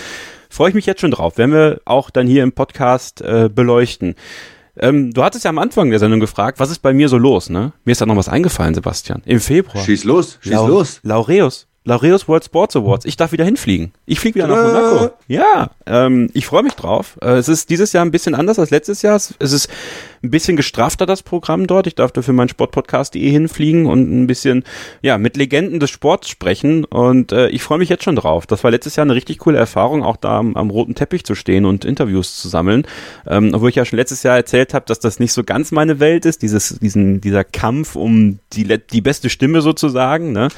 freue 0.49 0.71
ich 0.71 0.75
mich 0.75 0.87
jetzt 0.87 1.01
schon 1.01 1.11
drauf. 1.11 1.39
Werden 1.39 1.53
wir 1.53 1.81
auch 1.85 2.11
dann 2.11 2.27
hier 2.27 2.43
im 2.43 2.53
Podcast 2.53 3.21
äh, 3.21 3.49
beleuchten. 3.53 4.15
Ähm, 4.81 5.13
du 5.13 5.23
hattest 5.25 5.45
ja 5.45 5.51
am 5.51 5.59
Anfang 5.59 5.91
der 5.91 5.99
Sendung 5.99 6.21
gefragt, 6.21 6.61
was 6.61 6.71
ist 6.71 6.81
bei 6.81 6.93
mir 6.93 7.09
so 7.09 7.19
los, 7.19 7.51
ne? 7.51 7.73
Mir 7.85 7.93
ist 7.93 8.01
da 8.01 8.07
noch 8.07 8.17
was 8.17 8.29
eingefallen, 8.29 8.75
Sebastian. 8.75 9.23
Im 9.25 9.41
Februar. 9.41 9.85
Schieß 9.85 10.05
los, 10.05 10.39
schieß 10.41 10.53
Lau 10.53 10.69
los. 10.69 11.01
Laureus. 11.03 11.68
Laureus 11.89 12.29
World 12.29 12.45
Sports 12.45 12.77
Awards. 12.77 13.07
Ich 13.07 13.17
darf 13.17 13.33
wieder 13.33 13.47
hinfliegen. 13.47 13.93
Ich 14.05 14.21
fliege 14.21 14.35
wieder 14.35 14.47
nach 14.47 14.57
Tada. 14.57 14.91
Monaco. 14.91 15.15
Ja, 15.27 15.71
ähm, 15.87 16.29
ich 16.35 16.45
freue 16.45 16.63
mich 16.63 16.75
drauf. 16.75 17.19
Äh, 17.23 17.37
es 17.37 17.49
ist 17.49 17.71
dieses 17.71 17.95
Jahr 17.95 18.05
ein 18.05 18.11
bisschen 18.11 18.35
anders 18.35 18.59
als 18.59 18.71
letztes 18.71 19.01
Jahr. 19.01 19.17
Es 19.17 19.33
ist 19.39 19.71
ein 20.23 20.31
bisschen 20.31 20.59
gestrafter, 20.59 21.07
das 21.07 21.23
Programm 21.23 21.67
dort. 21.67 21.87
Ich 21.87 21.95
darf 21.95 22.13
dafür 22.13 22.35
meinen 22.35 22.51
Sportpodcast.de 22.51 23.31
hinfliegen 23.31 23.87
und 23.87 24.11
ein 24.11 24.27
bisschen, 24.27 24.65
ja, 25.01 25.17
mit 25.17 25.39
Legenden 25.39 25.81
des 25.81 25.89
Sports 25.89 26.29
sprechen. 26.29 26.85
Und 26.85 27.33
äh, 27.33 27.49
ich 27.49 27.63
freue 27.63 27.79
mich 27.79 27.89
jetzt 27.89 28.05
schon 28.05 28.17
drauf. 28.17 28.47
Das 28.47 28.65
war 28.65 28.71
letztes 28.71 28.97
Jahr 28.97 29.07
eine 29.07 29.15
richtig 29.15 29.39
coole 29.39 29.57
Erfahrung, 29.57 30.03
auch 30.03 30.19
da 30.19 30.39
am, 30.39 30.57
am 30.57 30.69
roten 30.69 30.95
Teppich 30.95 31.25
zu 31.25 31.35
stehen 31.35 31.65
und 31.65 31.87
Interviews 31.87 32.37
zu 32.37 32.49
sammeln. 32.49 32.87
Ähm, 33.27 33.53
obwohl 33.55 33.71
ich 33.71 33.77
ja 33.77 33.87
schon 33.87 33.99
letztes 33.99 34.23
Jahr 34.25 34.37
erzählt 34.37 34.75
habe, 34.75 34.85
dass 34.87 35.01
das 35.01 35.21
nicht 35.21 35.33
so 35.33 35.43
ganz 35.43 35.73
meine 35.73 36.01
Welt 36.01 36.27
ist, 36.27 36.43
dieses, 36.43 36.79
diesen, 36.81 37.23
dieser 37.23 37.45
Kampf 37.45 37.97
um 37.97 38.41
die, 38.53 38.79
die 38.79 39.01
beste 39.01 39.31
Stimme 39.31 39.63
sozusagen. 39.63 40.33
Ne? 40.33 40.49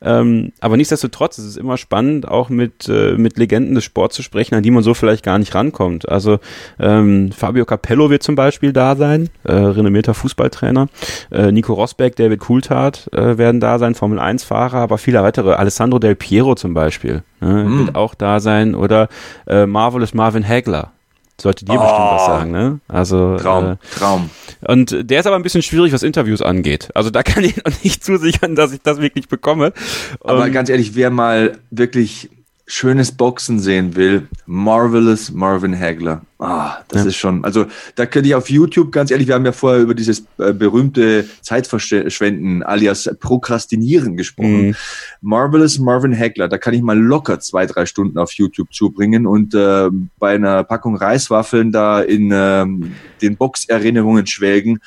Ähm, 0.00 0.52
aber 0.60 0.77
nichtsdestotrotz 0.78 1.36
ist 1.38 1.44
es 1.44 1.56
immer 1.58 1.76
spannend, 1.76 2.26
auch 2.26 2.48
mit, 2.48 2.88
äh, 2.88 3.12
mit 3.18 3.36
Legenden 3.36 3.74
des 3.74 3.84
Sports 3.84 4.16
zu 4.16 4.22
sprechen, 4.22 4.54
an 4.54 4.62
die 4.62 4.70
man 4.70 4.82
so 4.82 4.94
vielleicht 4.94 5.24
gar 5.24 5.38
nicht 5.38 5.54
rankommt. 5.54 6.08
Also 6.08 6.38
ähm, 6.80 7.30
Fabio 7.32 7.66
Capello 7.66 8.08
wird 8.08 8.22
zum 8.22 8.34
Beispiel 8.34 8.72
da 8.72 8.96
sein, 8.96 9.28
äh, 9.44 9.52
renommierter 9.52 10.14
Fußballtrainer. 10.14 10.88
Äh, 11.30 11.52
Nico 11.52 11.74
Rosberg, 11.74 12.16
David 12.16 12.40
Coulthard 12.40 13.12
äh, 13.12 13.36
werden 13.36 13.60
da 13.60 13.78
sein, 13.78 13.94
Formel 13.94 14.18
1-Fahrer, 14.18 14.78
aber 14.78 14.96
viele 14.96 15.22
weitere. 15.22 15.52
Alessandro 15.52 15.98
Del 15.98 16.14
Piero 16.14 16.54
zum 16.54 16.72
Beispiel 16.74 17.22
ne, 17.40 17.64
Mm. 17.64 17.78
wird 17.86 17.96
auch 17.96 18.14
da 18.14 18.40
sein. 18.40 18.74
Oder 18.74 19.08
äh, 19.46 19.66
Marvelous 19.66 20.14
Marvin 20.14 20.46
Hagler. 20.48 20.92
Sollte 21.40 21.64
dir 21.64 21.78
bestimmt 21.78 21.98
was 22.10 22.26
sagen, 22.26 22.50
ne? 22.50 22.80
Also 22.88 23.36
Traum, 23.36 23.64
Äh, 23.72 23.76
Traum. 23.96 24.30
und 24.66 25.08
der 25.08 25.20
ist 25.20 25.26
aber 25.26 25.36
ein 25.36 25.42
bisschen 25.42 25.62
schwierig, 25.62 25.92
was 25.92 26.02
Interviews 26.02 26.42
angeht. 26.42 26.88
Also 26.94 27.10
da 27.10 27.22
kann 27.22 27.44
ich 27.44 27.56
noch 27.64 27.84
nicht 27.84 28.04
zusichern, 28.04 28.56
dass 28.56 28.72
ich 28.72 28.80
das 28.82 29.00
wirklich 29.00 29.28
bekomme. 29.28 29.72
Aber 30.20 30.46
Ähm, 30.46 30.52
ganz 30.52 30.68
ehrlich, 30.68 30.96
wer 30.96 31.10
mal 31.10 31.56
wirklich 31.70 32.28
schönes 32.70 33.10
Boxen 33.12 33.58
sehen 33.58 33.96
will, 33.96 34.28
Marvelous 34.44 35.30
Marvin 35.32 35.74
Hagler. 35.78 36.20
Ah, 36.38 36.76
das 36.88 37.02
Ja. 37.02 37.08
ist 37.08 37.16
schon, 37.16 37.42
also 37.44 37.66
da 37.96 38.04
könnte 38.04 38.28
ich 38.28 38.34
auf 38.34 38.50
YouTube, 38.50 38.92
ganz 38.92 39.10
ehrlich, 39.10 39.26
wir 39.26 39.34
haben 39.34 39.46
ja 39.46 39.52
vorher 39.52 39.80
über 39.80 39.94
dieses 39.94 40.24
äh, 40.38 40.52
berühmte 40.52 41.26
Zeitverschwenden 41.40 42.62
alias 42.62 43.10
Prokrastinieren 43.20 44.16
gesprochen. 44.18 44.68
Mhm. 44.68 44.74
Marvelous 45.22 45.78
Marvin 45.78 46.16
Hagler, 46.16 46.46
da 46.48 46.58
kann 46.58 46.74
ich 46.74 46.82
mal 46.82 46.98
locker 46.98 47.40
zwei, 47.40 47.64
drei 47.66 47.86
Stunden 47.86 48.18
auf 48.18 48.32
YouTube 48.32 48.72
zubringen 48.72 49.26
und 49.26 49.54
äh, 49.54 49.88
bei 50.18 50.34
einer 50.34 50.62
Packung 50.62 50.94
Reiswaffeln 50.96 51.72
da 51.72 52.00
in 52.02 52.30
ähm, 52.34 52.94
den 53.22 53.36
Boxerinnerungen 53.36 54.26
schwelgen. 54.26 54.80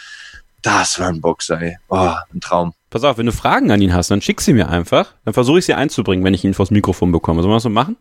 Das 0.61 0.99
war 0.99 1.07
ein 1.07 1.19
Boxer, 1.19 1.59
ey. 1.59 1.77
Oh, 1.89 2.11
ein 2.31 2.39
Traum. 2.39 2.73
Pass 2.91 3.05
auf, 3.05 3.17
wenn 3.17 3.25
du 3.25 3.31
Fragen 3.31 3.71
an 3.71 3.81
ihn 3.81 3.93
hast, 3.93 4.11
dann 4.11 4.21
schick 4.21 4.41
sie 4.41 4.53
mir 4.53 4.69
einfach. 4.69 5.15
Dann 5.23 5.33
versuche 5.33 5.59
ich 5.59 5.65
sie 5.65 5.73
einzubringen, 5.73 6.25
wenn 6.25 6.33
ich 6.33 6.43
ihn 6.43 6.53
vors 6.53 6.71
Mikrofon 6.71 7.13
bekomme. 7.13 7.41
Sollen 7.41 7.51
wir 7.51 7.55
das 7.55 7.63
so 7.63 7.69
machen? 7.69 7.95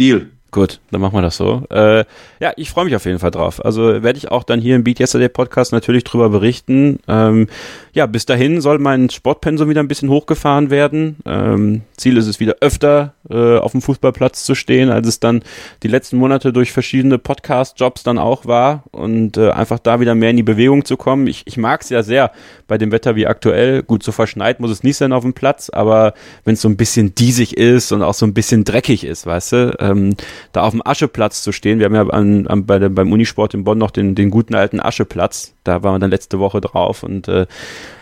Deal. 0.00 0.30
Gut, 0.52 0.80
dann 0.90 1.00
machen 1.00 1.14
wir 1.14 1.22
das 1.22 1.38
so. 1.38 1.62
Äh, 1.70 2.04
ja, 2.38 2.52
ich 2.56 2.68
freue 2.68 2.84
mich 2.84 2.94
auf 2.94 3.06
jeden 3.06 3.18
Fall 3.18 3.30
drauf. 3.30 3.64
Also 3.64 4.02
werde 4.02 4.18
ich 4.18 4.30
auch 4.30 4.44
dann 4.44 4.60
hier 4.60 4.76
im 4.76 4.84
Beat 4.84 5.00
Yesterday 5.00 5.30
Podcast 5.30 5.72
natürlich 5.72 6.04
drüber 6.04 6.28
berichten. 6.28 6.98
Ähm, 7.08 7.46
ja, 7.94 8.04
bis 8.04 8.26
dahin 8.26 8.60
soll 8.60 8.78
mein 8.78 9.08
Sportpensum 9.08 9.70
wieder 9.70 9.82
ein 9.82 9.88
bisschen 9.88 10.10
hochgefahren 10.10 10.68
werden. 10.68 11.16
Ähm, 11.24 11.80
Ziel 11.96 12.18
ist 12.18 12.26
es 12.26 12.38
wieder 12.38 12.56
öfter 12.60 13.14
äh, 13.30 13.56
auf 13.56 13.72
dem 13.72 13.80
Fußballplatz 13.80 14.44
zu 14.44 14.54
stehen, 14.54 14.90
als 14.90 15.08
es 15.08 15.20
dann 15.20 15.42
die 15.82 15.88
letzten 15.88 16.18
Monate 16.18 16.52
durch 16.52 16.70
verschiedene 16.70 17.16
Podcast-Jobs 17.16 18.02
dann 18.02 18.18
auch 18.18 18.44
war 18.44 18.84
und 18.90 19.38
äh, 19.38 19.52
einfach 19.52 19.78
da 19.78 20.00
wieder 20.00 20.14
mehr 20.14 20.30
in 20.30 20.36
die 20.36 20.42
Bewegung 20.42 20.84
zu 20.84 20.98
kommen. 20.98 21.28
Ich, 21.28 21.46
ich 21.46 21.56
mag 21.56 21.80
es 21.80 21.88
ja 21.88 22.02
sehr 22.02 22.30
bei 22.68 22.76
dem 22.76 22.92
Wetter 22.92 23.16
wie 23.16 23.26
aktuell. 23.26 23.82
Gut, 23.82 24.02
so 24.02 24.12
verschneit 24.12 24.60
muss 24.60 24.70
es 24.70 24.82
nicht 24.82 24.98
sein 24.98 25.14
auf 25.14 25.22
dem 25.22 25.32
Platz, 25.32 25.70
aber 25.70 26.12
wenn 26.44 26.54
es 26.54 26.60
so 26.60 26.68
ein 26.68 26.76
bisschen 26.76 27.14
diesig 27.14 27.56
ist 27.56 27.90
und 27.92 28.02
auch 28.02 28.14
so 28.14 28.26
ein 28.26 28.34
bisschen 28.34 28.64
dreckig 28.64 29.04
ist, 29.04 29.24
weißt 29.24 29.52
du, 29.52 29.76
ähm, 29.80 30.14
da 30.52 30.62
auf 30.62 30.72
dem 30.72 30.84
Ascheplatz 30.84 31.42
zu 31.42 31.52
stehen. 31.52 31.78
Wir 31.78 31.86
haben 31.86 31.94
ja 31.94 32.06
an, 32.08 32.46
an, 32.46 32.66
bei 32.66 32.78
beim 32.88 33.12
Unisport 33.12 33.54
in 33.54 33.64
Bonn 33.64 33.78
noch 33.78 33.90
den, 33.90 34.14
den 34.14 34.30
guten 34.30 34.54
alten 34.54 34.80
Ascheplatz. 34.80 35.54
Da 35.64 35.82
waren 35.82 35.94
wir 35.94 35.98
dann 36.00 36.10
letzte 36.10 36.38
Woche 36.38 36.60
drauf 36.60 37.02
und 37.02 37.28
äh, 37.28 37.46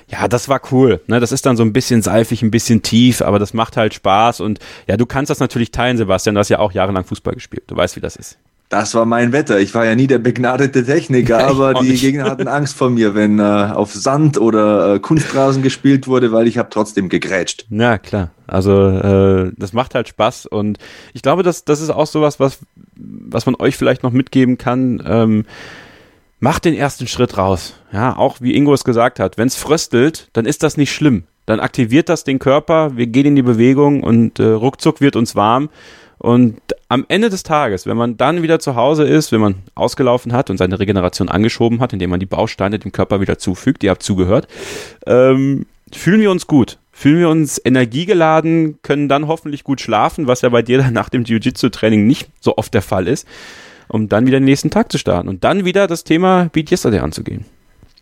ja, 0.09 0.27
das 0.27 0.49
war 0.49 0.61
cool. 0.73 1.01
Ne? 1.07 1.21
Das 1.21 1.31
ist 1.33 1.47
dann 1.47 1.57
so 1.57 1.63
ein 1.63 1.73
bisschen 1.73 2.03
seifig, 2.03 2.43
ein 2.43 2.51
bisschen 2.51 2.83
tief, 2.83 3.23
aber 3.23 3.39
das 3.39 3.55
macht 3.55 3.77
halt 3.77 3.95
Spaß. 3.95 4.41
Und 4.41 4.59
ja, 4.89 4.97
du 4.97 5.07
kannst 5.07 5.31
das 5.31 5.39
natürlich 5.39 5.71
teilen, 5.71 5.97
Sebastian. 5.97 6.35
Du 6.35 6.41
hast 6.41 6.49
ja 6.49 6.59
auch 6.59 6.73
jahrelang 6.73 7.05
Fußball 7.05 7.35
gespielt. 7.35 7.65
Du 7.69 7.77
weißt, 7.77 7.95
wie 7.95 8.01
das 8.01 8.17
ist. 8.17 8.39
Das 8.71 8.95
war 8.95 9.05
mein 9.05 9.33
Wetter. 9.33 9.59
Ich 9.59 9.75
war 9.75 9.85
ja 9.85 9.97
nie 9.97 10.07
der 10.07 10.21
begnadete 10.21 10.85
Techniker, 10.87 11.41
Ja, 11.41 11.49
aber 11.49 11.75
die 11.75 11.91
nicht. 11.91 12.01
Gegner 12.03 12.25
hatten 12.31 12.47
Angst 12.47 12.77
vor 12.77 12.89
mir, 12.89 13.17
wenn 13.17 13.41
äh, 13.41 13.43
auf 13.43 13.93
Sand 13.93 14.39
oder 14.39 14.95
äh, 14.95 14.99
Kunstrasen 15.01 15.63
gespielt 15.63 16.07
wurde, 16.07 16.31
weil 16.31 16.47
ich 16.47 16.57
habe 16.57 16.69
trotzdem 16.71 17.09
gegrätscht. 17.09 17.67
Ja, 17.69 17.99
klar. 17.99 18.31
Also 18.47 18.89
äh, 18.89 19.53
das 19.57 19.73
macht 19.73 19.97
halt 19.97 20.09
Spaß 20.09 20.47
und 20.47 20.79
ich 21.13 21.23
glaube, 21.23 21.43
dass 21.43 21.65
das 21.65 21.81
ist 21.81 21.91
auch 21.91 22.07
sowas, 22.07 22.39
was 22.39 22.61
was 22.97 23.45
man 23.45 23.57
euch 23.57 23.77
vielleicht 23.77 24.05
noch 24.05 24.13
mitgeben 24.13 24.57
kann. 24.57 25.03
Ähm, 25.05 25.45
macht 26.39 26.65
den 26.65 26.75
ersten 26.75 27.09
Schritt 27.09 27.37
raus. 27.37 27.75
Ja, 27.93 28.17
auch 28.17 28.37
wie 28.41 28.55
Ingo 28.55 28.73
es 28.73 28.85
gesagt 28.85 29.19
hat, 29.19 29.37
wenn 29.37 29.49
es 29.49 29.57
fröstelt, 29.57 30.29
dann 30.33 30.47
ist 30.47 30.63
das 30.63 30.77
nicht 30.77 30.93
schlimm. 30.93 31.25
Dann 31.45 31.59
aktiviert 31.59 32.09
das 32.09 32.23
den 32.23 32.39
Körper, 32.39 32.97
wir 32.97 33.09
gehen 33.09 33.27
in 33.27 33.37
die 33.37 33.43
Bewegung 33.43 34.05
und 34.05 34.39
äh, 34.39 34.45
ruckzuck 34.45 35.01
wird 35.01 35.17
uns 35.17 35.35
warm. 35.35 35.71
Und 36.23 36.61
am 36.91 37.07
Ende 37.09 37.31
des 37.31 37.45
Tages, 37.45 37.87
wenn 37.87 37.97
man 37.97 38.19
dann 38.19 38.43
wieder 38.43 38.59
zu 38.59 38.77
Hause 38.77 39.05
ist, 39.05 39.33
wenn 39.33 39.41
man 39.41 39.55
ausgelaufen 39.75 40.35
hat 40.35 40.51
und 40.51 40.59
seine 40.59 40.79
Regeneration 40.79 41.31
angeschoben 41.31 41.81
hat, 41.81 41.95
indem 41.95 42.11
man 42.11 42.21
die 42.21 42.27
Bausteine 42.27 42.79
dem 42.79 42.93
Körper 42.93 43.23
wieder 43.23 43.39
zufügt, 43.39 43.83
ihr 43.83 43.89
habt 43.89 44.03
zugehört, 44.03 44.47
ähm, 45.07 45.65
fühlen 45.91 46.21
wir 46.21 46.31
uns 46.31 46.47
gut. 46.47 46.79
Fühlen 46.93 47.21
wir 47.21 47.31
uns 47.31 47.59
energiegeladen, 47.65 48.81
können 48.83 49.09
dann 49.09 49.29
hoffentlich 49.29 49.65
gut 49.65 49.81
schlafen, 49.81 50.27
was 50.27 50.43
ja 50.43 50.51
bei 50.51 50.61
dir 50.61 50.77
dann 50.77 50.93
nach 50.93 51.09
dem 51.09 51.25
Jiu-Jitsu-Training 51.25 52.07
nicht 52.07 52.29
so 52.41 52.59
oft 52.59 52.75
der 52.75 52.83
Fall 52.83 53.09
ist, 53.09 53.27
um 53.89 54.11
dann 54.11 54.27
wieder 54.27 54.39
den 54.41 54.45
nächsten 54.45 54.69
Tag 54.69 54.93
zu 54.93 54.99
starten 54.99 55.27
und 55.27 55.43
dann 55.43 55.65
wieder 55.65 55.87
das 55.87 56.05
Thema 56.05 56.51
Beat 56.53 56.71
Yesterday 56.71 57.01
anzugehen. 57.01 57.47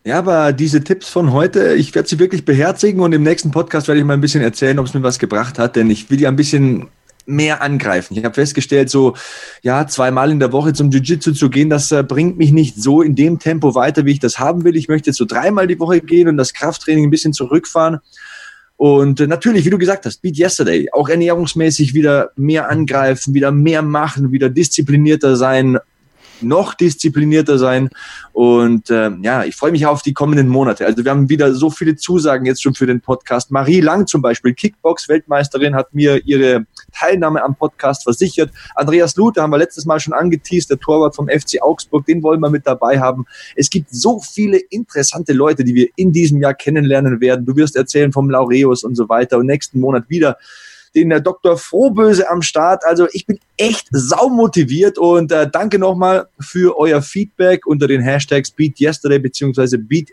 Ja, 0.05 0.19
aber 0.19 0.53
diese 0.53 0.83
Tipps 0.83 1.09
von 1.09 1.33
heute, 1.33 1.75
ich 1.75 1.95
werde 1.95 2.09
sie 2.09 2.19
wirklich 2.19 2.45
beherzigen 2.45 3.01
und 3.01 3.12
im 3.12 3.23
nächsten 3.23 3.53
Podcast 3.53 3.87
werde 3.87 4.01
ich 4.01 4.05
mal 4.05 4.14
ein 4.14 4.21
bisschen 4.21 4.43
erzählen, 4.43 4.81
ob 4.81 4.87
es 4.87 4.95
mir 4.95 5.05
was 5.05 5.21
gebracht 5.21 5.61
hat, 5.61 5.77
denn 5.77 5.89
ich 5.89 6.11
will 6.11 6.21
ja 6.21 6.29
ein 6.29 6.37
bisschen 6.37 6.89
mehr 7.29 7.62
angreifen. 7.62 8.16
Ich 8.16 8.24
habe 8.24 8.35
festgestellt, 8.35 8.91
so 8.91 9.14
ja, 9.62 9.87
zweimal 9.87 10.31
in 10.31 10.41
der 10.41 10.53
Woche 10.53 10.72
zum 10.72 10.91
Jiu-Jitsu 10.91 11.33
zu 11.33 11.51
gehen, 11.51 11.68
das 11.70 11.93
äh, 11.93 12.03
bringt 12.03 12.39
mich 12.39 12.53
nicht 12.53 12.81
so 12.83 13.03
in 13.03 13.14
dem 13.14 13.39
Tempo 13.39 13.74
weiter, 13.74 14.05
wie 14.05 14.12
ich 14.12 14.20
das 14.20 14.39
haben 14.39 14.64
will. 14.64 14.76
Ich 14.76 14.89
möchte 14.89 15.11
jetzt 15.11 15.18
so 15.18 15.26
dreimal 15.26 15.66
die 15.66 15.79
Woche 15.79 16.01
gehen 16.01 16.29
und 16.29 16.37
das 16.37 16.55
Krafttraining 16.55 17.05
ein 17.05 17.11
bisschen 17.11 17.33
zurückfahren. 17.33 17.99
Und 18.79 19.20
äh, 19.20 19.26
natürlich, 19.26 19.64
wie 19.66 19.70
du 19.70 19.79
gesagt 19.79 20.07
hast, 20.07 20.22
Beat 20.22 20.39
Yesterday, 20.39 20.89
auch 20.93 21.09
ernährungsmäßig 21.09 21.95
wieder 21.95 22.31
mehr 22.37 22.70
angreifen, 22.70 23.35
wieder 23.35 23.51
mehr 23.51 23.83
machen, 23.83 24.33
wieder 24.33 24.49
disziplinierter 24.49 25.37
sein, 25.37 25.79
noch 26.41 26.74
disziplinierter 26.74 27.59
sein. 27.59 27.91
Und 28.33 28.89
äh, 28.91 29.11
ja, 29.22 29.45
ich 29.45 29.57
freue 29.57 29.72
mich 29.72 29.85
auf 29.85 30.03
die 30.03 30.14
kommenden 30.14 30.49
Monate. 30.49 30.87
Also 30.87 31.05
wir 31.05 31.11
haben 31.11 31.29
wieder 31.29 31.55
so 31.55 31.70
viele 31.70 31.97
Zusagen 31.97 32.47
jetzt 32.47 32.62
schon 32.62 32.74
für 32.74 32.87
den 32.87 33.01
Podcast. 33.01 33.51
Marie 33.51 33.81
Lang 33.81 34.07
zum 34.07 34.22
Beispiel, 34.22 34.55
Kickbox-Weltmeisterin, 34.55 35.74
hat 35.74 35.93
mir 35.93 36.24
ihre 36.24 36.64
Teilnahme 36.93 37.43
am 37.43 37.55
Podcast 37.55 38.05
versichert. 38.05 38.51
Andreas 38.74 39.16
Luther 39.16 39.43
haben 39.43 39.51
wir 39.51 39.59
letztes 39.59 39.84
Mal 39.84 40.01
schon 40.01 40.12
angeteased, 40.14 40.70
der 40.70 40.78
Torwart 40.78 41.16
vom 41.16 41.28
FC 41.28 41.61
Augsburg, 41.61 42.07
den 42.07 42.22
wollen 42.22 42.41
wir 42.41 42.51
mit 42.51 42.66
dabei 42.66 42.99
haben. 43.01 43.26
Es 43.57 43.70
gibt 43.70 43.91
so 43.91 44.20
viele 44.20 44.59
interessante 44.59 45.32
Leute, 45.32 45.64
die 45.64 45.74
wir 45.74 45.89
in 45.97 46.12
diesem 46.12 46.41
Jahr 46.41 46.55
kennenlernen 46.55 47.20
werden. 47.20 47.47
Du 47.47 47.57
wirst 47.57 47.76
erzählen 47.76 48.12
vom 48.12 48.30
Laureus 48.30 48.84
und 48.84 48.95
so 48.95 49.09
weiter 49.09 49.39
und 49.39 49.47
nächsten 49.47 49.80
Monat 49.80 50.09
wieder 50.09 50.36
den 50.95 51.11
der 51.11 51.20
Dr. 51.20 51.57
Frohböse 51.57 52.28
am 52.28 52.43
Start. 52.43 52.84
Also 52.84 53.07
ich 53.12 53.26
bin 53.26 53.39
echt 53.57 53.89
saumotiviert 53.91 54.99
und 54.99 55.32
äh, 55.32 55.49
danke 55.51 55.78
nochmal 55.78 56.28
für 56.41 56.78
euer 56.78 57.03
Feedback 57.03 57.66
unter 57.66 57.89
den 57.89 58.01
Hashtags 58.01 58.51
Beat 58.51 58.80
Yesterday 58.80 59.18
bzw. 59.18 59.76
Beat. 59.78 60.11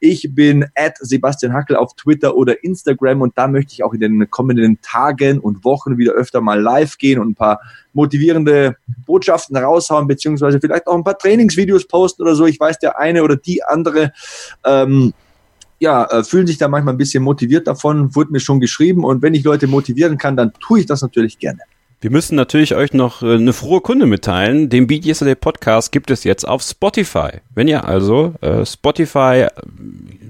Ich 0.00 0.34
bin 0.34 0.66
at 0.74 0.96
Sebastian 1.00 1.52
Hackel 1.52 1.76
auf 1.76 1.94
Twitter 1.94 2.36
oder 2.36 2.64
Instagram 2.64 3.22
und 3.22 3.36
da 3.36 3.48
möchte 3.48 3.74
ich 3.74 3.84
auch 3.84 3.92
in 3.92 4.00
den 4.00 4.30
kommenden 4.30 4.80
Tagen 4.80 5.38
und 5.38 5.64
Wochen 5.64 5.98
wieder 5.98 6.12
öfter 6.12 6.40
mal 6.40 6.60
live 6.60 6.98
gehen 6.98 7.18
und 7.20 7.30
ein 7.30 7.34
paar 7.34 7.60
motivierende 7.92 8.76
Botschaften 9.06 9.56
raushauen 9.56 10.06
beziehungsweise 10.06 10.60
vielleicht 10.60 10.86
auch 10.86 10.94
ein 10.94 11.04
paar 11.04 11.18
Trainingsvideos 11.18 11.86
posten 11.86 12.22
oder 12.22 12.34
so. 12.34 12.46
Ich 12.46 12.58
weiß, 12.58 12.78
der 12.78 12.98
eine 12.98 13.22
oder 13.22 13.36
die 13.36 13.62
andere 13.62 14.12
ähm, 14.64 15.12
ja, 15.80 16.04
äh, 16.04 16.22
fühlen 16.22 16.46
sich 16.46 16.58
da 16.58 16.68
manchmal 16.68 16.94
ein 16.94 16.98
bisschen 16.98 17.24
motiviert 17.24 17.66
davon, 17.66 18.14
wurde 18.14 18.30
mir 18.30 18.40
schon 18.40 18.60
geschrieben. 18.60 19.02
Und 19.02 19.22
wenn 19.22 19.34
ich 19.34 19.42
Leute 19.42 19.66
motivieren 19.66 20.18
kann, 20.18 20.36
dann 20.36 20.52
tue 20.60 20.80
ich 20.80 20.86
das 20.86 21.02
natürlich 21.02 21.38
gerne. 21.38 21.60
Wir 22.02 22.10
müssen 22.10 22.34
natürlich 22.34 22.74
euch 22.74 22.92
noch 22.92 23.22
äh, 23.22 23.34
eine 23.34 23.52
frohe 23.52 23.80
Kunde 23.80 24.06
mitteilen. 24.06 24.68
Den 24.68 24.86
Beat 24.86 25.04
Yesterday 25.04 25.34
Podcast 25.34 25.90
gibt 25.90 26.10
es 26.10 26.24
jetzt 26.24 26.46
auf 26.46 26.62
Spotify. 26.62 27.40
Wenn 27.54 27.66
ihr 27.66 27.84
also 27.84 28.34
äh, 28.40 28.64
Spotify 28.64 29.46
äh, 29.46 29.50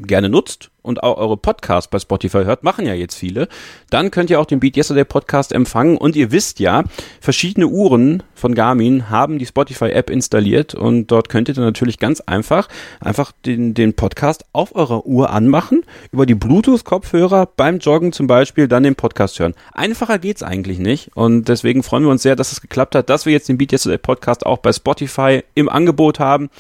gerne 0.07 0.29
nutzt 0.29 0.71
und 0.83 1.03
auch 1.03 1.17
eure 1.17 1.37
Podcasts 1.37 1.91
bei 1.91 1.99
Spotify 1.99 2.45
hört, 2.45 2.63
machen 2.63 2.87
ja 2.87 2.95
jetzt 2.95 3.15
viele, 3.15 3.49
dann 3.91 4.11
könnt 4.11 4.31
ihr 4.31 4.41
auch 4.41 4.47
den 4.47 4.61
Beat 4.61 4.77
Yesterday 4.77 5.05
Podcast 5.05 5.53
empfangen 5.53 5.97
und 5.97 6.17
ihr 6.17 6.33
wisst 6.33 6.61
ja, 6.61 6.85
verschiedene 7.21 7.67
Uhren 7.67 8.23
von 8.35 8.55
Garmin 8.55 9.11
haben 9.11 9.39
die 9.39 9.47
Spotify 9.47 9.91
App 9.91 10.11
installiert 10.11 10.75
und 10.75 11.09
dort 11.09 11.29
könnt 11.29 11.49
ihr 11.49 11.55
dann 11.55 11.65
natürlich 11.65 11.99
ganz 11.99 12.21
einfach 12.21 12.69
einfach 13.01 13.33
den, 13.45 13.75
den 13.75 13.95
Podcast 13.95 14.45
auf 14.53 14.75
eurer 14.75 15.07
Uhr 15.07 15.31
anmachen, 15.31 15.83
über 16.13 16.27
die 16.27 16.35
Bluetooth 16.35 16.85
Kopfhörer 16.85 17.47
beim 17.57 17.79
Joggen 17.79 18.13
zum 18.13 18.27
Beispiel 18.27 18.69
dann 18.69 18.83
den 18.83 18.95
Podcast 18.95 19.39
hören. 19.39 19.55
Einfacher 19.73 20.19
geht's 20.19 20.43
eigentlich 20.43 20.79
nicht 20.79 21.11
und 21.15 21.49
deswegen 21.49 21.83
freuen 21.83 22.05
wir 22.05 22.11
uns 22.11 22.23
sehr, 22.23 22.37
dass 22.37 22.53
es 22.53 22.61
geklappt 22.61 22.95
hat, 22.95 23.11
dass 23.11 23.27
wir 23.27 23.33
jetzt 23.33 23.49
den 23.49 23.59
Beat 23.59 23.73
Yesterday 23.73 23.99
Podcast 23.99 24.47
auch 24.47 24.59
bei 24.59 24.73
Spotify 24.73 25.43
im 25.55 25.69
Angebot 25.69 26.19
haben 26.19 26.51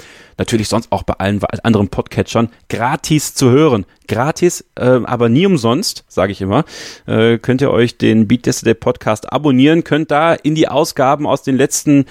natürlich 0.40 0.68
sonst 0.68 0.90
auch 0.90 1.04
bei 1.04 1.14
allen 1.14 1.44
anderen 1.62 1.88
Podcatchern 1.88 2.48
gratis 2.68 3.34
zu 3.34 3.50
hören. 3.50 3.84
Gratis, 4.10 4.64
äh, 4.74 5.00
aber 5.04 5.28
nie 5.28 5.46
umsonst, 5.46 6.04
sage 6.08 6.32
ich 6.32 6.40
immer. 6.40 6.64
Äh, 7.06 7.38
könnt 7.38 7.60
ihr 7.60 7.70
euch 7.70 7.96
den 7.96 8.26
Beat 8.26 8.44
Yesterday 8.44 8.74
Podcast 8.74 9.32
abonnieren, 9.32 9.84
könnt 9.84 10.10
da 10.10 10.34
in 10.34 10.56
die 10.56 10.66
Ausgaben 10.66 11.28
aus 11.28 11.44
den 11.44 11.56
letzten 11.56 12.06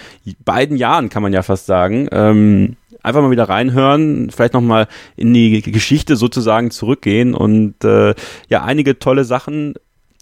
beiden 0.45 0.77
Jahren, 0.77 1.09
kann 1.09 1.21
man 1.21 1.33
ja 1.33 1.43
fast 1.43 1.65
sagen, 1.65 2.07
ähm, 2.13 2.77
einfach 3.03 3.21
mal 3.21 3.31
wieder 3.31 3.49
reinhören, 3.49 4.31
vielleicht 4.31 4.53
nochmal 4.53 4.87
in 5.17 5.33
die 5.33 5.61
Geschichte 5.61 6.15
sozusagen 6.15 6.71
zurückgehen 6.71 7.35
und 7.35 7.83
äh, 7.83 8.15
ja, 8.47 8.63
einige 8.63 8.97
tolle 8.97 9.25
Sachen 9.25 9.73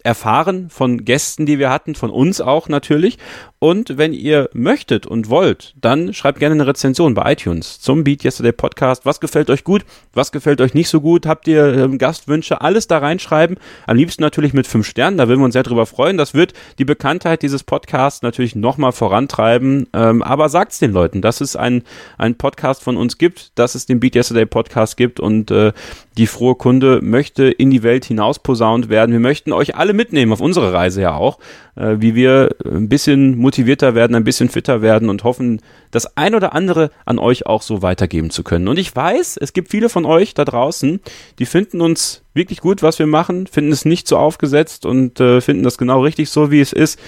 erfahren 0.07 0.69
von 0.69 1.03
Gästen, 1.03 1.45
die 1.45 1.59
wir 1.59 1.69
hatten, 1.69 1.93
von 1.93 2.09
uns 2.09 2.39
auch 2.39 2.69
natürlich. 2.69 3.17
Und 3.59 3.97
wenn 3.97 4.13
ihr 4.13 4.49
möchtet 4.53 5.05
und 5.05 5.29
wollt, 5.29 5.73
dann 5.81 6.13
schreibt 6.13 6.39
gerne 6.39 6.53
eine 6.53 6.65
Rezension 6.65 7.13
bei 7.13 7.33
iTunes 7.33 7.81
zum 7.81 8.05
Beat 8.05 8.23
Yesterday 8.23 8.53
Podcast. 8.53 9.05
Was 9.05 9.19
gefällt 9.19 9.49
euch 9.49 9.65
gut? 9.65 9.83
Was 10.13 10.31
gefällt 10.31 10.61
euch 10.61 10.73
nicht 10.73 10.87
so 10.87 11.01
gut? 11.01 11.25
Habt 11.25 11.47
ihr 11.47 11.73
ähm, 11.73 11.97
Gastwünsche? 11.97 12.61
Alles 12.61 12.87
da 12.87 12.99
reinschreiben. 12.99 13.57
Am 13.85 13.97
liebsten 13.97 14.23
natürlich 14.23 14.53
mit 14.53 14.65
fünf 14.65 14.87
Sternen. 14.87 15.17
Da 15.17 15.27
würden 15.27 15.41
wir 15.41 15.45
uns 15.45 15.53
sehr 15.53 15.63
drüber 15.63 15.85
freuen. 15.85 16.17
Das 16.17 16.33
wird 16.33 16.53
die 16.79 16.85
Bekanntheit 16.85 17.41
dieses 17.41 17.63
Podcasts 17.63 18.21
natürlich 18.21 18.55
nochmal 18.55 18.93
vorantreiben. 18.93 19.87
Ähm, 19.91 20.23
aber 20.23 20.47
sagt's 20.47 20.79
den 20.79 20.93
Leuten, 20.93 21.21
dass 21.21 21.41
es 21.41 21.57
ein, 21.57 21.83
ein 22.17 22.35
Podcast 22.35 22.81
von 22.81 22.95
uns 22.95 23.17
gibt, 23.17 23.59
dass 23.59 23.75
es 23.75 23.87
den 23.87 23.99
Beat 23.99 24.15
Yesterday 24.15 24.45
Podcast 24.45 24.95
gibt 24.95 25.19
und 25.19 25.51
äh, 25.51 25.73
die 26.17 26.27
frohe 26.27 26.55
Kunde 26.55 26.99
möchte 27.03 27.45
in 27.45 27.69
die 27.69 27.83
Welt 27.83 28.03
hinaus 28.05 28.39
posaunt 28.39 28.89
werden. 28.89 29.11
Wir 29.11 29.19
möchten 29.19 29.53
euch 29.53 29.75
alle 29.75 29.93
mitnehmen 29.93 30.33
auf 30.33 30.41
unsere 30.41 30.73
Reise 30.73 31.01
ja 31.01 31.15
auch, 31.15 31.37
äh, 31.75 31.97
wie 31.99 32.15
wir 32.15 32.55
ein 32.65 32.89
bisschen 32.89 33.37
motivierter 33.37 33.93
werden, 33.93 34.15
ein 34.15 34.23
bisschen 34.23 34.49
fitter 34.49 34.81
werden 34.81 35.09
und 35.09 35.23
hoffen, 35.23 35.61
das 35.91 36.17
ein 36.17 36.33
oder 36.33 36.53
andere 36.53 36.89
an 37.05 37.19
euch 37.19 37.45
auch 37.45 37.61
so 37.61 37.83
weitergeben 37.83 38.31
zu 38.31 38.43
können. 38.43 38.67
Und 38.67 38.79
ich 38.79 38.95
weiß, 38.95 39.37
es 39.37 39.53
gibt 39.53 39.69
viele 39.69 39.89
von 39.89 40.05
euch 40.05 40.33
da 40.33 40.43
draußen, 40.43 40.99
die 41.37 41.45
finden 41.45 41.81
uns 41.81 42.23
wirklich 42.33 42.61
gut, 42.61 42.83
was 42.83 42.99
wir 42.99 43.07
machen, 43.07 43.47
finden 43.47 43.71
es 43.71 43.85
nicht 43.85 44.07
so 44.07 44.17
aufgesetzt 44.17 44.85
und 44.85 45.19
äh, 45.19 45.41
finden 45.41 45.63
das 45.63 45.77
genau 45.77 46.01
richtig 46.01 46.29
so, 46.29 46.51
wie 46.51 46.61
es 46.61 46.73
ist. 46.73 46.99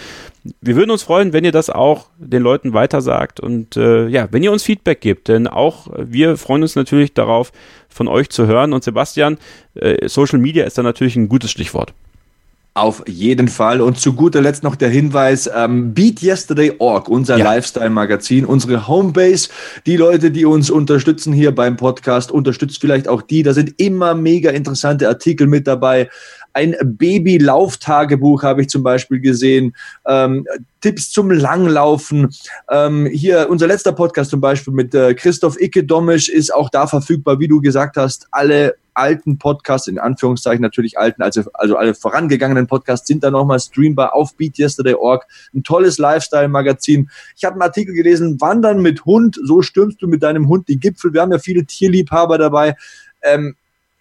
Wir 0.62 0.76
würden 0.76 0.92
uns 0.92 1.04
freuen, 1.04 1.34
wenn 1.34 1.46
ihr 1.46 1.52
das 1.52 1.70
auch 1.70 2.08
den 2.18 2.42
Leuten 2.42 2.74
weitersagt 2.74 3.40
und 3.40 3.76
äh, 3.78 4.08
ja, 4.08 4.28
wenn 4.32 4.44
ihr 4.44 4.52
uns 4.52 4.64
Feedback 4.64 5.02
gebt, 5.02 5.28
denn 5.28 5.48
auch 5.48 5.88
wir 5.98 6.38
freuen 6.38 6.64
uns 6.64 6.76
natürlich 6.76 7.14
darauf, 7.14 7.52
von 7.90 8.08
euch 8.08 8.30
zu 8.30 8.48
hören. 8.48 8.74
Und 8.74 8.84
Sebastian, 8.84 9.38
äh, 9.76 10.08
Social 10.08 10.40
Media 10.40 10.66
ist 10.66 10.78
da 10.78 10.84
natürlich 10.84 11.16
ein 11.16 11.30
gutes 11.30 11.52
Stichwort. 11.52 11.94
Auf 12.76 13.04
jeden 13.08 13.50
Fall. 13.50 13.82
Und 13.82 14.00
zu 14.00 14.14
guter 14.14 14.42
Letzt 14.42 14.64
noch 14.64 14.76
der 14.76 14.90
Hinweis, 14.90 15.50
ähm, 15.54 15.94
BeatYesterday.org, 15.94 17.10
unser 17.10 17.38
ja. 17.38 17.44
Lifestyle-Magazin, 17.44 18.46
unsere 18.46 18.88
Homebase. 18.88 19.50
Die 19.86 19.98
Leute, 19.98 20.32
die 20.32 20.46
uns 20.46 20.70
unterstützen 20.70 21.34
hier 21.34 21.54
beim 21.54 21.76
Podcast, 21.76 22.32
unterstützt 22.32 22.80
vielleicht 22.80 23.10
auch 23.10 23.22
die. 23.22 23.44
Da 23.44 23.54
sind 23.54 23.74
immer 23.82 24.14
mega 24.14 24.52
interessante 24.52 25.10
Artikel 25.10 25.48
mit 25.48 25.68
dabei. 25.68 26.10
Ein 26.54 26.76
Baby-Lauftagebuch 26.82 28.44
habe 28.44 28.62
ich 28.62 28.70
zum 28.70 28.84
Beispiel 28.84 29.20
gesehen. 29.20 29.76
Ähm, 30.08 30.46
Tipps 30.82 31.12
zum 31.12 31.32
Langlaufen. 31.32 32.34
Ähm, 32.70 33.06
hier 33.06 33.48
unser 33.50 33.68
letzter 33.68 33.92
Podcast 33.92 34.32
zum 34.32 34.42
Beispiel 34.42 34.74
mit 34.74 34.96
äh, 34.96 35.14
Christoph 35.14 35.60
Icke 35.60 35.84
Domisch 35.84 36.30
ist 36.30 36.54
auch 36.54 36.70
da 36.70 36.88
verfügbar, 36.88 37.40
wie 37.40 37.48
du 37.48 37.62
gesagt 37.62 37.98
hast. 37.98 38.28
Alle 38.32 38.76
alten 39.00 39.38
Podcasts, 39.38 39.88
in 39.88 39.98
Anführungszeichen 39.98 40.62
natürlich 40.62 40.98
alten, 40.98 41.22
also, 41.22 41.44
also 41.54 41.78
alle 41.78 41.96
vorangegangenen 41.96 42.68
Podcasts 42.68 43.08
sind 43.08 43.24
da 43.24 43.32
nochmal 43.32 43.60
streambar 43.60 44.14
auf 44.14 44.36
BeatYesterday.org. 44.36 45.26
Ein 45.54 45.64
tolles 45.64 45.98
Lifestyle-Magazin. 45.98 47.10
Ich 47.36 47.46
habe 47.46 47.54
einen 47.54 47.62
Artikel 47.62 47.94
gelesen, 47.94 48.40
Wandern 48.42 48.82
mit 48.82 49.06
Hund, 49.06 49.40
so 49.44 49.62
stürmst 49.62 50.02
du 50.02 50.08
mit 50.08 50.22
deinem 50.22 50.48
Hund 50.48 50.68
die 50.68 50.80
Gipfel. 50.80 51.14
Wir 51.14 51.22
haben 51.22 51.32
ja 51.32 51.40
viele 51.40 51.66
Tierliebhaber 51.66 52.38
dabei. 52.38 52.76
Ähm, 53.22 53.56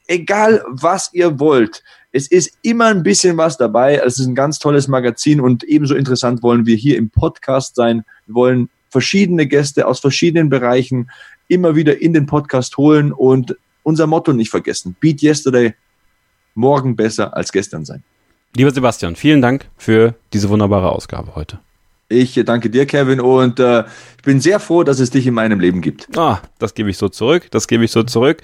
egal, 0.06 0.64
was 0.68 1.10
ihr 1.12 1.38
wollt. 1.38 1.82
Es 2.10 2.26
ist 2.26 2.56
immer 2.62 2.86
ein 2.86 3.02
bisschen 3.02 3.36
was 3.36 3.58
dabei. 3.58 3.96
Es 3.96 4.18
ist 4.18 4.26
ein 4.26 4.34
ganz 4.34 4.58
tolles 4.58 4.88
Magazin 4.88 5.40
und 5.40 5.62
ebenso 5.64 5.94
interessant 5.94 6.42
wollen 6.42 6.64
wir 6.64 6.74
hier 6.74 6.96
im 6.96 7.10
Podcast 7.10 7.74
sein. 7.74 8.04
Wir 8.26 8.34
wollen 8.34 8.70
verschiedene 8.88 9.46
Gäste 9.46 9.86
aus 9.86 10.00
verschiedenen 10.00 10.48
Bereichen 10.48 11.10
immer 11.48 11.76
wieder 11.76 12.00
in 12.00 12.14
den 12.14 12.24
Podcast 12.24 12.78
holen 12.78 13.12
und 13.12 13.56
unser 13.82 14.06
Motto 14.06 14.32
nicht 14.32 14.50
vergessen. 14.50 14.96
Beat 15.00 15.22
yesterday, 15.22 15.74
morgen 16.54 16.96
besser 16.96 17.36
als 17.36 17.52
gestern 17.52 17.84
sein. 17.84 18.02
Lieber 18.56 18.70
Sebastian, 18.70 19.14
vielen 19.14 19.42
Dank 19.42 19.66
für 19.76 20.14
diese 20.32 20.48
wunderbare 20.48 20.90
Ausgabe 20.90 21.34
heute. 21.34 21.58
Ich 22.08 22.40
danke 22.46 22.70
dir, 22.70 22.86
Kevin, 22.86 23.20
und 23.20 23.60
äh, 23.60 23.84
ich 24.16 24.22
bin 24.24 24.40
sehr 24.40 24.60
froh, 24.60 24.82
dass 24.82 24.98
es 24.98 25.10
dich 25.10 25.26
in 25.26 25.34
meinem 25.34 25.60
Leben 25.60 25.82
gibt. 25.82 26.08
Ah, 26.16 26.40
das 26.58 26.72
gebe 26.72 26.88
ich 26.88 26.96
so 26.96 27.10
zurück. 27.10 27.50
Das 27.50 27.68
gebe 27.68 27.84
ich 27.84 27.90
so 27.90 28.02
zurück. 28.02 28.40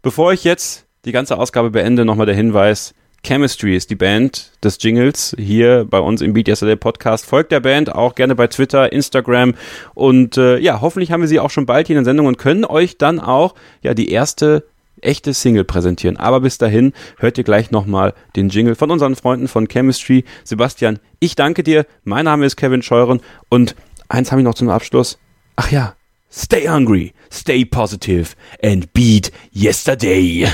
Bevor 0.00 0.32
ich 0.32 0.44
jetzt 0.44 0.86
die 1.04 1.10
ganze 1.10 1.36
Ausgabe 1.36 1.70
beende, 1.70 2.04
nochmal 2.04 2.26
der 2.26 2.36
Hinweis. 2.36 2.94
Chemistry 3.24 3.76
ist 3.76 3.90
die 3.90 3.96
Band 3.96 4.52
des 4.64 4.78
Jingles 4.80 5.36
hier 5.38 5.86
bei 5.88 6.00
uns 6.00 6.22
im 6.22 6.32
Beat 6.32 6.48
Yesterday 6.48 6.76
Podcast. 6.76 7.26
Folgt 7.26 7.52
der 7.52 7.60
Band 7.60 7.94
auch 7.94 8.14
gerne 8.14 8.34
bei 8.34 8.46
Twitter, 8.46 8.92
Instagram 8.92 9.54
und 9.94 10.36
äh, 10.36 10.58
ja, 10.58 10.80
hoffentlich 10.80 11.12
haben 11.12 11.20
wir 11.20 11.28
sie 11.28 11.40
auch 11.40 11.50
schon 11.50 11.66
bald 11.66 11.86
hier 11.86 11.96
in 11.96 12.04
der 12.04 12.10
Sendung 12.10 12.26
und 12.26 12.38
können 12.38 12.64
euch 12.64 12.98
dann 12.98 13.20
auch 13.20 13.54
ja 13.82 13.94
die 13.94 14.10
erste 14.10 14.64
echte 15.02 15.34
Single 15.34 15.64
präsentieren. 15.64 16.16
Aber 16.16 16.40
bis 16.40 16.58
dahin 16.58 16.92
hört 17.18 17.38
ihr 17.38 17.44
gleich 17.44 17.70
nochmal 17.70 18.14
den 18.36 18.48
Jingle 18.48 18.74
von 18.74 18.90
unseren 18.90 19.16
Freunden 19.16 19.48
von 19.48 19.68
Chemistry. 19.68 20.24
Sebastian, 20.44 20.98
ich 21.18 21.36
danke 21.36 21.62
dir. 21.62 21.86
Mein 22.04 22.24
Name 22.24 22.46
ist 22.46 22.56
Kevin 22.56 22.82
Scheuren 22.82 23.20
und 23.48 23.74
eins 24.08 24.30
habe 24.30 24.40
ich 24.40 24.44
noch 24.44 24.54
zum 24.54 24.70
Abschluss. 24.70 25.18
Ach 25.56 25.70
ja, 25.70 25.94
stay 26.32 26.68
hungry, 26.68 27.12
stay 27.32 27.64
positive 27.64 28.30
and 28.62 28.92
beat 28.92 29.30
yesterday. 29.54 30.48